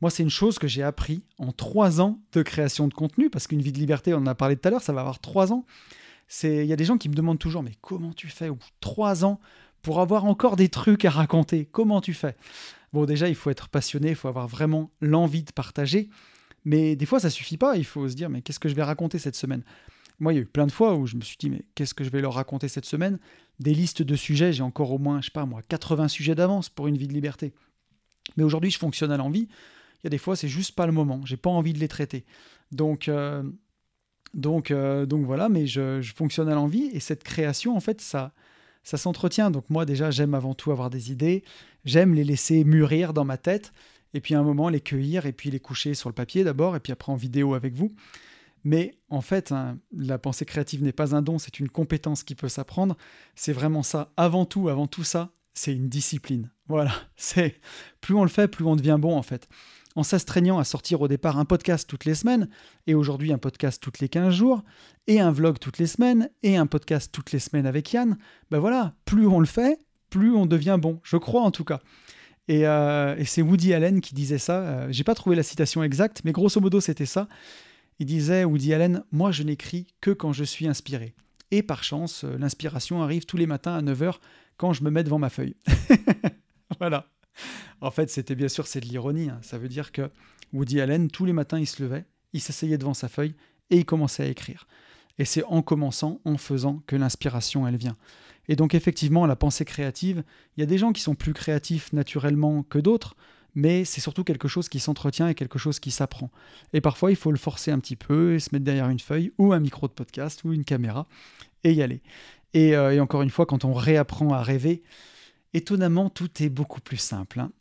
moi, 0.02 0.10
c'est 0.10 0.24
une 0.24 0.30
chose 0.30 0.60
que 0.60 0.68
j'ai 0.68 0.84
appris 0.84 1.24
en 1.38 1.52
trois 1.52 2.02
ans 2.02 2.20
de 2.34 2.42
création 2.42 2.88
de 2.88 2.94
contenu, 2.94 3.30
parce 3.30 3.48
qu'une 3.48 3.62
vie 3.62 3.74
de 3.74 3.80
liberté, 3.80 4.14
on 4.14 4.18
en 4.18 4.28
a 4.28 4.36
parlé 4.36 4.56
tout 4.56 4.68
à 4.68 4.72
l'heure, 4.72 4.82
ça 4.82 4.94
va 4.94 5.02
avoir 5.02 5.20
trois 5.20 5.52
ans. 5.52 5.66
Il 6.44 6.66
y 6.66 6.74
a 6.74 6.78
des 6.78 6.86
gens 6.86 6.98
qui 6.98 7.10
me 7.10 7.16
demandent 7.16 7.40
toujours, 7.40 7.64
mais 7.64 7.74
comment 7.82 8.14
tu 8.14 8.28
fais 8.28 8.50
au 8.50 8.58
trois 8.80 9.26
ans 9.26 9.40
pour 9.82 10.00
avoir 10.00 10.26
encore 10.26 10.56
des 10.56 10.70
trucs 10.70 11.04
à 11.06 11.10
raconter? 11.10 11.66
Comment 11.66 12.00
tu 12.00 12.14
fais? 12.14 12.38
Bon, 12.94 13.06
déjà, 13.06 13.28
il 13.28 13.36
faut 13.36 13.50
être 13.50 13.68
passionné, 13.68 14.10
il 14.10 14.16
faut 14.16 14.28
avoir 14.28 14.48
vraiment 14.48 14.90
l'envie 15.02 15.44
de 15.44 15.52
partager. 15.52 16.10
Mais 16.70 16.96
des 16.96 17.08
fois, 17.08 17.20
ça 17.20 17.32
suffit 17.32 17.58
pas. 17.58 17.78
Il 17.78 17.84
faut 17.84 18.08
se 18.08 18.14
dire, 18.14 18.30
mais 18.30 18.44
qu'est-ce 18.44 18.60
que 18.60 18.70
je 18.70 18.76
vais 18.76 18.84
raconter 18.84 19.18
cette 19.18 19.36
semaine? 19.36 19.64
Moi, 20.20 20.34
il 20.34 20.36
y 20.36 20.40
a 20.40 20.44
eu 20.44 20.46
plein 20.46 20.68
de 20.68 20.72
fois 20.72 20.94
où 20.94 21.08
je 21.08 21.16
me 21.16 21.22
suis 21.22 21.36
dit, 21.36 21.50
mais 21.50 21.64
qu'est-ce 21.74 21.96
que 21.96 22.04
je 22.04 22.12
vais 22.12 22.22
leur 22.22 22.36
raconter 22.36 22.68
cette 22.68 22.86
semaine? 22.86 23.18
Des 23.60 23.74
listes 23.74 24.04
de 24.04 24.16
sujets, 24.16 24.54
j'ai 24.54 24.62
encore 24.62 24.92
au 24.92 25.00
moins, 25.00 25.20
je 25.20 25.26
sais 25.26 25.32
pas 25.32 25.48
moi, 25.48 25.64
80 25.68 26.10
sujets 26.10 26.36
d'avance 26.36 26.70
pour 26.70 26.86
une 26.86 26.96
vie 26.96 27.08
de 27.08 27.14
liberté. 27.14 27.54
Mais 28.38 28.44
aujourd'hui, 28.44 28.70
je 28.70 28.78
fonctionne 28.78 29.12
à 29.12 29.18
l'envie. 29.18 29.48
Il 29.50 30.04
y 30.04 30.08
a 30.08 30.10
des 30.12 30.20
fois, 30.20 30.36
c'est 30.36 30.48
juste 30.48 30.76
pas 30.76 30.86
le 30.86 30.92
moment. 30.92 31.22
J'ai 31.26 31.38
pas 31.38 31.50
envie 31.50 31.74
de 31.74 31.80
les 31.80 31.88
traiter. 31.88 32.24
Donc, 32.72 33.08
euh, 33.08 33.42
donc, 34.36 34.70
euh, 34.70 35.08
donc 35.08 35.26
voilà, 35.26 35.50
mais 35.50 35.66
je, 35.66 36.04
fonctionne 36.16 36.50
à 36.50 36.54
l'envie 36.54 36.92
et 36.94 37.00
cette 37.00 37.24
création, 37.24 37.76
en 37.76 37.80
fait, 37.80 38.00
ça, 38.00 38.32
ça 38.84 38.98
s'entretient. 38.98 39.50
Donc 39.50 39.68
moi, 39.72 39.86
déjà, 39.86 40.12
j'aime 40.12 40.36
avant 40.36 40.54
tout 40.54 40.72
avoir 40.72 40.92
des 40.92 41.12
idées. 41.12 41.44
J'aime 41.84 42.14
les 42.14 42.24
laisser 42.24 42.64
mûrir 42.64 43.14
dans 43.14 43.26
ma 43.26 43.38
tête 43.38 43.74
et 44.14 44.22
puis 44.22 44.36
à 44.36 44.40
un 44.40 44.44
moment 44.44 44.70
les 44.70 44.82
cueillir 44.82 45.26
et 45.26 45.34
puis 45.34 45.52
les 45.52 45.60
coucher 45.60 45.94
sur 45.94 46.10
le 46.10 46.14
papier 46.14 46.44
d'abord 46.44 46.76
et 46.76 46.80
puis 46.80 46.92
après 46.92 47.12
en 47.12 47.16
vidéo 47.16 47.54
avec 47.54 47.74
vous. 47.74 47.94
Mais 48.64 48.98
en 49.10 49.22
fait, 49.22 49.52
hein, 49.52 49.80
la 49.96 50.18
pensée 50.18 50.46
créative 50.46 50.84
n'est 50.84 50.92
pas 50.92 51.16
un 51.16 51.22
don, 51.22 51.40
c'est 51.40 51.60
une 51.60 51.70
compétence 51.70 52.24
qui 52.24 52.36
peut 52.36 52.50
s'apprendre. 52.50 52.98
C'est 53.36 53.54
vraiment 53.54 53.84
ça. 53.84 54.12
Avant 54.18 54.46
tout, 54.46 54.70
avant 54.70 54.88
tout 54.88 55.04
ça, 55.04 55.32
c'est 55.54 55.74
une 55.74 55.90
discipline. 55.90 56.52
Voilà, 56.68 56.92
c'est 57.16 57.60
plus 58.02 58.16
on 58.16 58.24
le 58.24 58.30
fait, 58.30 58.48
plus 58.48 58.66
on 58.66 58.76
devient 58.76 58.98
bon 59.00 59.16
en 59.16 59.24
fait. 59.24 59.48
En 59.96 60.04
s'astreignant 60.04 60.60
à 60.60 60.64
sortir 60.64 61.02
au 61.02 61.08
départ 61.08 61.40
un 61.40 61.46
podcast 61.46 61.90
toutes 61.90 62.06
les 62.06 62.16
semaines, 62.16 62.50
et 62.86 62.94
aujourd'hui 62.94 63.34
un 63.34 63.38
podcast 63.38 63.82
toutes 63.82 64.00
les 64.00 64.08
15 64.08 64.34
jours, 64.34 64.64
et 65.08 65.20
un 65.20 65.32
vlog 65.32 65.58
toutes 65.60 65.80
les 65.80 65.88
semaines, 65.88 66.30
et 66.44 66.58
un 66.58 66.68
podcast 66.68 67.12
toutes 67.12 67.32
les 67.32 67.40
semaines 67.40 67.66
avec 67.66 67.92
Yann, 67.92 68.18
ben 68.52 68.60
voilà, 68.60 68.94
plus 69.06 69.28
on 69.28 69.40
le 69.40 69.48
fait, 69.48 69.80
plus 70.10 70.36
on 70.36 70.46
devient 70.46 70.78
bon, 70.80 71.00
je 71.04 71.18
crois 71.18 71.42
en 71.42 71.52
tout 71.52 71.66
cas. 71.66 71.80
Et, 72.50 72.64
et 72.64 73.26
c'est 73.26 73.42
Woody 73.42 73.74
Allen 73.74 74.02
qui 74.02 74.14
disait 74.14 74.40
ça. 74.40 74.92
J'ai 74.92 75.06
pas 75.06 75.16
trouvé 75.16 75.36
la 75.38 75.44
citation 75.44 75.84
exacte, 75.84 76.22
mais 76.26 76.34
grosso 76.34 76.60
modo, 76.60 76.82
c'était 76.82 77.06
ça. 77.06 77.30
Il 78.00 78.06
disait, 78.06 78.44
Woody 78.44 78.74
Allen, 78.74 79.04
Moi, 79.12 79.32
je 79.32 79.44
n'écris 79.44 79.88
que 80.02 80.12
quand 80.12 80.34
je 80.34 80.44
suis 80.44 80.68
inspiré. 80.68 81.14
Et 81.52 81.64
par 81.64 81.84
chance, 81.84 82.24
l'inspiration 82.24 83.02
arrive 83.02 83.26
tous 83.26 83.38
les 83.38 83.48
matins 83.48 83.76
à 83.76 83.82
9h 83.82 84.16
quand 84.58 84.74
je 84.74 84.84
me 84.84 84.92
mets 84.92 85.04
devant 85.04 85.20
ma 85.20 85.30
feuille. 85.30 85.56
voilà. 86.80 87.08
En 87.82 87.92
fait, 87.92 88.10
c'était 88.10 88.36
bien 88.36 88.50
sûr, 88.50 88.68
c'est 88.68 88.82
de 88.82 88.86
l'ironie. 88.86 89.30
Hein. 89.30 89.40
Ça 89.42 89.58
veut 89.58 89.70
dire 89.70 89.92
que 89.92 90.10
Woody 90.54 90.82
Allen, 90.82 91.10
tous 91.10 91.26
les 91.26 91.34
matins, 91.34 91.60
il 91.60 91.68
se 91.68 91.82
levait, 91.82 92.06
il 92.34 92.42
s'asseyait 92.42 92.78
devant 92.78 92.94
sa 92.94 93.08
feuille 93.08 93.36
et 93.70 93.78
il 93.78 93.86
commençait 93.86 94.24
à 94.24 94.28
écrire. 94.28 94.68
Et 95.18 95.26
c'est 95.26 95.44
en 95.46 95.62
commençant, 95.62 96.22
en 96.26 96.38
faisant, 96.38 96.82
que 96.88 96.96
l'inspiration, 96.96 97.68
elle 97.68 97.78
vient. 97.78 97.98
Et 98.50 98.56
donc, 98.56 98.74
effectivement, 98.74 99.26
la 99.26 99.36
pensée 99.38 99.64
créative, 99.64 100.24
il 100.58 100.60
y 100.60 100.64
a 100.64 100.66
des 100.66 100.80
gens 100.80 100.92
qui 100.92 101.02
sont 101.02 101.16
plus 101.16 101.34
créatifs 101.34 101.94
naturellement 101.94 102.64
que 102.64 102.80
d'autres, 102.80 103.16
mais 103.56 103.86
c'est 103.86 104.02
surtout 104.02 104.24
quelque 104.24 104.48
chose 104.48 104.68
qui 104.70 104.80
s'entretient 104.80 105.28
et 105.28 105.36
quelque 105.36 105.60
chose 105.60 105.80
qui 105.80 105.92
s'apprend. 105.92 106.32
Et 106.74 106.82
parfois, 106.82 107.12
il 107.12 107.16
faut 107.16 107.32
le 107.32 107.38
forcer 107.38 107.72
un 107.72 107.80
petit 107.80 107.96
peu 107.96 108.34
et 108.34 108.40
se 108.40 108.50
mettre 108.52 108.66
derrière 108.66 108.90
une 108.90 109.00
feuille 109.00 109.32
ou 109.38 109.54
un 109.54 109.60
micro 109.60 109.88
de 109.88 109.94
podcast 109.94 110.44
ou 110.44 110.52
une 110.52 110.66
caméra 110.66 111.08
et 111.64 111.74
y 111.74 111.84
aller. 111.84 112.02
Et, 112.56 112.76
euh, 112.76 113.02
encore 113.02 113.22
une 113.22 113.30
fois, 113.30 113.46
quand 113.46 113.66
on 113.66 113.74
réapprend 113.74 114.34
à 114.34 114.42
rêver, 114.42 114.82
étonnamment, 115.54 116.10
tout 116.10 116.42
est 116.42 116.50
beaucoup 116.50 116.82
plus 116.82 116.98
simple. 116.98 117.40
Hein. 117.40 117.52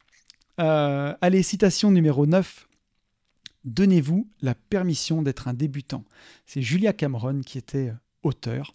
Euh, 0.58 1.14
allez, 1.20 1.42
citation 1.42 1.90
numéro 1.90 2.26
9. 2.26 2.66
Donnez-vous 3.64 4.26
la 4.40 4.54
permission 4.54 5.20
d'être 5.20 5.48
un 5.48 5.54
débutant. 5.54 6.04
C'est 6.46 6.62
Julia 6.62 6.94
Cameron 6.94 7.42
qui 7.42 7.58
était 7.58 7.88
euh, 7.88 7.94
auteur. 8.22 8.74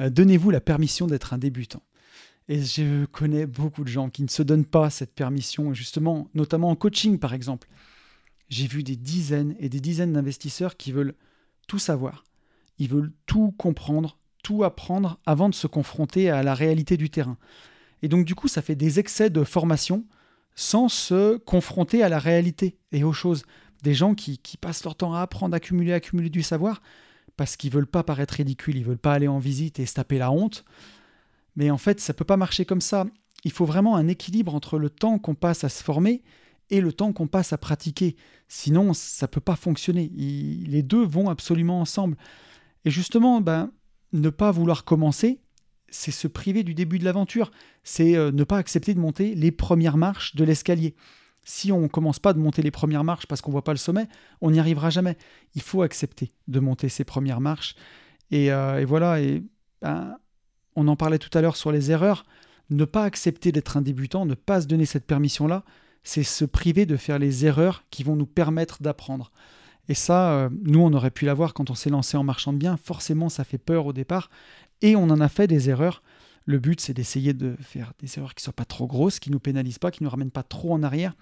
Euh, 0.00 0.10
Donnez-vous 0.10 0.50
la 0.50 0.60
permission 0.60 1.06
d'être 1.06 1.32
un 1.32 1.38
débutant. 1.38 1.82
Et 2.48 2.62
je 2.62 3.04
connais 3.06 3.46
beaucoup 3.46 3.84
de 3.84 3.88
gens 3.88 4.10
qui 4.10 4.22
ne 4.22 4.28
se 4.28 4.42
donnent 4.42 4.64
pas 4.64 4.90
cette 4.90 5.14
permission, 5.14 5.72
justement, 5.72 6.28
notamment 6.34 6.70
en 6.70 6.76
coaching 6.76 7.18
par 7.18 7.32
exemple. 7.32 7.68
J'ai 8.48 8.66
vu 8.66 8.82
des 8.82 8.96
dizaines 8.96 9.54
et 9.60 9.68
des 9.68 9.80
dizaines 9.80 10.12
d'investisseurs 10.12 10.76
qui 10.76 10.90
veulent 10.90 11.14
tout 11.68 11.78
savoir. 11.78 12.24
Ils 12.78 12.88
veulent 12.88 13.12
tout 13.26 13.54
comprendre, 13.56 14.18
tout 14.42 14.64
apprendre 14.64 15.20
avant 15.26 15.48
de 15.48 15.54
se 15.54 15.68
confronter 15.68 16.30
à 16.30 16.42
la 16.42 16.54
réalité 16.54 16.96
du 16.96 17.10
terrain. 17.10 17.38
Et 18.02 18.08
donc 18.08 18.24
du 18.24 18.34
coup, 18.34 18.48
ça 18.48 18.62
fait 18.62 18.74
des 18.74 18.98
excès 18.98 19.30
de 19.30 19.44
formation 19.44 20.04
sans 20.56 20.88
se 20.88 21.36
confronter 21.36 22.02
à 22.02 22.08
la 22.08 22.18
réalité 22.18 22.78
et 22.90 23.04
aux 23.04 23.12
choses. 23.12 23.44
Des 23.82 23.94
gens 23.94 24.14
qui, 24.14 24.38
passent 24.60 24.84
leur 24.84 24.96
temps 24.96 25.14
à 25.14 25.20
apprendre, 25.20 25.54
accumuler, 25.54 25.92
accumuler 25.92 26.28
du 26.28 26.42
savoir, 26.42 26.82
parce 27.40 27.56
qu'ils 27.56 27.72
veulent 27.72 27.86
pas 27.86 28.02
paraître 28.02 28.34
ridicules, 28.34 28.76
ils 28.76 28.84
veulent 28.84 28.98
pas 28.98 29.14
aller 29.14 29.26
en 29.26 29.38
visite 29.38 29.80
et 29.80 29.86
se 29.86 29.94
taper 29.94 30.18
la 30.18 30.30
honte. 30.30 30.66
Mais 31.56 31.70
en 31.70 31.78
fait, 31.78 31.98
ça 31.98 32.12
peut 32.12 32.26
pas 32.26 32.36
marcher 32.36 32.66
comme 32.66 32.82
ça. 32.82 33.06
Il 33.44 33.50
faut 33.50 33.64
vraiment 33.64 33.96
un 33.96 34.08
équilibre 34.08 34.54
entre 34.54 34.78
le 34.78 34.90
temps 34.90 35.18
qu'on 35.18 35.34
passe 35.34 35.64
à 35.64 35.70
se 35.70 35.82
former 35.82 36.20
et 36.68 36.82
le 36.82 36.92
temps 36.92 37.14
qu'on 37.14 37.28
passe 37.28 37.54
à 37.54 37.56
pratiquer. 37.56 38.16
Sinon, 38.48 38.92
ça 38.92 39.26
peut 39.26 39.40
pas 39.40 39.56
fonctionner. 39.56 40.10
les 40.14 40.82
deux 40.82 41.02
vont 41.02 41.30
absolument 41.30 41.80
ensemble. 41.80 42.18
Et 42.84 42.90
justement, 42.90 43.40
ben, 43.40 43.72
ne 44.12 44.28
pas 44.28 44.50
vouloir 44.50 44.84
commencer, 44.84 45.40
c'est 45.88 46.10
se 46.10 46.28
priver 46.28 46.62
du 46.62 46.74
début 46.74 46.98
de 46.98 47.06
l'aventure. 47.06 47.52
C'est 47.84 48.16
euh, 48.16 48.32
ne 48.32 48.44
pas 48.44 48.58
accepter 48.58 48.92
de 48.92 49.00
monter 49.00 49.34
les 49.34 49.50
premières 49.50 49.96
marches 49.96 50.36
de 50.36 50.44
l'escalier. 50.44 50.94
Si 51.42 51.72
on 51.72 51.80
ne 51.80 51.88
commence 51.88 52.18
pas 52.18 52.32
de 52.32 52.38
monter 52.38 52.62
les 52.62 52.70
premières 52.70 53.04
marches 53.04 53.26
parce 53.26 53.40
qu'on 53.40 53.50
ne 53.50 53.54
voit 53.54 53.64
pas 53.64 53.72
le 53.72 53.78
sommet, 53.78 54.08
on 54.40 54.50
n'y 54.50 54.60
arrivera 54.60 54.90
jamais. 54.90 55.16
Il 55.54 55.62
faut 55.62 55.82
accepter 55.82 56.32
de 56.48 56.60
monter 56.60 56.88
ces 56.88 57.04
premières 57.04 57.40
marches. 57.40 57.74
Et, 58.30 58.52
euh, 58.52 58.84
voilà, 58.86 59.20
et, 59.20 59.42
ben, 59.82 60.16
on 60.76 60.86
en 60.88 60.96
parlait 60.96 61.18
tout 61.18 61.36
à 61.36 61.40
l'heure 61.40 61.56
sur 61.56 61.72
les 61.72 61.90
erreurs. 61.90 62.24
Ne 62.68 62.84
pas 62.84 63.04
accepter 63.04 63.52
d'être 63.52 63.76
un 63.76 63.82
débutant, 63.82 64.26
ne 64.26 64.34
pas 64.34 64.60
se 64.60 64.66
donner 64.66 64.86
cette 64.86 65.06
permission-là, 65.06 65.64
c'est 66.04 66.22
se 66.22 66.44
priver 66.44 66.86
de 66.86 66.96
faire 66.96 67.18
les 67.18 67.44
erreurs 67.44 67.84
qui 67.90 68.04
vont 68.04 68.16
nous 68.16 68.26
permettre 68.26 68.82
d'apprendre. 68.82 69.32
Et 69.88 69.94
ça, 69.94 70.32
euh, 70.32 70.48
nous, 70.62 70.80
on 70.80 70.92
aurait 70.92 71.10
pu 71.10 71.24
l'avoir 71.24 71.52
quand 71.52 71.70
on 71.70 71.74
s'est 71.74 71.90
lancé 71.90 72.16
en 72.16 72.22
marchand 72.22 72.52
de. 72.52 72.76
Forcément, 72.82 73.28
ça 73.28 73.42
fait 73.42 73.58
peur 73.58 73.86
au 73.86 73.92
départ. 73.92 74.30
Et 74.82 74.94
on 74.94 75.04
en 75.04 75.20
a 75.20 75.28
fait 75.28 75.48
des 75.48 75.68
erreurs. 75.68 76.02
Le 76.46 76.58
but, 76.58 76.80
c'est 76.80 76.94
d'essayer 76.94 77.32
de 77.32 77.56
faire 77.60 77.92
des 77.98 78.18
erreurs 78.18 78.34
qui 78.34 78.42
ne 78.42 78.44
soient 78.44 78.52
pas 78.52 78.64
trop 78.64 78.86
grosses, 78.86 79.18
qui 79.18 79.30
ne 79.30 79.34
nous 79.34 79.40
pénalisent 79.40 79.78
pas, 79.78 79.90
qui 79.90 80.02
ne 80.02 80.06
nous 80.06 80.10
ramènent 80.10 80.30
pas 80.30 80.42
trop 80.42 80.72
en 80.72 80.82
arrière. 80.82 81.14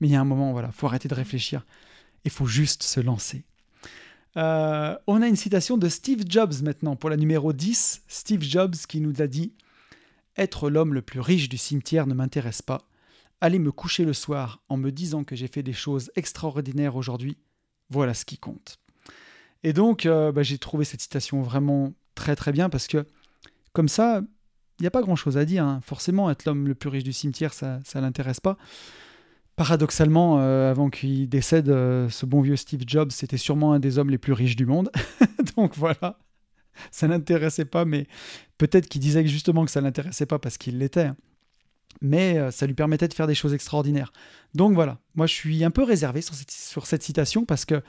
Mais 0.00 0.08
il 0.08 0.12
y 0.12 0.16
a 0.16 0.20
un 0.20 0.24
moment, 0.24 0.52
voilà, 0.52 0.72
faut 0.72 0.86
arrêter 0.86 1.08
de 1.08 1.14
réfléchir. 1.14 1.64
Il 2.24 2.30
faut 2.30 2.46
juste 2.46 2.82
se 2.82 3.00
lancer. 3.00 3.44
Euh, 4.36 4.96
on 5.06 5.22
a 5.22 5.28
une 5.28 5.36
citation 5.36 5.78
de 5.78 5.88
Steve 5.88 6.24
Jobs 6.28 6.62
maintenant 6.62 6.96
pour 6.96 7.10
la 7.10 7.16
numéro 7.16 7.52
10. 7.52 8.02
Steve 8.08 8.42
Jobs 8.42 8.74
qui 8.88 9.00
nous 9.00 9.22
a 9.22 9.26
dit 9.26 9.52
Être 10.36 10.68
l'homme 10.68 10.94
le 10.94 11.02
plus 11.02 11.20
riche 11.20 11.48
du 11.48 11.56
cimetière 11.56 12.06
ne 12.06 12.14
m'intéresse 12.14 12.62
pas. 12.62 12.88
Aller 13.40 13.58
me 13.58 13.72
coucher 13.72 14.04
le 14.04 14.12
soir 14.12 14.62
en 14.68 14.76
me 14.76 14.90
disant 14.90 15.24
que 15.24 15.36
j'ai 15.36 15.48
fait 15.48 15.62
des 15.62 15.72
choses 15.72 16.10
extraordinaires 16.16 16.96
aujourd'hui, 16.96 17.36
voilà 17.90 18.14
ce 18.14 18.24
qui 18.24 18.38
compte. 18.38 18.78
Et 19.62 19.72
donc, 19.72 20.06
euh, 20.06 20.32
bah, 20.32 20.42
j'ai 20.42 20.58
trouvé 20.58 20.84
cette 20.84 21.00
citation 21.00 21.42
vraiment 21.42 21.92
très 22.14 22.36
très 22.36 22.52
bien 22.52 22.68
parce 22.68 22.86
que 22.86 23.06
comme 23.72 23.88
ça, 23.88 24.22
il 24.78 24.82
n'y 24.82 24.86
a 24.86 24.90
pas 24.90 25.02
grand 25.02 25.16
chose 25.16 25.36
à 25.36 25.44
dire. 25.44 25.64
Hein. 25.64 25.80
Forcément, 25.82 26.30
être 26.30 26.44
l'homme 26.44 26.66
le 26.66 26.74
plus 26.74 26.88
riche 26.88 27.04
du 27.04 27.12
cimetière, 27.12 27.52
ça 27.54 27.80
ne 27.94 28.00
l'intéresse 28.00 28.40
pas. 28.40 28.56
Paradoxalement, 29.56 30.38
euh, 30.40 30.70
avant 30.70 30.90
qu'il 30.90 31.28
décède, 31.28 31.70
euh, 31.70 32.10
ce 32.10 32.26
bon 32.26 32.42
vieux 32.42 32.56
Steve 32.56 32.82
Jobs, 32.86 33.10
c'était 33.10 33.38
sûrement 33.38 33.72
un 33.72 33.80
des 33.80 33.98
hommes 33.98 34.10
les 34.10 34.18
plus 34.18 34.34
riches 34.34 34.56
du 34.56 34.66
monde. 34.66 34.90
Donc 35.56 35.74
voilà, 35.76 36.18
ça 36.90 37.08
n'intéressait 37.08 37.64
pas, 37.64 37.86
mais 37.86 38.06
peut-être 38.58 38.86
qu'il 38.86 39.00
disait 39.00 39.26
justement 39.26 39.64
que 39.64 39.70
ça 39.70 39.80
l'intéressait 39.80 40.26
pas 40.26 40.38
parce 40.38 40.58
qu'il 40.58 40.78
l'était. 40.78 41.06
Hein. 41.06 41.16
Mais 42.02 42.36
euh, 42.36 42.50
ça 42.50 42.66
lui 42.66 42.74
permettait 42.74 43.08
de 43.08 43.14
faire 43.14 43.26
des 43.26 43.34
choses 43.34 43.54
extraordinaires. 43.54 44.12
Donc 44.54 44.74
voilà, 44.74 44.98
moi 45.14 45.26
je 45.26 45.32
suis 45.32 45.64
un 45.64 45.70
peu 45.70 45.82
réservé 45.82 46.20
sur 46.20 46.34
cette, 46.34 46.50
sur 46.50 46.84
cette 46.84 47.02
citation 47.02 47.46
parce 47.46 47.64
que 47.64 47.82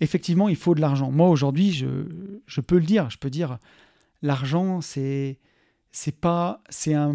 effectivement, 0.00 0.48
il 0.48 0.56
faut 0.56 0.74
de 0.74 0.80
l'argent. 0.80 1.10
Moi, 1.10 1.28
aujourd'hui, 1.28 1.72
je, 1.72 2.60
peux 2.60 2.78
le 2.78 2.84
dire. 2.84 3.10
Je 3.10 3.18
peux 3.18 3.30
dire, 3.30 3.58
l'argent, 4.22 4.80
c'est, 4.80 5.38
c'est 5.94 6.20
pas, 6.20 6.60
c'est 6.70 6.92
un, 6.92 7.14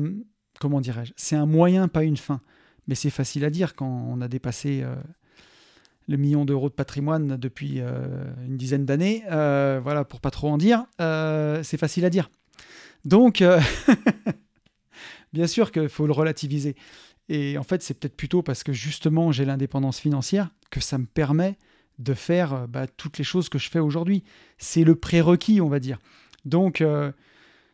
comment 0.57 0.80
dirais-je, 0.80 1.11
c'est 1.17 1.36
un 1.36 1.45
moyen, 1.45 1.89
pas 1.89 2.05
une 2.05 2.15
fin. 2.15 2.39
Mais 2.88 2.95
c'est 2.95 3.09
facile 3.09 3.43
à 3.43 3.49
dire 3.49 3.75
quand 3.75 3.86
on 3.86 4.21
a 4.21 4.30
dépassé 4.30 4.82
euh, 4.84 4.95
le 6.07 6.15
million 6.15 6.45
d'euros 6.45 6.69
de 6.69 6.73
patrimoine 6.73 7.36
depuis 7.36 7.82
euh, 7.82 8.34
une 8.47 8.55
dizaine 8.55 8.86
d'années. 8.86 9.23
Euh, 9.30 9.82
voilà, 9.84 10.05
pour 10.05 10.21
pas 10.21 10.32
trop 10.32 10.47
en 10.49 10.57
dire, 10.57 10.86
c'est 10.97 11.77
facile 11.77 12.05
à 12.05 12.09
dire. 12.09 12.32
Donc, 13.03 13.43
bien 15.34 15.47
sûr 15.47 15.73
qu'il 15.73 15.89
faut 15.89 16.07
le 16.07 16.13
relativiser. 16.13 16.75
Et 17.27 17.57
en 17.57 17.63
fait, 17.63 17.84
c'est 17.84 17.99
peut-être 17.99 18.15
plutôt 18.15 18.43
parce 18.43 18.63
que 18.63 18.71
justement 18.71 19.34
j'ai 19.34 19.43
l'indépendance 19.43 19.99
financière 19.99 20.51
que 20.71 20.80
ça 20.80 20.97
me 20.97 21.05
permet 21.05 21.57
de 21.99 22.13
faire 22.13 22.65
bah, 22.69 22.88
toutes 22.88 23.17
les 23.17 23.25
choses 23.25 23.49
que 23.49 23.59
je 23.59 23.69
fais 23.69 23.80
aujourd'hui. 23.80 24.23
C'est 24.57 24.86
le 24.86 24.95
prérequis, 24.95 25.59
on 25.59 25.67
va 25.67 25.82
dire. 25.82 25.99
Donc, 26.45 26.82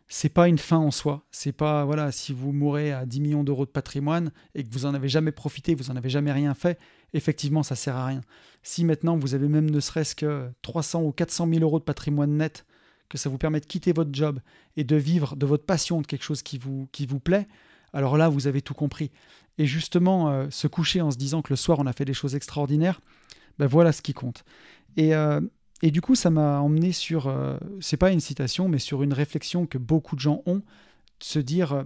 c'est 0.07 0.29
pas 0.29 0.47
une 0.47 0.57
fin 0.57 0.77
en 0.77 0.91
soi. 0.91 1.25
C'est 1.31 1.51
pas, 1.51 1.83
voilà, 1.85 2.11
si 2.11 2.33
vous 2.33 2.51
mourrez 2.51 2.91
à 2.91 3.05
10 3.05 3.21
millions 3.21 3.43
d'euros 3.43 3.65
de 3.65 3.71
patrimoine 3.71 4.31
et 4.53 4.63
que 4.63 4.71
vous 4.71 4.85
en 4.85 4.93
avez 4.93 5.09
jamais 5.09 5.31
profité, 5.31 5.73
vous 5.73 5.89
en 5.89 5.95
avez 5.95 6.09
jamais 6.09 6.31
rien 6.31 6.53
fait, 6.53 6.79
effectivement, 7.13 7.63
ça 7.63 7.75
sert 7.75 7.95
à 7.95 8.05
rien. 8.05 8.21
Si 8.63 8.85
maintenant 8.85 9.17
vous 9.17 9.33
avez 9.33 9.47
même 9.47 9.69
ne 9.69 9.79
serait-ce 9.79 10.15
que 10.15 10.49
300 10.61 11.03
ou 11.03 11.11
400 11.11 11.47
000 11.49 11.61
euros 11.61 11.79
de 11.79 11.83
patrimoine 11.83 12.37
net, 12.37 12.65
que 13.09 13.17
ça 13.17 13.29
vous 13.29 13.37
permet 13.37 13.59
de 13.59 13.65
quitter 13.65 13.93
votre 13.93 14.13
job 14.13 14.39
et 14.77 14.83
de 14.83 14.95
vivre 14.95 15.35
de 15.35 15.45
votre 15.45 15.65
passion, 15.65 16.01
de 16.01 16.07
quelque 16.07 16.23
chose 16.23 16.43
qui 16.43 16.57
vous, 16.57 16.87
qui 16.91 17.05
vous 17.05 17.19
plaît, 17.19 17.47
alors 17.93 18.17
là, 18.17 18.29
vous 18.29 18.47
avez 18.47 18.61
tout 18.61 18.73
compris. 18.73 19.11
Et 19.57 19.65
justement, 19.65 20.29
euh, 20.29 20.47
se 20.49 20.67
coucher 20.67 21.01
en 21.01 21.11
se 21.11 21.17
disant 21.17 21.41
que 21.41 21.51
le 21.51 21.55
soir, 21.55 21.79
on 21.79 21.85
a 21.87 21.93
fait 21.93 22.05
des 22.05 22.13
choses 22.13 22.35
extraordinaires, 22.35 22.99
ben 23.57 23.67
voilà 23.67 23.91
ce 23.91 24.01
qui 24.01 24.13
compte. 24.13 24.43
Et, 24.97 25.15
euh, 25.15 25.39
et 25.82 25.91
du 25.91 26.01
coup, 26.01 26.15
ça 26.15 26.30
m'a 26.30 26.59
emmené 26.59 26.91
sur, 26.91 27.28
euh, 27.28 27.57
c'est 27.82 27.97
pas 27.97 28.11
une 28.11 28.19
citation, 28.19 28.69
mais 28.69 28.80
sur 28.80 29.03
une 29.03 29.13
réflexion 29.13 29.65
que 29.65 29.78
beaucoup 29.78 30.15
de 30.15 30.21
gens 30.21 30.41
ont, 30.45 30.57
de 30.57 31.23
se 31.23 31.39
dire, 31.39 31.73
euh, 31.73 31.84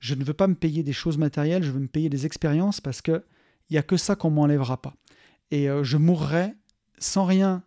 je 0.00 0.14
ne 0.14 0.24
veux 0.24 0.34
pas 0.34 0.48
me 0.48 0.54
payer 0.54 0.82
des 0.82 0.92
choses 0.92 1.18
matérielles, 1.18 1.62
je 1.62 1.70
veux 1.70 1.80
me 1.80 1.88
payer 1.88 2.08
des 2.08 2.26
expériences 2.26 2.80
parce 2.80 3.00
que 3.00 3.24
il 3.70 3.74
y 3.74 3.78
a 3.78 3.82
que 3.82 3.96
ça 3.96 4.16
qu'on 4.16 4.30
m'enlèvera 4.30 4.82
pas. 4.82 4.94
Et 5.50 5.68
je 5.82 5.96
mourrai 5.96 6.52
sans 6.98 7.24
rien 7.24 7.62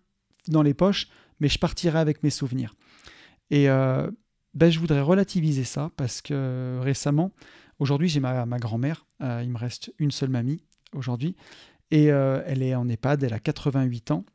dans 0.48 0.62
les 0.62 0.74
poches, 0.74 1.08
mais 1.40 1.50
je 1.50 1.58
partirai 1.58 1.98
avec 1.98 2.22
mes 2.22 2.30
souvenirs. 2.30 2.76
Et 3.50 3.66
ben, 3.66 4.70
je 4.70 4.80
voudrais 4.80 5.02
relativiser 5.02 5.64
ça 5.64 5.90
parce 5.96 6.22
que 6.22 6.80
récemment, 6.82 7.32
aujourd'hui 7.80 8.08
j'ai 8.08 8.20
ma, 8.20 8.46
ma 8.46 8.60
grand-mère, 8.60 9.08
il 9.22 9.50
me 9.50 9.58
reste 9.58 9.94
une 9.98 10.12
seule 10.12 10.30
mamie 10.30 10.64
aujourd'hui, 10.94 11.36
et 11.92 12.12
euh, 12.12 12.42
elle 12.46 12.64
est 12.64 12.76
en 12.76 12.88
EHPAD, 12.88 13.24
elle 13.24 13.34
a 13.34 13.40
88 13.40 14.12
ans. 14.12 14.26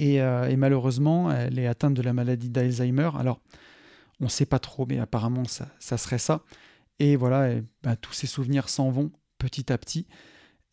Euh, 0.00 0.48
et, 0.48 0.56
malheureusement, 0.56 1.30
elle 1.30 1.58
est 1.58 1.66
atteinte 1.66 1.94
de 1.94 2.02
la 2.02 2.12
maladie 2.12 2.50
d'Alzheimer. 2.50 3.10
Alors, 3.18 3.40
on 4.20 4.24
ne 4.24 4.30
sait 4.30 4.46
pas 4.46 4.58
trop, 4.58 4.86
mais 4.86 4.98
apparemment, 4.98 5.44
ça, 5.44 5.98
serait 5.98 6.18
ça. 6.18 6.42
Et 6.98 7.16
voilà, 7.16 7.54
ben, 7.82 7.96
tous 7.96 8.12
ces 8.12 8.26
souvenirs 8.26 8.68
s'en 8.68 8.90
vont 8.90 9.10
petit 9.38 9.72
à 9.72 9.78
petit. 9.78 10.06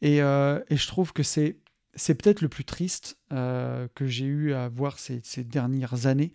Et, 0.01 0.21
euh, 0.21 0.59
je 0.69 0.88
trouve 0.88 1.13
que 1.13 1.23
c'est, 1.23 1.57
c'est 1.95 2.15
peut-être 2.15 2.41
le 2.41 2.49
plus 2.49 2.65
triste 2.65 3.17
que 3.30 4.05
j'ai 4.05 4.25
eu 4.25 4.53
à 4.53 4.69
voir 4.69 4.99
ces, 4.99 5.21
dernières 5.43 6.05
années. 6.05 6.34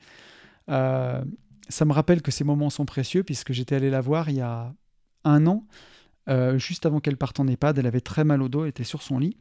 ça 0.68 1.84
me 1.84 1.92
rappelle 1.92 2.22
que 2.22 2.30
ces 2.30 2.44
moments 2.44 2.70
sont 2.70 2.86
précieux, 2.86 3.22
puisque 3.22 3.52
j'étais 3.52 3.76
allé 3.76 3.90
la 3.90 4.00
voir 4.00 4.28
il 4.28 4.36
y 4.36 4.40
a 4.40 4.74
un 5.24 5.46
an 5.46 5.66
euh, 6.28 6.58
juste 6.58 6.86
avant 6.86 7.00
qu'elle 7.00 7.16
parte 7.16 7.40
en 7.40 7.46
EHPAD, 7.46 7.78
elle 7.78 7.86
avait 7.86 8.00
très 8.00 8.24
mal 8.24 8.42
au 8.42 8.48
dos, 8.48 8.62
elle 8.62 8.70
était 8.70 8.84
sur 8.84 9.02
son 9.02 9.18
lit, 9.18 9.36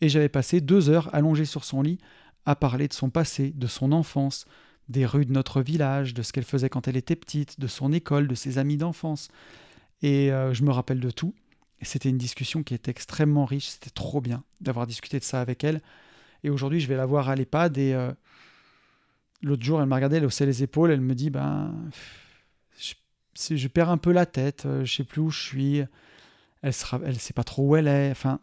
et 0.00 0.08
j'avais 0.08 0.28
passé 0.28 0.60
deux 0.60 0.90
heures 0.90 1.14
allongé 1.14 1.44
sur 1.44 1.64
son 1.64 1.82
lit 1.82 1.98
à 2.46 2.54
parler 2.56 2.88
de 2.88 2.92
son 2.92 3.10
passé, 3.10 3.52
de 3.54 3.66
son 3.66 3.92
enfance, 3.92 4.46
des 4.88 5.04
rues 5.04 5.26
de 5.26 5.32
notre 5.32 5.60
village, 5.60 6.14
de 6.14 6.22
ce 6.22 6.32
qu'elle 6.32 6.44
faisait 6.44 6.68
quand 6.68 6.88
elle 6.88 6.96
était 6.96 7.16
petite, 7.16 7.58
de 7.60 7.66
son 7.66 7.92
école, 7.92 8.28
de 8.28 8.34
ses 8.34 8.58
amis 8.58 8.76
d'enfance. 8.76 9.28
Et 10.02 10.32
euh, 10.32 10.54
je 10.54 10.62
me 10.62 10.70
rappelle 10.70 11.00
de 11.00 11.10
tout. 11.10 11.34
C'était 11.82 12.08
une 12.08 12.18
discussion 12.18 12.62
qui 12.62 12.74
était 12.74 12.90
extrêmement 12.90 13.44
riche. 13.44 13.66
C'était 13.68 13.90
trop 13.90 14.20
bien 14.20 14.44
d'avoir 14.60 14.86
discuté 14.86 15.18
de 15.18 15.24
ça 15.24 15.40
avec 15.40 15.64
elle. 15.64 15.82
Et 16.44 16.50
aujourd'hui, 16.50 16.80
je 16.80 16.86
vais 16.86 16.96
la 16.96 17.04
voir 17.04 17.28
à 17.28 17.34
l'EHPAD. 17.34 17.76
Et 17.78 17.92
euh, 17.92 18.12
l'autre 19.42 19.64
jour, 19.64 19.80
elle 19.80 19.86
m'a 19.86 19.96
regardé, 19.96 20.16
elle 20.16 20.24
haussait 20.24 20.46
les 20.46 20.62
épaules. 20.62 20.90
Elle 20.90 21.00
me 21.00 21.14
dit 21.14 21.30
Ben, 21.30 21.74
je, 22.78 23.68
perds 23.68 23.90
un 23.90 23.98
peu 23.98 24.12
la 24.12 24.24
tête. 24.24 24.64
Euh, 24.66 24.84
je 24.84 24.94
sais 24.94 25.04
plus 25.04 25.20
où 25.20 25.30
je 25.30 25.42
suis. 25.42 25.78
Elle 26.62 26.72
ne 27.04 27.12
sait 27.12 27.34
pas 27.34 27.44
trop 27.44 27.70
où 27.70 27.76
elle 27.76 27.88
est. 27.88 28.10
Enfin, 28.10 28.40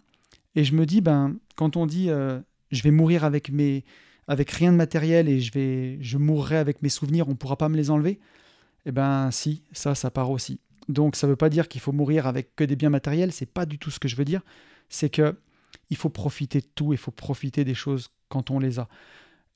et 0.55 0.63
je 0.63 0.75
me 0.75 0.85
dis 0.85 1.01
Ben, 1.01 1.37
quand 1.55 1.77
on 1.77 1.85
dit 1.85 2.09
Je 2.73 2.83
vais 2.83 2.91
mourir 2.91 3.23
avec 3.23 3.51
mes 3.51 3.85
avec 4.27 4.51
rien 4.51 4.71
de 4.71 4.77
matériel 4.77 5.29
et 5.29 5.39
je 5.39 5.51
vais 5.51 5.97
je 6.01 6.17
mourrai 6.17 6.57
avec 6.57 6.81
mes 6.81 6.89
souvenirs, 6.89 7.29
on 7.29 7.35
pourra 7.35 7.57
pas 7.57 7.69
me 7.69 7.77
les 7.77 7.89
enlever. 7.89 8.19
Eh 8.85 8.91
ben 8.91 9.31
si, 9.31 9.63
ça 9.71 9.95
ça 9.95 10.11
part 10.11 10.31
aussi. 10.31 10.59
Donc 10.89 11.15
ça 11.15 11.27
veut 11.27 11.35
pas 11.35 11.49
dire 11.49 11.67
qu'il 11.67 11.81
faut 11.81 11.91
mourir 11.91 12.27
avec 12.27 12.55
que 12.55 12.63
des 12.63 12.75
biens 12.75 12.89
matériels, 12.89 13.31
c'est 13.31 13.45
pas 13.45 13.65
du 13.65 13.79
tout 13.79 13.91
ce 13.91 13.99
que 13.99 14.07
je 14.07 14.15
veux 14.15 14.25
dire, 14.25 14.41
c'est 14.89 15.09
que 15.09 15.37
il 15.89 15.97
faut 15.97 16.09
profiter 16.09 16.59
de 16.59 16.67
tout, 16.75 16.93
il 16.93 16.97
faut 16.97 17.11
profiter 17.11 17.63
des 17.63 17.75
choses 17.75 18.09
quand 18.29 18.51
on 18.51 18.59
les 18.59 18.79
a. 18.79 18.87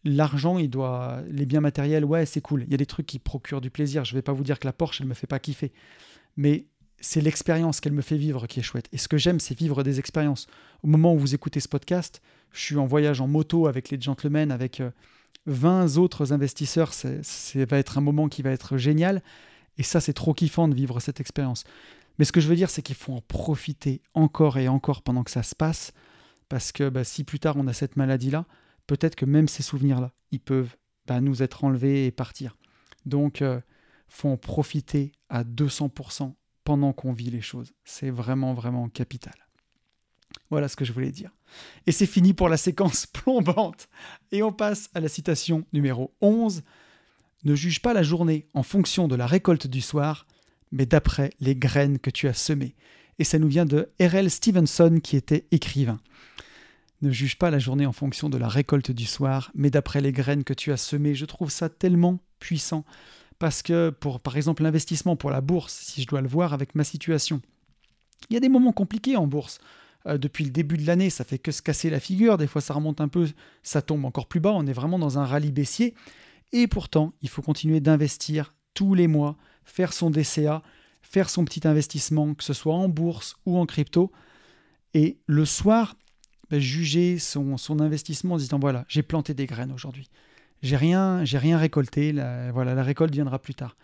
L'argent, 0.03 0.57
il 0.57 0.69
doit 0.69 1.21
les 1.29 1.45
biens 1.45 1.61
matériels, 1.61 2.05
ouais, 2.05 2.25
c'est 2.25 2.41
cool. 2.41 2.63
Il 2.63 2.71
y 2.71 2.75
a 2.75 2.77
des 2.77 2.85
trucs 2.85 3.07
qui 3.07 3.19
procurent 3.19 3.61
du 3.61 3.71
plaisir. 3.71 4.05
Je 4.05 4.13
vais 4.13 4.21
pas 4.21 4.31
vous 4.31 4.43
dire 4.43 4.59
que 4.59 4.67
la 4.67 4.73
Porsche, 4.73 5.01
elle 5.01 5.07
me 5.07 5.13
fait 5.13 5.27
pas 5.27 5.39
kiffer. 5.39 5.73
Mais 6.37 6.65
c'est 6.99 7.21
l'expérience 7.21 7.79
qu'elle 7.79 7.93
me 7.93 8.01
fait 8.01 8.17
vivre 8.17 8.47
qui 8.47 8.59
est 8.59 8.63
chouette. 8.63 8.87
Et 8.91 8.97
ce 8.97 9.07
que 9.07 9.17
j'aime, 9.17 9.39
c'est 9.39 9.57
vivre 9.57 9.83
des 9.83 9.99
expériences. 9.99 10.47
Au 10.83 10.87
moment 10.87 11.13
où 11.13 11.19
vous 11.19 11.35
écoutez 11.35 11.59
ce 11.59 11.67
podcast, 11.67 12.21
je 12.51 12.61
suis 12.61 12.77
en 12.77 12.85
voyage 12.85 13.21
en 13.21 13.27
moto 13.27 13.67
avec 13.67 13.89
les 13.89 14.01
gentlemen, 14.01 14.51
avec 14.51 14.81
20 15.45 15.97
euh, 15.97 16.01
autres 16.01 16.33
investisseurs. 16.33 16.93
Ça 16.93 17.09
va 17.53 17.77
être 17.77 17.97
un 17.97 18.01
moment 18.01 18.29
qui 18.29 18.41
va 18.41 18.51
être 18.51 18.77
génial. 18.77 19.21
Et 19.77 19.83
ça, 19.83 20.01
c'est 20.01 20.13
trop 20.13 20.33
kiffant 20.33 20.67
de 20.67 20.75
vivre 20.75 20.99
cette 20.99 21.19
expérience. 21.19 21.63
Mais 22.17 22.25
ce 22.25 22.31
que 22.31 22.41
je 22.41 22.47
veux 22.47 22.55
dire, 22.55 22.69
c'est 22.69 22.81
qu'il 22.81 22.95
faut 22.95 23.13
en 23.13 23.21
profiter 23.21 24.01
encore 24.15 24.57
et 24.57 24.67
encore 24.67 25.03
pendant 25.03 25.23
que 25.23 25.31
ça 25.31 25.43
se 25.43 25.55
passe. 25.55 25.93
Parce 26.49 26.71
que 26.71 26.89
bah, 26.89 27.03
si 27.03 27.23
plus 27.23 27.39
tard 27.39 27.57
on 27.57 27.67
a 27.67 27.73
cette 27.73 27.95
maladie-là, 27.95 28.45
peut-être 28.87 29.15
que 29.15 29.25
même 29.25 29.47
ces 29.47 29.63
souvenirs-là, 29.63 30.13
ils 30.31 30.39
peuvent 30.39 30.75
bah, 31.05 31.21
nous 31.21 31.43
être 31.43 31.63
enlevés 31.63 32.05
et 32.05 32.11
partir. 32.11 32.57
Donc, 33.05 33.41
euh, 33.41 33.61
faut 34.07 34.29
en 34.29 34.37
profiter 34.37 35.11
à 35.29 35.43
200% 35.43 36.33
pendant 36.67 36.91
qu'on 36.91 37.13
vit 37.13 37.29
les 37.29 37.39
choses. 37.39 37.71
C'est 37.85 38.09
vraiment, 38.09 38.53
vraiment 38.53 38.89
capital. 38.89 39.35
Voilà 40.49 40.67
ce 40.67 40.75
que 40.75 40.83
je 40.83 40.91
voulais 40.91 41.11
dire. 41.11 41.31
Et 41.85 41.93
c'est 41.93 42.05
fini 42.05 42.33
pour 42.33 42.49
la 42.49 42.57
séquence 42.57 43.05
plombante. 43.13 43.87
Et 44.33 44.43
on 44.43 44.51
passe 44.51 44.89
à 44.93 44.99
la 44.99 45.07
citation 45.07 45.63
numéro 45.71 46.13
11. 46.19 46.63
Ne 47.45 47.55
juge 47.55 47.81
pas 47.81 47.93
la 47.93 48.03
journée 48.03 48.49
en 48.53 48.63
fonction 48.63 49.07
de 49.07 49.15
la 49.15 49.27
récolte 49.27 49.65
du 49.65 49.79
soir, 49.79 50.27
mais 50.73 50.85
d'après 50.85 51.29
les 51.39 51.55
graines 51.55 51.99
que 51.99 52.09
tu 52.09 52.27
as 52.27 52.33
semées. 52.33 52.75
Et 53.17 53.23
ça 53.23 53.39
nous 53.39 53.47
vient 53.47 53.65
de 53.65 53.89
R.L. 54.01 54.29
Stevenson 54.29 54.99
qui 55.01 55.15
était 55.15 55.47
écrivain. 55.51 56.01
Ne 57.01 57.11
juge 57.11 57.37
pas 57.37 57.49
la 57.49 57.59
journée 57.59 57.85
en 57.85 57.93
fonction 57.93 58.27
de 58.27 58.37
la 58.37 58.49
récolte 58.49 58.91
du 58.91 59.05
soir, 59.05 59.51
mais 59.55 59.69
d'après 59.69 60.01
les 60.01 60.11
graines 60.11 60.43
que 60.43 60.53
tu 60.53 60.73
as 60.73 60.77
semées. 60.77 61.15
Je 61.15 61.25
trouve 61.25 61.49
ça 61.49 61.69
tellement 61.69 62.19
puissant. 62.39 62.83
Parce 63.39 63.61
que, 63.61 63.89
pour, 63.89 64.19
par 64.19 64.35
exemple, 64.35 64.63
l'investissement 64.63 65.15
pour 65.15 65.29
la 65.29 65.41
bourse, 65.41 65.73
si 65.73 66.01
je 66.01 66.07
dois 66.07 66.21
le 66.21 66.27
voir 66.27 66.53
avec 66.53 66.75
ma 66.75 66.83
situation, 66.83 67.41
il 68.29 68.33
y 68.33 68.37
a 68.37 68.39
des 68.39 68.49
moments 68.49 68.73
compliqués 68.73 69.15
en 69.15 69.27
bourse. 69.27 69.59
Euh, 70.07 70.17
depuis 70.17 70.43
le 70.43 70.51
début 70.51 70.77
de 70.77 70.85
l'année, 70.85 71.09
ça 71.09 71.23
fait 71.23 71.37
que 71.37 71.51
se 71.51 71.61
casser 71.61 71.89
la 71.89 71.99
figure. 71.99 72.37
Des 72.37 72.47
fois, 72.47 72.61
ça 72.61 72.73
remonte 72.73 73.01
un 73.01 73.07
peu, 73.07 73.27
ça 73.63 73.81
tombe 73.81 74.05
encore 74.05 74.27
plus 74.27 74.39
bas. 74.39 74.53
On 74.53 74.65
est 74.65 74.73
vraiment 74.73 74.99
dans 74.99 75.19
un 75.19 75.25
rallye 75.25 75.51
baissier. 75.51 75.93
Et 76.51 76.67
pourtant, 76.67 77.13
il 77.21 77.29
faut 77.29 77.41
continuer 77.41 77.79
d'investir 77.79 78.53
tous 78.73 78.93
les 78.93 79.07
mois, 79.07 79.37
faire 79.65 79.93
son 79.93 80.09
DCA, 80.09 80.63
faire 81.01 81.29
son 81.29 81.45
petit 81.45 81.67
investissement, 81.67 82.33
que 82.33 82.43
ce 82.43 82.53
soit 82.53 82.75
en 82.75 82.89
bourse 82.89 83.35
ou 83.45 83.57
en 83.57 83.65
crypto. 83.65 84.11
Et 84.93 85.19
le 85.25 85.45
soir, 85.45 85.95
ben, 86.49 86.59
juger 86.59 87.19
son, 87.19 87.57
son 87.57 87.79
investissement 87.79 88.35
en 88.35 88.37
disant 88.37 88.59
voilà, 88.59 88.85
j'ai 88.87 89.03
planté 89.03 89.33
des 89.33 89.45
graines 89.45 89.71
aujourd'hui. 89.71 90.09
J'ai 90.61 90.75
rien, 90.75 91.23
j'ai 91.23 91.37
rien 91.37 91.57
récolté. 91.57 92.11
La, 92.11 92.51
voilà, 92.51 92.75
la 92.75 92.83
récolte 92.83 93.13
viendra 93.13 93.39
plus 93.39 93.55
tard. 93.55 93.75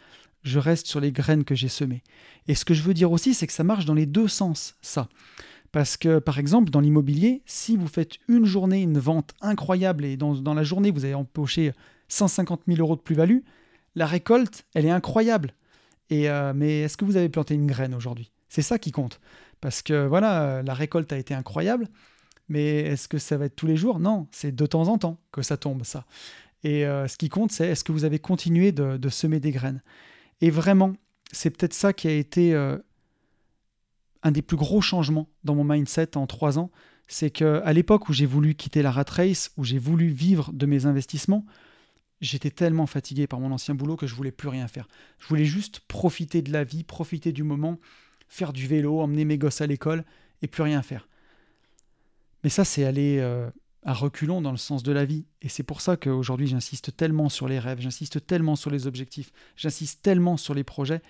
Je 0.44 0.60
reste 0.60 0.88
sur 0.88 1.00
les 1.00 1.12
graines 1.12 1.44
que 1.44 1.56
j'ai 1.56 1.70
semées. 1.70 2.04
Et 2.48 2.56
ce 2.56 2.66
que 2.66 2.74
je 2.74 2.84
veux 2.84 2.94
dire 2.94 3.12
aussi, 3.12 3.34
c'est 3.34 3.48
que 3.48 3.54
ça 3.54 3.64
marche 3.64 3.86
dans 3.86 3.94
les 3.94 4.06
deux 4.06 4.28
sens, 4.28 4.76
ça. 4.82 5.08
Parce 5.72 5.98
que, 5.98 6.20
par 6.20 6.38
exemple, 6.38 6.70
dans 6.70 6.82
l'immobilier, 6.82 7.42
si 7.46 7.78
vous 7.78 7.88
faites 7.88 8.18
une 8.28 8.46
journée, 8.46 8.82
une 8.82 9.00
vente 9.00 9.34
incroyable, 9.42 10.06
et 10.06 10.18
dans, 10.18 10.36
dans 10.36 10.54
la 10.54 10.64
journée, 10.64 10.92
vous 10.92 11.06
avez 11.06 11.16
empoché 11.16 11.72
150 12.10 12.62
000 12.68 12.80
euros 12.80 12.96
de 12.96 13.02
plus-value, 13.02 13.40
la 13.96 14.06
récolte, 14.06 14.66
elle 14.74 14.86
est 14.86 14.92
incroyable. 14.92 15.54
Euh, 16.12 16.54
mais 16.56 16.82
est-ce 16.82 16.98
que 16.98 17.06
vous 17.06 17.18
avez 17.18 17.30
planté 17.30 17.56
une 17.56 17.66
graine 17.66 17.96
aujourd'hui? 17.96 18.32
C'est 18.50 18.62
ça 18.62 18.78
qui 18.78 18.92
compte. 18.92 19.20
Parce 19.62 19.82
que, 19.82 20.06
voilà, 20.06 20.62
la 20.62 20.74
récolte 20.74 21.12
a 21.12 21.18
été 21.18 21.34
incroyable, 21.34 21.88
mais 22.50 22.82
est-ce 22.82 23.08
que 23.08 23.18
ça 23.18 23.38
va 23.38 23.46
être 23.46 23.56
tous 23.56 23.66
les 23.66 23.78
jours? 23.78 24.00
Non, 24.00 24.28
c'est 24.32 24.54
de 24.54 24.66
temps 24.66 24.90
en 24.90 24.98
temps 24.98 25.18
que 25.32 25.42
ça 25.42 25.58
tombe, 25.58 25.84
ça. 25.84 26.06
Et 26.64 26.86
euh, 26.86 27.08
ce 27.08 27.18
qui 27.18 27.30
compte, 27.30 27.52
c'est 27.52 27.68
est-ce 27.68 27.84
que 27.84 27.92
vous 27.92 28.06
avez 28.06 28.20
continué 28.20 28.72
de, 28.72 29.10
semer 29.10 29.40
des 29.40 29.52
graines 29.52 29.82
Et 30.42 30.50
vraiment, 30.50 30.94
c'est 31.32 31.50
peut-être 31.50 31.74
ça 31.74 31.94
qui 31.94 32.08
a 32.08 32.12
été 32.12 32.54
euh, 32.54 32.78
un 34.24 34.32
des 34.32 34.42
plus 34.42 34.58
gros 34.58 34.82
changements 34.82 35.28
dans 35.44 35.56
mon 35.56 35.64
mindset 35.64 36.18
en 36.18 36.26
trois 36.26 36.58
ans, 36.58 36.72
c'est 37.08 37.30
qu'à 37.30 37.74
l'époque 37.74 38.08
où 38.08 38.14
j'ai 38.14 38.26
voulu 38.26 38.56
quitter 38.56 38.82
la 38.82 38.92
rat 38.92 39.06
race, 39.10 39.52
où 39.58 39.64
j'ai 39.66 39.78
voulu 39.78 40.08
vivre 40.08 40.52
de 40.54 40.66
mes 40.66 40.86
investissements, 40.86 41.46
j'étais 42.22 42.50
tellement 42.50 42.88
fatigué 42.88 43.28
par 43.28 43.42
mon 43.42 43.52
ancien 43.52 43.76
boulot 43.76 43.98
que 43.98 44.08
je 44.08 44.16
voulais 44.16 44.32
plus 44.32 44.48
rien 44.48 44.68
faire. 44.70 44.88
Je 45.20 45.28
voulais 45.28 45.46
juste 45.46 45.82
profiter 45.82 46.42
de 46.42 46.52
la 46.52 46.64
vie, 46.64 46.84
profiter 46.84 47.34
du 47.34 47.44
moment, 47.44 47.78
faire 48.30 48.54
du 48.54 48.68
vélo, 48.68 49.02
emmener 49.02 49.26
mes 49.26 49.38
gosses 49.38 49.60
à 49.60 49.68
l'école 49.68 50.06
et 50.42 50.48
plus 50.48 50.64
rien 50.64 50.82
faire. 50.82 51.08
Mais 52.44 52.50
ça, 52.50 52.66
c'est 52.66 52.86
aller 52.86 53.18
euh, 53.20 53.50
à 53.86 53.94
reculons 53.94 54.42
dans 54.42 54.52
le 54.52 54.58
sens 54.58 54.84
de 54.84 54.92
la 54.92 55.06
vie. 55.06 55.26
Et 55.42 55.50
c'est 55.50 55.64
pour 55.64 55.82
ça 55.82 55.98
qu'aujourd'hui, 55.98 56.48
j'insiste 56.48 56.96
tellement 56.96 57.30
sur 57.30 57.48
les 57.48 57.60
rêves, 57.60 57.82
j'insiste 57.82 58.26
tellement 58.26 58.56
sur 58.56 58.70
les 58.70 58.88
objectifs, 58.88 59.32
j'insiste 59.56 60.02
tellement 60.02 60.38
sur 60.38 60.54
les 60.54 60.64
projets, 60.64 61.02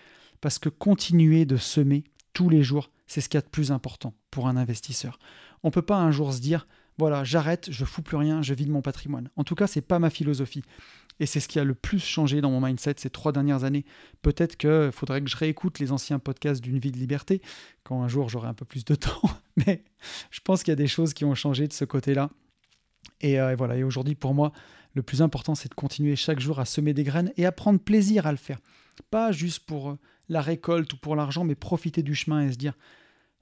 parce 0.42 0.60
que 0.60 0.70
continuer 0.70 1.46
de 1.46 1.58
semer 1.58 2.04
tous 2.34 2.50
les 2.50 2.64
jours, 2.64 2.90
c'est 3.08 3.22
ce 3.22 3.30
qu'il 3.30 3.38
y 3.38 3.44
a 3.44 3.44
plus 3.44 3.72
important 3.72 4.14
pour 4.32 4.48
un 4.48 4.58
investisseur. 4.58 5.20
On 5.62 5.68
ne 5.68 5.74
peut 5.74 5.82
pas 5.82 5.98
un 5.98 6.12
jour 6.12 6.34
se 6.34 6.40
dire 6.40 6.68
voilà, 6.98 7.24
j'arrête, 7.24 7.70
je 7.72 7.86
fous 7.86 8.04
plus 8.04 8.18
rien, 8.18 8.42
je 8.42 8.54
vide 8.54 8.70
mon 8.70 8.82
patrimoine. 8.82 9.30
En 9.36 9.44
tout 9.44 9.56
cas, 9.56 9.66
c'est 9.66 9.82
pas 9.82 9.98
ma 10.00 10.10
philosophie. 10.10 10.64
Et 11.20 11.26
c'est 11.26 11.40
ce 11.40 11.48
qui 11.48 11.60
a 11.60 11.64
le 11.64 11.74
plus 11.74 12.00
changé 12.00 12.42
dans 12.42 12.52
mon 12.52 12.62
mindset 12.62 12.96
ces 12.98 13.10
trois 13.10 13.32
dernières 13.32 13.64
années. 13.64 13.86
Peut-être 14.22 14.58
qu'il 14.58 14.92
faudrait 14.92 15.22
que 15.22 15.30
je 15.30 15.38
réécoute 15.38 15.80
les 15.80 15.92
anciens 15.92 16.20
podcasts 16.20 16.62
d'une 16.62 16.80
vie 16.80 16.92
de 16.92 16.98
liberté 16.98 17.42
quand 17.84 18.02
un 18.04 18.08
jour 18.08 18.30
j'aurai 18.30 18.48
un 18.48 18.54
peu 18.54 18.66
plus 18.66 18.86
de 18.86 18.96
temps. 18.96 19.22
Mais 19.66 19.84
je 20.32 20.40
pense 20.42 20.64
qu'il 20.64 20.72
y 20.72 20.74
a 20.74 20.78
des 20.78 20.88
choses 20.88 21.14
qui 21.14 21.26
ont 21.26 21.36
changé 21.36 21.68
de 21.68 21.74
ce 21.74 21.86
côté-là. 21.86 22.30
Et, 23.22 23.40
euh, 23.40 23.56
voilà. 23.56 23.78
Et 23.78 23.84
aujourd'hui, 23.84 24.16
pour 24.16 24.34
moi, 24.34 24.52
le 24.94 25.02
plus 25.02 25.22
important, 25.22 25.56
c'est 25.56 25.70
de 25.70 25.76
continuer 25.76 26.16
chaque 26.16 26.40
jour 26.40 26.60
à 26.60 26.66
semer 26.66 26.94
des 26.94 27.04
graines 27.04 27.32
et 27.38 27.46
à 27.46 27.52
prendre 27.52 27.80
plaisir 27.80 28.28
à 28.28 28.32
le 28.32 28.38
faire. 28.38 28.60
Pas 29.10 29.32
juste 29.32 29.66
pour 29.66 29.92
euh, 29.92 30.00
la 30.30 30.42
récolte 30.42 30.94
ou 30.94 30.98
pour 30.98 31.16
l'argent, 31.16 31.44
mais 31.44 31.56
profiter 31.56 32.04
du 32.04 32.16
chemin 32.16 32.48
et 32.48 32.52
se 32.52 32.58
dire 32.58 32.74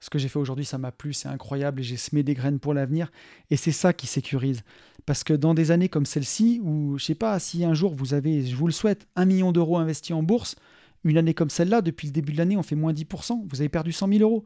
ce 0.00 0.10
que 0.10 0.18
j'ai 0.18 0.28
fait 0.28 0.40
aujourd'hui, 0.40 0.64
ça 0.64 0.78
m'a 0.78 0.90
plu, 0.90 1.12
c'est 1.12 1.28
incroyable 1.28 1.80
et 1.80 1.84
j'ai 1.84 1.96
semé 1.96 2.24
des 2.24 2.34
graines 2.34 2.58
pour 2.58 2.74
l'avenir. 2.74 3.12
Et 3.50 3.56
c'est 3.56 3.70
ça 3.70 3.92
qui 3.92 4.08
sécurise. 4.08 4.64
Parce 5.06 5.22
que 5.22 5.32
dans 5.32 5.54
des 5.54 5.70
années 5.70 5.88
comme 5.88 6.06
celle-ci, 6.06 6.60
où 6.64 6.98
je 6.98 7.04
sais 7.04 7.14
pas, 7.14 7.38
si 7.38 7.64
un 7.64 7.72
jour 7.72 7.94
vous 7.94 8.12
avez, 8.12 8.44
je 8.44 8.56
vous 8.56 8.66
le 8.66 8.72
souhaite, 8.72 9.06
un 9.14 9.26
million 9.26 9.52
d'euros 9.52 9.78
investis 9.78 10.14
en 10.14 10.24
bourse, 10.24 10.56
une 11.04 11.18
année 11.18 11.34
comme 11.34 11.50
celle-là, 11.50 11.82
depuis 11.82 12.08
le 12.08 12.12
début 12.12 12.32
de 12.32 12.38
l'année, 12.38 12.56
on 12.56 12.64
fait 12.64 12.74
moins 12.74 12.92
10%, 12.92 13.46
vous 13.48 13.60
avez 13.60 13.68
perdu 13.68 13.92
100 13.92 14.08
000 14.08 14.22
euros. 14.22 14.44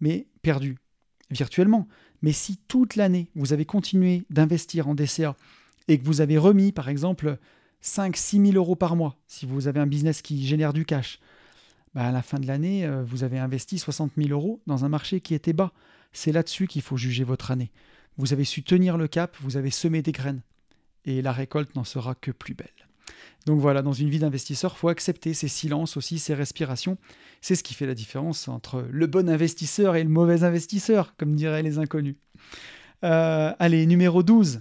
Mais 0.00 0.26
perdu 0.42 0.76
virtuellement. 1.30 1.88
Mais 2.22 2.32
si 2.32 2.58
toute 2.68 2.96
l'année, 2.96 3.28
vous 3.34 3.52
avez 3.52 3.64
continué 3.64 4.24
d'investir 4.30 4.88
en 4.88 4.94
DCA 4.94 5.36
et 5.88 5.98
que 5.98 6.04
vous 6.04 6.20
avez 6.20 6.38
remis, 6.38 6.72
par 6.72 6.88
exemple, 6.88 7.38
5-6 7.82 8.52
000 8.52 8.56
euros 8.56 8.76
par 8.76 8.96
mois, 8.96 9.16
si 9.26 9.46
vous 9.46 9.68
avez 9.68 9.80
un 9.80 9.86
business 9.86 10.22
qui 10.22 10.46
génère 10.46 10.72
du 10.72 10.84
cash, 10.84 11.18
bah, 11.94 12.06
à 12.06 12.12
la 12.12 12.22
fin 12.22 12.38
de 12.38 12.46
l'année, 12.46 12.84
euh, 12.84 13.02
vous 13.02 13.24
avez 13.24 13.38
investi 13.38 13.78
60 13.78 14.12
000 14.16 14.28
euros 14.30 14.60
dans 14.66 14.84
un 14.84 14.88
marché 14.88 15.20
qui 15.20 15.34
était 15.34 15.52
bas. 15.52 15.72
C'est 16.12 16.32
là-dessus 16.32 16.66
qu'il 16.66 16.82
faut 16.82 16.96
juger 16.96 17.24
votre 17.24 17.50
année. 17.50 17.70
Vous 18.16 18.32
avez 18.32 18.44
su 18.44 18.62
tenir 18.62 18.96
le 18.96 19.08
cap, 19.08 19.36
vous 19.40 19.56
avez 19.56 19.70
semé 19.70 20.02
des 20.02 20.12
graines. 20.12 20.42
Et 21.04 21.22
la 21.22 21.32
récolte 21.32 21.74
n'en 21.74 21.84
sera 21.84 22.14
que 22.14 22.30
plus 22.30 22.54
belle. 22.54 22.68
Donc 23.46 23.60
voilà, 23.60 23.82
dans 23.82 23.92
une 23.92 24.10
vie 24.10 24.18
d'investisseur, 24.18 24.76
faut 24.76 24.88
accepter 24.88 25.34
ces 25.34 25.48
silences 25.48 25.96
aussi, 25.96 26.18
ces 26.18 26.34
respirations. 26.34 26.98
C'est 27.40 27.54
ce 27.54 27.62
qui 27.62 27.74
fait 27.74 27.86
la 27.86 27.94
différence 27.94 28.48
entre 28.48 28.86
le 28.90 29.06
bon 29.06 29.28
investisseur 29.28 29.96
et 29.96 30.04
le 30.04 30.10
mauvais 30.10 30.44
investisseur, 30.44 31.14
comme 31.16 31.34
diraient 31.34 31.62
les 31.62 31.78
inconnus. 31.78 32.16
Euh, 33.04 33.52
allez, 33.58 33.86
numéro 33.86 34.22
12. 34.22 34.60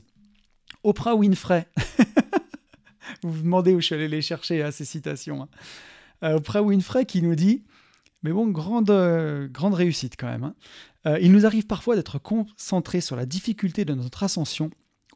Oprah 0.83 1.15
Winfrey. 1.15 1.67
vous 3.23 3.31
vous 3.31 3.41
demandez 3.41 3.73
où 3.73 3.81
je 3.81 3.87
suis 3.87 3.95
allé 3.95 4.07
les 4.07 4.21
chercher, 4.21 4.61
à 4.61 4.67
hein, 4.67 4.71
ces 4.71 4.85
citations. 4.85 5.43
Hein. 5.43 5.49
Euh, 6.23 6.37
Oprah 6.37 6.63
Winfrey 6.63 7.05
qui 7.05 7.21
nous 7.21 7.35
dit 7.35 7.63
Mais 8.23 8.31
bon, 8.31 8.47
grande, 8.47 8.91
grande 9.51 9.73
réussite 9.73 10.15
quand 10.17 10.27
même. 10.27 10.53
Hein. 11.05 11.17
il 11.21 11.33
nous 11.33 11.45
arrive 11.45 11.67
parfois 11.67 11.97
d'être 11.97 12.17
concentrés 12.17 13.01
sur 13.01 13.17
la 13.17 13.25
difficulté 13.25 13.83
de 13.83 13.93
notre 13.93 14.23
ascension 14.23 14.71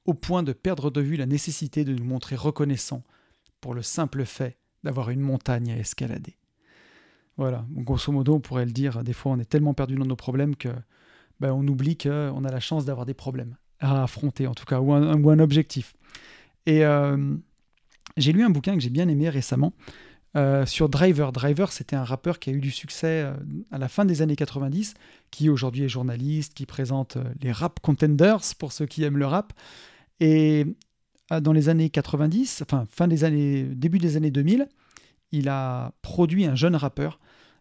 au 0.05 0.13
point 0.13 0.43
de 0.43 0.53
perdre 0.53 0.91
de 0.91 1.01
vue 1.01 1.15
la 1.15 1.25
nécessité 1.25 1.85
de 1.85 1.93
nous 1.93 2.03
montrer 2.03 2.35
reconnaissants 2.35 3.03
pour 3.61 3.73
le 3.73 3.81
simple 3.81 4.25
fait 4.25 4.57
d'avoir 4.83 5.09
une 5.09 5.21
montagne 5.21 5.71
à 5.71 5.77
escalader. 5.77 6.37
Voilà, 7.37 7.65
grosso 7.71 8.11
modo, 8.11 8.35
on 8.35 8.39
pourrait 8.39 8.65
le 8.65 8.71
dire, 8.71 9.03
des 9.03 9.13
fois 9.13 9.31
on 9.31 9.39
est 9.39 9.45
tellement 9.45 9.73
perdu 9.73 9.95
dans 9.95 10.05
nos 10.05 10.15
problèmes 10.15 10.55
que 10.55 10.69
ben, 11.39 11.51
on 11.51 11.67
oublie 11.67 11.97
qu'on 11.97 12.43
a 12.43 12.51
la 12.51 12.59
chance 12.59 12.85
d'avoir 12.85 13.05
des 13.05 13.13
problèmes 13.13 13.55
à 13.79 14.03
affronter, 14.03 14.47
en 14.47 14.53
tout 14.53 14.65
cas, 14.65 14.79
ou 14.79 14.93
un, 14.93 15.39
objectif. 15.39 15.93
Et 16.65 16.85
euh, 16.85 17.35
j'ai 18.15 18.31
lu 18.31 18.43
un 18.43 18.49
bouquin 18.49 18.75
que 18.75 18.79
j'ai 18.79 18.89
bien 18.89 19.09
aimé 19.09 19.29
récemment 19.29 19.73
euh, 20.37 20.65
sur 20.65 20.87
Driver. 20.89 21.31
Driver, 21.31 21.71
c'était 21.71 21.95
un 21.95 22.03
rappeur 22.03 22.39
qui 22.39 22.49
a 22.49 22.53
eu 22.53 22.61
du 22.61 22.71
succès 22.71 23.23
euh, 23.23 23.33
à 23.71 23.77
la 23.77 23.89
fin 23.89 24.05
des 24.05 24.21
années 24.21 24.37
90, 24.37 24.93
qui 25.31 25.49
aujourd'hui 25.49 25.83
est 25.83 25.89
journaliste, 25.89 26.53
qui 26.53 26.65
présente 26.65 27.17
les 27.41 27.51
rap 27.51 27.79
contenders 27.81 28.55
pour 28.57 28.71
ceux 28.71 28.85
qui 28.85 29.03
aiment 29.03 29.17
le 29.17 29.27
rap. 29.27 29.53
Et 30.19 30.65
dans 31.41 31.53
les 31.53 31.69
années 31.69 31.89
90, 31.89 32.61
enfin 32.61 32.85
fin 32.89 33.07
des 33.07 33.23
années, 33.23 33.63
début 33.63 33.99
des 33.99 34.17
années 34.17 34.31
2000, 34.31 34.67
il 35.31 35.49
a 35.49 35.93
produit 36.01 36.45
un 36.45 36.55
jeune 36.55 36.75
rappeur 36.75 37.19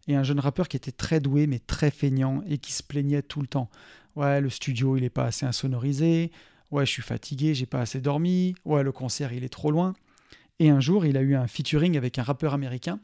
et 0.09 0.17
un 0.17 0.23
jeune 0.23 0.41
rappeur 0.41 0.69
qui 0.69 0.77
était 0.77 0.93
très 0.93 1.21
doué 1.21 1.47
mais 1.47 1.59
très 1.59 1.91
feignant 1.91 2.43
et 2.47 2.59
qui 2.59 2.73
se 2.73 2.83
plaignait 2.83 3.23
tout 3.23 3.41
le 3.41 3.47
temps. 3.47 3.71
Ouais, 4.17 4.41
le 4.41 4.51
studio 4.51 4.97
il 4.97 5.05
est 5.05 5.11
pas 5.11 5.25
assez 5.25 5.47
insonorisé. 5.47 6.31
Ouais, 6.71 6.87
je 6.87 6.91
suis 6.91 7.03
fatigué, 7.03 7.55
j'ai 7.55 7.67
pas 7.67 7.81
assez 7.81 8.01
dormi. 8.01 8.55
Ouais, 8.65 8.83
le 8.83 8.93
concert 8.93 9.33
il 9.33 9.45
est 9.45 9.49
trop 9.49 9.71
loin. 9.71 9.95
Et 10.59 10.71
un 10.71 10.81
jour, 10.81 11.07
il 11.07 11.17
a 11.17 11.23
eu 11.23 11.35
un 11.35 11.47
featuring 11.47 11.97
avec 11.97 12.19
un 12.19 12.23
rappeur 12.23 12.55
américain 12.55 13.01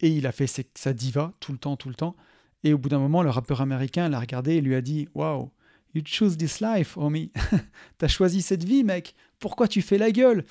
et 0.00 0.08
il 0.08 0.26
a 0.26 0.32
fait 0.32 0.46
sa 0.74 0.92
diva 0.92 1.32
tout 1.40 1.52
le 1.52 1.58
temps, 1.58 1.76
tout 1.76 1.88
le 1.88 1.94
temps. 1.94 2.16
Et 2.62 2.72
au 2.72 2.78
bout 2.78 2.88
d'un 2.88 2.98
moment, 2.98 3.22
le 3.22 3.30
rappeur 3.30 3.60
américain 3.60 4.08
l'a 4.08 4.20
regardé 4.20 4.56
et 4.56 4.60
lui 4.60 4.74
a 4.74 4.82
dit 4.82 5.08
Wow, 5.14 5.50
you 5.94 6.02
choose 6.04 6.36
this 6.36 6.60
life, 6.60 6.96
homie. 6.96 7.32
T'as 7.98 8.08
choisi 8.08 8.42
cette 8.42 8.64
vie, 8.64 8.84
mec. 8.84 9.14
Pourquoi 9.38 9.68
tu 9.68 9.82
fais 9.82 9.98
la 9.98 10.10
gueule? 10.10 10.44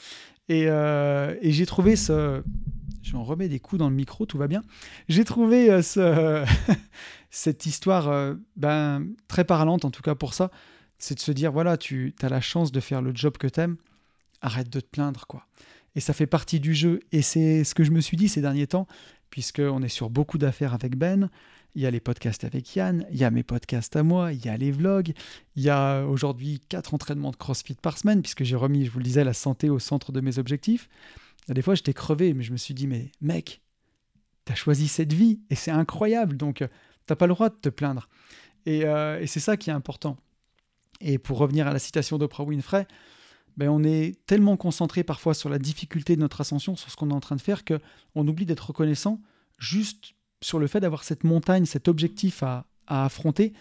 Et, 0.47 0.65
euh, 0.67 1.35
et 1.41 1.51
j'ai 1.51 1.65
trouvé 1.65 1.95
ce, 1.95 2.41
J'en 3.09 3.23
remets 3.23 3.49
des 3.49 3.59
coups 3.59 3.79
dans 3.79 3.89
le 3.89 3.95
micro, 3.95 4.25
tout 4.25 4.37
va 4.37 4.47
bien. 4.47 4.61
J'ai 5.07 5.23
trouvé 5.23 5.71
euh, 5.71 5.81
ce, 5.81 6.45
cette 7.31 7.65
histoire 7.65 8.07
euh, 8.09 8.35
ben, 8.55 9.07
très 9.27 9.45
parlante, 9.45 9.85
en 9.85 9.91
tout 9.91 10.01
cas 10.01 10.15
pour 10.15 10.33
ça. 10.33 10.51
C'est 10.97 11.15
de 11.15 11.19
se 11.19 11.31
dire, 11.31 11.51
voilà, 11.51 11.77
tu 11.77 12.13
as 12.21 12.29
la 12.29 12.41
chance 12.41 12.71
de 12.71 12.79
faire 12.79 13.01
le 13.01 13.15
job 13.15 13.37
que 13.37 13.47
tu 13.47 13.61
aimes, 13.61 13.77
arrête 14.41 14.69
de 14.69 14.79
te 14.79 14.85
plaindre, 14.85 15.25
quoi. 15.27 15.47
Et 15.95 16.01
ça 16.01 16.13
fait 16.13 16.27
partie 16.27 16.59
du 16.59 16.75
jeu. 16.75 16.99
Et 17.11 17.21
c'est 17.21 17.63
ce 17.63 17.73
que 17.73 17.83
je 17.83 17.91
me 17.91 18.01
suis 18.01 18.17
dit 18.17 18.29
ces 18.29 18.41
derniers 18.41 18.67
temps, 18.67 18.85
puisqu'on 19.29 19.81
est 19.81 19.89
sur 19.89 20.09
beaucoup 20.09 20.37
d'affaires 20.37 20.73
avec 20.73 20.95
Ben. 20.95 21.29
Il 21.75 21.81
y 21.81 21.85
a 21.85 21.91
les 21.91 21.99
podcasts 21.99 22.43
avec 22.43 22.75
Yann, 22.75 23.05
il 23.11 23.17
y 23.17 23.23
a 23.23 23.31
mes 23.31 23.43
podcasts 23.43 23.95
à 23.95 24.03
moi, 24.03 24.33
il 24.33 24.43
y 24.43 24.49
a 24.49 24.57
les 24.57 24.71
vlogs, 24.71 25.13
il 25.55 25.63
y 25.63 25.69
a 25.69 26.03
aujourd'hui 26.03 26.59
quatre 26.67 26.93
entraînements 26.93 27.31
de 27.31 27.35
CrossFit 27.35 27.75
par 27.75 27.97
semaine, 27.97 28.21
puisque 28.21 28.43
j'ai 28.43 28.55
remis, 28.55 28.85
je 28.85 28.91
vous 28.91 28.99
le 28.99 29.03
disais, 29.03 29.23
la 29.23 29.33
santé 29.33 29.69
au 29.69 29.79
centre 29.79 30.11
de 30.11 30.19
mes 30.19 30.39
objectifs. 30.39 30.89
Des 31.47 31.61
fois, 31.61 31.75
j'étais 31.75 31.93
crevé, 31.93 32.33
mais 32.33 32.43
je 32.43 32.51
me 32.51 32.57
suis 32.57 32.73
dit, 32.73 32.87
mais 32.87 33.11
mec, 33.21 33.61
t'as 34.45 34.55
choisi 34.55 34.87
cette 34.87 35.13
vie 35.13 35.39
et 35.49 35.55
c'est 35.55 35.71
incroyable, 35.71 36.37
donc 36.37 36.63
t'as 37.05 37.15
pas 37.15 37.27
le 37.27 37.33
droit 37.33 37.49
de 37.49 37.55
te 37.55 37.69
plaindre. 37.69 38.09
Euh, 38.67 39.19
et, 39.19 39.27
c'est 39.27 39.39
ça 39.39 39.57
qui 39.57 39.69
est 39.69 39.73
important. 39.73 40.17
Et 41.01 41.17
pour 41.17 41.37
revenir 41.37 41.67
à 41.67 41.73
la 41.73 41.79
citation 41.79 42.17
d'Oprah 42.17 42.43
Winfrey, 42.43 42.87
ben 43.57 43.69
on 43.69 43.83
est 43.83 44.17
tellement 44.25 44.57
concentré 44.57 45.03
parfois 45.03 45.33
sur 45.33 45.49
la 45.49 45.59
difficulté 45.59 46.15
de 46.15 46.21
notre 46.21 46.41
ascension, 46.41 46.75
sur 46.75 46.91
ce 46.91 46.95
qu'on 46.95 47.09
est 47.09 47.13
en 47.13 47.19
train 47.19 47.35
de 47.35 47.41
faire, 47.41 47.63
qu'on 47.65 48.27
oublie 48.27 48.45
d'être 48.45 48.67
reconnaissant 48.67 49.21
juste 49.57 50.13
sur 50.41 50.59
le 50.59 50.67
fait 50.67 50.79
d'avoir 50.79 51.03
cette 51.03 51.23
montagne, 51.23 51.65
cet 51.65 51.87
objectif 51.87 52.43
à, 52.43 52.65
affronter. 52.87 53.53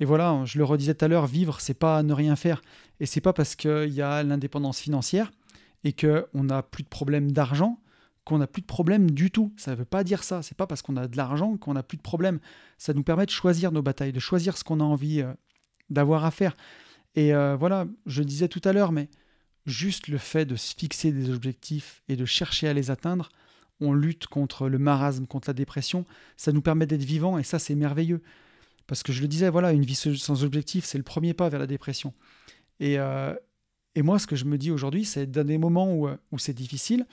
Et 0.00 0.04
voilà, 0.04 0.42
je 0.44 0.58
le 0.58 0.64
redisais 0.64 0.94
tout 0.94 1.04
à 1.04 1.08
l'heure, 1.08 1.26
vivre, 1.26 1.60
c'est 1.60 1.74
pas 1.74 2.02
ne 2.02 2.12
rien 2.12 2.36
faire. 2.36 2.62
Et 3.00 3.06
c'est 3.06 3.20
pas 3.20 3.32
parce 3.32 3.54
qu'il 3.54 3.92
y 3.92 4.02
a 4.02 4.22
l'indépendance 4.22 4.80
financière 4.80 5.30
et 5.84 5.92
qu'on 5.92 6.44
n'a 6.44 6.62
plus 6.62 6.82
de 6.82 6.88
problème 6.88 7.30
d'argent 7.30 7.78
qu'on 8.26 8.38
n'a 8.38 8.48
plus 8.48 8.60
de 8.60 8.66
problème 8.66 9.12
du 9.12 9.30
tout. 9.30 9.54
Ça 9.56 9.70
ne 9.70 9.76
veut 9.76 9.84
pas 9.84 10.02
dire 10.02 10.24
ça. 10.24 10.42
C'est 10.42 10.56
pas 10.56 10.66
parce 10.66 10.82
qu'on 10.82 10.96
a 10.96 11.06
de 11.06 11.16
l'argent 11.16 11.56
qu'on 11.56 11.74
n'a 11.74 11.84
plus 11.84 11.96
de 11.96 12.02
problème. 12.02 12.40
Ça 12.76 12.92
nous 12.92 13.04
permet 13.04 13.24
de 13.24 13.30
choisir 13.30 13.70
nos 13.70 13.82
batailles, 13.82 14.12
de 14.12 14.18
choisir 14.18 14.58
ce 14.58 14.64
qu'on 14.64 14.80
a 14.80 14.84
envie 14.84 15.22
euh, 15.22 15.32
d'avoir 15.90 16.24
à 16.24 16.32
faire. 16.32 16.56
Et 17.14 17.32
euh, 17.32 17.56
voilà, 17.56 17.86
je 18.04 18.24
disais 18.24 18.48
tout 18.48 18.60
à 18.64 18.72
l'heure, 18.72 18.90
mais 18.90 19.08
juste 19.64 20.08
le 20.08 20.18
fait 20.18 20.44
de 20.44 20.56
se 20.56 20.74
fixer 20.74 21.12
des 21.12 21.30
objectifs 21.30 22.02
et 22.08 22.16
de 22.16 22.24
chercher 22.24 22.66
à 22.66 22.74
les 22.74 22.90
atteindre, 22.90 23.30
on 23.80 23.92
lutte 23.92 24.26
contre 24.26 24.68
le 24.68 24.78
marasme, 24.78 25.26
contre 25.26 25.48
la 25.48 25.54
dépression. 25.54 26.04
Ça 26.36 26.52
nous 26.52 26.62
permet 26.62 26.86
d'être 26.86 27.04
vivants 27.04 27.38
et 27.38 27.42
ça, 27.42 27.58
c'est 27.58 27.74
merveilleux. 27.74 28.22
Parce 28.86 29.02
que 29.02 29.12
je 29.12 29.20
le 29.20 29.28
disais, 29.28 29.50
voilà, 29.50 29.72
une 29.72 29.84
vie 29.84 29.94
sans 29.94 30.44
objectif, 30.44 30.84
c'est 30.84 30.98
le 30.98 31.04
premier 31.04 31.34
pas 31.34 31.48
vers 31.48 31.58
la 31.58 31.66
dépression. 31.66 32.14
Et, 32.80 32.98
euh, 32.98 33.34
et 33.94 34.02
moi, 34.02 34.18
ce 34.18 34.26
que 34.26 34.36
je 34.36 34.44
me 34.44 34.58
dis 34.58 34.70
aujourd'hui, 34.70 35.04
c'est 35.04 35.26
dans 35.26 35.44
des 35.44 35.58
moments 35.58 35.92
où, 35.92 36.06
euh, 36.06 36.16
c'est 36.38 36.54
difficile, 36.54 37.06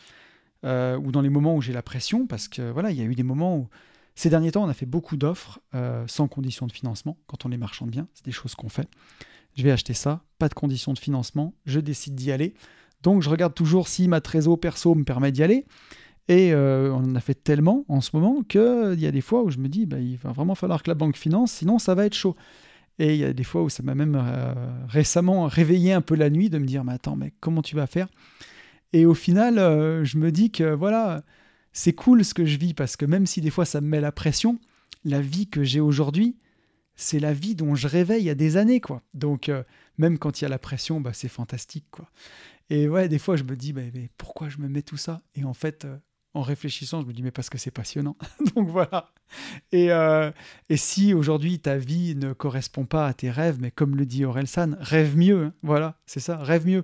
euh, 0.66 0.98
ou 0.98 1.12
dans 1.12 1.22
les 1.22 1.30
moments 1.30 1.56
où 1.56 1.62
j'ai 1.62 1.74
la 1.74 1.82
pression, 1.82 2.28
parce 2.28 2.48
que 2.48 2.70
voilà, 2.72 2.92
il 2.92 2.98
y 2.98 3.02
a 3.02 3.06
eu 3.06 3.16
des 3.16 3.24
moments 3.24 3.58
où, 3.58 3.70
ces 4.16 4.30
derniers 4.30 4.52
temps, 4.52 4.64
on 4.64 4.70
a 4.70 4.76
fait 4.76 4.86
beaucoup 4.86 5.18
d'offres 5.18 5.60
sans 6.06 6.28
condition 6.28 6.68
de 6.68 6.72
financement, 6.72 7.18
quand 7.26 7.46
on 7.46 7.50
les 7.50 7.58
marchande 7.58 7.90
bien, 7.90 8.08
c'est 8.14 8.26
des 8.26 8.32
choses 8.32 8.54
qu'on 8.54 8.70
fait. 8.70 8.88
Je 9.56 9.64
vais 9.64 9.72
acheter 9.72 9.96
ça, 9.96 10.24
pas 10.38 10.50
de 10.50 10.54
condition 10.54 10.94
de 10.94 11.00
financement, 11.00 11.56
je 11.66 11.80
décide 11.80 12.14
d'y 12.14 12.32
aller. 12.32 12.54
Donc 13.02 13.24
je 13.24 13.30
regarde 13.30 13.56
toujours 13.56 13.88
si 13.88 14.08
ma 14.08 14.22
trésor 14.22 14.60
perso 14.60 14.94
me 14.94 15.04
permet 15.04 15.32
d'y 15.32 15.42
aller. 15.42 15.66
Et 16.30 16.56
on 16.56 16.96
en 16.96 17.16
a 17.16 17.20
fait 17.20 17.34
tellement 17.34 17.84
en 17.90 18.00
ce 18.00 18.12
moment 18.14 18.44
qu'il 18.44 18.96
y 18.98 19.06
a 19.06 19.12
des 19.12 19.22
fois 19.22 19.44
où 19.44 19.52
je 19.52 19.58
me 19.58 19.68
dis, 19.68 19.86
bah, 19.86 20.00
il 20.00 20.18
va 20.18 20.32
vraiment 20.32 20.56
falloir 20.56 20.82
que 20.82 20.90
la 20.90 20.96
banque 20.96 21.18
finance, 21.18 21.52
sinon 21.52 21.80
ça 21.80 21.96
va 21.96 22.06
être 22.06 22.14
chaud. 22.14 22.36
Et 23.00 23.16
il 23.16 23.20
y 23.20 23.24
a 23.24 23.34
des 23.34 23.44
fois 23.44 23.64
où 23.64 23.70
ça 23.70 23.82
m'a 23.84 23.96
même 23.96 24.16
euh, 24.16 24.54
récemment 24.88 25.48
réveillé 25.48 25.94
un 25.94 26.02
peu 26.02 26.16
la 26.16 26.30
nuit 26.30 26.50
de 26.50 26.60
me 26.60 26.66
dire, 26.66 26.84
mais 26.84 26.94
attends, 26.94 27.16
mec, 27.16 27.34
comment 27.40 27.62
tu 27.62 27.76
vas 27.76 27.88
faire? 27.88 28.08
Et 28.92 29.06
au 29.06 29.16
final, 29.16 29.58
euh, 29.58 30.06
je 30.06 30.18
me 30.18 30.32
dis 30.32 30.52
que 30.52 30.74
voilà, 30.74 31.24
c'est 31.72 31.94
cool 31.94 32.24
ce 32.24 32.34
que 32.34 32.46
je 32.46 32.58
vis 32.58 32.74
parce 32.74 32.96
que 32.96 33.06
même 33.06 33.26
si 33.26 33.42
des 33.42 33.50
fois 33.50 33.66
ça 33.66 33.82
me 33.82 33.88
met 33.88 34.02
la 34.02 34.12
pression, 34.12 34.60
la 35.04 35.22
vie 35.22 35.48
que 35.48 35.64
j'ai 35.64 35.80
aujourd'hui, 35.80 36.38
c'est 36.96 37.20
la 37.20 37.34
vie 37.34 37.56
dont 37.56 37.74
je 37.74 37.88
rêvais 37.88 38.20
il 38.20 38.26
y 38.26 38.30
a 38.30 38.36
des 38.36 38.58
années, 38.58 38.80
quoi. 38.80 39.02
Donc, 39.16 39.50
euh, 39.50 39.64
même 39.98 40.20
quand 40.20 40.40
il 40.40 40.44
y 40.44 40.46
a 40.46 40.50
la 40.50 40.60
pression, 40.60 41.02
bah, 41.02 41.14
c'est 41.14 41.28
fantastique, 41.28 41.88
quoi. 41.90 42.08
Et 42.70 42.88
ouais, 42.88 43.10
des 43.10 43.18
fois, 43.18 43.36
je 43.36 43.44
me 43.44 43.56
dis, 43.56 43.74
bah, 43.74 43.82
mais 43.96 44.10
pourquoi 44.18 44.50
je 44.50 44.60
me 44.60 44.68
mets 44.70 44.84
tout 44.84 44.98
ça? 44.98 45.24
Et 45.34 45.44
en 45.44 45.56
fait, 45.56 45.88
en 46.34 46.42
réfléchissant, 46.42 47.02
je 47.02 47.08
me 47.08 47.14
dis, 47.14 47.22
mais 47.22 47.32
parce 47.32 47.50
que 47.50 47.58
c'est 47.58 47.72
passionnant. 47.72 48.18
Donc 48.56 48.68
voilà. 48.70 49.12
Et, 49.72 49.92
euh, 49.92 50.32
et 50.70 50.78
si 50.78 51.14
aujourd'hui 51.14 51.60
ta 51.60 51.78
vie 51.78 52.16
ne 52.16 52.34
correspond 52.34 52.86
pas 52.86 53.08
à 53.08 53.14
tes 53.14 53.30
rêves, 53.30 53.58
mais 53.60 53.72
comme 53.72 53.96
le 53.96 54.06
dit 54.06 54.26
Orelsan, 54.26 54.76
rêve 54.80 55.16
mieux. 55.16 55.46
Hein. 55.46 55.54
Voilà, 55.62 56.00
c'est 56.06 56.20
ça, 56.20 56.38
rêve 56.38 56.66
mieux. 56.66 56.84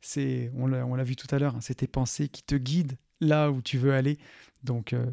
C'est, 0.00 0.52
on 0.56 0.66
l'a 0.66 1.04
vu 1.04 1.16
tout 1.16 1.26
à 1.34 1.38
l'heure, 1.38 1.56
hein, 1.56 1.60
c'est 1.60 1.74
tes 1.74 1.88
pensées 1.88 2.28
qui 2.28 2.42
te 2.44 2.54
guident 2.54 2.96
là 3.20 3.50
où 3.50 3.60
tu 3.62 3.78
veux 3.78 3.92
aller. 3.92 4.18
Donc 4.62 4.92
euh, 4.92 5.06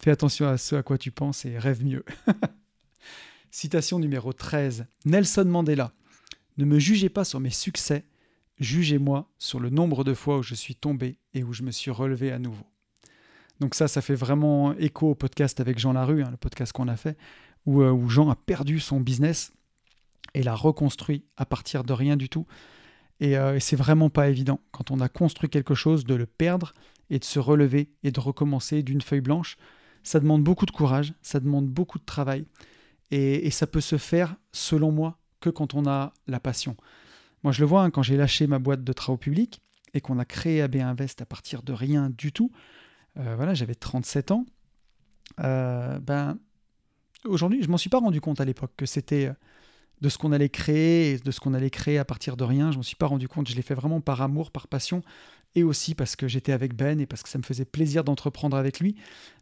fais 0.00 0.12
attention 0.12 0.46
à 0.46 0.56
ce 0.56 0.76
à 0.76 0.82
quoi 0.82 0.98
tu 0.98 1.10
penses 1.10 1.44
et 1.44 1.58
rêve 1.58 1.84
mieux. 1.84 2.04
Citation 3.50 3.98
numéro 3.98 4.32
13. 4.32 4.86
Nelson 5.04 5.44
Mandela. 5.46 5.92
Ne 6.58 6.64
me 6.64 6.78
jugez 6.78 7.08
pas 7.08 7.24
sur 7.24 7.40
mes 7.40 7.50
succès, 7.50 8.04
jugez-moi 8.58 9.28
sur 9.38 9.58
le 9.58 9.70
nombre 9.70 10.04
de 10.04 10.14
fois 10.14 10.38
où 10.38 10.42
je 10.42 10.54
suis 10.54 10.76
tombé 10.76 11.18
et 11.34 11.42
où 11.42 11.52
je 11.52 11.62
me 11.62 11.70
suis 11.70 11.90
relevé 11.90 12.30
à 12.30 12.38
nouveau. 12.38 12.66
Donc 13.60 13.74
ça, 13.74 13.88
ça 13.88 14.00
fait 14.00 14.14
vraiment 14.14 14.74
écho 14.78 15.10
au 15.10 15.14
podcast 15.14 15.60
avec 15.60 15.78
Jean 15.78 15.92
Larue, 15.92 16.22
hein, 16.22 16.30
le 16.30 16.38
podcast 16.38 16.72
qu'on 16.72 16.88
a 16.88 16.96
fait, 16.96 17.16
euh, 17.68 17.90
où, 17.90 18.08
Jean 18.08 18.30
a 18.30 18.36
perdu 18.36 18.80
son 18.80 19.00
business 19.00 19.52
et 20.34 20.42
l'a 20.42 20.54
reconstruit 20.54 21.24
à 21.36 21.44
partir 21.44 21.84
de 21.84 21.92
rien 21.92 22.16
du 22.16 22.28
tout. 22.28 22.46
Et, 23.20 23.36
euh, 23.36 23.56
et 23.56 23.60
c'est 23.60 23.76
vraiment 23.76 24.08
pas 24.08 24.30
évident, 24.30 24.60
quand 24.70 24.90
on 24.90 25.00
a 25.00 25.10
construit 25.10 25.50
quelque 25.50 25.74
chose, 25.74 26.04
de 26.04 26.14
le 26.14 26.24
perdre 26.24 26.72
et 27.10 27.18
de 27.18 27.24
se 27.24 27.38
relever 27.38 27.90
et 28.02 28.10
de 28.10 28.20
recommencer 28.20 28.82
d'une 28.82 29.02
feuille 29.02 29.20
blanche. 29.20 29.56
Ça 30.02 30.20
demande 30.20 30.42
beaucoup 30.42 30.64
de 30.64 30.70
courage, 30.70 31.12
ça 31.20 31.38
demande 31.38 31.68
beaucoup 31.68 31.98
de 31.98 32.04
travail. 32.04 32.46
Et, 33.10 33.46
et 33.46 33.50
ça 33.50 33.66
peut 33.66 33.82
se 33.82 33.98
faire, 33.98 34.36
selon 34.52 34.90
moi, 34.90 35.18
que 35.40 35.50
quand 35.50 35.74
on 35.74 35.86
a 35.86 36.14
la 36.26 36.40
passion. 36.40 36.76
Moi, 37.42 37.52
je 37.52 37.60
le 37.60 37.66
vois, 37.66 37.82
hein, 37.82 37.90
quand 37.90 38.02
j'ai 38.02 38.16
lâché 38.16 38.46
ma 38.46 38.58
boîte 38.58 38.84
de 38.84 38.92
travaux 38.94 39.18
publics 39.18 39.60
et 39.92 40.00
qu'on 40.00 40.18
a 40.18 40.24
créé 40.24 40.62
AB 40.62 40.76
Invest 40.76 41.20
à 41.20 41.26
partir 41.26 41.62
de 41.62 41.72
rien 41.74 42.10
du 42.10 42.32
tout, 42.32 42.52
euh, 43.18 43.34
voilà, 43.36 43.54
j'avais 43.54 43.74
37 43.74 44.30
ans. 44.30 44.46
Euh, 45.40 45.98
ben, 45.98 46.38
aujourd'hui, 47.24 47.62
je 47.62 47.68
m'en 47.68 47.76
suis 47.76 47.90
pas 47.90 47.98
rendu 47.98 48.20
compte 48.20 48.40
à 48.40 48.44
l'époque 48.44 48.72
que 48.76 48.86
c'était 48.86 49.26
euh, 49.26 49.32
de 50.00 50.08
ce 50.08 50.18
qu'on 50.18 50.32
allait 50.32 50.48
créer, 50.48 51.18
de 51.18 51.30
ce 51.30 51.40
qu'on 51.40 51.54
allait 51.54 51.70
créer 51.70 51.98
à 51.98 52.04
partir 52.04 52.36
de 52.36 52.44
rien. 52.44 52.70
Je 52.72 52.76
m'en 52.76 52.82
suis 52.82 52.96
pas 52.96 53.06
rendu 53.06 53.28
compte. 53.28 53.48
Je 53.48 53.56
l'ai 53.56 53.62
fait 53.62 53.74
vraiment 53.74 54.00
par 54.00 54.22
amour, 54.22 54.50
par 54.50 54.68
passion, 54.68 55.02
et 55.54 55.62
aussi 55.62 55.94
parce 55.94 56.16
que 56.16 56.28
j'étais 56.28 56.52
avec 56.52 56.74
Ben 56.74 57.00
et 57.00 57.06
parce 57.06 57.22
que 57.22 57.28
ça 57.28 57.38
me 57.38 57.42
faisait 57.42 57.64
plaisir 57.64 58.04
d'entreprendre 58.04 58.56
avec 58.56 58.80
lui. 58.80 58.96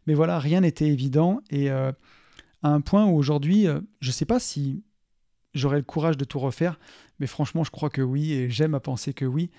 Mais 0.07 0.13
voilà, 0.13 0.39
rien 0.39 0.61
n'était 0.61 0.87
évident. 0.87 1.41
Et 1.49 1.69
à 1.69 1.93
un 2.63 2.81
point 2.81 3.05
où 3.05 3.15
aujourd'hui, 3.15 3.67
je 4.01 4.07
ne 4.07 4.11
sais 4.11 4.25
pas 4.25 4.39
si 4.39 4.83
j'aurais 5.53 5.77
le 5.77 5.83
courage 5.83 6.17
de 6.17 6.25
tout 6.25 6.39
refaire, 6.39 6.79
mais 7.19 7.27
franchement, 7.27 7.63
je 7.63 7.71
crois 7.71 7.89
que 7.89 8.01
oui, 8.01 8.33
et 8.33 8.49
j'aime 8.49 8.75
à 8.75 8.79
penser 8.79 9.13
que 9.13 9.25
oui. 9.25 9.49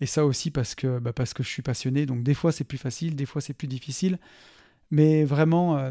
Et 0.00 0.06
ça 0.06 0.26
aussi 0.26 0.50
parce 0.50 0.74
que, 0.74 0.98
bah, 0.98 1.12
parce 1.12 1.34
que 1.34 1.42
je 1.42 1.48
suis 1.48 1.62
passionné. 1.62 2.06
Donc 2.06 2.22
des 2.22 2.34
fois 2.34 2.52
c'est 2.52 2.64
plus 2.64 2.78
facile, 2.78 3.16
des 3.16 3.26
fois 3.26 3.40
c'est 3.40 3.54
plus 3.54 3.68
difficile. 3.68 4.18
Mais 4.90 5.24
vraiment, 5.24 5.78
euh, 5.78 5.90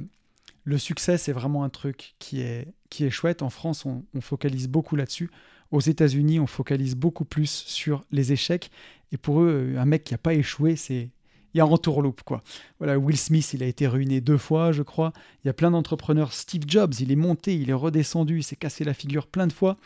le 0.64 0.78
succès, 0.78 1.18
c'est 1.18 1.32
vraiment 1.32 1.64
un 1.64 1.70
truc 1.70 2.16
qui 2.20 2.42
est, 2.42 2.68
qui 2.90 3.06
est 3.06 3.10
chouette. 3.10 3.42
En 3.42 3.50
France, 3.50 3.86
on, 3.86 4.04
focalise 4.22 4.68
beaucoup 4.68 4.96
là-dessus. 4.96 5.30
Aux 5.72 5.80
États-Unis, 5.80 6.40
on 6.40 6.48
focalise 6.48 6.96
beaucoup 6.96 7.26
plus 7.26 7.50
sur 7.50 8.04
les 8.12 8.32
échecs. 8.32 8.72
Et 9.12 9.18
pour 9.18 9.42
eux, 9.42 9.76
un 9.78 9.86
mec 9.86 10.04
qui 10.04 10.14
n'a 10.14 10.18
pas 10.18 10.34
échoué, 10.34 10.76
c'est 10.76 11.10
il 11.54 11.60
y 11.60 11.62
a 11.62 11.64
un 11.64 11.68
retour-loupe, 11.68 12.24
quoi. 12.24 12.44
Voilà, 12.80 13.00
Will 13.00 13.16
Smith, 13.16 13.54
il 13.54 13.64
a 13.64 13.66
été 13.66 13.88
ruiné 13.88 14.20
deux 14.20 14.38
fois, 14.38 14.74
je 14.74 14.84
crois. 14.84 15.14
Il 15.44 15.48
y 15.48 15.50
a 15.50 15.54
plein 15.54 15.72
d'entrepreneurs. 15.72 16.34
Steve 16.34 16.64
Jobs, 16.68 16.94
il 17.00 17.14
est 17.14 17.16
monté, 17.16 17.56
il 17.56 17.70
est 17.70 17.74
redescendu, 17.74 18.40
il 18.40 18.44
s'est 18.44 18.58
cassé 18.58 18.84
la 18.84 18.94
figure 18.94 19.26
plein 19.26 19.48
de 19.48 19.54
fois. 19.54 19.78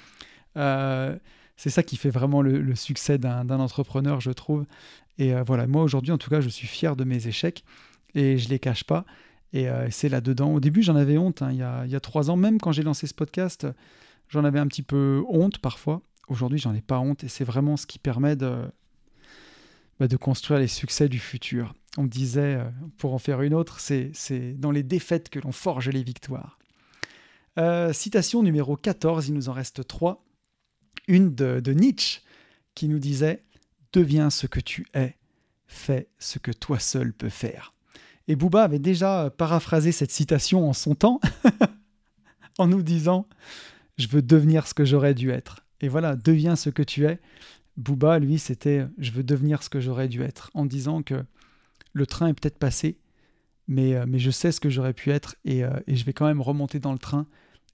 Euh, 0.57 1.15
c'est 1.59 1.69
ça 1.69 1.83
qui 1.83 1.97
fait 1.97 2.09
vraiment 2.09 2.41
le, 2.41 2.73
succès 2.73 3.17
d'un 3.17 3.49
entrepreneur, 3.49 4.21
je 4.21 4.31
trouve. 4.31 4.65
Et 5.17 5.33
euh, 5.33 5.43
voilà, 5.45 5.67
moi 5.67 5.83
aujourd'hui, 5.83 6.13
en 6.13 6.17
tout 6.17 6.29
cas, 6.29 6.39
je 6.39 6.47
suis 6.47 6.67
fier 6.67 6.95
de 6.95 7.03
mes 7.03 7.27
échecs 7.27 7.65
et 8.15 8.37
je 8.37 8.47
les 8.47 8.59
cache 8.59 8.85
pas. 8.85 9.03
Et 9.51 9.67
euh, 9.67 9.89
c'est 9.91 10.07
là-dedans. 10.07 10.53
Au 10.53 10.61
début, 10.61 10.83
j'en 10.83 10.95
avais 10.95 11.17
honte. 11.17 11.41
Hein. 11.41 11.51
il, 11.51 11.57
y 11.91 11.95
a, 11.95 11.99
trois 11.99 12.29
ans, 12.29 12.37
même 12.37 12.61
quand 12.61 12.71
j'ai 12.71 12.81
lancé 12.81 13.07
ce 13.07 13.13
podcast, 13.13 13.67
j'en 14.29 14.45
avais 14.45 14.59
un 14.59 14.67
petit 14.67 14.83
peu 14.83 15.21
honte 15.27 15.57
parfois. 15.57 16.01
Aujourd'hui, 16.29 16.59
j'en 16.59 16.73
ai 16.73 16.79
pas 16.79 16.99
honte. 16.99 17.25
Et 17.25 17.27
c'est 17.27 17.43
vraiment 17.43 17.75
ce 17.75 17.85
qui 17.85 17.99
permet 17.99 18.37
de, 18.37 18.61
bah, 19.99 20.07
construire 20.17 20.61
les 20.61 20.67
succès 20.67 21.09
du 21.09 21.19
futur. 21.19 21.73
On 21.97 22.05
disait, 22.05 22.55
euh, 22.55 22.69
pour 22.97 23.13
en 23.13 23.19
faire 23.19 23.41
une 23.41 23.53
autre, 23.53 23.81
c'est 23.81 24.13
dans 24.57 24.71
les 24.71 24.83
défaites 24.83 25.27
que 25.27 25.39
l'on 25.39 25.51
forge 25.51 25.89
les 25.89 26.03
victoires. 26.03 26.57
Citation 27.91 28.43
numéro 28.43 28.77
14, 28.77 29.27
il 29.27 29.33
nous 29.33 29.49
en 29.49 29.51
reste 29.51 29.85
trois. 29.85 30.23
Une 31.09 31.33
de, 31.33 31.73
Nietzsche 31.73 32.21
qui 32.75 32.87
nous 32.87 32.99
disait 32.99 33.43
Deviens 33.91 34.29
ce 34.29 34.45
que 34.45 34.59
tu 34.59 34.85
es, 34.93 35.15
fais 35.67 36.07
ce 36.19 36.37
que 36.37 36.51
toi 36.51 36.77
seul 36.77 37.13
peux 37.13 37.29
faire. 37.29 37.73
Et 38.27 38.35
Booba 38.35 38.63
avait 38.63 38.77
déjà 38.77 39.33
paraphrasé 39.35 39.91
cette 39.91 40.11
citation 40.11 40.69
en 40.69 40.73
son 40.73 40.93
temps, 40.93 41.19
en 42.59 42.67
nous 42.67 42.83
disant 42.83 43.27
Je 43.97 44.07
veux 44.07 44.21
devenir 44.21 44.67
ce 44.67 44.75
que 44.75 44.85
j'aurais 44.85 45.15
dû 45.15 45.31
être. 45.31 45.65
Et 45.81 45.87
voilà, 45.87 46.15
deviens 46.15 46.55
ce 46.55 46.69
que 46.69 46.83
tu 46.83 47.07
es. 47.07 47.19
Booba, 47.75 48.19
lui, 48.19 48.37
c'était 48.37 48.85
Je 48.99 49.11
veux 49.11 49.23
devenir 49.23 49.63
ce 49.63 49.69
que 49.69 49.79
j'aurais 49.79 50.09
dû 50.09 50.21
être, 50.21 50.51
en 50.53 50.67
disant 50.67 51.01
que 51.01 51.25
le 51.93 52.05
train 52.05 52.27
est 52.27 52.33
peut-être 52.39 52.59
passé, 52.59 52.99
mais, 53.67 53.95
euh, 53.95 54.05
mais 54.07 54.19
je 54.19 54.29
sais 54.29 54.51
ce 54.51 54.59
que 54.59 54.69
j'aurais 54.69 54.93
pu 54.93 55.09
être 55.09 55.37
et, 55.43 55.63
euh, 55.63 55.71
et, 55.87 55.95
je 55.95 56.05
vais 56.05 56.13
quand 56.13 56.27
même 56.27 56.41
remonter 56.41 56.79
dans 56.79 56.93
le 56.93 56.99
train 56.99 57.25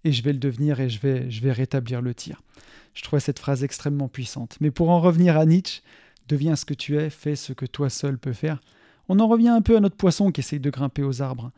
et 0.06 0.12
je 0.12 0.24
vais 0.24 0.32
le 0.32 0.40
devenir 0.40 0.80
et 0.80 0.88
je 0.88 1.02
vais, 1.02 1.30
je 1.30 1.42
vais 1.42 1.52
rétablir 1.52 2.02
le 2.02 2.14
tir. 2.14 2.42
Je 2.94 3.04
trouvais 3.04 3.20
cette 3.20 3.40
phrase 3.40 3.64
extrêmement 3.64 4.08
puissante. 4.08 4.56
Mais 4.62 4.72
pour 4.72 4.90
en 4.92 5.02
revenir 5.02 5.36
à 5.36 5.46
Nietzsche, 5.46 5.82
deviens 6.28 6.56
ce 6.56 6.64
que 6.64 6.76
tu 6.76 6.98
es, 6.98 7.10
fais 7.10 7.36
ce 7.36 7.52
que 7.52 7.66
toi 7.66 7.90
seul 7.90 8.18
peux 8.18 8.32
faire. 8.32 8.62
On 9.10 9.20
en 9.20 9.28
revient 9.28 9.50
un 9.50 9.62
peu 9.62 9.76
à 9.76 9.80
notre 9.80 9.98
poisson 9.98 10.32
qui 10.32 10.42
essaye 10.42 10.60
de 10.60 10.70
grimper 10.70 11.04
aux 11.04 11.22
arbres 11.22 11.52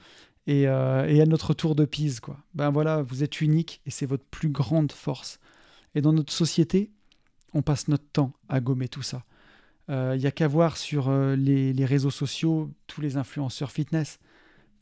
et, 0.47 0.67
euh, 0.67 1.21
à 1.21 1.25
notre 1.25 1.53
tour 1.53 1.75
de 1.75 1.83
Pise. 1.83 2.21
Quoi. 2.21 2.37
Ben 2.55 2.71
voilà, 2.71 3.01
vous 3.01 3.21
êtes 3.21 3.41
unique 3.41 3.81
et 3.85 3.91
c'est 3.91 4.05
votre 4.05 4.25
plus 4.25 4.49
grande 4.49 4.93
force. 4.93 5.39
Et 5.93 6.01
dans 6.01 6.13
notre 6.13 6.33
société, 6.33 6.89
on 7.53 7.61
passe 7.61 7.89
notre 7.89 8.07
temps 8.11 8.33
à 8.47 8.61
gommer 8.61 8.87
tout 8.87 9.03
ça. 9.03 9.23
Il 9.89 9.93
euh, 9.93 10.17
n'y 10.17 10.25
a 10.25 10.31
qu'à 10.31 10.47
voir 10.47 10.77
sur 10.77 11.09
euh, 11.09 11.35
les, 11.35 11.73
les, 11.73 11.85
réseaux 11.85 12.11
sociaux, 12.11 12.71
tous 12.87 13.01
les 13.01 13.17
influenceurs 13.17 13.71
fitness. 13.71 14.19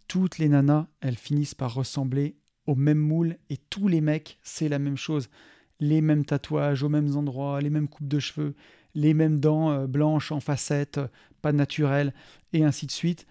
Toutes 0.07 0.37
les 0.37 0.49
nanas, 0.49 0.87
elles 1.01 1.17
finissent 1.17 1.55
par 1.55 1.73
ressembler 1.73 2.35
au 2.67 2.75
même 2.75 2.97
moule 2.97 3.37
et 3.49 3.57
tous 3.57 3.87
les 3.87 4.01
mecs, 4.01 4.39
c'est 4.43 4.69
la 4.69 4.79
même 4.79 4.97
chose. 4.97 5.29
Les 5.79 6.01
mêmes 6.01 6.25
tatouages 6.25 6.83
aux 6.83 6.89
mêmes 6.89 7.15
endroits, 7.15 7.61
les 7.61 7.69
mêmes 7.69 7.87
coupes 7.87 8.07
de 8.07 8.19
cheveux, 8.19 8.55
les 8.95 9.13
mêmes 9.13 9.39
dents 9.39 9.71
euh, 9.71 9.87
blanches 9.87 10.31
en 10.31 10.39
facettes, 10.39 10.99
pas 11.41 11.51
naturelles, 11.51 12.13
et 12.53 12.63
ainsi 12.63 12.85
de 12.85 12.91
suite. 12.91 13.27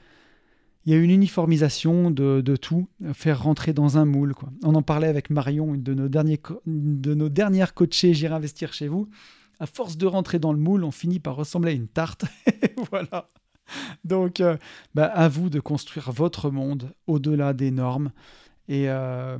Il 0.87 0.93
y 0.93 0.97
a 0.97 0.99
une 0.99 1.11
uniformisation 1.11 2.11
de, 2.11 2.57
tout, 2.57 2.89
faire 3.15 3.43
rentrer 3.43 3.73
dans 3.73 3.97
un 3.97 4.05
moule. 4.05 4.35
Quoi. 4.35 4.51
On 4.63 4.75
en 4.75 4.83
parlait 4.83 5.09
avec 5.09 5.31
Marion, 5.31 5.75
une 5.75 5.83
de 5.83 5.95
nos, 5.95 6.09
derniers, 6.09 6.41
de 6.67 7.15
nos 7.15 7.31
dernières 7.31 7.73
coachées 7.73 8.13
J'irai 8.13 8.35
investir 8.35 8.75
chez 8.75 8.89
vous. 8.89 9.09
À 9.61 9.67
force 9.67 9.97
de 9.97 10.05
rentrer 10.05 10.39
dans 10.39 10.53
le 10.53 10.59
moule, 10.59 10.85
on 10.85 10.91
finit 10.91 11.21
par 11.21 11.37
ressembler 11.37 11.73
à 11.73 11.75
une 11.75 11.89
tarte. 11.89 12.27
voilà. 12.91 13.31
Donc, 14.05 14.41
euh, 14.41 14.59
bah, 14.95 15.07
à 15.07 15.29
vous 15.29 15.49
de 15.49 15.59
construire 15.59 16.13
votre 16.13 16.51
monde 16.51 16.93
au-delà 17.07 17.55
des 17.55 17.71
normes. 17.71 18.11
Et, 18.69 18.89
euh, 18.89 19.39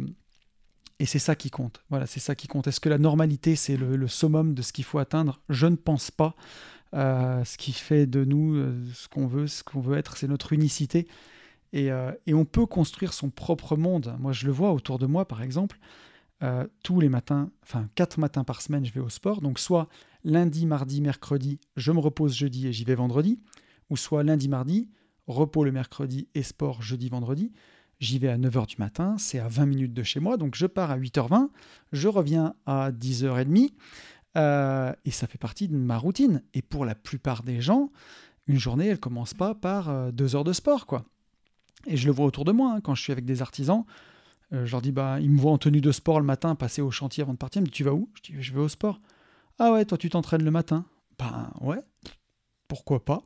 et 0.99 1.07
c'est 1.07 1.19
ça 1.19 1.35
qui 1.35 1.51
compte. 1.51 1.83
Voilà, 1.91 2.07
c'est 2.07 2.21
ça 2.21 2.35
qui 2.35 2.47
compte. 2.47 2.67
Est-ce 2.67 2.81
que 2.81 2.89
la 2.89 2.99
normalité, 2.99 3.57
c'est 3.57 3.77
le, 3.77 4.09
summum 4.09 4.55
de 4.55 4.63
ce 4.63 4.73
qu'il 4.73 4.85
faut 4.85 4.99
atteindre? 4.99 5.41
Je 5.49 5.67
ne 5.67 5.77
pense 5.77 6.11
pas. 6.11 6.35
Euh, 6.95 7.45
ce 7.45 7.59
qui 7.59 7.73
fait 7.73 8.07
de 8.07 8.25
nous 8.25 8.55
euh, 8.55 8.73
ce 8.95 9.09
qu'on 9.09 9.27
veut, 9.27 9.49
ce 9.49 9.65
qu'on 9.65 9.81
veut 9.81 9.99
être, 9.99 10.17
c'est 10.17 10.29
notre 10.29 10.53
unicité. 10.53 11.09
Et, 11.73 11.89
et, 12.27 12.35
on 12.35 12.45
peut 12.45 12.67
construire 12.67 13.13
son 13.13 13.31
propre 13.31 13.77
monde. 13.77 14.15
Moi, 14.21 14.31
je 14.31 14.47
le 14.47 14.53
vois 14.53 14.73
autour 14.73 15.01
de 15.01 15.07
moi, 15.07 15.27
par 15.27 15.43
exemple. 15.43 15.81
tous 16.85 17.01
les 17.01 17.09
matins, 17.09 17.51
enfin 17.65 17.89
quatre 17.97 18.21
matins 18.21 18.45
par 18.45 18.63
semaine, 18.63 18.85
je 18.85 18.93
vais 18.93 19.01
au 19.01 19.09
sport. 19.09 19.41
Donc 19.41 19.59
soit 19.59 19.89
lundi, 20.23 20.67
mardi, 20.67 21.01
mercredi, 21.01 21.59
je 21.77 21.91
me 21.91 21.99
repose 21.99 22.33
jeudi 22.33 22.69
et 22.69 22.73
j'y 22.73 22.85
vais 22.85 22.95
vendredi. 22.95 23.41
Ou 23.91 23.97
soit 23.97 24.23
lundi, 24.23 24.49
mardi, 24.49 24.89
repos 25.27 25.65
le 25.65 25.73
mercredi 25.73 26.29
et 26.37 26.45
sport 26.45 26.81
jeudi, 26.81 27.09
vendredi. 27.09 27.51
J'y 28.05 28.19
vais 28.19 28.29
à 28.29 28.37
9h 28.37 28.67
du 28.67 28.77
matin, 28.79 29.17
c'est 29.17 29.39
à 29.39 29.49
20 29.49 29.65
minutes 29.65 29.95
de 29.95 30.03
chez 30.03 30.21
moi, 30.21 30.37
donc 30.37 30.57
je 30.57 30.67
pars 30.67 30.91
à 30.91 30.99
8h20, 30.99 31.49
je 31.93 32.07
reviens 32.07 32.55
à 32.67 32.91
10h30, 32.93 33.71
euh, 34.37 34.93
et 35.07 35.11
ça 35.11 35.27
fait 35.27 35.39
partie 35.39 35.69
de 35.69 35.75
ma 35.75 35.97
routine. 35.97 36.43
Et 36.53 36.61
pour 36.61 36.85
la 36.85 36.95
plupart 36.95 37.43
des 37.43 37.63
gens, 37.63 37.91
une 38.47 38.59
journée, 38.59 38.89
elle 38.89 39.01
commence 39.01 39.33
pas 39.33 39.55
par 39.55 39.89
euh, 39.89 40.11
deux 40.11 40.37
heures 40.37 40.45
de 40.45 40.53
sport, 40.53 40.85
quoi. 40.85 41.07
Et 41.87 41.97
je 41.97 42.05
le 42.05 42.13
vois 42.13 42.27
autour 42.27 42.45
de 42.45 42.53
moi, 42.53 42.75
hein, 42.75 42.81
quand 42.83 42.95
je 42.95 43.01
suis 43.01 43.11
avec 43.11 43.25
des 43.25 43.41
artisans, 43.41 43.87
euh, 44.53 44.67
je 44.67 44.73
leur 44.73 44.83
dis, 44.83 44.93
bah, 44.93 45.19
ils 45.19 45.31
me 45.31 45.41
voient 45.41 45.53
en 45.53 45.59
tenue 45.59 45.81
de 45.81 45.91
sport 45.91 46.21
le 46.21 46.27
matin, 46.27 46.55
passer 46.57 46.83
au 46.83 46.91
chantier 46.91 47.23
avant 47.23 47.33
de 47.33 47.39
partir, 47.39 47.61
ils 47.61 47.65
me 47.65 47.69
disent, 47.69 47.75
tu 47.75 47.85
vas 47.85 47.95
où? 47.95 48.11
Je 48.17 48.33
dis, 48.33 48.43
je 48.43 48.53
vais 48.53 48.61
au 48.61 48.69
sport. 48.69 49.01
Ah 49.59 49.73
ouais, 49.73 49.87
toi 49.87 49.97
tu 49.97 50.11
t'entraînes 50.11 50.45
le 50.45 50.51
matin? 50.51 50.85
Ben 51.19 51.51
ouais, 51.63 51.81
pourquoi 52.69 53.03
pas 53.03 53.23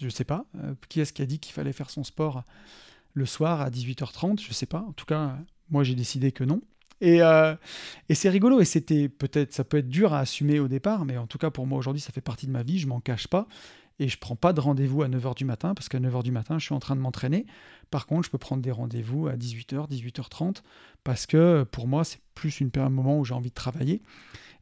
Je 0.00 0.08
sais 0.08 0.24
pas. 0.24 0.46
qui 0.88 1.00
est-ce 1.00 1.12
qui 1.12 1.20
a 1.20 1.26
dit 1.26 1.40
qu'il 1.40 1.52
fallait 1.52 1.74
faire 1.74 1.90
son 1.90 2.04
sport? 2.04 2.42
Le 3.14 3.26
soir 3.26 3.60
à 3.60 3.70
18h30, 3.70 4.40
je 4.40 4.52
sais 4.52 4.66
pas. 4.66 4.84
En 4.86 4.92
tout 4.92 5.06
cas, 5.06 5.38
moi 5.70 5.84
j'ai 5.84 5.94
décidé 5.94 6.32
que 6.32 6.44
non. 6.44 6.60
Et, 7.00 7.22
euh, 7.22 7.54
et 8.08 8.14
c'est 8.14 8.28
rigolo 8.28 8.60
et 8.60 8.64
c'était 8.64 9.08
peut-être 9.08 9.52
ça 9.52 9.64
peut 9.64 9.78
être 9.78 9.88
dur 9.88 10.12
à 10.12 10.20
assumer 10.20 10.60
au 10.60 10.68
départ, 10.68 11.04
mais 11.04 11.16
en 11.16 11.26
tout 11.26 11.38
cas 11.38 11.50
pour 11.50 11.66
moi 11.66 11.78
aujourd'hui 11.78 12.00
ça 12.00 12.12
fait 12.12 12.20
partie 12.20 12.46
de 12.46 12.52
ma 12.52 12.62
vie, 12.62 12.78
je 12.78 12.86
m'en 12.86 13.00
cache 13.00 13.26
pas 13.26 13.46
et 13.98 14.08
je 14.08 14.18
prends 14.18 14.36
pas 14.36 14.52
de 14.52 14.60
rendez-vous 14.60 15.02
à 15.02 15.08
9h 15.08 15.36
du 15.36 15.44
matin 15.44 15.74
parce 15.74 15.88
qu'à 15.88 15.98
9h 15.98 16.22
du 16.22 16.32
matin 16.32 16.58
je 16.58 16.64
suis 16.64 16.74
en 16.74 16.80
train 16.80 16.96
de 16.96 17.00
m'entraîner. 17.00 17.46
Par 17.90 18.06
contre, 18.06 18.26
je 18.26 18.30
peux 18.30 18.38
prendre 18.38 18.62
des 18.62 18.70
rendez-vous 18.70 19.28
à 19.28 19.34
18h, 19.34 19.88
18h30 19.88 20.62
parce 21.04 21.26
que 21.26 21.64
pour 21.64 21.86
moi 21.86 22.04
c'est 22.04 22.20
plus 22.34 22.60
une 22.60 22.70
un 22.76 22.90
moment 22.90 23.18
où 23.18 23.24
j'ai 23.24 23.34
envie 23.34 23.50
de 23.50 23.54
travailler. 23.54 24.02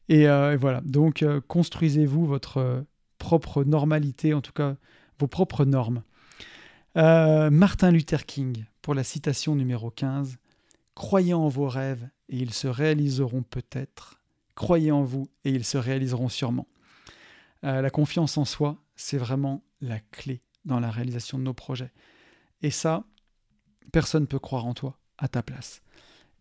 Et, 0.08 0.28
euh, 0.28 0.56
voilà, 0.60 0.80
donc 0.82 1.22
euh, 1.22 1.40
construisez-vous 1.46 2.26
votre 2.26 2.84
propre 3.18 3.64
normalité, 3.64 4.34
en 4.34 4.40
tout 4.40 4.52
cas 4.52 4.76
vos 5.18 5.28
propres 5.28 5.64
normes. 5.64 6.02
Euh, 6.97 7.51
Martin 7.51 7.90
Luther 7.90 8.27
King, 8.27 8.64
pour 8.82 8.94
la 8.94 9.05
citation 9.05 9.55
numéro 9.55 9.90
15, 9.90 10.39
Croyez 10.94 11.32
en 11.32 11.48
vos 11.48 11.69
rêves 11.69 12.09
et 12.28 12.36
ils 12.36 12.52
se 12.52 12.69
réaliseront 12.69 13.43
peut-être. 13.43 14.20
Croyez 14.55 14.93
en 14.93 15.02
vous 15.02 15.28
et 15.44 15.51
ils 15.51 15.64
se 15.64 15.78
réaliseront 15.78 16.28
sûrement. 16.28 16.66
Euh, 17.64 17.81
la 17.81 17.90
confiance 17.90 18.36
en 18.36 18.44
soi, 18.44 18.77
c'est 18.94 19.16
vraiment 19.16 19.64
la 19.81 20.01
clé 20.01 20.43
dans 20.64 20.81
la 20.81 20.90
réalisation 20.90 21.39
de 21.39 21.44
nos 21.44 21.55
projets. 21.55 21.93
Et 22.60 22.70
ça, 22.70 23.05
personne 23.90 24.24
ne 24.24 24.27
peut 24.27 24.39
croire 24.39 24.66
en 24.66 24.74
toi 24.74 24.98
à 25.16 25.28
ta 25.28 25.43
place. 25.43 25.82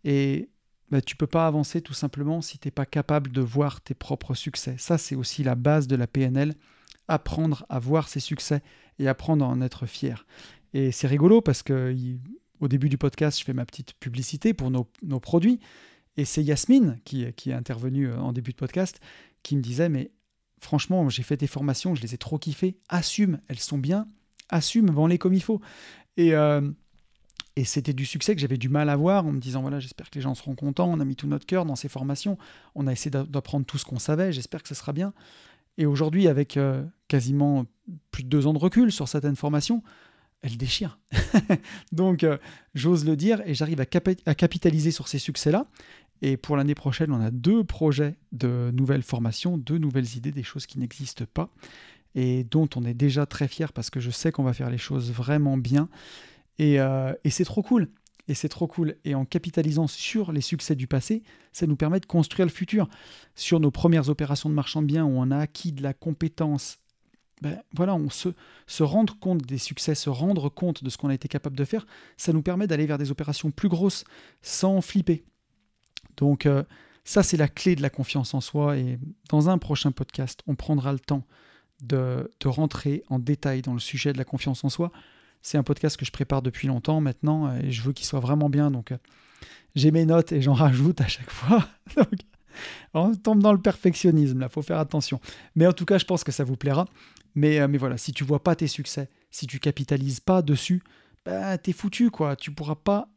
Et 0.04 0.50
bah, 0.90 1.02
tu 1.02 1.16
peux 1.16 1.28
pas 1.28 1.48
avancer 1.48 1.82
tout 1.82 1.94
simplement 1.94 2.42
si 2.42 2.60
tu 2.60 2.68
n'es 2.68 2.72
pas 2.72 2.86
capable 2.86 3.32
de 3.32 3.42
voir 3.42 3.80
tes 3.80 3.94
propres 3.94 4.34
succès. 4.34 4.76
Ça, 4.78 4.98
c'est 4.98 5.16
aussi 5.16 5.44
la 5.44 5.56
base 5.56 5.88
de 5.88 5.96
la 5.96 6.08
PNL 6.08 6.56
apprendre 7.08 7.66
à 7.70 7.80
voir 7.80 8.10
ses 8.10 8.20
succès 8.20 8.62
et 9.00 9.08
apprendre 9.08 9.46
à 9.46 9.48
en 9.48 9.62
être 9.62 9.86
fier. 9.86 10.26
Et 10.74 10.92
c'est 10.92 11.08
rigolo 11.08 11.42
parce 11.42 11.64
que 11.64 11.96
au 12.60 12.68
début 12.68 12.90
du 12.90 12.98
podcast, 12.98 13.40
je 13.40 13.44
fais 13.44 13.54
ma 13.54 13.66
petite 13.66 13.94
publicité 13.96 14.54
pour 14.54 14.72
nos, 14.72 15.20
produits. 15.20 15.60
Et 16.18 16.26
c'est 16.26 16.44
Yasmine 16.44 17.00
qui, 17.04 17.32
qui 17.34 17.52
est 17.52 17.54
intervenue 17.54 18.10
euh, 18.10 18.20
en 18.20 18.34
début 18.34 18.52
de 18.52 18.58
podcast 18.58 19.00
qui 19.44 19.56
me 19.56 19.62
disait 19.62 19.90
Mais 19.90 20.12
franchement, 20.60 21.10
j'ai 21.10 21.24
fait 21.24 21.38
tes 21.38 21.48
formations, 21.48 21.96
je 21.96 22.02
les 22.02 22.14
ai 22.14 22.18
trop 22.18 22.38
kiffées. 22.38 22.78
Assume, 22.90 23.40
elles 23.48 23.60
sont 23.60 23.78
bien. 23.78 24.08
Assume, 24.50 24.92
vends-les 24.92 25.18
comme 25.18 25.34
il 25.34 25.42
faut. 25.42 25.62
Et, 26.18 26.36
euh, 26.36 26.70
et 27.56 27.64
c'était 27.64 27.94
du 27.94 28.06
succès 28.06 28.36
que 28.36 28.42
j'avais 28.42 28.58
du 28.58 28.70
mal 28.70 28.90
à 28.90 28.96
voir 28.96 29.26
en 29.26 29.32
me 29.32 29.40
disant 29.40 29.62
Voilà, 29.62 29.80
j'espère 29.80 30.10
que 30.10 30.16
les 30.16 30.22
gens 30.22 30.36
seront 30.36 30.56
contents. 30.56 30.90
On 30.92 31.00
a 31.00 31.06
mis 31.06 31.16
tout 31.16 31.28
notre 31.28 31.46
cœur 31.46 31.66
dans 31.66 31.76
ces 31.76 31.90
formations. 31.90 32.38
On 32.76 32.88
a 32.88 32.92
essayé 32.92 33.12
d'apprendre 33.12 33.66
tout 33.66 33.78
ce 33.78 33.86
qu'on 33.86 34.00
savait. 34.00 34.32
J'espère 34.32 34.62
que 34.62 34.70
ce 34.70 34.76
sera 34.76 34.94
bien. 34.94 35.14
Et 35.78 35.86
aujourd'hui, 35.86 36.28
avec 36.28 36.58
euh, 36.58 36.84
quasiment 37.08 37.66
plus 38.12 38.24
de 38.24 38.30
deux 38.30 38.48
ans 38.48 38.54
de 38.54 38.60
recul 38.60 38.92
sur 38.92 39.08
certaines 39.08 39.36
formations, 39.36 39.84
elle 40.42 40.58
déchire. 40.58 41.00
Donc, 41.92 42.24
euh, 42.24 42.38
j'ose 42.74 43.06
le 43.06 43.16
dire 43.16 43.42
et 43.46 43.54
j'arrive 43.54 43.80
à, 43.80 43.86
capitaliser 43.86 44.92
sur 44.92 45.08
ces 45.08 45.20
succès-là. 45.20 45.68
Et 46.22 46.38
pour 46.38 46.56
l'année 46.56 46.76
prochaine, 46.76 47.12
on 47.12 47.22
a 47.22 47.32
deux 47.32 47.64
projets 47.64 48.16
de 48.32 48.72
nouvelles 48.74 49.04
formations, 49.04 49.58
deux 49.58 49.78
nouvelles 49.78 50.16
idées, 50.16 50.32
des 50.32 50.44
choses 50.44 50.66
qui 50.66 50.78
n'existent 50.80 51.26
pas 51.34 51.50
et 52.16 52.44
dont 52.44 52.68
on 52.76 52.84
est 52.84 52.94
déjà 52.94 53.26
très 53.26 53.48
fier 53.48 53.72
parce 53.74 53.90
que 53.90 54.00
je 54.00 54.12
sais 54.12 54.32
qu'on 54.32 54.44
va 54.44 54.54
faire 54.54 54.70
les 54.70 54.78
choses 54.78 55.12
vraiment 55.12 55.58
bien. 55.58 55.90
Et, 56.60 56.80
euh, 56.80 57.14
et 57.24 57.30
c'est 57.30 57.46
trop 57.46 57.64
cool. 57.64 57.90
Et 58.32 58.34
c'est 58.34 58.48
trop 58.48 58.66
cool. 58.66 58.96
Et 59.04 59.14
en 59.14 59.26
capitalisant 59.26 59.88
sur 59.88 60.32
les 60.32 60.40
succès 60.40 60.74
du 60.74 60.88
passé, 60.88 61.22
ça 61.52 61.68
nous 61.68 61.76
permet 61.76 62.00
de 62.00 62.06
construire 62.06 62.46
le 62.46 62.52
futur. 62.52 62.88
Sur 63.36 63.60
nos 63.60 63.72
premières 63.72 64.08
opérations 64.08 64.48
de 64.48 64.54
marchand 64.54 64.82
de 64.82 64.88
biens 64.88 65.04
où 65.04 65.18
on 65.18 65.32
a 65.32 65.38
acquis 65.38 65.74
de 65.74 65.84
la 65.84 65.94
compétence, 65.94 66.80
ben, 67.42 67.62
voilà, 67.76 67.94
on 67.94 68.10
se, 68.10 68.30
rendre 68.80 69.20
compte 69.20 69.42
des 69.42 69.58
succès, 69.58 69.96
se 69.96 70.10
rendre 70.10 70.48
compte 70.48 70.82
de 70.82 70.90
ce 70.90 70.98
qu'on 70.98 71.10
a 71.10 71.14
été 71.14 71.28
capable 71.28 71.58
de 71.58 71.66
faire, 71.66 71.86
ça 72.16 72.32
nous 72.32 72.42
permet 72.42 72.68
d'aller 72.68 72.86
vers 72.86 72.98
des 72.98 73.12
opérations 73.12 73.52
plus 73.52 73.68
grosses 73.68 74.06
sans 74.42 74.80
flipper. 74.80 75.26
Donc 76.16 76.46
euh, 76.46 76.64
ça, 77.04 77.24
c'est 77.24 77.36
la 77.36 77.50
clé 77.50 77.76
de 77.76 77.82
la 77.82 77.90
confiance 77.90 78.34
en 78.34 78.40
soi. 78.40 78.78
Et 78.78 78.98
dans 79.28 79.50
un 79.50 79.58
prochain 79.58 79.92
podcast, 79.92 80.40
on 80.48 80.56
prendra 80.56 80.94
le 80.94 81.00
temps 81.00 81.26
de, 81.82 82.32
de 82.40 82.48
rentrer 82.48 83.04
en 83.10 83.20
détail 83.20 83.62
dans 83.62 83.74
le 83.74 83.82
sujet 83.82 84.14
de 84.14 84.18
la 84.18 84.24
confiance 84.24 84.64
en 84.64 84.70
soi. 84.70 84.90
C'est 85.42 85.58
un 85.58 85.64
podcast 85.64 85.98
que 85.98 86.06
je 86.06 86.12
prépare 86.12 86.42
depuis 86.42 86.68
longtemps 86.68 87.02
maintenant 87.02 87.48
euh, 87.48 87.60
et 87.62 87.72
je 87.72 87.82
veux 87.82 87.94
qu'il 87.94 88.06
soit 88.06 88.20
vraiment 88.20 88.50
bien. 88.50 88.72
Donc, 88.72 88.92
euh, 88.92 88.98
j'ai 89.76 89.92
mes 89.92 90.06
notes 90.06 90.32
et 90.32 90.42
j'en 90.42 90.54
rajoute 90.56 91.02
à 91.02 91.08
chaque 91.08 91.32
fois. 91.32 91.68
on 92.94 93.16
tombe 93.16 93.42
dans 93.42 93.54
le 93.54 93.62
perfectionnisme, 93.62 94.40
là, 94.40 94.50
faut 94.50 94.62
faire 94.62 94.80
attention. 94.80 95.20
Mais 95.56 95.68
en 95.68 95.74
tout 95.74 95.86
cas, 95.86 95.98
je 95.98 96.06
pense 96.06 96.24
que 96.24 96.32
ça 96.32 96.44
vous 96.44 96.58
plaira. 96.58 96.88
Mais, 97.36 97.60
euh, 97.60 97.68
mais 97.68 97.78
voilà, 97.78 97.98
si 97.98 98.12
tu 98.12 98.24
vois 98.24 98.44
pas 98.44 98.56
tes 98.56 98.68
succès, 98.68 99.10
si 99.30 99.48
tu 99.48 99.60
capitalises 99.60 100.20
pas 100.20 100.42
dessus, 100.42 100.84
ben, 101.26 101.58
t'es 101.58 101.74
foutu, 101.74 102.12
quoi. 102.12 102.36
Tu 102.36 102.52
pourras 102.52 102.76
pas 102.76 103.08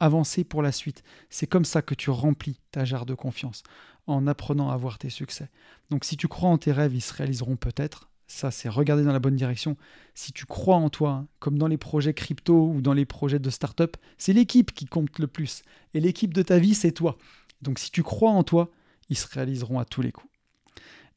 avancer 0.00 0.44
pour 0.44 0.62
la 0.62 0.72
suite. 0.72 1.02
C'est 1.30 1.46
comme 1.46 1.64
ça 1.64 1.82
que 1.82 1.94
tu 1.94 2.10
remplis 2.10 2.60
ta 2.70 2.84
jarre 2.84 3.06
de 3.06 3.14
confiance, 3.14 3.62
en 4.06 4.26
apprenant 4.26 4.70
à 4.70 4.76
voir 4.76 4.98
tes 4.98 5.10
succès. 5.10 5.48
Donc 5.90 6.04
si 6.04 6.16
tu 6.16 6.28
crois 6.28 6.50
en 6.50 6.58
tes 6.58 6.72
rêves, 6.72 6.94
ils 6.94 7.00
se 7.00 7.14
réaliseront 7.14 7.56
peut-être. 7.56 8.10
Ça, 8.34 8.50
c'est 8.50 8.68
regarder 8.68 9.04
dans 9.04 9.12
la 9.12 9.20
bonne 9.20 9.36
direction. 9.36 9.76
Si 10.16 10.32
tu 10.32 10.44
crois 10.44 10.74
en 10.74 10.90
toi, 10.90 11.24
comme 11.38 11.56
dans 11.56 11.68
les 11.68 11.76
projets 11.76 12.14
crypto 12.14 12.66
ou 12.66 12.80
dans 12.80 12.92
les 12.92 13.04
projets 13.04 13.38
de 13.38 13.48
start-up, 13.48 13.96
c'est 14.18 14.32
l'équipe 14.32 14.72
qui 14.72 14.86
compte 14.86 15.20
le 15.20 15.28
plus. 15.28 15.62
Et 15.94 16.00
l'équipe 16.00 16.34
de 16.34 16.42
ta 16.42 16.58
vie, 16.58 16.74
c'est 16.74 16.90
toi. 16.90 17.16
Donc 17.62 17.78
si 17.78 17.92
tu 17.92 18.02
crois 18.02 18.32
en 18.32 18.42
toi, 18.42 18.72
ils 19.08 19.16
se 19.16 19.28
réaliseront 19.32 19.78
à 19.78 19.84
tous 19.84 20.02
les 20.02 20.10
coups. 20.10 20.28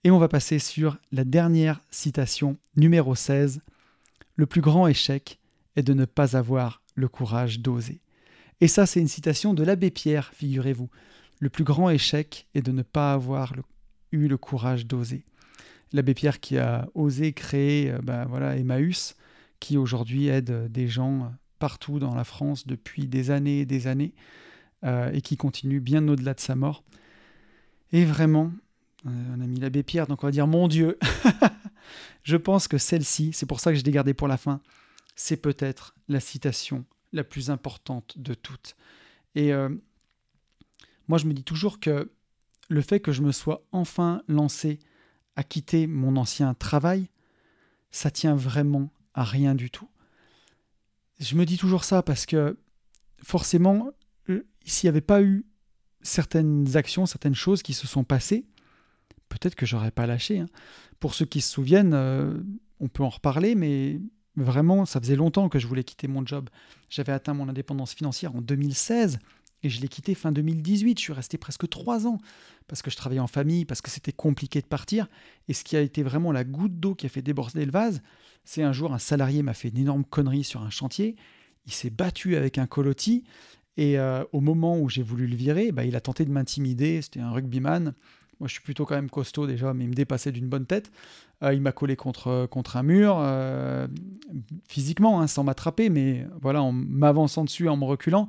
Et 0.03 0.11
on 0.11 0.19
va 0.19 0.27
passer 0.27 0.59
sur 0.59 0.99
la 1.11 1.23
dernière 1.23 1.81
citation, 1.89 2.55
numéro 2.75 3.15
16. 3.15 3.61
Le 4.35 4.45
plus 4.45 4.61
grand 4.61 4.87
échec 4.87 5.39
est 5.75 5.81
de 5.81 5.95
ne 5.95 6.05
pas 6.05 6.37
avoir 6.37 6.83
le 6.93 7.07
courage 7.07 7.61
d'oser. 7.61 7.99
Et 8.61 8.67
ça, 8.67 8.85
c'est 8.85 8.99
une 8.99 9.07
citation 9.07 9.55
de 9.55 9.63
l'abbé 9.63 9.89
Pierre, 9.89 10.29
figurez-vous. 10.35 10.91
Le 11.39 11.49
plus 11.49 11.63
grand 11.63 11.89
échec 11.89 12.45
est 12.53 12.61
de 12.61 12.71
ne 12.71 12.83
pas 12.83 13.11
avoir 13.11 13.55
eu 14.11 14.27
le 14.27 14.37
courage 14.37 14.85
d'oser 14.85 15.25
l'abbé 15.93 16.13
Pierre 16.13 16.39
qui 16.39 16.57
a 16.57 16.87
osé 16.93 17.33
créer 17.33 17.91
euh, 17.91 17.99
ben 18.01 18.25
voilà, 18.25 18.57
Emmaüs, 18.57 19.15
qui 19.59 19.77
aujourd'hui 19.77 20.27
aide 20.27 20.71
des 20.71 20.87
gens 20.87 21.31
partout 21.59 21.99
dans 21.99 22.13
la 22.13 22.23
France 22.23 22.67
depuis 22.67 23.07
des 23.07 23.31
années 23.31 23.61
et 23.61 23.65
des 23.65 23.87
années, 23.87 24.13
euh, 24.83 25.11
et 25.11 25.21
qui 25.21 25.37
continue 25.37 25.79
bien 25.79 26.07
au-delà 26.07 26.33
de 26.33 26.39
sa 26.39 26.55
mort. 26.55 26.83
Et 27.91 28.05
vraiment, 28.05 28.51
euh, 29.05 29.35
on 29.35 29.41
a 29.41 29.47
mis 29.47 29.59
l'abbé 29.59 29.81
Pierre, 29.83 30.07
donc 30.07 30.23
on 30.23 30.27
va 30.27 30.31
dire 30.31 30.47
mon 30.47 30.67
Dieu. 30.67 30.99
je 32.23 32.37
pense 32.37 32.67
que 32.67 32.77
celle-ci, 32.77 33.31
c'est 33.33 33.45
pour 33.45 33.59
ça 33.59 33.71
que 33.71 33.79
je 33.79 33.83
l'ai 33.83 33.91
gardée 33.91 34.13
pour 34.13 34.27
la 34.27 34.37
fin, 34.37 34.61
c'est 35.15 35.37
peut-être 35.37 35.95
la 36.07 36.19
citation 36.19 36.85
la 37.13 37.23
plus 37.23 37.49
importante 37.49 38.17
de 38.19 38.33
toutes. 38.33 38.75
Et 39.33 39.51
moi, 41.07 41.17
je 41.17 41.25
me 41.25 41.33
dis 41.33 41.43
toujours 41.43 41.79
que 41.79 42.11
le 42.69 42.81
fait 42.81 42.99
que 42.99 43.11
je 43.11 43.21
me 43.21 43.31
sois 43.31 43.65
enfin 43.71 44.21
lancé 44.27 44.79
à 45.37 45.43
quitter 45.43 45.87
mon 45.87 46.17
ancien 46.17 46.53
travail, 46.55 47.07
ça 47.91 48.11
tient 48.11 48.35
vraiment 48.35 48.89
à 49.13 49.23
rien 49.23 49.55
du 49.55 49.69
tout. 49.69 49.87
Je 51.19 51.35
me 51.35 51.45
dis 51.45 51.57
toujours 51.57 51.83
ça 51.83 52.01
parce 52.01 52.25
que 52.25 52.57
forcément, 53.23 53.91
euh, 54.29 54.45
s'il 54.65 54.87
n'y 54.87 54.89
avait 54.89 55.01
pas 55.01 55.21
eu 55.21 55.45
certaines 56.01 56.75
actions, 56.75 57.05
certaines 57.05 57.35
choses 57.35 57.61
qui 57.61 57.73
se 57.73 57.87
sont 57.87 58.03
passées, 58.03 58.45
peut-être 59.29 59.55
que 59.55 59.65
j'aurais 59.65 59.91
pas 59.91 60.07
lâché. 60.07 60.39
Hein. 60.39 60.47
Pour 60.99 61.13
ceux 61.13 61.25
qui 61.25 61.41
se 61.41 61.51
souviennent, 61.51 61.93
euh, 61.93 62.35
on 62.79 62.87
peut 62.87 63.03
en 63.03 63.09
reparler, 63.09 63.53
mais 63.53 64.01
vraiment, 64.35 64.85
ça 64.85 64.99
faisait 64.99 65.15
longtemps 65.15 65.49
que 65.49 65.59
je 65.59 65.67
voulais 65.67 65.83
quitter 65.83 66.07
mon 66.07 66.25
job. 66.25 66.49
J'avais 66.89 67.11
atteint 67.11 67.35
mon 67.35 67.47
indépendance 67.47 67.93
financière 67.93 68.35
en 68.35 68.41
2016. 68.41 69.19
Je 69.69 69.81
l'ai 69.81 69.87
quitté 69.87 70.15
fin 70.15 70.31
2018. 70.31 70.97
Je 70.99 71.03
suis 71.03 71.13
resté 71.13 71.37
presque 71.37 71.67
trois 71.69 72.07
ans 72.07 72.19
parce 72.67 72.81
que 72.81 72.91
je 72.91 72.95
travaillais 72.95 73.21
en 73.21 73.27
famille, 73.27 73.65
parce 73.65 73.81
que 73.81 73.89
c'était 73.89 74.11
compliqué 74.11 74.61
de 74.61 74.67
partir. 74.67 75.07
Et 75.47 75.53
ce 75.53 75.63
qui 75.63 75.75
a 75.75 75.81
été 75.81 76.03
vraiment 76.03 76.31
la 76.31 76.43
goutte 76.43 76.79
d'eau 76.79 76.95
qui 76.95 77.05
a 77.05 77.09
fait 77.09 77.21
déborder 77.21 77.65
le 77.65 77.71
vase, 77.71 78.01
c'est 78.43 78.63
un 78.63 78.73
jour 78.73 78.93
un 78.93 78.99
salarié 78.99 79.43
m'a 79.43 79.53
fait 79.53 79.69
une 79.69 79.77
énorme 79.77 80.03
connerie 80.03 80.43
sur 80.43 80.61
un 80.61 80.69
chantier. 80.69 81.15
Il 81.65 81.73
s'est 81.73 81.89
battu 81.89 82.35
avec 82.35 82.57
un 82.57 82.67
colotis. 82.67 83.23
Et 83.77 83.99
euh, 83.99 84.23
au 84.33 84.41
moment 84.41 84.79
où 84.79 84.89
j'ai 84.89 85.03
voulu 85.03 85.27
le 85.27 85.35
virer, 85.35 85.71
bah, 85.71 85.85
il 85.85 85.95
a 85.95 86.01
tenté 86.01 86.25
de 86.25 86.31
m'intimider. 86.31 87.01
C'était 87.01 87.19
un 87.19 87.31
rugbyman. 87.31 87.93
Moi, 88.39 88.47
je 88.47 88.53
suis 88.53 88.61
plutôt 88.61 88.85
quand 88.85 88.95
même 88.95 89.09
costaud 89.09 89.47
déjà, 89.47 89.73
mais 89.73 89.85
il 89.85 89.89
me 89.89 89.93
dépassait 89.95 90.31
d'une 90.31 90.47
bonne 90.47 90.65
tête. 90.65 90.91
Euh, 91.43 91.53
il 91.53 91.61
m'a 91.61 91.71
collé 91.71 91.95
contre, 91.95 92.47
contre 92.49 92.77
un 92.77 92.83
mur, 92.83 93.17
euh, 93.19 93.87
physiquement, 94.67 95.21
hein, 95.21 95.27
sans 95.27 95.43
m'attraper, 95.43 95.89
mais 95.89 96.25
voilà, 96.41 96.61
en 96.61 96.71
m'avançant 96.71 97.43
dessus, 97.43 97.67
en 97.69 97.77
me 97.77 97.85
reculant. 97.85 98.27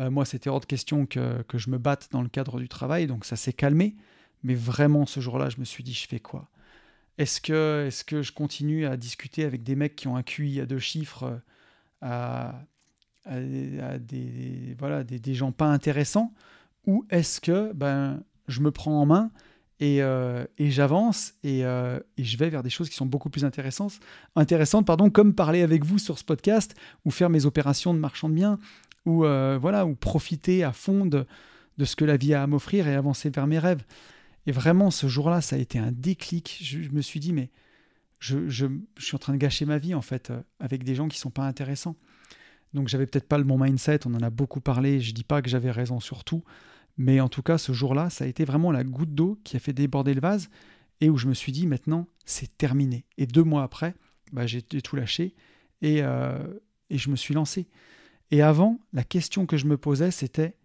Euh, 0.00 0.10
moi, 0.10 0.24
c'était 0.24 0.48
hors 0.48 0.60
de 0.60 0.66
question 0.66 1.06
que, 1.06 1.44
je 1.52 1.70
me 1.70 1.78
batte 1.78 2.08
dans 2.10 2.22
le 2.22 2.28
cadre 2.28 2.58
du 2.58 2.68
travail, 2.68 3.06
donc 3.06 3.24
ça 3.24 3.36
s'est 3.36 3.52
calmé. 3.52 3.96
Mais 4.42 4.54
vraiment, 4.54 5.04
ce 5.04 5.20
jour-là, 5.20 5.50
je 5.50 5.58
me 5.58 5.64
suis 5.64 5.84
dit, 5.84 5.92
je 5.92 6.08
fais 6.08 6.20
quoi? 6.20 6.48
Est-ce 7.18 7.40
que, 7.40 7.86
est 7.88 8.04
que 8.04 8.22
je 8.22 8.32
continue 8.32 8.86
à 8.86 8.96
discuter 8.96 9.44
avec 9.44 9.62
des 9.62 9.76
mecs 9.76 9.96
qui 9.96 10.08
ont 10.08 10.16
un 10.16 10.22
QI 10.22 10.60
à 10.60 10.66
deux 10.66 10.78
chiffres, 10.78 11.40
euh, 12.02 12.50
à, 13.26 13.38
des, 13.98 14.74
voilà, 14.78 15.04
des, 15.04 15.34
gens 15.34 15.52
pas 15.52 15.66
intéressants? 15.66 16.32
Ou 16.86 17.04
est-ce 17.10 17.42
que 17.42 17.72
ben, 17.74 18.22
je 18.48 18.60
me 18.60 18.70
prends 18.70 19.02
en 19.02 19.04
main 19.04 19.30
et, 19.80 20.02
euh, 20.02 20.46
j'avance 20.58 21.34
et, 21.42 21.60
et, 21.60 22.24
je 22.24 22.38
vais 22.38 22.48
vers 22.48 22.62
des 22.62 22.70
choses 22.70 22.88
qui 22.88 22.96
sont 22.96 23.04
beaucoup 23.04 23.28
plus 23.28 23.44
intéressantes, 23.44 24.00
intéressantes 24.34 24.86
pardon, 24.86 25.10
comme 25.10 25.34
parler 25.34 25.60
avec 25.60 25.84
vous 25.84 25.98
sur 25.98 26.18
ce 26.18 26.24
podcast 26.24 26.74
ou 27.04 27.10
faire 27.10 27.28
mes 27.28 27.44
opérations 27.44 27.92
de 27.92 27.98
marchand 27.98 28.30
de 28.30 28.34
biens? 28.34 28.58
Ou 29.06 29.24
euh, 29.24 29.58
voilà, 29.60 29.86
ou 29.86 29.94
profiter 29.94 30.64
à 30.64 30.72
fond 30.72 31.06
de, 31.06 31.26
ce 31.82 31.96
que 31.96 32.04
la 32.04 32.16
vie 32.16 32.34
a 32.34 32.42
à 32.42 32.46
m'offrir 32.46 32.88
et 32.88 32.94
avancer 32.94 33.30
vers 33.30 33.46
mes 33.46 33.58
rêves. 33.58 33.84
Et 34.46 34.52
vraiment, 34.52 34.90
ce 34.90 35.06
jour-là, 35.06 35.40
ça 35.40 35.56
a 35.56 35.58
été 35.58 35.78
un 35.78 35.92
déclic. 35.92 36.58
Je, 36.62 36.78
me 36.90 37.00
suis 37.00 37.20
dit, 37.20 37.32
mais 37.32 37.50
je, 38.18 38.48
suis 38.98 39.14
en 39.14 39.18
train 39.18 39.32
de 39.32 39.38
gâcher 39.38 39.64
ma 39.64 39.78
vie, 39.78 39.94
en 39.94 40.02
fait, 40.02 40.30
euh, 40.30 40.40
avec 40.58 40.84
des 40.84 40.94
gens 40.94 41.08
qui 41.08 41.18
sont 41.18 41.30
pas 41.30 41.46
intéressants. 41.46 41.96
Donc, 42.72 42.88
j'avais 42.88 43.06
peut-être 43.06 43.28
pas 43.28 43.38
le 43.38 43.44
bon 43.44 43.58
mindset, 43.58 44.06
on 44.06 44.14
en 44.14 44.22
a 44.22 44.30
beaucoup 44.30 44.60
parlé, 44.60 45.00
je 45.00 45.12
dis 45.12 45.24
pas 45.24 45.42
que 45.42 45.50
j'avais 45.50 45.70
raison 45.70 45.98
sur 45.98 46.22
tout, 46.22 46.44
mais 46.96 47.20
en 47.20 47.28
tout 47.28 47.42
cas, 47.42 47.58
ce 47.58 47.72
jour-là, 47.72 48.10
ça 48.10 48.24
a 48.24 48.28
été 48.28 48.44
vraiment 48.44 48.70
la 48.70 48.84
goutte 48.84 49.14
d'eau 49.14 49.40
qui 49.42 49.56
a 49.56 49.58
fait 49.58 49.72
déborder 49.72 50.14
le 50.14 50.20
vase 50.20 50.50
et 51.00 51.10
où 51.10 51.16
je 51.16 51.26
me 51.26 51.34
suis 51.34 51.50
dit, 51.50 51.66
maintenant, 51.66 52.06
c'est 52.24 52.56
terminé. 52.56 53.04
Et 53.18 53.26
deux 53.26 53.42
mois 53.42 53.62
après, 53.62 53.94
bah, 54.32 54.46
j'ai 54.46 54.62
tout 54.62 54.96
lâché 54.96 55.34
et, 55.82 56.02
euh, 56.02 56.38
et 56.90 56.98
je 56.98 57.10
me 57.10 57.16
suis 57.16 57.34
lancé. 57.34 57.66
Et 58.30 58.42
avant, 58.42 58.78
la 58.92 59.04
question 59.04 59.46
que 59.46 59.56
je 59.56 59.66
me 59.66 59.76
posais, 59.76 60.10
c'était 60.10 60.56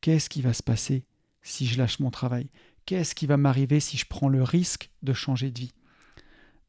qu'est-ce 0.00 0.28
qui 0.28 0.42
va 0.42 0.52
se 0.52 0.62
passer 0.62 1.04
si 1.42 1.66
je 1.66 1.78
lâche 1.78 1.98
mon 2.00 2.10
travail? 2.10 2.50
Qu'est-ce 2.86 3.14
qui 3.14 3.26
va 3.26 3.36
m'arriver 3.36 3.80
si 3.80 3.96
je 3.96 4.06
prends 4.06 4.28
le 4.28 4.42
risque 4.42 4.90
de 5.02 5.12
changer 5.12 5.50
de 5.50 5.58
vie? 5.58 5.74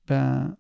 Ben, 0.07 0.57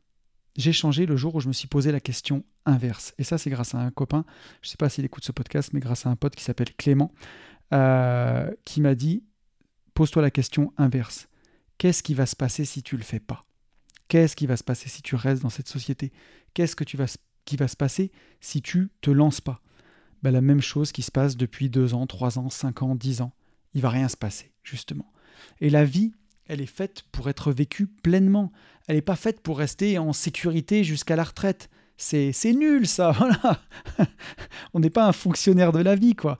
j'ai 0.55 0.73
changé 0.73 1.05
le 1.05 1.17
jour 1.17 1.35
où 1.35 1.39
je 1.39 1.47
me 1.47 1.53
suis 1.53 1.67
posé 1.67 1.91
la 1.91 1.99
question 1.99 2.43
inverse. 2.65 3.13
Et 3.17 3.23
ça, 3.23 3.37
c'est 3.37 3.49
grâce 3.49 3.73
à 3.73 3.79
un 3.79 3.91
copain, 3.91 4.25
je 4.61 4.67
ne 4.67 4.71
sais 4.71 4.77
pas 4.77 4.89
s'il 4.89 5.05
écoute 5.05 5.25
ce 5.25 5.31
podcast, 5.31 5.71
mais 5.73 5.79
grâce 5.79 6.05
à 6.05 6.09
un 6.09 6.15
pote 6.15 6.35
qui 6.35 6.43
s'appelle 6.43 6.73
Clément, 6.75 7.11
euh, 7.73 8.51
qui 8.65 8.81
m'a 8.81 8.95
dit, 8.95 9.23
pose-toi 9.95 10.21
la 10.21 10.31
question 10.31 10.71
inverse. 10.77 11.27
Qu'est-ce 11.77 12.03
qui 12.03 12.13
va 12.13 12.25
se 12.25 12.35
passer 12.35 12.65
si 12.65 12.83
tu 12.83 12.95
le 12.95 13.03
fais 13.03 13.19
pas? 13.19 13.41
Qu'est-ce 14.07 14.35
qui 14.35 14.47
va 14.47 14.57
se 14.57 14.63
passer 14.63 14.89
si 14.89 15.01
tu 15.01 15.15
restes 15.15 15.41
dans 15.41 15.49
cette 15.49 15.67
société? 15.67 16.11
Qu'est-ce 16.53 16.75
qui 16.75 17.57
va 17.57 17.67
se 17.67 17.75
passer 17.75 18.11
si 18.39 18.61
tu 18.61 18.91
te 19.01 19.11
lances 19.11 19.41
pas? 19.41 19.61
Bah, 20.23 20.31
la 20.31 20.41
même 20.41 20.61
chose 20.61 20.91
qui 20.91 21.01
se 21.01 21.11
passe 21.11 21.37
depuis 21.37 21.69
deux 21.69 21.93
ans, 21.93 22.07
trois 22.07 22.39
ans, 22.39 22.49
cinq 22.49 22.81
ans, 22.81 22.95
dix 22.95 23.21
ans. 23.21 23.33
Il 23.73 23.81
va 23.81 23.89
rien 23.89 24.09
se 24.09 24.17
passer, 24.17 24.51
justement. 24.63 25.11
Et 25.61 25.69
la 25.69 25.85
vie, 25.85 26.11
elle 26.47 26.61
est 26.61 26.65
faite 26.65 27.03
pour 27.11 27.29
être 27.29 27.51
vécue 27.51 27.87
pleinement. 27.87 28.51
Elle 28.87 28.95
n'est 28.95 29.01
pas 29.01 29.15
faite 29.15 29.41
pour 29.41 29.59
rester 29.59 29.97
en 29.97 30.13
sécurité 30.13 30.83
jusqu'à 30.83 31.15
la 31.15 31.23
retraite. 31.23 31.69
C'est, 31.97 32.31
c'est 32.31 32.53
nul, 32.53 32.87
ça, 32.87 33.11
voilà. 33.17 33.61
On 34.73 34.79
n'est 34.79 34.89
pas 34.89 35.07
un 35.07 35.11
fonctionnaire 35.11 35.71
de 35.71 35.79
la 35.79 35.95
vie, 35.95 36.15
quoi. 36.15 36.37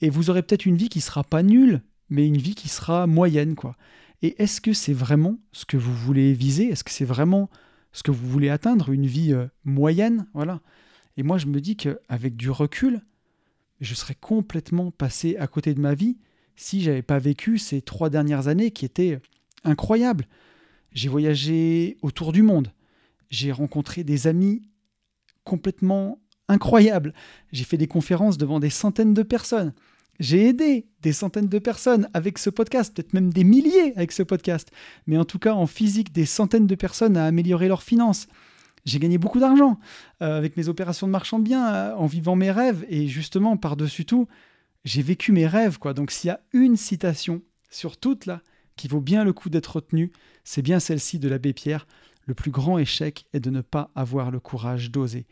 Et 0.00 0.10
vous 0.10 0.30
aurez 0.30 0.42
peut-être 0.42 0.66
une 0.66 0.76
vie 0.76 0.88
qui 0.88 1.00
sera 1.00 1.22
pas 1.22 1.42
nulle, 1.42 1.82
mais 2.10 2.26
une 2.26 2.38
vie 2.38 2.54
qui 2.54 2.68
sera 2.68 3.06
moyenne, 3.06 3.54
quoi. 3.54 3.76
Et 4.22 4.40
est-ce 4.42 4.60
que 4.60 4.72
c'est 4.72 4.92
vraiment 4.92 5.38
ce 5.52 5.64
que 5.64 5.76
vous 5.76 5.94
voulez 5.94 6.32
viser? 6.32 6.68
Est-ce 6.68 6.84
que 6.84 6.90
c'est 6.90 7.04
vraiment 7.04 7.50
ce 7.92 8.02
que 8.02 8.10
vous 8.10 8.28
voulez 8.28 8.48
atteindre? 8.48 8.90
Une 8.90 9.06
vie 9.06 9.32
euh, 9.32 9.46
moyenne 9.64 10.26
Voilà. 10.34 10.60
Et 11.16 11.22
moi, 11.22 11.38
je 11.38 11.46
me 11.46 11.60
dis 11.60 11.76
qu'avec 11.76 12.36
du 12.36 12.50
recul, 12.50 13.02
je 13.82 13.94
serais 13.94 14.14
complètement 14.14 14.90
passé 14.90 15.36
à 15.36 15.46
côté 15.46 15.74
de 15.74 15.80
ma 15.80 15.94
vie 15.94 16.16
si 16.56 16.80
j'avais 16.80 17.02
pas 17.02 17.18
vécu 17.18 17.58
ces 17.58 17.82
trois 17.82 18.08
dernières 18.08 18.48
années 18.48 18.70
qui 18.70 18.84
étaient 18.84 19.20
incroyables. 19.64 20.26
J'ai 20.92 21.08
voyagé 21.08 21.98
autour 22.00 22.32
du 22.32 22.42
monde, 22.42 22.72
j'ai 23.28 23.50
rencontré 23.50 24.04
des 24.04 24.26
amis 24.26 24.62
complètement 25.44 26.20
incroyables. 26.48 27.12
J'ai 27.50 27.64
fait 27.64 27.76
des 27.76 27.88
conférences 27.88 28.38
devant 28.38 28.60
des 28.60 28.70
centaines 28.70 29.14
de 29.14 29.22
personnes. 29.22 29.72
J'ai 30.20 30.48
aidé 30.48 30.86
des 31.00 31.12
centaines 31.12 31.48
de 31.48 31.58
personnes 31.58 32.08
avec 32.14 32.38
ce 32.38 32.50
podcast, 32.50 32.94
peut-être 32.94 33.14
même 33.14 33.32
des 33.32 33.44
milliers 33.44 33.96
avec 33.96 34.12
ce 34.12 34.22
podcast, 34.22 34.70
mais 35.06 35.16
en 35.16 35.24
tout 35.24 35.38
cas 35.38 35.54
en 35.54 35.66
physique, 35.66 36.12
des 36.12 36.26
centaines 36.26 36.66
de 36.66 36.74
personnes 36.74 37.16
à 37.16 37.24
améliorer 37.24 37.66
leurs 37.66 37.82
finances. 37.82 38.28
J'ai 38.84 38.98
gagné 38.98 39.18
beaucoup 39.18 39.38
d'argent 39.38 39.78
euh, 40.22 40.36
avec 40.36 40.56
mes 40.56 40.68
opérations 40.68 41.06
de 41.06 41.12
marchand 41.12 41.38
de 41.38 41.44
biens, 41.44 41.72
euh, 41.72 41.94
en 41.94 42.06
vivant 42.06 42.36
mes 42.36 42.50
rêves, 42.50 42.84
et 42.88 43.06
justement, 43.06 43.56
par-dessus 43.56 44.04
tout, 44.04 44.26
j'ai 44.84 45.02
vécu 45.02 45.32
mes 45.32 45.46
rêves. 45.46 45.78
quoi. 45.78 45.94
Donc 45.94 46.10
s'il 46.10 46.28
y 46.28 46.30
a 46.30 46.40
une 46.52 46.76
citation 46.76 47.42
sur 47.70 47.96
toutes 47.96 48.26
là 48.26 48.42
qui 48.76 48.88
vaut 48.88 49.00
bien 49.00 49.24
le 49.24 49.32
coup 49.32 49.50
d'être 49.50 49.76
retenue, 49.76 50.10
c'est 50.44 50.62
bien 50.62 50.80
celle-ci 50.80 51.18
de 51.18 51.28
l'abbé 51.28 51.52
Pierre. 51.52 51.86
Le 52.26 52.34
plus 52.34 52.50
grand 52.50 52.78
échec 52.78 53.26
est 53.32 53.40
de 53.40 53.50
ne 53.50 53.60
pas 53.60 53.90
avoir 53.94 54.30
le 54.30 54.40
courage 54.40 54.90
d'oser. 54.90 55.26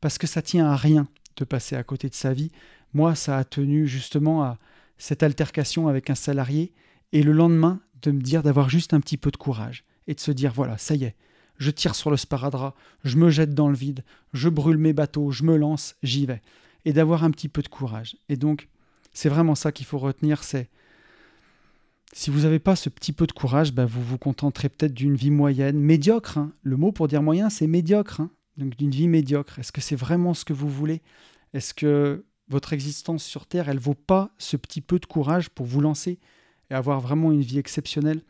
Parce 0.00 0.18
que 0.18 0.26
ça 0.26 0.42
tient 0.42 0.66
à 0.66 0.76
rien 0.76 1.08
de 1.36 1.44
passer 1.44 1.76
à 1.76 1.82
côté 1.82 2.08
de 2.08 2.14
sa 2.14 2.32
vie. 2.32 2.50
Moi, 2.92 3.14
ça 3.14 3.38
a 3.38 3.44
tenu 3.44 3.86
justement 3.86 4.44
à 4.44 4.58
cette 4.98 5.22
altercation 5.22 5.88
avec 5.88 6.10
un 6.10 6.14
salarié 6.14 6.72
et 7.12 7.22
le 7.22 7.32
lendemain 7.32 7.80
de 8.02 8.10
me 8.10 8.20
dire 8.20 8.42
d'avoir 8.42 8.68
juste 8.68 8.94
un 8.94 9.00
petit 9.00 9.16
peu 9.16 9.30
de 9.30 9.36
courage 9.36 9.84
et 10.06 10.14
de 10.14 10.20
se 10.20 10.30
dire 10.30 10.52
voilà, 10.52 10.78
ça 10.78 10.94
y 10.94 11.04
est, 11.04 11.16
je 11.58 11.70
tire 11.70 11.94
sur 11.94 12.10
le 12.10 12.16
sparadrap, 12.16 12.74
je 13.04 13.16
me 13.16 13.30
jette 13.30 13.54
dans 13.54 13.68
le 13.68 13.74
vide, 13.74 14.04
je 14.32 14.48
brûle 14.48 14.78
mes 14.78 14.92
bateaux, 14.92 15.30
je 15.30 15.44
me 15.44 15.56
lance, 15.56 15.96
j'y 16.02 16.26
vais. 16.26 16.42
Et 16.84 16.92
d'avoir 16.92 17.24
un 17.24 17.30
petit 17.30 17.48
peu 17.48 17.62
de 17.62 17.68
courage. 17.68 18.16
Et 18.28 18.36
donc, 18.36 18.68
c'est 19.12 19.28
vraiment 19.28 19.54
ça 19.54 19.72
qu'il 19.72 19.86
faut 19.86 19.98
retenir, 19.98 20.42
c'est 20.42 20.68
si 22.14 22.30
vous 22.30 22.42
n'avez 22.42 22.60
pas 22.60 22.76
ce 22.76 22.88
petit 22.88 23.12
peu 23.12 23.26
de 23.26 23.32
courage, 23.32 23.72
ben 23.72 23.86
vous 23.86 24.02
vous 24.02 24.18
contenterez 24.18 24.68
peut-être 24.68 24.94
d'une 24.94 25.16
vie 25.16 25.32
moyenne, 25.32 25.80
médiocre. 25.80 26.38
Hein. 26.38 26.52
Le 26.62 26.76
mot 26.76 26.92
pour 26.92 27.08
dire 27.08 27.22
moyen, 27.22 27.50
c'est 27.50 27.66
médiocre. 27.66 28.20
Hein. 28.20 28.30
Donc 28.56 28.76
d'une 28.76 28.92
vie 28.92 29.08
médiocre. 29.08 29.58
Est-ce 29.58 29.72
que 29.72 29.80
c'est 29.80 29.96
vraiment 29.96 30.32
ce 30.32 30.44
que 30.44 30.52
vous 30.52 30.68
voulez? 30.68 31.02
Est-ce 31.54 31.74
que 31.74 32.24
votre 32.48 32.72
existence 32.72 33.24
sur 33.24 33.46
Terre, 33.46 33.68
elle 33.68 33.80
vaut 33.80 33.94
pas 33.94 34.30
ce 34.38 34.56
petit 34.56 34.80
peu 34.80 35.00
de 35.00 35.06
courage 35.06 35.50
pour 35.50 35.66
vous 35.66 35.80
lancer 35.80 36.20
et 36.70 36.74
avoir 36.74 37.00
vraiment 37.00 37.32
une 37.32 37.42
vie 37.42 37.58
exceptionnelle? 37.58 38.22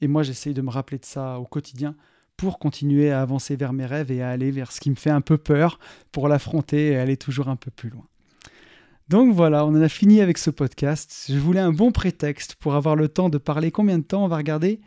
Et 0.00 0.06
moi, 0.06 0.22
j'essaye 0.22 0.54
de 0.54 0.62
me 0.62 0.70
rappeler 0.70 0.98
de 0.98 1.04
ça 1.04 1.40
au 1.40 1.44
quotidien 1.44 1.96
pour 2.36 2.58
continuer 2.58 3.10
à 3.10 3.22
avancer 3.22 3.56
vers 3.56 3.72
mes 3.72 3.86
rêves 3.86 4.10
et 4.10 4.22
à 4.22 4.30
aller 4.30 4.50
vers 4.50 4.72
ce 4.72 4.80
qui 4.80 4.90
me 4.90 4.96
fait 4.96 5.10
un 5.10 5.20
peu 5.20 5.38
peur 5.38 5.78
pour 6.10 6.28
l'affronter 6.28 6.88
et 6.88 6.96
aller 6.96 7.16
toujours 7.16 7.48
un 7.48 7.56
peu 7.56 7.70
plus 7.70 7.90
loin. 7.90 8.06
Donc 9.08 9.34
voilà, 9.34 9.66
on 9.66 9.70
en 9.70 9.82
a 9.82 9.88
fini 9.88 10.20
avec 10.20 10.38
ce 10.38 10.50
podcast. 10.50 11.26
Je 11.28 11.38
voulais 11.38 11.60
un 11.60 11.72
bon 11.72 11.92
prétexte 11.92 12.54
pour 12.54 12.74
avoir 12.74 12.96
le 12.96 13.08
temps 13.08 13.28
de 13.28 13.38
parler. 13.38 13.70
Combien 13.70 13.98
de 13.98 14.04
temps? 14.04 14.24
On 14.24 14.28
va 14.28 14.38
regarder 14.38 14.80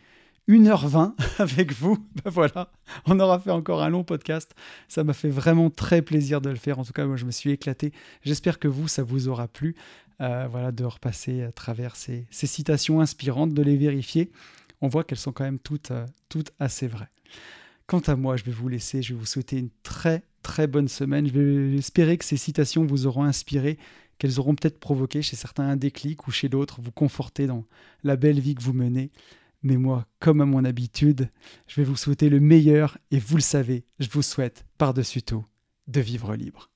1h20 0.48 1.14
avec 1.40 1.74
vous. 1.74 1.98
Ben 2.24 2.32
voilà, 2.32 2.72
on 3.06 3.20
aura 3.20 3.40
fait 3.40 3.52
encore 3.52 3.84
un 3.84 3.90
long 3.90 4.04
podcast. 4.04 4.54
Ça 4.88 5.04
m'a 5.04 5.14
fait 5.14 5.30
vraiment 5.30 5.70
très 5.70 6.02
plaisir 6.02 6.42
de 6.42 6.50
le 6.50 6.56
faire. 6.56 6.80
En 6.80 6.84
tout 6.84 6.94
cas, 6.94 7.06
moi, 7.06 7.18
je 7.18 7.26
me 7.26 7.32
suis 7.32 7.52
éclaté. 7.52 7.92
J'espère 8.24 8.60
que 8.60 8.68
vous, 8.68 8.88
ça 8.88 9.04
vous 9.04 9.28
aura 9.28 9.48
plu. 9.48 9.76
Euh, 10.22 10.48
voilà, 10.50 10.72
de 10.72 10.86
repasser 10.86 11.44
à 11.44 11.52
travers 11.52 11.96
ces, 11.96 12.26
citations 12.32 13.02
inspirantes, 13.02 13.54
de 13.54 13.62
les 13.62 13.76
vérifier. 13.76 14.32
On 14.82 14.88
voit 14.88 15.04
qu'elles 15.04 15.18
sont 15.18 15.34
quand 15.34 15.44
même 15.44 15.60
toutes, 15.60 15.92
euh, 15.92 16.06
toutes 16.30 16.52
assez 16.60 16.88
vraies. 16.88 17.10
Quant 17.88 18.00
à 18.00 18.16
moi, 18.16 18.36
je 18.38 18.44
vais 18.44 18.52
vous 18.52 18.68
laisser. 18.68 19.02
Je 19.02 19.14
vais 19.14 19.20
vous 19.20 19.26
souhaiter 19.26 19.58
une 19.58 19.70
très, 19.84 20.24
très 20.42 20.68
bonne 20.68 20.88
semaine. 20.88 21.28
Je 21.28 21.34
vais 21.34 21.78
espérer 21.78 22.18
que 22.18 22.26
ces 22.26 22.38
citations 22.38 22.86
vous 22.86 23.06
auront 23.06 23.24
inspiré 23.24 23.78
qu'elles 24.18 24.40
auront 24.40 24.56
peut-être 24.56 24.80
provoqué 24.80 25.22
chez 25.22 25.36
certains 25.36 25.68
un 25.68 25.76
déclic 25.76 26.28
ou 26.28 26.32
chez 26.32 26.50
d'autres 26.50 26.82
vous 26.82 26.92
conforter 26.92 27.48
dans 27.48 27.66
la 28.04 28.16
belle 28.16 28.40
vie 28.40 28.56
que 28.56 28.64
vous 28.64 28.74
menez. 28.74 29.12
Mais 29.64 29.78
moi, 29.78 30.06
comme 30.20 30.42
à 30.42 30.46
mon 30.46 30.64
habitude, 30.64 31.30
je 31.68 31.82
vais 31.82 31.84
vous 31.84 31.98
souhaiter 31.98 32.30
le 32.30 32.40
meilleur 32.40 32.98
et 33.12 33.20
vous 33.20 33.36
le 33.36 33.42
savez, 33.42 33.84
je 34.00 34.10
vous 34.10 34.22
souhaite 34.22 34.66
par-dessus 34.78 35.24
tout 35.24 35.46
de 35.88 36.02
vivre 36.02 36.36
libre. 36.36 36.70